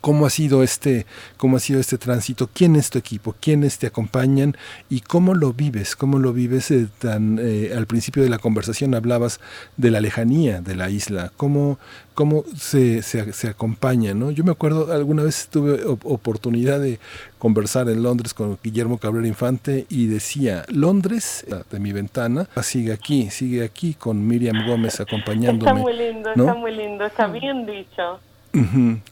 ¿Cómo 0.00 0.26
ha 0.26 0.30
sido 0.30 0.64
este, 0.64 1.06
cómo 1.36 1.58
ha 1.58 1.60
sido 1.60 1.78
este 1.78 1.96
tránsito? 1.96 2.50
¿Quién 2.52 2.74
es 2.74 2.90
tu 2.90 2.98
equipo? 2.98 3.36
¿Quiénes 3.40 3.78
te 3.78 3.86
acompañan? 3.86 4.56
¿Y 4.90 5.00
cómo 5.00 5.32
lo 5.34 5.52
vives? 5.52 5.94
¿Cómo 5.94 6.18
lo 6.18 6.32
vives 6.32 6.72
eh, 6.72 6.88
tan 6.98 7.38
eh, 7.40 7.72
al 7.76 7.86
principio 7.86 8.24
de 8.24 8.28
la 8.28 8.38
conversación 8.38 8.96
hablabas 8.96 9.38
de 9.76 9.92
la 9.92 10.00
lejanía 10.00 10.60
de 10.60 10.74
la 10.74 10.90
isla? 10.90 11.30
¿Cómo, 11.36 11.78
cómo 12.14 12.42
se, 12.56 13.02
se, 13.02 13.32
se 13.32 13.46
acompaña? 13.48 14.12
¿no? 14.12 14.32
Yo 14.32 14.42
me 14.42 14.50
acuerdo, 14.50 14.92
alguna 14.92 15.22
vez 15.22 15.46
tuve 15.52 15.84
op- 15.84 16.04
oportunidad 16.04 16.80
de 16.80 16.98
conversar 17.38 17.88
en 17.88 18.02
Londres 18.02 18.34
con 18.34 18.58
Guillermo 18.64 18.98
Cabrera 18.98 19.28
Infante 19.28 19.86
y 19.88 20.06
decía, 20.06 20.64
Londres, 20.68 21.46
de 21.70 21.78
mi 21.78 21.92
ventana, 21.92 22.48
sigue 22.60 22.92
aquí, 22.92 23.30
sigue 23.30 23.62
aquí 23.62 23.94
con 23.94 24.26
Miriam 24.26 24.66
Gómez 24.66 24.98
acompañándome. 24.98 25.70
Está 25.70 25.74
muy 25.80 25.92
lindo, 25.96 26.30
¿no? 26.34 26.42
está 26.42 26.54
muy 26.56 26.74
lindo, 26.74 27.04
está 27.06 27.26
bien 27.28 27.66
dicho. 27.66 28.18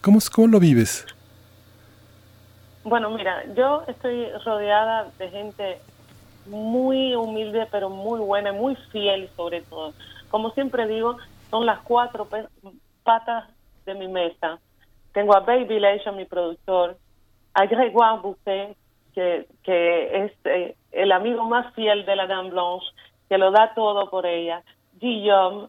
¿Cómo, 0.00 0.18
¿Cómo 0.34 0.46
lo 0.48 0.60
vives? 0.60 1.06
Bueno, 2.84 3.10
mira, 3.10 3.44
yo 3.54 3.82
estoy 3.88 4.28
rodeada 4.44 5.10
de 5.18 5.30
gente 5.30 5.78
muy 6.46 7.14
humilde, 7.14 7.66
pero 7.70 7.88
muy 7.88 8.20
buena, 8.20 8.52
muy 8.52 8.76
fiel 8.92 9.28
sobre 9.36 9.62
todo. 9.62 9.94
Como 10.30 10.50
siempre 10.50 10.86
digo, 10.86 11.16
son 11.50 11.66
las 11.66 11.80
cuatro 11.80 12.28
patas 13.02 13.48
de 13.86 13.94
mi 13.94 14.08
mesa. 14.08 14.58
Tengo 15.12 15.34
a 15.34 15.40
Baby 15.40 15.80
Leisure, 15.80 16.16
mi 16.16 16.24
productor, 16.24 16.98
a 17.54 17.66
Grégoire 17.66 18.20
Bouquet, 18.20 18.76
que, 19.14 19.46
que 19.62 20.24
es 20.24 20.32
eh, 20.44 20.76
el 20.92 21.12
amigo 21.12 21.44
más 21.44 21.72
fiel 21.74 22.04
de 22.04 22.16
la 22.16 22.26
Dame 22.26 22.50
Blanche, 22.50 22.86
que 23.28 23.38
lo 23.38 23.50
da 23.50 23.72
todo 23.74 24.10
por 24.10 24.26
ella, 24.26 24.62
Guillaume, 25.00 25.68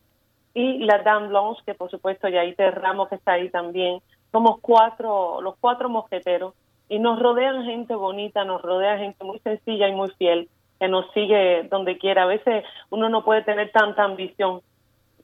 y 0.56 0.80
la 0.80 1.00
Dame 1.00 1.28
Blanche, 1.28 1.62
que 1.66 1.76
por 1.76 1.92
supuesto 1.92 2.30
Yaite 2.30 2.72
Ramos, 2.72 3.10
que 3.10 3.16
está 3.16 3.34
ahí 3.34 3.50
también. 3.50 4.02
Somos 4.32 4.60
cuatro, 4.62 5.42
los 5.42 5.56
cuatro 5.60 5.90
mosqueteros, 5.90 6.54
y 6.88 6.98
nos 6.98 7.20
rodean 7.20 7.66
gente 7.66 7.94
bonita, 7.94 8.46
nos 8.46 8.62
rodea 8.62 8.98
gente 8.98 9.24
muy 9.26 9.38
sencilla 9.40 9.90
y 9.90 9.94
muy 9.94 10.10
fiel, 10.12 10.48
que 10.80 10.88
nos 10.88 11.12
sigue 11.12 11.64
donde 11.70 11.98
quiera. 11.98 12.24
A 12.24 12.28
veces 12.28 12.64
uno 12.90 13.10
no 13.10 13.26
puede 13.26 13.44
tener 13.44 13.72
tanta 13.72 14.06
ambición. 14.06 14.62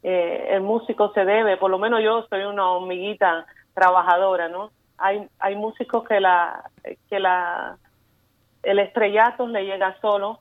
Eh, 0.03 0.50
el 0.50 0.61
músico 0.61 1.14
se 1.14 1.24
debe, 1.24 1.56
por 1.56 1.72
lo 1.72 1.80
menos 1.80 2.01
yo 2.03 2.26
soy 2.30 2.43
una 2.43 2.69
hormiguita 2.69 3.45
trabajadora, 3.74 4.50
¿no? 4.50 4.72
Hay, 4.98 5.30
hay 5.40 5.56
músicos 5.56 6.06
que 6.06 6.19
la, 6.19 6.69
que 7.10 7.19
la, 7.19 7.77
el 8.64 8.80
estrellato 8.80 9.48
le 9.48 9.64
llega 9.64 9.98
solo. 10.01 10.40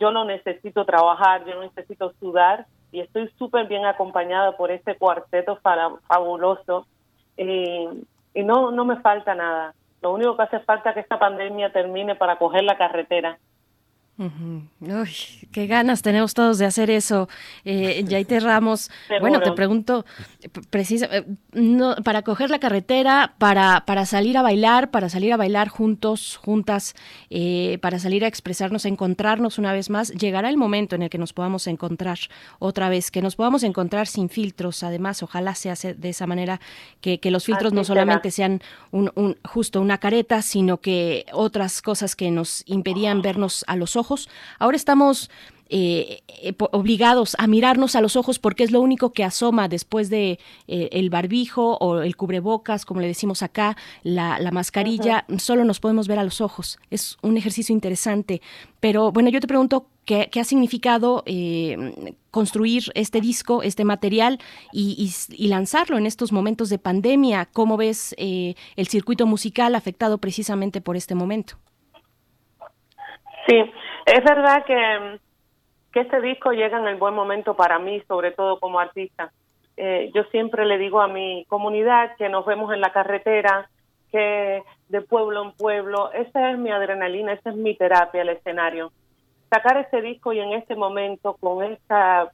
Yo 0.00 0.10
no 0.10 0.24
necesito 0.24 0.84
trabajar, 0.84 1.44
yo 1.44 1.54
no 1.54 1.62
necesito 1.62 2.12
sudar 2.18 2.66
y 2.92 3.00
estoy 3.00 3.28
súper 3.38 3.66
bien 3.66 3.86
acompañada 3.86 4.56
por 4.56 4.70
este 4.70 4.96
cuarteto 4.96 5.58
fabuloso 6.06 6.86
y, 7.36 7.88
y 8.34 8.42
no, 8.44 8.70
no 8.70 8.84
me 8.84 9.00
falta 9.00 9.34
nada. 9.34 9.74
Lo 10.02 10.12
único 10.12 10.36
que 10.36 10.42
hace 10.42 10.60
falta 10.60 10.90
es 10.90 10.94
que 10.94 11.00
esta 11.00 11.18
pandemia 11.18 11.72
termine 11.72 12.14
para 12.14 12.36
coger 12.36 12.64
la 12.64 12.76
carretera. 12.76 13.38
Uy, 14.18 15.08
qué 15.50 15.66
ganas 15.66 16.02
tenemos 16.02 16.34
todos 16.34 16.58
de 16.58 16.66
hacer 16.66 16.90
eso. 16.90 17.28
Eh, 17.64 18.04
Yaite 18.06 18.38
Ramos, 18.40 18.90
bueno, 19.20 19.40
te 19.40 19.52
pregunto, 19.52 20.04
precisa, 20.70 21.06
eh, 21.10 21.24
no, 21.52 21.96
para 21.96 22.22
coger 22.22 22.50
la 22.50 22.58
carretera, 22.60 23.34
para, 23.38 23.84
para 23.86 24.06
salir 24.06 24.36
a 24.38 24.42
bailar, 24.42 24.90
para 24.90 25.08
salir 25.08 25.32
a 25.32 25.36
bailar 25.36 25.68
juntos, 25.68 26.36
juntas, 26.36 26.94
eh, 27.30 27.78
para 27.80 27.98
salir 27.98 28.24
a 28.24 28.28
expresarnos, 28.28 28.84
a 28.84 28.88
encontrarnos 28.88 29.58
una 29.58 29.72
vez 29.72 29.90
más, 29.90 30.10
llegará 30.10 30.50
el 30.50 30.56
momento 30.56 30.94
en 30.94 31.02
el 31.02 31.10
que 31.10 31.18
nos 31.18 31.32
podamos 31.32 31.66
encontrar 31.66 32.18
otra 32.58 32.88
vez, 32.88 33.10
que 33.10 33.22
nos 33.22 33.34
podamos 33.34 33.62
encontrar 33.64 34.06
sin 34.06 34.28
filtros, 34.28 34.82
además, 34.82 35.22
ojalá 35.22 35.54
sea 35.54 35.74
se- 35.74 35.94
de 35.94 36.10
esa 36.10 36.26
manera, 36.26 36.60
que, 37.00 37.18
que 37.18 37.30
los 37.30 37.44
filtros 37.46 37.68
Así 37.72 37.76
no 37.76 37.84
será. 37.84 38.00
solamente 38.02 38.30
sean 38.30 38.60
un, 38.90 39.10
un- 39.14 39.36
justo 39.44 39.80
una 39.80 39.98
careta, 39.98 40.42
sino 40.42 40.80
que 40.80 41.26
otras 41.32 41.82
cosas 41.82 42.14
que 42.14 42.30
nos 42.30 42.62
impedían 42.66 43.22
vernos 43.22 43.64
a 43.66 43.74
los 43.74 43.96
ojos. 43.96 44.01
Ahora 44.58 44.76
estamos 44.76 45.30
eh, 45.74 46.20
eh, 46.28 46.52
obligados 46.72 47.34
a 47.38 47.46
mirarnos 47.46 47.96
a 47.96 48.02
los 48.02 48.14
ojos 48.16 48.38
porque 48.38 48.62
es 48.62 48.72
lo 48.72 48.82
único 48.82 49.14
que 49.14 49.24
asoma 49.24 49.68
después 49.68 50.10
de 50.10 50.38
eh, 50.68 50.90
el 50.92 51.08
barbijo 51.08 51.78
o 51.78 52.02
el 52.02 52.14
cubrebocas, 52.14 52.84
como 52.84 53.00
le 53.00 53.06
decimos 53.06 53.42
acá, 53.42 53.74
la, 54.02 54.38
la 54.38 54.50
mascarilla, 54.50 55.24
solo 55.38 55.64
nos 55.64 55.80
podemos 55.80 56.08
ver 56.08 56.18
a 56.18 56.24
los 56.24 56.42
ojos. 56.42 56.78
Es 56.90 57.16
un 57.22 57.38
ejercicio 57.38 57.72
interesante. 57.72 58.42
Pero 58.80 59.12
bueno, 59.12 59.30
yo 59.30 59.40
te 59.40 59.46
pregunto, 59.46 59.86
¿qué, 60.04 60.28
ha 60.38 60.44
significado 60.44 61.24
construir 62.30 62.92
este 62.94 63.22
disco, 63.22 63.62
este 63.62 63.86
material 63.86 64.40
y, 64.74 65.10
lanzarlo 65.38 65.96
en 65.96 66.04
estos 66.04 66.32
momentos 66.32 66.68
de 66.68 66.78
pandemia? 66.78 67.48
¿Cómo 67.50 67.78
ves 67.78 68.14
el 68.18 68.88
circuito 68.88 69.26
musical 69.26 69.74
afectado 69.74 70.18
precisamente 70.18 70.82
por 70.82 70.98
este 70.98 71.14
momento? 71.14 71.56
Sí, 73.46 73.72
es 74.06 74.24
verdad 74.24 74.64
que, 74.64 75.18
que 75.92 76.00
este 76.00 76.20
disco 76.20 76.52
llega 76.52 76.78
en 76.78 76.86
el 76.86 76.96
buen 76.96 77.14
momento 77.14 77.54
para 77.54 77.78
mí, 77.78 78.00
sobre 78.06 78.30
todo 78.32 78.58
como 78.60 78.78
artista. 78.78 79.32
Eh, 79.76 80.10
yo 80.14 80.24
siempre 80.24 80.66
le 80.66 80.78
digo 80.78 81.00
a 81.00 81.08
mi 81.08 81.44
comunidad 81.48 82.16
que 82.16 82.28
nos 82.28 82.44
vemos 82.46 82.72
en 82.72 82.80
la 82.80 82.92
carretera, 82.92 83.68
que 84.10 84.62
de 84.88 85.00
pueblo 85.00 85.42
en 85.42 85.52
pueblo, 85.52 86.12
esa 86.12 86.50
es 86.50 86.58
mi 86.58 86.70
adrenalina, 86.70 87.32
esa 87.32 87.50
es 87.50 87.56
mi 87.56 87.74
terapia, 87.74 88.22
el 88.22 88.28
escenario. 88.28 88.92
Sacar 89.50 89.78
ese 89.78 90.02
disco 90.02 90.32
y 90.32 90.40
en 90.40 90.52
este 90.52 90.76
momento 90.76 91.36
con 91.40 91.64
esa 91.64 92.30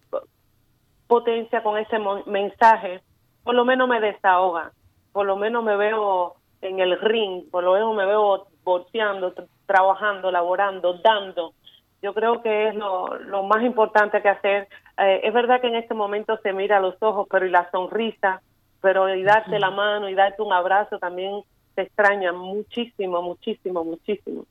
potencia, 1.06 1.62
con 1.62 1.78
ese 1.78 1.98
mensaje, 2.26 3.00
por 3.44 3.54
lo 3.54 3.64
menos 3.64 3.88
me 3.88 4.00
desahoga, 4.00 4.72
por 5.12 5.24
lo 5.24 5.36
menos 5.36 5.64
me 5.64 5.76
veo 5.76 6.34
en 6.60 6.80
el 6.80 7.00
ring, 7.00 7.48
por 7.50 7.64
lo 7.64 7.72
menos 7.74 7.94
me 7.94 8.04
veo 8.04 8.46
boxeando, 8.68 9.34
trabajando, 9.66 10.30
laborando, 10.30 10.94
dando. 10.94 11.54
Yo 12.00 12.14
creo 12.14 12.42
que 12.42 12.68
es 12.68 12.74
lo, 12.74 13.18
lo 13.18 13.42
más 13.42 13.62
importante 13.64 14.22
que 14.22 14.28
hacer. 14.28 14.68
Eh, 14.98 15.20
es 15.24 15.34
verdad 15.34 15.60
que 15.60 15.66
en 15.66 15.76
este 15.76 15.94
momento 15.94 16.38
se 16.42 16.52
mira 16.52 16.76
a 16.76 16.80
los 16.80 16.94
ojos, 17.00 17.26
pero 17.30 17.46
y 17.46 17.50
la 17.50 17.70
sonrisa, 17.70 18.40
pero 18.80 19.12
y 19.12 19.22
darte 19.22 19.58
la 19.58 19.70
mano 19.70 20.08
y 20.08 20.14
darte 20.14 20.42
un 20.42 20.52
abrazo 20.52 20.98
también 20.98 21.42
se 21.74 21.82
extraña 21.82 22.32
muchísimo, 22.32 23.22
muchísimo, 23.22 23.84
muchísimo. 23.84 24.44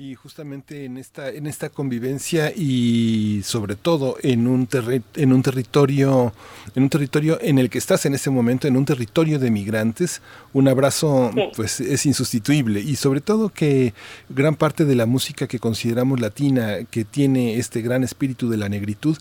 Sí, 0.00 0.14
justamente 0.14 0.86
en 0.86 0.96
esta 0.96 1.28
en 1.28 1.46
esta 1.46 1.68
convivencia 1.68 2.50
y 2.56 3.42
sobre 3.44 3.76
todo 3.76 4.16
en 4.22 4.46
un 4.46 4.66
en 5.14 5.32
un 5.34 5.42
territorio 5.42 6.32
en 6.74 6.84
un 6.84 6.88
territorio 6.88 7.38
en 7.42 7.58
el 7.58 7.68
que 7.68 7.76
estás 7.76 8.06
en 8.06 8.14
este 8.14 8.30
momento 8.30 8.66
en 8.66 8.78
un 8.78 8.86
territorio 8.86 9.38
de 9.38 9.50
migrantes, 9.50 10.22
un 10.54 10.68
abrazo 10.68 11.30
pues 11.54 11.80
es 11.80 12.06
insustituible. 12.06 12.80
Y 12.80 12.96
sobre 12.96 13.20
todo 13.20 13.50
que 13.50 13.92
gran 14.30 14.56
parte 14.56 14.86
de 14.86 14.94
la 14.94 15.04
música 15.04 15.46
que 15.46 15.58
consideramos 15.58 16.18
latina 16.18 16.78
que 16.90 17.04
tiene 17.04 17.56
este 17.56 17.82
gran 17.82 18.02
espíritu 18.02 18.48
de 18.48 18.56
la 18.56 18.70
negritud 18.70 19.18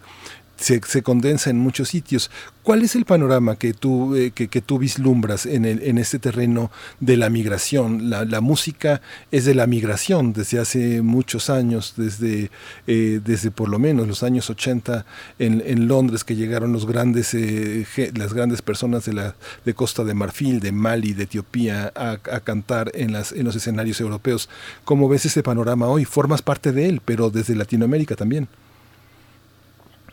se, 0.60 1.04
condensa 1.04 1.50
en 1.50 1.58
muchos 1.58 1.90
sitios. 1.90 2.30
¿Cuál 2.64 2.84
es 2.84 2.96
el 2.96 3.06
panorama 3.06 3.56
que 3.56 3.74
tú, 3.74 4.16
eh, 4.16 4.32
que, 4.32 4.62
tú 4.62 4.78
vislumbras 4.78 5.46
en, 5.46 5.66
el, 5.66 5.82
en 5.82 5.98
este 5.98 6.20
terreno 6.20 6.70
de 7.00 7.18
la 7.18 7.30
migración? 7.30 8.10
La, 8.10 8.42
música 8.42 9.02
es 9.32 9.46
de 9.46 9.56
la 9.56 9.68
migración 9.68 10.34
desde 10.34 10.60
hace 10.60 11.02
muchos 11.02 11.50
años, 11.50 11.94
desde, 11.98 12.52
eh, 12.88 13.22
desde 13.24 13.52
por 13.52 13.70
lo 13.70 13.80
menos 13.80 14.08
los 14.08 14.24
años 14.24 14.50
80 14.50 15.06
en, 15.40 15.88
Londres 15.88 16.24
que 16.24 16.36
llegaron 16.36 16.74
los 16.74 16.86
grandes, 16.86 17.34
eh, 17.34 17.86
las 18.16 18.34
grandes 18.34 18.62
personas 18.62 19.06
de, 19.06 19.14
la, 19.14 19.36
de 19.66 19.74
Costa 19.74 20.04
de 20.04 20.14
Marfil, 20.14 20.60
de 20.60 20.72
Mali, 20.72 21.14
de 21.14 21.24
Etiopía 21.24 21.92
a, 21.96 22.12
a, 22.12 22.40
cantar 22.42 22.92
en, 22.94 23.14
las, 23.14 23.32
en 23.32 23.46
los 23.46 23.56
escenarios 23.56 24.00
europeos. 24.02 24.50
¿Cómo 24.84 25.08
ves 25.10 25.26
ese 25.26 25.42
panorama 25.42 25.88
hoy? 25.88 26.06
Formas 26.06 26.42
parte 26.42 26.72
de 26.72 26.88
él, 26.90 27.02
pero 27.04 27.30
desde 27.30 27.56
Latinoamérica 27.56 28.16
también. 28.16 28.48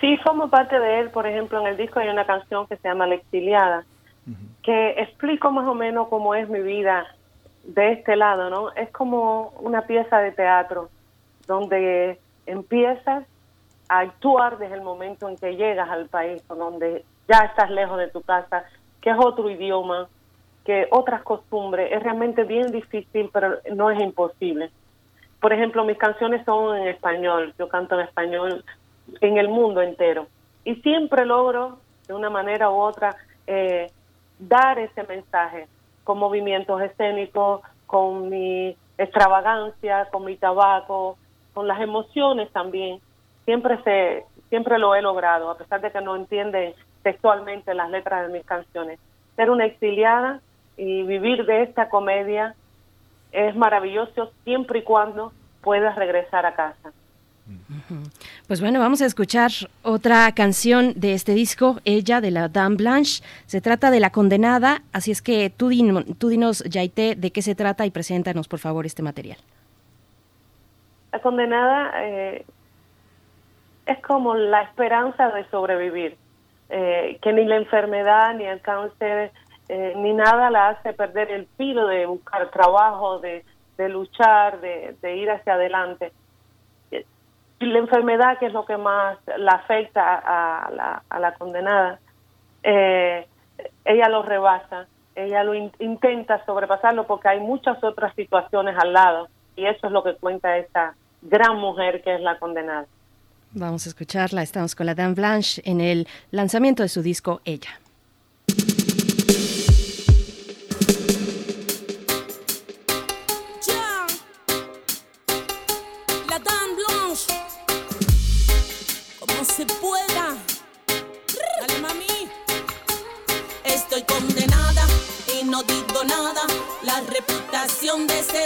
Sí, 0.00 0.16
formo 0.18 0.49
parte 0.49 0.78
de 0.78 1.00
él. 1.00 1.10
Por 1.10 1.26
ejemplo, 1.26 1.60
en 1.60 1.68
el 1.68 1.76
disco 1.76 2.00
hay 2.00 2.08
una 2.08 2.26
canción 2.26 2.66
que 2.66 2.76
se 2.76 2.89
llama 2.89 3.07
La 3.07 3.15
Exiliada, 3.15 3.84
que 4.62 4.91
explico 5.00 5.50
más 5.52 5.66
o 5.66 5.75
menos 5.75 6.08
cómo 6.08 6.34
es 6.34 6.49
mi 6.49 6.60
vida 6.60 7.07
de 7.65 7.92
este 7.92 8.16
lado, 8.16 8.50
¿no? 8.50 8.73
Es 8.73 8.91
como 8.91 9.52
una 9.60 9.83
pieza 9.83 10.18
de 10.18 10.33
teatro 10.33 10.89
donde 11.47 12.18
empiezas 12.47 13.25
a 13.89 14.00
actuar 14.00 14.58
desde 14.58 14.75
el 14.75 14.83
momento 14.83 15.28
en 15.28 15.36
que 15.36 15.57
llegas 15.57 15.89
al 15.89 16.08
país, 16.08 16.42
donde 16.49 17.05
ya 17.28 17.39
estás 17.39 17.70
lejos 17.70 17.99
de 17.99 18.08
tu 18.08 18.23
casa, 18.23 18.65
que 19.00 19.10
es 19.10 19.16
otro 19.18 19.49
idioma, 19.49 20.08
que 20.65 20.89
otras 20.91 21.23
costumbres. 21.23 21.92
Es 21.92 22.02
realmente 22.02 22.42
bien 22.44 22.73
difícil, 22.73 23.31
pero 23.33 23.58
no 23.75 23.91
es 23.91 24.00
imposible. 24.00 24.70
Por 25.41 25.52
ejemplo, 25.52 25.84
mis 25.84 25.99
canciones 25.99 26.44
son 26.44 26.76
en 26.76 26.89
español, 26.89 27.55
yo 27.58 27.68
canto 27.68 27.94
en 27.94 28.07
español 28.07 28.65
en 29.20 29.39
el 29.39 29.49
mundo 29.49 29.83
entero. 29.83 30.26
Y 30.65 30.76
siempre 30.76 31.25
logro, 31.25 31.78
de 32.07 32.15
una 32.15 32.31
manera 32.31 32.70
u 32.70 32.75
otra, 32.75 33.17
eh, 33.47 33.91
dar 34.39 34.78
ese 34.78 35.02
mensaje 35.05 35.67
con 36.05 36.18
movimientos 36.18 36.81
escénicos, 36.83 37.62
con 37.86 38.28
mi 38.28 38.76
extravagancia, 38.99 40.09
con 40.10 40.25
mi 40.25 40.36
tabaco, 40.36 41.17
con 41.55 41.67
las 41.67 41.81
emociones 41.81 42.51
también. 42.52 43.01
Siempre 43.44 43.83
se, 43.83 44.25
siempre 44.49 44.78
lo 44.78 44.94
he 44.94 45.02
logrado, 45.02 45.51
a 45.51 45.59
pesar 45.59 45.81
de 45.81 45.91
que 45.91 46.01
no 46.01 46.17
entienden 46.17 46.75
textualmente 47.02 47.75
las 47.75 47.91
letras 47.91 48.26
de 48.26 48.33
mis 48.33 48.44
canciones. 48.44 48.99
Ser 49.36 49.51
una 49.51 49.67
exiliada 49.67 50.41
y 50.76 51.02
vivir 51.02 51.47
de 51.47 51.62
esta 51.62 51.89
comedia 51.89 52.55
es 53.33 53.55
maravilloso 53.55 54.33
siempre 54.44 54.81
y 54.81 54.83
cuando 54.83 55.33
puedas 55.62 55.97
regresar 55.97 56.47
a 56.47 56.55
casa. 56.55 56.93
Pues 58.49 58.60
bueno, 58.60 58.81
vamos 58.81 59.02
a 59.02 59.07
escuchar 59.07 59.50
otra 59.83 60.33
canción 60.33 60.94
de 60.97 61.15
este 61.15 61.33
disco, 61.33 61.76
Ella, 61.84 62.20
de 62.20 62.31
la 62.31 62.49
Dame 62.49 62.76
Blanche. 62.76 63.23
Se 63.47 63.60
trata 63.60 63.91
de 63.91 64.00
La 64.00 64.10
Condenada, 64.10 64.83
así 64.92 65.12
es 65.12 65.23
que 65.23 65.50
tú, 65.50 65.70
tú 66.18 66.28
dinos, 66.28 66.65
Yaité, 66.65 67.15
de 67.15 67.31
qué 67.31 67.42
se 67.42 67.55
trata 67.55 67.86
y 67.86 67.91
preséntanos, 67.91 68.49
por 68.49 68.58
favor, 68.58 68.84
este 68.84 69.02
material. 69.02 69.39
La 71.12 71.20
Condenada 71.20 71.92
eh, 72.05 72.44
es 73.86 73.99
como 74.02 74.34
la 74.34 74.62
esperanza 74.62 75.28
de 75.31 75.49
sobrevivir, 75.50 76.16
eh, 76.68 77.18
que 77.23 77.33
ni 77.33 77.44
la 77.44 77.57
enfermedad, 77.57 78.34
ni 78.34 78.44
el 78.44 78.60
cáncer, 78.60 79.31
eh, 79.68 79.94
ni 79.97 80.12
nada 80.12 80.50
la 80.50 80.70
hace 80.70 80.92
perder 80.92 81.31
el 81.31 81.47
filo 81.57 81.86
de 81.86 82.07
buscar 82.07 82.50
trabajo, 82.50 83.20
de, 83.20 83.44
luchar, 83.89 84.60
de 84.60 85.16
ir 85.16 85.31
hacia 85.31 85.55
adelante 85.55 86.12
la 87.60 87.78
enfermedad, 87.78 88.39
que 88.39 88.47
es 88.47 88.52
lo 88.52 88.67
que 88.67 88.76
más 88.76 89.18
la 89.39 89.52
afecta 89.52 90.15
a 90.15 90.70
la, 90.70 91.02
a 91.09 91.18
la 91.18 91.35
condenada, 91.35 91.99
eh, 92.62 93.26
ella 93.85 94.09
lo 94.09 94.23
rebasa, 94.23 94.86
ella 95.15 95.43
lo 95.44 95.55
intenta 95.55 96.44
sobrepasarlo 96.44 97.07
porque 97.07 97.28
hay 97.28 97.41
muchas 97.41 97.83
otras 97.83 98.15
situaciones 98.15 98.76
al 98.78 98.93
lado 98.93 99.28
y 99.57 99.65
eso 99.67 99.86
es 99.86 99.93
lo 99.93 100.02
que 100.02 100.15
cuenta 100.15 100.59
esta 100.59 100.94
gran 101.23 101.57
mujer 101.57 102.02
que 102.02 102.15
es 102.15 102.20
la 102.20 102.39
condenada. 102.39 102.86
Vamos 103.52 103.86
a 103.86 103.89
escucharla, 103.89 104.43
estamos 104.43 104.75
con 104.75 104.86
la 104.86 104.94
Dan 104.94 105.15
Blanche 105.15 105.62
en 105.65 105.81
el 105.81 106.07
lanzamiento 106.31 106.83
de 106.83 106.91
su 106.91 107.01
disco 107.01 107.41
Ella. 107.44 107.81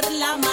La 0.09 0.37
más 0.39 0.50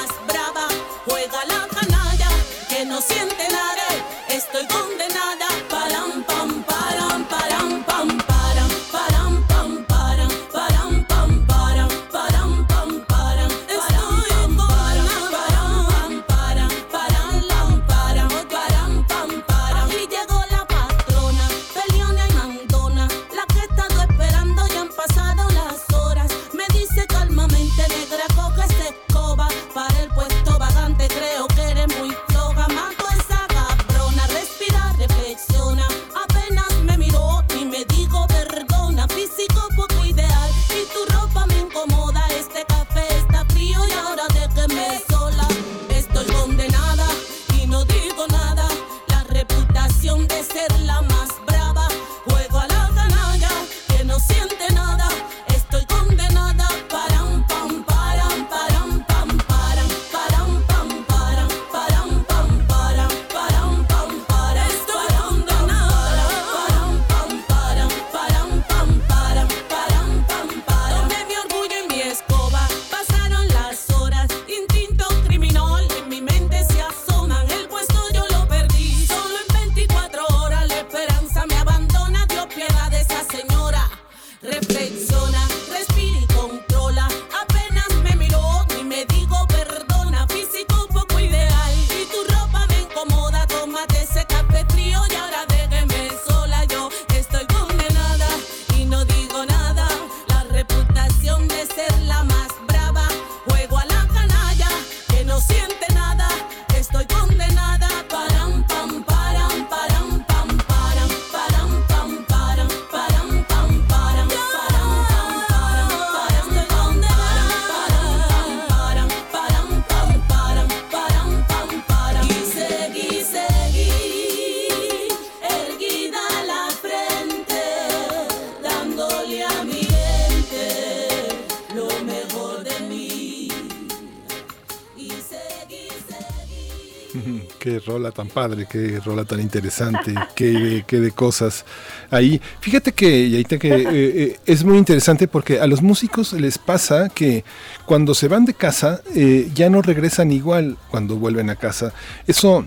rola 137.98 138.12
tan 138.12 138.28
padre, 138.28 138.68
qué 138.70 139.00
rola 139.04 139.26
tan 139.26 139.40
interesante, 139.40 140.14
qué, 140.36 140.46
de- 140.52 140.84
qué 140.86 141.00
de 141.00 141.12
cosas 141.12 141.66
ahí. 142.12 142.40
Fíjate 142.62 142.92
que, 142.92 143.44
que 143.60 143.68
eh, 143.70 143.86
eh, 144.24 144.40
es 144.46 144.64
muy 144.64 144.78
interesante 144.78 145.28
porque 145.28 145.60
a 145.60 145.66
los 145.68 145.82
músicos 145.82 146.34
les 146.34 146.58
pasa 146.60 147.10
que 147.10 147.44
cuando 147.86 148.14
se 148.14 148.28
van 148.28 148.46
de 148.46 148.54
casa 148.54 149.02
eh, 149.16 149.50
ya 149.56 149.70
no 149.70 149.82
regresan 149.82 150.32
igual 150.32 150.78
cuando 150.92 151.16
vuelven 151.16 151.50
a 151.50 151.56
casa. 151.56 151.92
Eso 152.28 152.66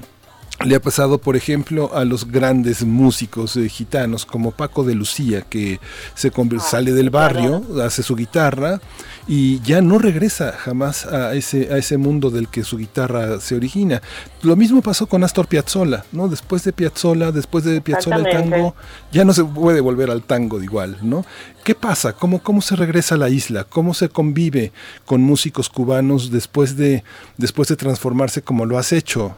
le 0.65 0.75
ha 0.75 0.81
pasado, 0.81 1.19
por 1.19 1.37
ejemplo, 1.37 1.91
a 1.95 2.05
los 2.05 2.31
grandes 2.31 2.85
músicos 2.85 3.57
eh, 3.57 3.69
gitanos 3.69 4.27
como 4.27 4.51
Paco 4.51 4.85
de 4.85 4.95
Lucía, 4.95 5.41
que 5.43 5.81
se 6.15 6.31
conv- 6.31 6.61
sale 6.61 6.93
del 6.93 7.09
barrio, 7.09 7.63
hace 7.83 8.03
su 8.03 8.15
guitarra 8.15 8.81
y 9.27 9.61
ya 9.61 9.81
no 9.81 9.99
regresa 9.99 10.53
jamás 10.53 11.07
a 11.07 11.35
ese, 11.35 11.73
a 11.73 11.79
ese 11.79 11.97
mundo 11.97 12.31
del 12.31 12.49
que 12.49 12.63
su 12.63 12.77
guitarra 12.77 13.41
se 13.41 13.55
origina. 13.55 14.03
Lo 14.43 14.55
mismo 14.55 14.83
pasó 14.83 15.07
con 15.07 15.25
Astor 15.25 15.47
Piazzolla, 15.47 16.05
¿no? 16.13 16.29
Después 16.29 16.63
de 16.65 16.73
Piazzolla, 16.75 17.33
después 17.33 17.65
de 17.65 17.81
Piazzolla 17.81 18.17
el 18.17 18.25
tango, 18.51 18.75
ya 19.13 19.25
no 19.25 19.33
se 19.33 19.45
puede 19.45 19.81
volver 19.81 20.11
al 20.11 20.23
tango 20.23 20.59
de 20.59 20.65
igual, 20.65 20.99
¿no? 21.01 21.25
¿Qué 21.65 21.75
pasa? 21.75 22.13
¿Cómo, 22.13 22.43
¿Cómo 22.43 22.61
se 22.61 22.77
regresa 22.77 23.15
a 23.15 23.19
la 23.19 23.31
isla? 23.31 23.65
¿Cómo 23.65 23.95
se 23.95 24.11
convive 24.11 24.73
con 25.07 25.23
músicos 25.23 25.71
cubanos 25.71 26.31
después 26.31 26.77
de, 26.77 27.03
después 27.39 27.69
de 27.69 27.77
transformarse 27.77 28.43
como 28.43 28.67
lo 28.67 28.77
has 28.79 28.93
hecho? 28.93 29.37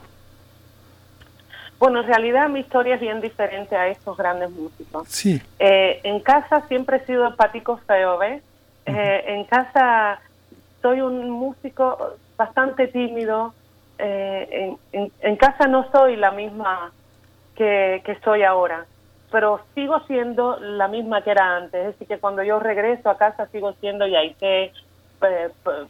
Bueno, 1.83 1.99
en 2.03 2.07
realidad 2.07 2.49
mi 2.49 2.61
historia 2.61 2.95
es 2.95 3.01
bien 3.01 3.21
diferente 3.21 3.75
a 3.75 3.89
estos 3.89 4.17
grandes 4.17 4.49
músicos. 4.53 5.09
Sí. 5.09 5.43
Eh, 5.59 5.99
en 6.05 6.21
casa 6.21 6.61
siempre 6.69 6.99
he 6.99 7.07
sido 7.07 7.35
patico 7.35 7.79
feo, 7.89 8.19
¿ves? 8.19 8.41
Eh, 8.87 9.25
en 9.27 9.43
casa 9.47 10.21
soy 10.81 11.01
un 11.01 11.29
músico 11.29 11.99
bastante 12.37 12.87
tímido. 12.87 13.53
Eh, 13.99 14.77
en, 14.93 15.01
en- 15.01 15.13
en 15.23 15.35
casa 15.35 15.67
no 15.67 15.91
soy 15.91 16.15
la 16.15 16.31
misma 16.31 16.93
que, 17.57 18.01
que 18.05 18.15
soy 18.21 18.45
ahora, 18.45 18.87
pero 19.33 19.61
sigo 19.75 19.99
siendo 20.07 20.61
la 20.61 20.87
misma 20.87 21.23
que 21.23 21.33
era 21.33 21.57
antes. 21.57 21.81
Es 21.81 21.87
decir, 21.95 22.07
que 22.07 22.19
cuando 22.21 22.45
yo 22.45 22.61
regreso 22.61 23.11
a 23.11 23.19
casa 23.19 23.47
sigo 23.49 23.73
siendo 23.81 24.07
Yaité, 24.07 24.73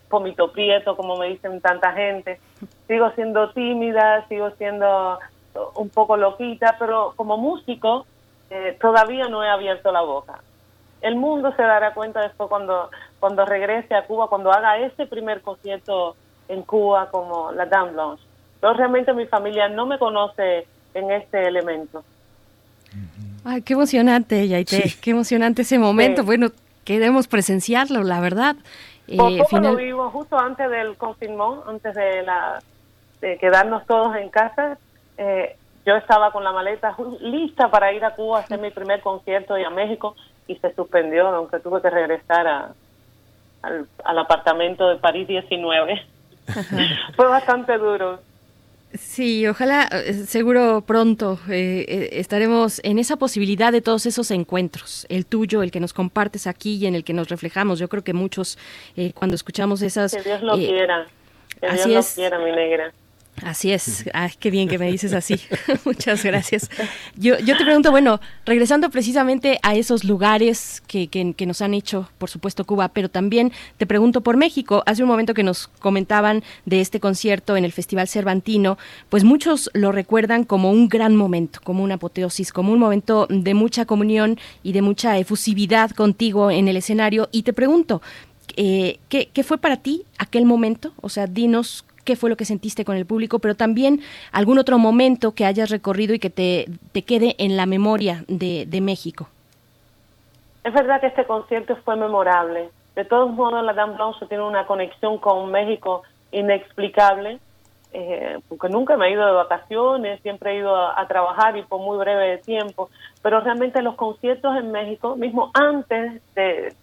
Pomito 0.08 0.52
Prieto, 0.52 0.96
como 0.96 1.18
me 1.18 1.28
dicen 1.28 1.60
tanta 1.60 1.92
gente. 1.92 2.40
Sigo 2.86 3.10
siendo 3.10 3.50
tímida, 3.50 4.26
sigo 4.30 4.52
siendo 4.52 5.18
un 5.76 5.88
poco 5.90 6.16
loquita, 6.16 6.76
pero 6.78 7.12
como 7.16 7.36
músico 7.36 8.06
eh, 8.50 8.76
todavía 8.80 9.28
no 9.28 9.42
he 9.44 9.48
abierto 9.48 9.92
la 9.92 10.02
boca. 10.02 10.40
El 11.00 11.16
mundo 11.16 11.52
se 11.56 11.62
dará 11.62 11.94
cuenta 11.94 12.20
después 12.20 12.48
cuando, 12.48 12.90
cuando 13.18 13.44
regrese 13.44 13.94
a 13.94 14.04
Cuba, 14.06 14.28
cuando 14.28 14.52
haga 14.52 14.78
ese 14.78 15.06
primer 15.06 15.40
concierto 15.42 16.14
en 16.48 16.62
Cuba 16.62 17.08
como 17.10 17.50
la 17.52 17.66
Dame 17.66 17.92
Blanche. 17.92 18.22
Pero 18.60 18.74
realmente 18.74 19.12
mi 19.12 19.26
familia 19.26 19.68
no 19.68 19.86
me 19.86 19.98
conoce 19.98 20.66
en 20.94 21.10
este 21.10 21.48
elemento. 21.48 22.04
Ay, 23.44 23.62
qué 23.62 23.72
emocionante, 23.72 24.46
Yaité, 24.46 24.94
qué 25.00 25.10
emocionante 25.10 25.62
ese 25.62 25.78
momento. 25.78 26.22
Sí. 26.22 26.26
Bueno, 26.26 26.48
queremos 26.84 27.26
presenciarlo, 27.26 28.02
la 28.04 28.20
verdad. 28.20 28.54
Por 29.16 29.32
Eh, 29.32 29.38
poco 29.38 29.48
final- 29.48 29.72
lo 29.72 29.78
vivo 29.78 30.10
justo 30.10 30.38
antes 30.38 30.70
del 30.70 30.96
confinmón, 30.96 31.60
antes 31.66 31.94
de, 31.94 32.22
la, 32.22 32.62
de 33.20 33.38
quedarnos 33.38 33.84
todos 33.86 34.14
en 34.16 34.28
casa. 34.28 34.78
Eh, 35.22 35.56
yo 35.84 35.96
estaba 35.96 36.30
con 36.32 36.44
la 36.44 36.52
maleta 36.52 36.96
lista 37.20 37.70
para 37.70 37.92
ir 37.92 38.04
a 38.04 38.14
Cuba 38.14 38.38
a 38.38 38.42
hacer 38.42 38.58
mi 38.58 38.70
primer 38.70 39.00
concierto 39.00 39.58
y 39.58 39.64
a 39.64 39.70
México 39.70 40.14
y 40.46 40.56
se 40.56 40.74
suspendió, 40.74 41.28
aunque 41.28 41.60
tuve 41.60 41.80
que 41.80 41.90
regresar 41.90 42.46
a, 42.46 42.72
al, 43.62 43.86
al 44.04 44.18
apartamento 44.18 44.88
de 44.88 44.96
París 44.96 45.28
19. 45.28 46.02
Fue 47.16 47.26
bastante 47.28 47.78
duro. 47.78 48.20
Sí, 48.94 49.46
ojalá, 49.46 49.88
eh, 49.90 50.12
seguro 50.12 50.82
pronto 50.86 51.38
eh, 51.48 51.86
eh, 51.88 52.08
estaremos 52.12 52.80
en 52.84 52.98
esa 52.98 53.16
posibilidad 53.16 53.72
de 53.72 53.80
todos 53.80 54.04
esos 54.04 54.30
encuentros, 54.30 55.06
el 55.08 55.24
tuyo, 55.24 55.62
el 55.62 55.70
que 55.70 55.80
nos 55.80 55.94
compartes 55.94 56.46
aquí 56.46 56.76
y 56.76 56.86
en 56.86 56.94
el 56.94 57.02
que 57.02 57.14
nos 57.14 57.28
reflejamos. 57.28 57.78
Yo 57.78 57.88
creo 57.88 58.04
que 58.04 58.12
muchos, 58.12 58.58
eh, 58.96 59.12
cuando 59.14 59.34
escuchamos 59.34 59.80
esas... 59.80 60.14
Que 60.14 60.22
Dios 60.22 60.42
lo 60.42 60.56
eh, 60.56 60.66
quiera. 60.68 61.06
Que 61.58 61.66
así 61.68 61.88
Dios 61.88 62.06
es. 62.06 62.18
lo 62.18 62.20
quiera, 62.20 62.38
mi 62.38 62.52
negra. 62.52 62.92
Así 63.42 63.72
es, 63.72 64.04
Ay, 64.12 64.30
qué 64.38 64.50
bien 64.50 64.68
que 64.68 64.78
me 64.78 64.90
dices 64.92 65.14
así. 65.14 65.40
Muchas 65.84 66.22
gracias. 66.22 66.70
Yo, 67.16 67.38
yo 67.38 67.56
te 67.56 67.64
pregunto, 67.64 67.90
bueno, 67.90 68.20
regresando 68.44 68.90
precisamente 68.90 69.58
a 69.62 69.74
esos 69.74 70.04
lugares 70.04 70.82
que, 70.86 71.08
que- 71.08 71.32
que 71.34 71.46
nos 71.46 71.62
han 71.62 71.72
hecho, 71.74 72.08
por 72.18 72.28
supuesto, 72.30 72.64
Cuba, 72.64 72.88
pero 72.88 73.08
también 73.08 73.50
te 73.78 73.86
pregunto 73.86 74.20
por 74.20 74.36
México. 74.36 74.82
Hace 74.86 75.02
un 75.02 75.08
momento 75.08 75.32
que 75.34 75.42
nos 75.42 75.68
comentaban 75.80 76.44
de 76.66 76.80
este 76.82 77.00
concierto 77.00 77.56
en 77.56 77.64
el 77.64 77.72
Festival 77.72 78.06
Cervantino, 78.06 78.76
pues 79.08 79.24
muchos 79.24 79.70
lo 79.72 79.92
recuerdan 79.92 80.44
como 80.44 80.70
un 80.70 80.88
gran 80.88 81.16
momento, 81.16 81.58
como 81.64 81.82
una 81.82 81.94
apoteosis, 81.94 82.52
como 82.52 82.72
un 82.72 82.78
momento 82.78 83.26
de 83.30 83.54
mucha 83.54 83.86
comunión 83.86 84.38
y 84.62 84.72
de 84.72 84.82
mucha 84.82 85.18
efusividad 85.18 85.90
contigo 85.92 86.50
en 86.50 86.68
el 86.68 86.76
escenario. 86.76 87.28
Y 87.32 87.42
te 87.42 87.52
pregunto, 87.54 88.02
eh, 88.56 88.98
¿qué, 89.08 89.30
qué 89.32 89.42
fue 89.42 89.56
para 89.58 89.78
ti 89.78 90.04
aquel 90.18 90.44
momento? 90.44 90.92
O 91.00 91.08
sea, 91.08 91.26
dinos 91.26 91.84
qué 92.04 92.16
fue 92.16 92.30
lo 92.30 92.36
que 92.36 92.44
sentiste 92.44 92.84
con 92.84 92.96
el 92.96 93.06
público, 93.06 93.38
pero 93.38 93.54
también 93.54 94.00
algún 94.32 94.58
otro 94.58 94.78
momento 94.78 95.32
que 95.32 95.44
hayas 95.44 95.70
recorrido 95.70 96.14
y 96.14 96.18
que 96.18 96.30
te, 96.30 96.66
te 96.92 97.02
quede 97.02 97.34
en 97.38 97.56
la 97.56 97.66
memoria 97.66 98.24
de, 98.28 98.66
de 98.66 98.80
México. 98.80 99.28
Es 100.64 100.72
verdad 100.72 101.00
que 101.00 101.08
este 101.08 101.24
concierto 101.24 101.76
fue 101.84 101.96
memorable. 101.96 102.70
De 102.94 103.04
todos 103.04 103.32
modos, 103.32 103.64
la 103.64 103.72
Dame 103.72 103.94
Blanche 103.94 104.26
tiene 104.26 104.44
una 104.44 104.66
conexión 104.66 105.18
con 105.18 105.50
México 105.50 106.02
inexplicable, 106.30 107.38
eh, 107.92 108.38
porque 108.48 108.68
nunca 108.68 108.96
me 108.96 109.06
he 109.06 109.12
ido 109.12 109.26
de 109.26 109.32
vacaciones, 109.32 110.20
siempre 110.22 110.52
he 110.52 110.56
ido 110.58 110.74
a, 110.74 111.06
trabajar 111.08 111.56
y 111.56 111.62
por 111.62 111.80
muy 111.80 111.98
breve 111.98 112.38
tiempo, 112.38 112.90
pero 113.22 113.40
realmente 113.40 113.82
los 113.82 113.96
conciertos 113.96 114.56
en 114.56 114.72
México, 114.72 115.16
mismo 115.16 115.50
antes 115.54 116.22
de, 116.34 116.74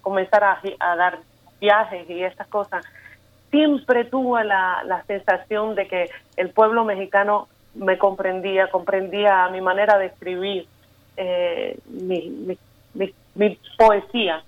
comenzar 0.00 0.44
a 0.44 0.96
dar 0.96 1.18
viajes 1.60 2.08
y 2.08 2.22
estas 2.22 2.46
cosas, 2.46 2.84
siempre 3.50 4.04
tuve 4.04 4.44
la, 4.44 4.82
la 4.84 5.02
sensación 5.04 5.74
de 5.74 5.86
que 5.88 6.10
el 6.36 6.50
pueblo 6.50 6.84
mexicano 6.84 7.48
me 7.74 7.98
comprendía, 7.98 8.68
comprendía 8.70 9.48
mi 9.48 9.60
manera 9.60 9.98
de 9.98 10.06
escribir, 10.06 10.66
eh, 11.16 11.78
mi, 11.86 12.28
mi, 12.30 12.58
mi- 12.94 13.14
mi 13.34 13.58
poesía. 13.76 14.42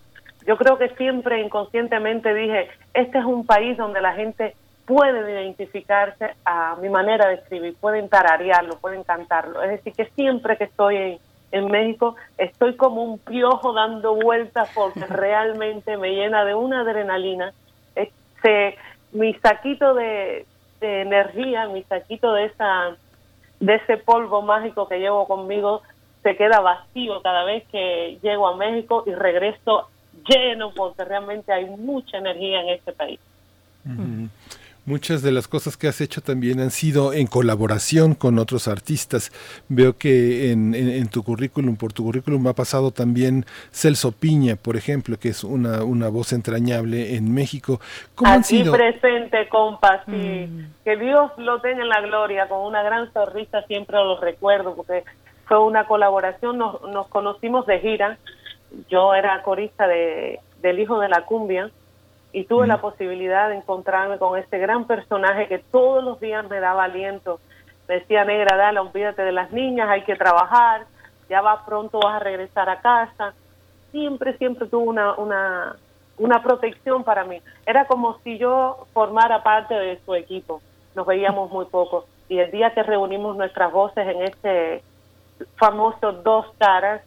Yo 0.46 0.56
creo 0.56 0.76
que 0.78 0.88
siempre 0.96 1.40
inconscientemente 1.40 2.34
dije, 2.34 2.68
este 2.94 3.18
es 3.18 3.24
un 3.24 3.46
país 3.46 3.76
donde 3.76 4.00
la 4.00 4.12
gente 4.14 4.56
puede 4.84 5.30
identificarse 5.30 6.34
a 6.44 6.76
mi 6.80 6.88
manera 6.88 7.28
de 7.28 7.34
escribir, 7.34 7.76
pueden 7.80 8.08
tararearlo, 8.08 8.78
pueden 8.80 9.04
cantarlo. 9.04 9.62
Es 9.62 9.70
decir, 9.70 9.94
que 9.94 10.06
siempre 10.16 10.56
que 10.56 10.64
estoy 10.64 10.96
en, 10.96 11.18
en 11.52 11.66
México 11.66 12.16
estoy 12.36 12.76
como 12.76 13.04
un 13.04 13.18
piojo 13.20 13.72
dando 13.72 14.14
vueltas 14.16 14.68
porque 14.74 15.06
realmente 15.06 15.96
me 15.96 16.10
llena 16.10 16.44
de 16.44 16.54
una 16.56 16.80
adrenalina. 16.80 17.52
Este, 17.94 18.76
mi 19.12 19.34
saquito 19.34 19.94
de, 19.94 20.46
energía, 20.80 21.68
mi 21.68 21.84
saquito 21.84 22.32
de 22.32 22.46
esa 22.46 22.96
de 23.60 23.76
ese 23.76 23.96
polvo 23.96 24.42
mágico 24.42 24.88
que 24.88 24.98
llevo 24.98 25.28
conmigo 25.28 25.82
se 26.24 26.36
queda 26.36 26.58
vacío 26.58 27.22
cada 27.22 27.44
vez 27.44 27.62
que 27.70 28.18
llego 28.20 28.48
a 28.48 28.56
México 28.56 29.04
y 29.06 29.14
regreso 29.14 29.88
lleno 30.26 30.72
porque 30.74 31.04
realmente 31.04 31.52
hay 31.52 31.66
mucha 31.66 32.18
energía 32.18 32.62
en 32.62 32.68
este 32.70 32.92
país. 32.92 33.20
Muchas 34.84 35.22
de 35.22 35.30
las 35.30 35.46
cosas 35.46 35.76
que 35.76 35.86
has 35.86 36.00
hecho 36.00 36.20
también 36.22 36.58
han 36.58 36.72
sido 36.72 37.12
en 37.12 37.28
colaboración 37.28 38.14
con 38.16 38.38
otros 38.40 38.66
artistas. 38.66 39.30
Veo 39.68 39.96
que 39.96 40.50
en, 40.50 40.74
en- 40.74 40.88
en 40.88 41.08
tu 41.08 41.22
currículum, 41.22 41.76
por 41.76 41.92
tu 41.92 42.02
currículum 42.02 42.44
ha 42.48 42.52
pasado 42.54 42.90
también 42.90 43.46
Celso 43.70 44.10
Piña, 44.10 44.56
por 44.56 44.76
ejemplo, 44.76 45.18
que 45.20 45.28
es 45.28 45.44
una, 45.44 45.84
una 45.84 46.08
voz 46.08 46.32
entrañable 46.32 47.14
en 47.14 47.32
México. 47.32 47.80
¿Cómo 48.16 48.32
han 48.32 48.40
Aquí 48.40 48.58
sido? 48.58 48.72
presente, 48.72 49.48
compa, 49.48 50.02
sí. 50.06 50.48
Que 50.84 50.96
Dios 50.96 51.30
lo 51.38 51.60
tenga 51.60 51.82
en 51.82 51.88
la 51.88 52.00
gloria, 52.00 52.48
con 52.48 52.62
una 52.66 52.82
gran 52.82 53.12
sonrisa 53.12 53.62
siempre 53.68 53.96
lo 53.98 54.18
recuerdo, 54.20 54.74
porque 54.74 55.04
fue 55.46 55.60
una 55.64 55.86
colaboración, 55.86 56.58
nos, 56.58 56.82
nos 56.90 57.06
conocimos 57.06 57.66
de 57.66 57.78
gira, 57.78 58.18
yo 58.90 59.14
era 59.14 59.42
corista 59.44 59.86
de, 59.86 60.40
del 60.60 60.80
Hijo 60.80 60.98
de 60.98 61.08
la 61.08 61.24
Cumbia, 61.24 61.70
y 62.32 62.44
tuve 62.44 62.66
la 62.66 62.80
posibilidad 62.80 63.48
de 63.48 63.56
encontrarme 63.56 64.18
con 64.18 64.38
este 64.38 64.58
gran 64.58 64.86
personaje 64.86 65.48
que 65.48 65.58
todos 65.58 66.02
los 66.02 66.18
días 66.18 66.48
me 66.48 66.60
daba 66.60 66.84
aliento. 66.84 67.40
Me 67.88 67.96
decía, 67.96 68.24
negra, 68.24 68.56
dale, 68.56 68.80
olvídate 68.80 69.22
de 69.22 69.32
las 69.32 69.52
niñas, 69.52 69.88
hay 69.90 70.02
que 70.02 70.16
trabajar, 70.16 70.86
ya 71.28 71.42
va 71.42 71.64
pronto, 71.66 72.00
vas 72.00 72.16
a 72.16 72.24
regresar 72.24 72.70
a 72.70 72.80
casa. 72.80 73.34
Siempre, 73.90 74.36
siempre 74.38 74.66
tuvo 74.66 74.84
una, 74.84 75.14
una, 75.14 75.76
una 76.16 76.42
protección 76.42 77.04
para 77.04 77.24
mí. 77.24 77.40
Era 77.66 77.84
como 77.86 78.18
si 78.20 78.38
yo 78.38 78.86
formara 78.94 79.42
parte 79.42 79.74
de 79.74 80.00
su 80.04 80.14
equipo. 80.14 80.62
Nos 80.94 81.06
veíamos 81.06 81.50
muy 81.50 81.66
poco. 81.66 82.06
Y 82.28 82.38
el 82.38 82.50
día 82.50 82.72
que 82.72 82.82
reunimos 82.82 83.36
nuestras 83.36 83.70
voces 83.72 84.08
en 84.08 84.22
este 84.22 84.82
famoso 85.56 86.12
Dos 86.12 86.46
Caras, 86.58 87.02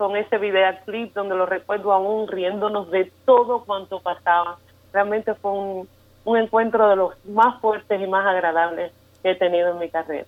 con 0.00 0.16
ese 0.16 0.38
videoclip 0.38 1.12
donde 1.12 1.34
lo 1.34 1.44
recuerdo 1.44 1.92
aún 1.92 2.26
riéndonos 2.26 2.90
de 2.90 3.12
todo 3.26 3.64
cuanto 3.66 4.00
pasaba. 4.00 4.56
Realmente 4.94 5.34
fue 5.34 5.52
un, 5.52 5.88
un 6.24 6.38
encuentro 6.38 6.88
de 6.88 6.96
los 6.96 7.12
más 7.26 7.60
fuertes 7.60 8.00
y 8.00 8.06
más 8.06 8.26
agradables 8.26 8.92
que 9.22 9.32
he 9.32 9.34
tenido 9.34 9.72
en 9.72 9.78
mi 9.78 9.90
carrera. 9.90 10.24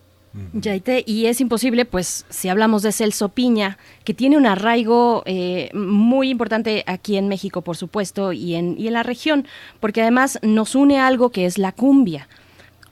Yaite, 0.53 1.03
y 1.07 1.25
es 1.25 1.41
imposible, 1.41 1.87
pues, 1.87 2.27
si 2.29 2.51
hablamos 2.51 2.83
de 2.83 2.93
Celso 2.93 3.31
Piña, 3.31 3.79
que 4.05 4.13
tiene 4.13 4.37
un 4.37 4.45
arraigo 4.45 5.23
eh, 5.25 5.71
muy 5.73 6.29
importante 6.29 6.85
aquí 6.87 7.17
en 7.17 7.29
México, 7.29 7.63
por 7.63 7.79
supuesto, 7.79 8.35
y 8.35 8.57
en, 8.57 8.79
y 8.79 8.89
en 8.89 8.93
la 8.93 9.03
región, 9.03 9.47
porque 9.81 10.03
además 10.03 10.39
nos 10.43 10.75
une 10.75 11.01
algo 11.01 11.31
que 11.31 11.47
es 11.47 11.57
la 11.57 11.73
cumbia. 11.73 12.29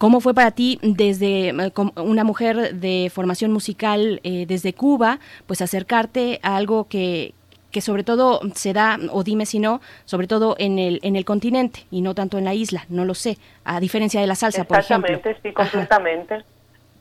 ¿Cómo 0.00 0.22
fue 0.22 0.32
para 0.32 0.50
ti 0.50 0.78
desde 0.80 1.50
eh, 1.50 1.72
una 1.96 2.24
mujer 2.24 2.74
de 2.74 3.12
formación 3.12 3.52
musical 3.52 4.18
eh, 4.24 4.46
desde 4.46 4.72
Cuba, 4.72 5.18
pues 5.46 5.60
acercarte 5.60 6.40
a 6.42 6.56
algo 6.56 6.88
que, 6.88 7.34
que 7.70 7.82
sobre 7.82 8.02
todo 8.02 8.40
se 8.54 8.72
da, 8.72 8.98
o 9.12 9.22
dime 9.24 9.44
si 9.44 9.58
no, 9.58 9.82
sobre 10.06 10.26
todo 10.26 10.56
en 10.58 10.78
el, 10.78 11.00
en 11.02 11.16
el 11.16 11.26
continente 11.26 11.80
y 11.90 12.00
no 12.00 12.14
tanto 12.14 12.38
en 12.38 12.46
la 12.46 12.54
isla, 12.54 12.86
no 12.88 13.04
lo 13.04 13.12
sé, 13.12 13.36
a 13.66 13.78
diferencia 13.78 14.22
de 14.22 14.26
la 14.26 14.36
salsa, 14.36 14.64
por 14.64 14.78
ejemplo. 14.78 15.12
Exactamente, 15.12 15.42
sí, 15.46 15.52
completamente. 15.52 16.44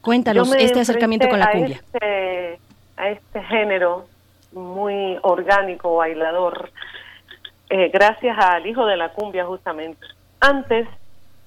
Cuéntanos 0.01 0.53
este 0.55 0.81
acercamiento 0.81 1.29
con 1.29 1.39
la 1.39 1.51
cumbia. 1.51 1.77
A 1.77 1.95
este, 1.95 2.59
a 2.97 3.09
este 3.11 3.43
género 3.43 4.07
muy 4.51 5.17
orgánico, 5.21 5.95
bailador, 5.95 6.69
eh, 7.69 7.89
gracias 7.93 8.37
al 8.37 8.67
hijo 8.67 8.85
de 8.85 8.97
la 8.97 9.13
cumbia 9.13 9.45
justamente. 9.45 10.05
Antes, 10.41 10.85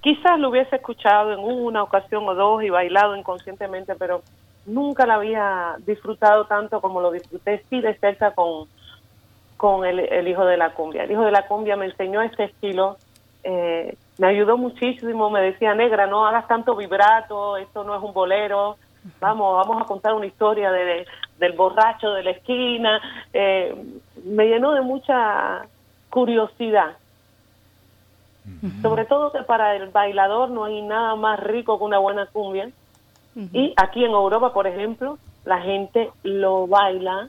quizás 0.02 0.39
lo 0.39 0.50
hubiese 0.50 0.76
escuchado 0.76 1.32
en 1.32 1.39
una 1.39 1.82
ocasión 1.82 2.28
o 2.28 2.34
dos 2.34 2.62
y 2.62 2.70
bailado 2.70 3.16
inconscientemente, 3.16 3.94
pero 3.94 4.22
nunca 4.66 5.06
la 5.06 5.14
había 5.14 5.76
disfrutado 5.86 6.44
tanto 6.44 6.81
como 6.81 7.00
lo 7.00 7.10
disfruté, 7.10 7.64
sí 7.70 7.81
de 7.81 7.94
cerca 7.94 8.32
con, 8.32 8.68
con 9.56 9.84
el, 9.86 10.28
hijo 10.28 10.44
de 10.44 10.56
la 10.56 10.70
cumbia. 10.74 11.05
El 11.05 11.12
hijo 11.12 11.22
de 11.22 11.31
la 11.31 11.47
cumbia 11.47 11.76
me 11.76 11.86
enseñó 11.86 12.20
este 12.20 12.44
estilo, 12.44 12.97
eh, 13.44 13.97
me 14.18 14.26
ayudó 14.26 14.58
muchísimo, 14.58 15.31
me 15.31 15.40
decía, 15.40 15.74
negra, 15.74 16.06
no 16.06 16.26
hagas 16.26 16.47
tanto 16.48 16.76
vibrato, 16.76 17.56
esto 17.56 17.84
no 17.84 17.97
es 17.97 18.02
un 18.02 18.12
bolero, 18.12 18.76
vamos, 19.20 19.56
vamos 19.56 19.82
a 19.82 19.86
contar 19.86 20.14
una 20.14 20.26
historia 20.26 20.70
de, 20.70 21.06
del 21.39 21.52
borracho 21.52 22.12
de 22.12 22.24
la 22.24 22.31
esquina. 22.32 23.00
Eh, 23.32 23.74
me 24.24 24.47
llenó 24.47 24.72
de 24.72 24.81
mucha 24.81 25.66
curiosidad. 26.10 26.97
Sobre 28.80 29.04
todo 29.04 29.32
que 29.32 29.42
para 29.42 29.76
el 29.76 29.90
bailador 29.90 30.50
no 30.50 30.64
hay 30.64 30.82
nada 30.82 31.14
más 31.14 31.38
rico 31.40 31.78
que 31.78 31.84
una 31.84 31.98
buena 31.98 32.26
cumbia. 32.26 32.70
Y 33.34 33.72
aquí 33.76 34.04
en 34.04 34.10
Europa, 34.10 34.52
por 34.52 34.66
ejemplo, 34.66 35.18
la 35.44 35.60
gente 35.60 36.10
lo 36.22 36.66
baila, 36.66 37.28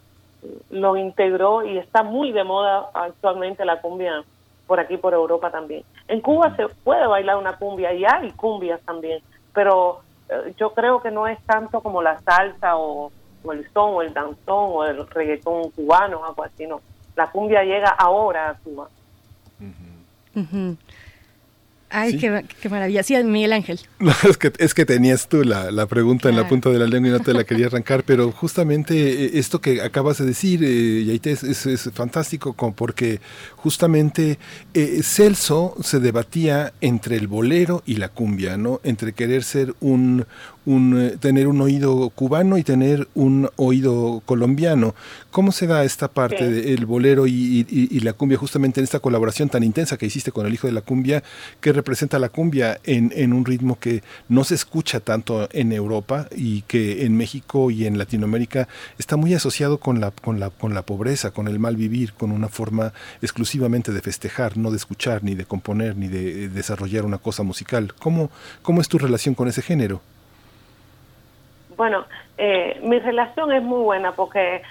lo 0.69 0.97
integró 0.97 1.63
y 1.63 1.77
está 1.77 2.03
muy 2.03 2.31
de 2.31 2.43
moda 2.43 2.89
actualmente 2.93 3.63
la 3.63 3.79
cumbia 3.79 4.23
por 4.67 4.79
aquí, 4.79 4.97
por 4.97 5.13
Europa 5.13 5.51
también. 5.51 5.83
En 6.07 6.21
Cuba 6.21 6.55
se 6.55 6.67
puede 6.67 7.07
bailar 7.07 7.37
una 7.37 7.57
cumbia 7.57 7.93
y 7.93 8.05
hay 8.05 8.31
cumbias 8.31 8.81
también, 8.81 9.21
pero 9.53 10.01
eh, 10.29 10.53
yo 10.57 10.73
creo 10.73 11.01
que 11.01 11.11
no 11.11 11.27
es 11.27 11.39
tanto 11.43 11.81
como 11.81 12.01
la 12.01 12.19
salsa 12.21 12.75
o, 12.77 13.11
o 13.43 13.53
el 13.53 13.69
son 13.71 13.95
o 13.95 14.01
el 14.01 14.13
danzón 14.13 14.35
o 14.47 14.83
el 14.85 15.07
reggaetón 15.07 15.69
cubano, 15.71 16.25
algo 16.25 16.43
así, 16.43 16.65
no. 16.65 16.81
La 17.15 17.29
cumbia 17.31 17.63
llega 17.63 17.89
ahora 17.89 18.49
a 18.49 18.53
Cuba. 18.55 18.87
Ay, 21.95 22.11
Sí. 22.13 22.17
qué, 22.19 22.43
qué 22.61 22.69
maravilla. 22.69 23.03
Sí, 23.03 23.15
Miguel 23.23 23.53
Ángel. 23.53 23.79
No, 23.99 24.11
es 24.29 24.37
que, 24.37 24.51
es 24.57 24.73
que 24.73 24.85
tenías 24.85 25.29
tú 25.29 25.43
la, 25.43 25.71
la 25.71 25.85
pregunta 25.85 26.27
en 26.27 26.35
la 26.35 26.47
punta 26.49 26.69
de 26.69 26.79
la 26.79 26.87
lengua 26.87 27.09
y 27.09 27.11
no 27.13 27.19
te 27.21 27.33
la 27.33 27.43
quería 27.45 27.67
arrancar, 27.67 28.03
pero 28.05 28.31
justamente 28.31 28.95
eh, 29.25 29.31
esto 29.35 29.61
que 29.61 29.81
acabas 29.81 30.17
de 30.17 30.25
decir, 30.25 30.61
eh, 30.63 31.05
Yaité, 31.05 31.31
es, 31.31 31.43
es- 31.43 31.65
es 31.67 31.89
fantástico 31.93 32.53
como 32.53 32.73
porque 32.75 33.21
justamente 33.55 34.39
eh, 34.73 34.99
Celso 35.03 35.75
se 35.81 35.99
debatía 35.99 36.73
entre 36.81 37.15
el 37.15 37.27
bolero 37.27 37.83
y 37.85 37.95
la 37.95 38.09
cumbia, 38.09 38.57
¿no? 38.57 38.81
Entre 38.83 39.13
querer 39.13 39.43
ser 39.43 39.73
un, 39.79 40.25
un 40.65 40.99
eh, 40.99 41.17
tener 41.19 41.47
un 41.47 41.59
oído 41.61 42.09
cubano 42.09 42.57
y 42.57 42.63
tener 42.63 43.07
un 43.15 43.49
oído 43.57 44.21
colombiano. 44.25 44.95
¿Cómo 45.31 45.51
se 45.51 45.67
da 45.67 45.83
esta 45.83 46.07
parte 46.07 46.37
Sí. 46.47 46.69
del 46.71 46.85
bolero 46.85 47.27
y, 47.27 47.33
y- 47.69 47.87
y 47.91 47.99
la 48.01 48.13
cumbia 48.13 48.37
justamente 48.37 48.79
en 48.79 48.83
esta 48.85 48.99
colaboración 48.99 49.49
tan 49.49 49.63
intensa 49.63 49.97
que 49.97 50.05
hiciste 50.05 50.31
con 50.31 50.45
el 50.45 50.53
hijo 50.53 50.67
de 50.67 50.73
la 50.73 50.81
cumbia? 50.81 51.23
¿Qué 51.61 51.73
representa 51.73 52.19
la 52.19 52.29
cumbia 52.29 52.79
en, 52.83 53.11
en 53.15 53.33
un 53.33 53.45
ritmo 53.45 53.77
que 53.79 54.03
no 54.29 54.43
se 54.43 54.55
escucha 54.55 54.99
tanto 54.99 55.49
en 55.51 55.71
Europa 55.71 56.27
y 56.35 56.61
que 56.63 57.05
en 57.05 57.17
México 57.17 57.71
y 57.71 57.85
en 57.85 57.97
Latinoamérica 57.97 58.67
está 58.97 59.15
muy 59.17 59.33
asociado 59.33 59.79
con 59.79 59.99
la, 59.99 60.11
con 60.11 60.39
la, 60.39 60.49
con 60.49 60.73
la 60.73 60.83
pobreza, 60.85 61.31
con 61.31 61.47
el 61.47 61.59
mal 61.59 61.75
vivir, 61.75 62.13
con 62.13 62.31
una 62.31 62.47
forma 62.47 62.93
exclusivamente 63.21 63.91
de 63.91 64.01
festejar, 64.01 64.57
no 64.57 64.69
de 64.71 64.77
escuchar, 64.77 65.23
ni 65.23 65.35
de 65.35 65.45
componer, 65.45 65.95
ni 65.97 66.07
de 66.07 66.45
eh, 66.45 66.49
desarrollar 66.49 67.05
una 67.05 67.17
cosa 67.17 67.43
musical? 67.43 67.93
¿Cómo, 67.99 68.29
cómo 68.61 68.81
es 68.81 68.87
tu 68.87 68.97
relación 68.97 69.33
con 69.35 69.47
ese 69.47 69.61
género? 69.61 70.01
Bueno, 71.75 72.05
eh, 72.37 72.79
mi 72.83 72.99
relación 72.99 73.51
es 73.51 73.63
muy 73.63 73.81
buena 73.81 74.11
porque 74.13 74.61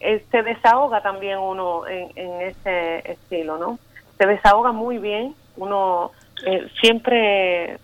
eh, 0.00 0.24
se 0.30 0.42
desahoga 0.42 1.00
también 1.00 1.38
uno 1.38 1.86
en, 1.86 2.10
ese 2.42 3.10
estilo, 3.10 3.58
¿no? 3.58 3.78
Se 4.18 4.26
desahoga 4.26 4.72
muy 4.72 4.98
bien, 4.98 5.34
uno 5.56 6.12
eh, 6.44 6.68
siempre 6.80 7.78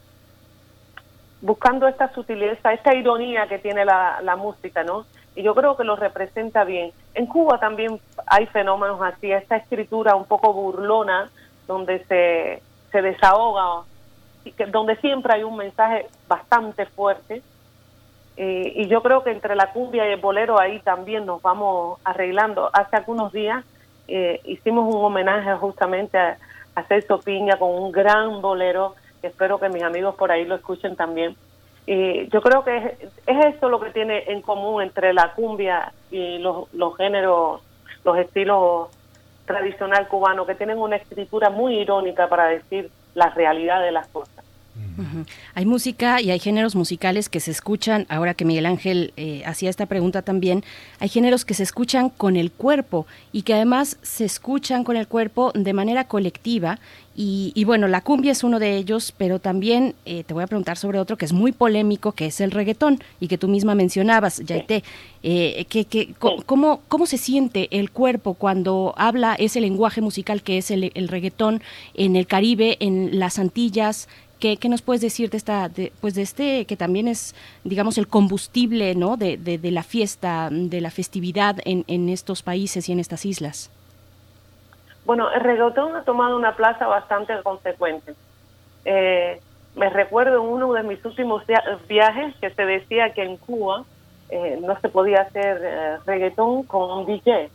buscando 1.40 1.86
esta 1.86 2.12
sutileza, 2.12 2.72
esta 2.72 2.94
ironía 2.94 3.46
que 3.46 3.58
tiene 3.58 3.84
la, 3.84 4.20
la 4.22 4.36
música, 4.36 4.82
¿no? 4.82 5.06
Y 5.36 5.42
yo 5.42 5.54
creo 5.54 5.76
que 5.76 5.84
lo 5.84 5.94
representa 5.94 6.64
bien. 6.64 6.90
En 7.14 7.26
Cuba 7.26 7.60
también 7.60 8.00
hay 8.26 8.46
fenómenos 8.46 9.00
así, 9.00 9.30
esta 9.30 9.56
escritura 9.56 10.16
un 10.16 10.24
poco 10.24 10.52
burlona, 10.52 11.30
donde 11.68 12.04
se, 12.06 12.60
se 12.90 13.02
desahoga, 13.02 13.84
donde 14.70 14.96
siempre 14.96 15.34
hay 15.34 15.44
un 15.44 15.56
mensaje 15.56 16.06
bastante 16.26 16.86
fuerte. 16.86 17.42
Eh, 18.40 18.72
y 18.76 18.86
yo 18.86 19.02
creo 19.02 19.24
que 19.24 19.32
entre 19.32 19.56
la 19.56 19.72
cumbia 19.72 20.08
y 20.08 20.12
el 20.12 20.20
bolero 20.20 20.60
ahí 20.60 20.78
también 20.78 21.26
nos 21.26 21.42
vamos 21.42 21.98
arreglando. 22.04 22.70
Hace 22.72 22.94
algunos 22.94 23.32
días 23.32 23.64
eh, 24.06 24.40
hicimos 24.44 24.94
un 24.94 25.04
homenaje 25.04 25.52
justamente 25.56 26.16
a, 26.16 26.38
a 26.76 26.84
Celso 26.84 27.18
Piña 27.18 27.58
con 27.58 27.70
un 27.70 27.90
gran 27.90 28.40
bolero, 28.40 28.94
que 29.20 29.26
espero 29.26 29.58
que 29.58 29.68
mis 29.68 29.82
amigos 29.82 30.14
por 30.14 30.30
ahí 30.30 30.44
lo 30.44 30.54
escuchen 30.54 30.94
también. 30.94 31.34
Y 31.84 32.28
yo 32.28 32.40
creo 32.40 32.62
que 32.62 32.76
es, 32.76 32.84
es 33.26 33.56
eso 33.56 33.68
lo 33.68 33.80
que 33.80 33.90
tiene 33.90 34.22
en 34.28 34.40
común 34.42 34.82
entre 34.82 35.12
la 35.12 35.32
cumbia 35.32 35.92
y 36.12 36.38
los, 36.38 36.72
los 36.72 36.96
géneros, 36.96 37.60
los 38.04 38.18
estilos 38.18 38.88
tradicional 39.46 40.06
cubano, 40.06 40.46
que 40.46 40.54
tienen 40.54 40.78
una 40.78 40.94
escritura 40.94 41.50
muy 41.50 41.76
irónica 41.76 42.28
para 42.28 42.46
decir 42.46 42.88
la 43.14 43.30
realidad 43.30 43.80
de 43.80 43.90
las 43.90 44.06
cosas. 44.08 44.37
Hay 45.54 45.64
música 45.64 46.20
y 46.20 46.30
hay 46.30 46.38
géneros 46.38 46.74
musicales 46.74 47.28
que 47.28 47.40
se 47.40 47.50
escuchan, 47.50 48.06
ahora 48.08 48.34
que 48.34 48.44
Miguel 48.44 48.66
Ángel 48.66 49.12
eh, 49.16 49.42
hacía 49.46 49.70
esta 49.70 49.86
pregunta 49.86 50.22
también, 50.22 50.64
hay 50.98 51.08
géneros 51.08 51.44
que 51.44 51.54
se 51.54 51.62
escuchan 51.62 52.10
con 52.10 52.36
el 52.36 52.50
cuerpo 52.50 53.06
y 53.32 53.42
que 53.42 53.54
además 53.54 53.98
se 54.02 54.24
escuchan 54.24 54.84
con 54.84 54.96
el 54.96 55.06
cuerpo 55.06 55.52
de 55.54 55.72
manera 55.72 56.04
colectiva. 56.04 56.80
Y, 57.14 57.50
y 57.56 57.64
bueno, 57.64 57.88
la 57.88 58.00
cumbia 58.02 58.30
es 58.30 58.44
uno 58.44 58.60
de 58.60 58.76
ellos, 58.76 59.12
pero 59.16 59.40
también 59.40 59.96
eh, 60.04 60.22
te 60.22 60.34
voy 60.34 60.44
a 60.44 60.46
preguntar 60.46 60.76
sobre 60.76 61.00
otro 61.00 61.16
que 61.16 61.24
es 61.24 61.32
muy 61.32 61.50
polémico, 61.50 62.12
que 62.12 62.26
es 62.26 62.40
el 62.40 62.52
reggaetón, 62.52 63.00
y 63.18 63.26
que 63.26 63.38
tú 63.38 63.48
misma 63.48 63.74
mencionabas, 63.74 64.38
Yaité. 64.38 64.84
Eh, 65.24 65.66
que, 65.68 65.84
que, 65.84 66.14
cómo, 66.46 66.80
¿Cómo 66.86 67.06
se 67.06 67.18
siente 67.18 67.68
el 67.76 67.90
cuerpo 67.90 68.34
cuando 68.34 68.94
habla 68.96 69.34
ese 69.34 69.60
lenguaje 69.60 70.00
musical 70.00 70.42
que 70.42 70.58
es 70.58 70.70
el, 70.70 70.92
el 70.94 71.08
reggaetón 71.08 71.60
en 71.94 72.14
el 72.14 72.28
Caribe, 72.28 72.76
en 72.78 73.18
las 73.18 73.40
Antillas? 73.40 74.08
¿Qué, 74.38 74.56
qué 74.56 74.68
nos 74.68 74.82
puedes 74.82 75.00
decir 75.02 75.30
de 75.30 75.36
esta, 75.36 75.68
de, 75.68 75.92
pues 76.00 76.14
de 76.14 76.22
este 76.22 76.64
que 76.66 76.76
también 76.76 77.08
es, 77.08 77.34
digamos, 77.64 77.98
el 77.98 78.06
combustible, 78.06 78.94
¿no? 78.94 79.16
De, 79.16 79.36
de, 79.36 79.58
de 79.58 79.70
la 79.70 79.82
fiesta, 79.82 80.48
de 80.50 80.80
la 80.80 80.90
festividad 80.90 81.56
en, 81.64 81.84
en 81.88 82.08
estos 82.08 82.42
países 82.42 82.88
y 82.88 82.92
en 82.92 83.00
estas 83.00 83.24
islas. 83.24 83.70
Bueno, 85.04 85.30
el 85.32 85.40
reggaetón 85.40 85.96
ha 85.96 86.02
tomado 86.04 86.36
una 86.36 86.54
plaza 86.54 86.86
bastante 86.86 87.32
consecuente. 87.42 88.14
Eh, 88.84 89.40
me 89.74 89.88
recuerdo 89.90 90.34
en 90.42 90.48
uno 90.48 90.72
de 90.72 90.82
mis 90.82 91.04
últimos 91.04 91.46
via- 91.46 91.64
viajes 91.88 92.34
que 92.40 92.50
se 92.50 92.64
decía 92.64 93.12
que 93.14 93.22
en 93.22 93.36
Cuba 93.38 93.84
eh, 94.30 94.58
no 94.62 94.78
se 94.80 94.88
podía 94.88 95.22
hacer 95.22 95.60
eh, 95.64 95.96
reggaetón 96.06 96.62
con 96.64 96.90
un 96.90 97.06
DJ, 97.06 97.48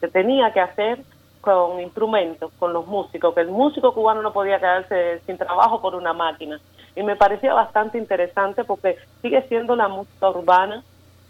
se 0.00 0.08
tenía 0.08 0.52
que 0.52 0.60
hacer 0.60 0.98
con 1.46 1.80
instrumentos, 1.80 2.50
con 2.58 2.72
los 2.72 2.88
músicos, 2.88 3.32
que 3.32 3.42
el 3.42 3.50
músico 3.50 3.94
cubano 3.94 4.20
no 4.20 4.32
podía 4.32 4.58
quedarse 4.58 5.20
sin 5.26 5.38
trabajo 5.38 5.80
por 5.80 5.94
una 5.94 6.12
máquina. 6.12 6.60
Y 6.96 7.04
me 7.04 7.14
parecía 7.14 7.54
bastante 7.54 7.98
interesante 7.98 8.64
porque 8.64 8.96
sigue 9.22 9.42
siendo 9.42 9.76
la 9.76 9.86
música 9.86 10.28
urbana, 10.28 10.82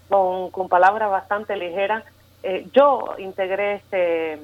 con, 0.09 0.51
con 0.51 0.71
palabras 0.71 1.11
bastante 1.11 1.55
ligeras. 1.55 2.03
Eh, 2.43 2.67
yo 2.73 3.15
integré 3.19 3.75
este, 3.75 4.41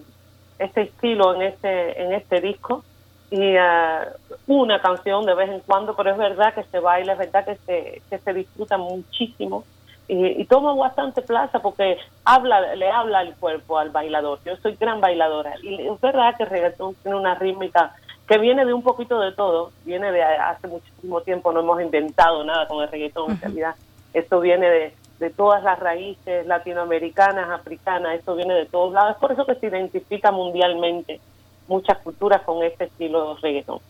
este 0.58 0.82
estilo 0.82 1.34
en 1.36 1.42
este, 1.42 2.02
en 2.02 2.12
este 2.12 2.42
disco 2.42 2.84
y 3.30 3.56
ah, 3.56 4.08
una 4.48 4.78
canción 4.82 5.24
de 5.24 5.34
vez 5.34 5.48
en 5.48 5.60
cuando, 5.60 5.96
pero 5.96 6.10
es 6.10 6.18
verdad 6.18 6.52
que 6.52 6.64
se 6.64 6.80
baila, 6.80 7.14
es 7.14 7.18
verdad 7.18 7.46
que 7.46 7.56
se, 7.64 8.02
que 8.10 8.18
se 8.18 8.34
disfruta 8.34 8.76
muchísimo 8.76 9.64
y, 10.08 10.40
y 10.40 10.44
toma 10.46 10.74
bastante 10.74 11.22
plaza 11.22 11.60
porque 11.60 11.98
habla, 12.24 12.74
le 12.74 12.90
habla 12.90 13.20
al 13.20 13.34
cuerpo, 13.36 13.78
al 13.78 13.90
bailador. 13.90 14.40
Yo 14.44 14.56
soy 14.56 14.76
gran 14.76 15.00
bailadora 15.00 15.54
y 15.62 15.86
es 15.86 16.00
verdad 16.00 16.36
que 16.36 16.44
el 16.44 16.50
reggaetón 16.50 16.94
tiene 16.96 17.16
una 17.16 17.34
rítmica 17.34 17.94
que 18.26 18.38
viene 18.38 18.64
de 18.64 18.72
un 18.72 18.82
poquito 18.82 19.20
de 19.20 19.32
todo, 19.32 19.72
viene 19.84 20.10
de 20.12 20.22
hace 20.22 20.68
muchísimo 20.68 21.20
tiempo, 21.22 21.52
no 21.52 21.60
hemos 21.60 21.82
inventado 21.82 22.44
nada 22.44 22.66
con 22.68 22.82
el 22.82 22.88
reggaetón, 22.88 23.32
en 23.32 23.40
realidad 23.40 23.74
esto 24.14 24.40
viene 24.40 24.70
de, 24.70 24.94
de 25.18 25.30
todas 25.30 25.62
las 25.62 25.78
raíces 25.78 26.46
latinoamericanas, 26.46 27.50
africanas, 27.50 28.18
esto 28.18 28.34
viene 28.34 28.54
de 28.54 28.66
todos 28.66 28.92
lados, 28.92 29.12
es 29.12 29.18
por 29.18 29.32
eso 29.32 29.44
que 29.44 29.56
se 29.56 29.66
identifica 29.66 30.30
mundialmente 30.30 31.20
muchas 31.68 31.98
culturas 31.98 32.42
con 32.42 32.62
este 32.62 32.84
estilo 32.84 33.34
de 33.34 33.40
reggaetón. 33.40 33.80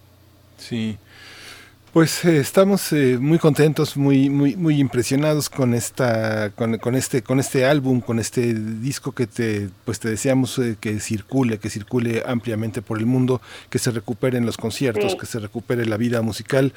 Sí. 0.57 0.99
Pues 1.92 2.24
eh, 2.24 2.38
estamos 2.38 2.90
eh, 2.94 3.18
muy 3.20 3.38
contentos, 3.38 3.98
muy 3.98 4.30
muy 4.30 4.56
muy 4.56 4.80
impresionados 4.80 5.50
con 5.50 5.74
esta 5.74 6.48
con, 6.56 6.78
con 6.78 6.94
este 6.94 7.22
con 7.22 7.38
este 7.38 7.66
álbum, 7.66 8.00
con 8.00 8.18
este 8.18 8.54
disco 8.54 9.12
que 9.12 9.26
te 9.26 9.68
pues 9.84 10.00
te 10.00 10.08
deseamos 10.08 10.58
eh, 10.58 10.76
que 10.80 11.00
circule, 11.00 11.58
que 11.58 11.68
circule 11.68 12.22
ampliamente 12.26 12.80
por 12.80 12.96
el 12.98 13.04
mundo, 13.04 13.42
que 13.68 13.78
se 13.78 13.90
recuperen 13.90 14.46
los 14.46 14.56
conciertos, 14.56 15.12
Sí. 15.12 15.18
que 15.18 15.26
se 15.26 15.38
recupere 15.38 15.84
la 15.84 15.98
vida 15.98 16.22
musical 16.22 16.72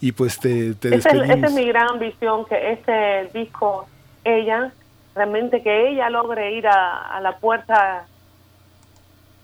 y 0.00 0.12
pues 0.12 0.38
te, 0.38 0.74
te 0.74 0.94
Esa 0.94 1.10
es, 1.10 1.18
despedimos. 1.18 1.36
esa 1.38 1.46
es 1.48 1.52
mi 1.52 1.66
gran 1.66 1.88
ambición, 1.90 2.44
que 2.44 2.70
este 2.72 3.28
disco, 3.36 3.88
ella, 4.22 4.72
realmente 5.16 5.64
que 5.64 5.88
ella 5.90 6.10
logre 6.10 6.52
ir 6.56 6.68
a, 6.68 7.16
a 7.16 7.20
la 7.20 7.38
puerta 7.38 8.06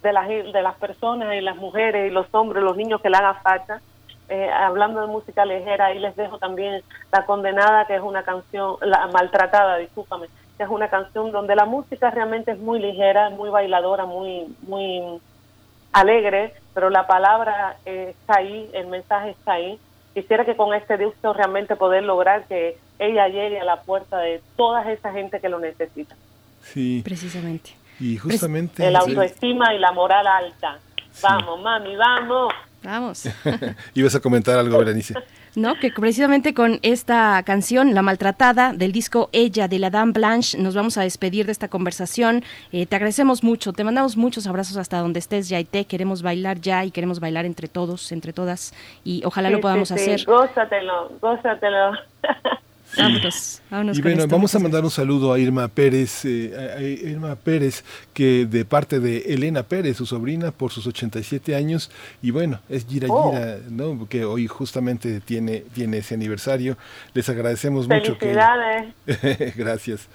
de 0.05 0.13
las, 0.13 0.29
de 0.29 0.63
las 0.63 0.77
personas 0.77 1.35
y 1.35 1.41
las 1.41 1.57
mujeres 1.57 2.09
y 2.09 2.15
los 2.15 2.29
hombres, 2.31 2.63
los 2.63 2.77
niños 2.77 3.01
que 3.03 3.11
le 3.11 3.17
haga 3.17 3.35
falta. 3.43 3.81
Eh, 4.29 4.51
hablando 4.51 5.01
de 5.01 5.07
música 5.07 5.45
ligera, 5.45 5.87
ahí 5.87 5.99
les 5.99 6.17
dejo 6.17 6.39
también 6.39 6.83
La 7.13 7.25
Condenada, 7.27 7.87
que 7.87 7.95
es 7.95 8.03
una 8.03 8.25
canción, 8.25 8.77
La 8.81 9.07
Maltratada, 9.07 9.77
discúlpame, 9.77 10.27
que 10.57 10.65
es 10.65 10.69
una 10.69 10.89
canción 10.89 11.31
donde 11.31 11.55
la 11.55 11.65
música 11.65 12.11
realmente 12.11 12.53
es 12.53 12.59
muy 12.59 12.81
ligera, 12.81 13.31
muy 13.31 13.51
bailadora, 13.51 14.05
muy, 14.05 14.55
muy 14.67 15.21
alegre, 15.93 16.55
pero 16.75 16.91
la 16.91 17.07
palabra 17.07 17.77
eh, 17.87 18.15
está 18.19 18.39
ahí, 18.39 18.69
el 18.73 18.89
mensaje 18.89 19.31
está 19.31 19.53
ahí. 19.53 19.79
Quisiera 20.13 20.45
que 20.45 20.57
con 20.57 20.75
este 20.75 20.97
disco 20.97 21.33
realmente 21.33 21.77
poder 21.77 22.03
lograr 22.03 22.47
que 22.47 22.79
ella 22.99 23.29
llegue 23.29 23.61
a 23.61 23.65
la 23.65 23.83
puerta 23.83 24.19
de 24.19 24.43
toda 24.57 24.91
esa 24.91 25.13
gente 25.13 25.41
que 25.41 25.49
lo 25.49 25.59
necesita. 25.59 26.17
Sí. 26.63 27.03
Precisamente. 27.05 27.71
Y 28.01 28.17
justamente 28.17 28.87
El 28.87 28.97
autoestima 28.97 29.73
y 29.75 29.79
la 29.79 29.93
moral 29.93 30.27
alta. 30.27 30.79
Vamos, 31.23 31.61
mami, 31.63 31.97
vamos. 31.97 32.53
Vamos. 32.83 33.29
ibas 33.95 34.15
a 34.15 34.21
comentar 34.21 34.59
algo, 34.59 34.79
Berenice. 34.79 35.15
No, 35.57 35.75
que 35.77 35.91
precisamente 35.91 36.53
con 36.53 36.79
esta 36.83 37.43
canción, 37.45 37.95
La 37.95 38.03
Maltratada, 38.03 38.75
del 38.75 38.93
disco 38.93 39.31
Ella 39.33 39.69
de 39.69 39.79
la 39.79 39.89
Dame 39.89 40.13
Blanche, 40.13 40.59
nos 40.59 40.75
vamos 40.75 40.99
a 40.99 41.03
despedir 41.03 41.47
de 41.47 41.53
esta 41.53 41.69
conversación. 41.69 42.45
Eh, 42.73 42.85
te 42.85 42.95
agradecemos 42.95 43.43
mucho, 43.43 43.73
te 43.73 43.83
mandamos 43.83 44.19
muchos 44.19 44.47
abrazos 44.47 44.77
hasta 44.77 44.99
donde 44.99 45.19
estés, 45.19 45.49
Yaité. 45.49 45.87
Queremos 45.87 46.21
bailar 46.21 46.61
ya 46.61 46.85
y 46.85 46.91
queremos 46.91 47.21
bailar 47.21 47.47
entre 47.47 47.69
todos, 47.69 48.13
entre 48.13 48.35
todas, 48.35 48.75
y 49.03 49.23
ojalá 49.25 49.49
lo 49.49 49.61
podamos 49.61 49.89
sí, 49.89 49.95
sí. 49.97 50.11
hacer. 50.11 50.27
Gózatelo, 50.27 51.13
gózatelo. 51.21 51.93
Vámonos, 52.97 53.63
vámonos 53.71 53.99
Y 53.99 54.03
bueno, 54.03 54.23
esto. 54.23 54.35
vamos 54.35 54.55
a 54.55 54.59
mandar 54.59 54.83
un 54.85 54.91
saludo 54.91 55.33
a 55.33 55.39
Irma 55.39 55.69
Pérez, 55.69 56.25
eh, 56.25 56.75
a- 56.79 56.81
Irma 56.83 57.37
Pérez, 57.37 57.85
que 58.15 58.47
de 58.47 58.65
parte 58.65 59.01
de 59.01 59.19
Elena 59.35 59.63
Pérez, 59.63 59.97
su 59.99 60.07
sobrina, 60.07 60.51
por 60.51 60.73
sus 60.73 60.87
87 60.87 61.55
años, 61.55 61.91
y 62.23 62.31
bueno, 62.31 62.61
es 62.69 62.87
Gira 62.87 63.09
Oh. 63.11 63.33
Gira, 63.33 63.59
¿no? 63.71 64.09
Que 64.09 64.25
hoy 64.25 64.47
justamente 64.47 65.21
tiene, 65.21 65.61
tiene 65.75 65.99
ese 65.99 66.15
aniversario. 66.15 66.77
Les 67.15 67.29
agradecemos 67.29 67.87
mucho 67.89 68.19
que... 68.19 68.35
Felicidades. 68.35 69.55
Gracias. 69.57 70.09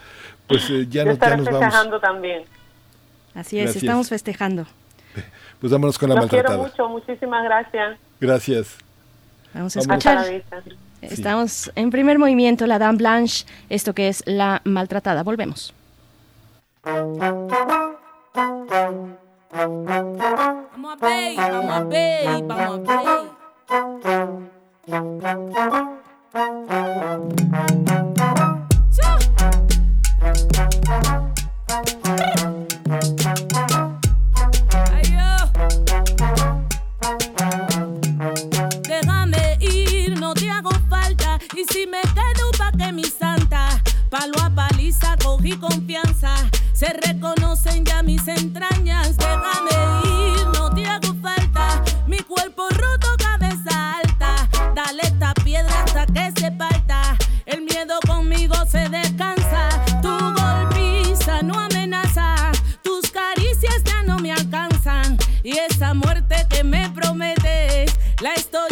Pues 0.48 0.69
eh, 0.69 0.88
ya, 0.90 1.03
Yo 1.03 1.11
nos, 1.11 1.19
ya 1.19 1.38
nos 1.38 1.45
vamos. 1.45 1.60
festejando 1.61 2.00
también. 2.00 2.43
Así 3.34 3.58
es, 3.60 3.66
Gracias. 3.66 3.84
estamos 3.84 4.10
festejando. 4.10 4.66
Pues 5.61 5.72
vámonos 5.72 5.95
con 6.00 6.10
la 6.10 6.16
Los 6.16 6.26
quiero 6.27 6.50
maltratada. 6.50 6.88
mucho, 6.88 6.90
muchísimas 6.90 7.43
gracias. 7.43 8.00
Gracias. 8.19 8.77
Vamos 9.53 9.77
a 9.77 9.82
Vamos. 9.82 9.93
Hasta 10.06 10.16
la 10.16 10.27
escuchar. 10.38 10.91
Estamos 11.01 11.71
en 11.75 11.89
primer 11.89 12.19
movimiento, 12.19 12.67
la 12.67 12.80
Dame 12.80 12.97
Blanche, 12.97 13.45
esto 13.69 13.93
que 13.93 14.07
es 14.07 14.23
La 14.25 14.61
Maltratada. 14.63 15.23
Volvemos. 15.23 15.73
Vamos 16.83 17.21
a 17.21 17.31
vamos 21.35 21.63
a 21.63 21.69
vamos 22.47 22.89
a. 22.89 23.41
cogí 45.24 45.58
confianza. 45.58 46.36
Se 46.74 46.88
reconocen 46.94 47.86
ya 47.86 48.03
mis 48.03 48.28
entrañas. 48.28 49.16
Déjame 49.18 49.72
ir, 50.06 50.48
no 50.53 50.70
te 50.70 50.86
hago 50.86 51.14
falta. 51.22 51.84
Mi 52.08 52.18
cuerpo 52.20 52.68
roto, 52.70 53.08
cabeza 53.18 53.95
alta. 53.98 54.50
Dale 54.76 55.03
esta 55.03 55.34
piedra 55.44 55.84
hasta 55.84 56.06
que 56.08 56.32
se 56.40 56.52
parta. 56.52 57.18
El 57.45 57.61
miedo 57.61 58.00
conmigo 58.06 58.56
se 58.70 58.90
descansa. 58.90 59.70
Tu 60.02 60.10
golpiza 60.10 61.42
no 61.44 61.60
amenaza. 61.60 62.52
Tus 62.84 63.11
caricias 63.11 63.84
ya 63.86 64.03
no 64.03 64.18
me 64.20 64.32
alcanzan. 64.32 65.18
Y 65.44 65.58
esa 65.58 65.94
muerte 65.94 66.36
que 66.50 66.64
me 66.64 66.90
prometes, 66.90 67.94
la 68.22 68.34
estoy 68.34 68.70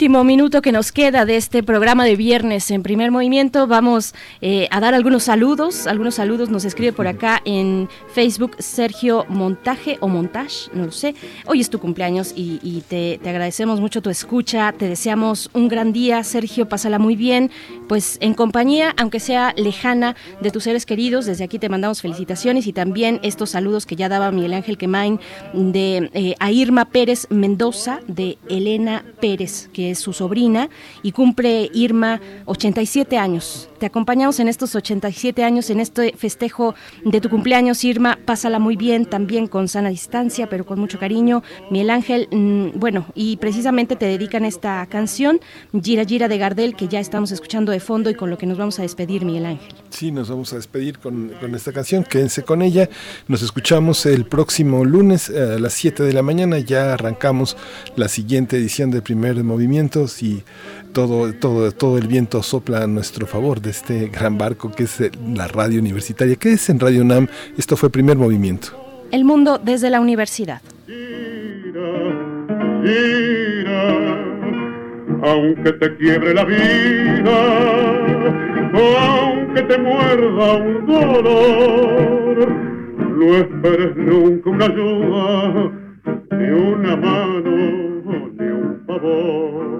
último 0.00 0.24
minuto 0.24 0.62
que 0.62 0.72
nos 0.72 0.92
queda 0.92 1.26
de 1.26 1.36
este 1.36 1.62
programa 1.62 2.06
de 2.06 2.16
viernes 2.16 2.70
en 2.70 2.82
primer 2.82 3.10
movimiento, 3.10 3.66
vamos 3.66 4.14
eh, 4.40 4.66
a 4.70 4.80
dar 4.80 4.94
algunos 4.94 5.24
saludos. 5.24 5.86
Algunos 5.86 6.14
saludos 6.14 6.48
nos 6.48 6.64
escribe 6.64 6.94
por 6.94 7.06
acá 7.06 7.42
en 7.44 7.86
Facebook 8.14 8.56
Sergio 8.60 9.26
Montaje 9.28 9.98
o 10.00 10.08
Montage, 10.08 10.70
no 10.72 10.86
lo 10.86 10.90
sé. 10.90 11.14
Hoy 11.44 11.60
es 11.60 11.68
tu 11.68 11.80
cumpleaños 11.80 12.32
y, 12.34 12.82
te, 12.88 13.20
te, 13.22 13.28
agradecemos 13.28 13.78
mucho 13.78 14.00
tu 14.00 14.08
escucha. 14.08 14.72
Te 14.72 14.88
deseamos 14.88 15.50
un 15.52 15.68
gran 15.68 15.92
día, 15.92 16.24
Sergio. 16.24 16.66
Pásala 16.66 16.98
muy 16.98 17.14
bien. 17.14 17.50
Pues 17.86 18.16
en 18.22 18.32
compañía, 18.32 18.94
aunque 18.96 19.20
sea 19.20 19.52
lejana, 19.58 20.16
de 20.40 20.50
tus 20.50 20.64
seres 20.64 20.86
queridos. 20.86 21.26
Desde 21.26 21.44
aquí 21.44 21.58
te 21.58 21.68
mandamos 21.68 22.00
felicitaciones 22.00 22.66
y 22.66 22.72
también 22.72 23.20
estos 23.22 23.50
saludos 23.50 23.84
que 23.84 23.96
ya 23.96 24.08
daba 24.08 24.30
Miguel 24.30 24.54
Ángel 24.54 24.78
Quemain 24.78 25.20
de 25.52 26.10
eh, 26.14 26.36
a 26.38 26.50
Irma 26.50 26.86
Pérez 26.86 27.26
Mendoza, 27.28 28.00
de 28.06 28.38
Elena 28.48 29.04
Pérez 29.20 29.68
que 29.74 29.89
su 29.94 30.12
sobrina, 30.12 30.68
y 31.02 31.12
cumple 31.12 31.70
Irma 31.72 32.20
87 32.44 33.16
años. 33.16 33.69
Te 33.80 33.86
acompañamos 33.86 34.38
en 34.40 34.48
estos 34.48 34.74
87 34.74 35.42
años, 35.42 35.70
en 35.70 35.80
este 35.80 36.12
festejo 36.14 36.74
de 37.02 37.18
tu 37.22 37.30
cumpleaños, 37.30 37.82
Irma. 37.82 38.18
Pásala 38.26 38.58
muy 38.58 38.76
bien, 38.76 39.06
también 39.06 39.46
con 39.46 39.68
sana 39.68 39.88
distancia, 39.88 40.50
pero 40.50 40.66
con 40.66 40.78
mucho 40.78 40.98
cariño. 40.98 41.42
Miguel 41.70 41.88
Ángel, 41.88 42.28
mm, 42.30 42.78
bueno, 42.78 43.06
y 43.14 43.38
precisamente 43.38 43.96
te 43.96 44.04
dedican 44.04 44.44
esta 44.44 44.84
canción, 44.84 45.40
Gira 45.82 46.04
Gira 46.04 46.28
de 46.28 46.36
Gardel, 46.36 46.76
que 46.76 46.88
ya 46.88 47.00
estamos 47.00 47.32
escuchando 47.32 47.72
de 47.72 47.80
fondo 47.80 48.10
y 48.10 48.14
con 48.14 48.28
lo 48.28 48.36
que 48.36 48.44
nos 48.44 48.58
vamos 48.58 48.78
a 48.78 48.82
despedir, 48.82 49.24
Miguel 49.24 49.46
Ángel. 49.46 49.74
Sí, 49.88 50.12
nos 50.12 50.28
vamos 50.28 50.52
a 50.52 50.56
despedir 50.56 50.98
con, 50.98 51.32
esta 51.54 51.72
canción. 51.72 52.04
Quédense 52.04 52.42
con 52.42 52.60
ella. 52.60 52.90
Nos 53.28 53.40
escuchamos 53.40 54.04
el 54.04 54.26
próximo 54.26 54.84
lunes 54.84 55.30
a 55.30 55.58
las 55.58 55.72
7 55.72 56.02
de 56.02 56.12
la 56.12 56.20
mañana. 56.20 56.58
Ya 56.58 56.92
arrancamos 56.92 57.56
la 57.96 58.08
siguiente 58.08 58.58
edición 58.58 58.90
de 58.90 59.00
Primer 59.00 59.42
Movimientos 59.42 60.22
y 60.22 60.44
todo, 60.92 61.32
todo, 61.34 61.72
todo 61.72 61.98
el 61.98 62.06
viento 62.06 62.42
sopla 62.42 62.84
a 62.84 62.86
nuestro 62.86 63.26
favor 63.26 63.60
de 63.60 63.70
este 63.70 64.08
gran 64.08 64.38
barco 64.38 64.70
que 64.70 64.84
es 64.84 64.98
la 65.34 65.48
radio 65.48 65.80
universitaria. 65.80 66.36
¿Qué 66.36 66.52
es 66.52 66.68
en 66.68 66.80
Radio 66.80 67.02
UNAM? 67.02 67.28
Esto 67.56 67.76
fue 67.76 67.90
Primer 67.90 68.16
Movimiento. 68.16 69.08
El 69.10 69.24
mundo 69.24 69.58
desde 69.58 69.90
la 69.90 70.00
universidad. 70.00 70.60
aunque 75.22 75.72
te 75.72 75.96
quiebre 75.96 76.34
la 76.34 76.44
vida, 76.44 77.38
aunque 78.74 79.62
te 79.62 79.78
muerda 79.78 80.56
un 80.56 80.86
dolor, 80.86 82.48
no 83.16 83.36
esperes 83.36 83.96
nunca 83.96 84.50
una 84.50 84.66
ayuda, 84.66 85.72
ni 86.32 86.48
una 86.50 86.96
mano, 86.96 88.30
ni 88.38 88.46
un 88.46 88.82
favor. 88.86 89.79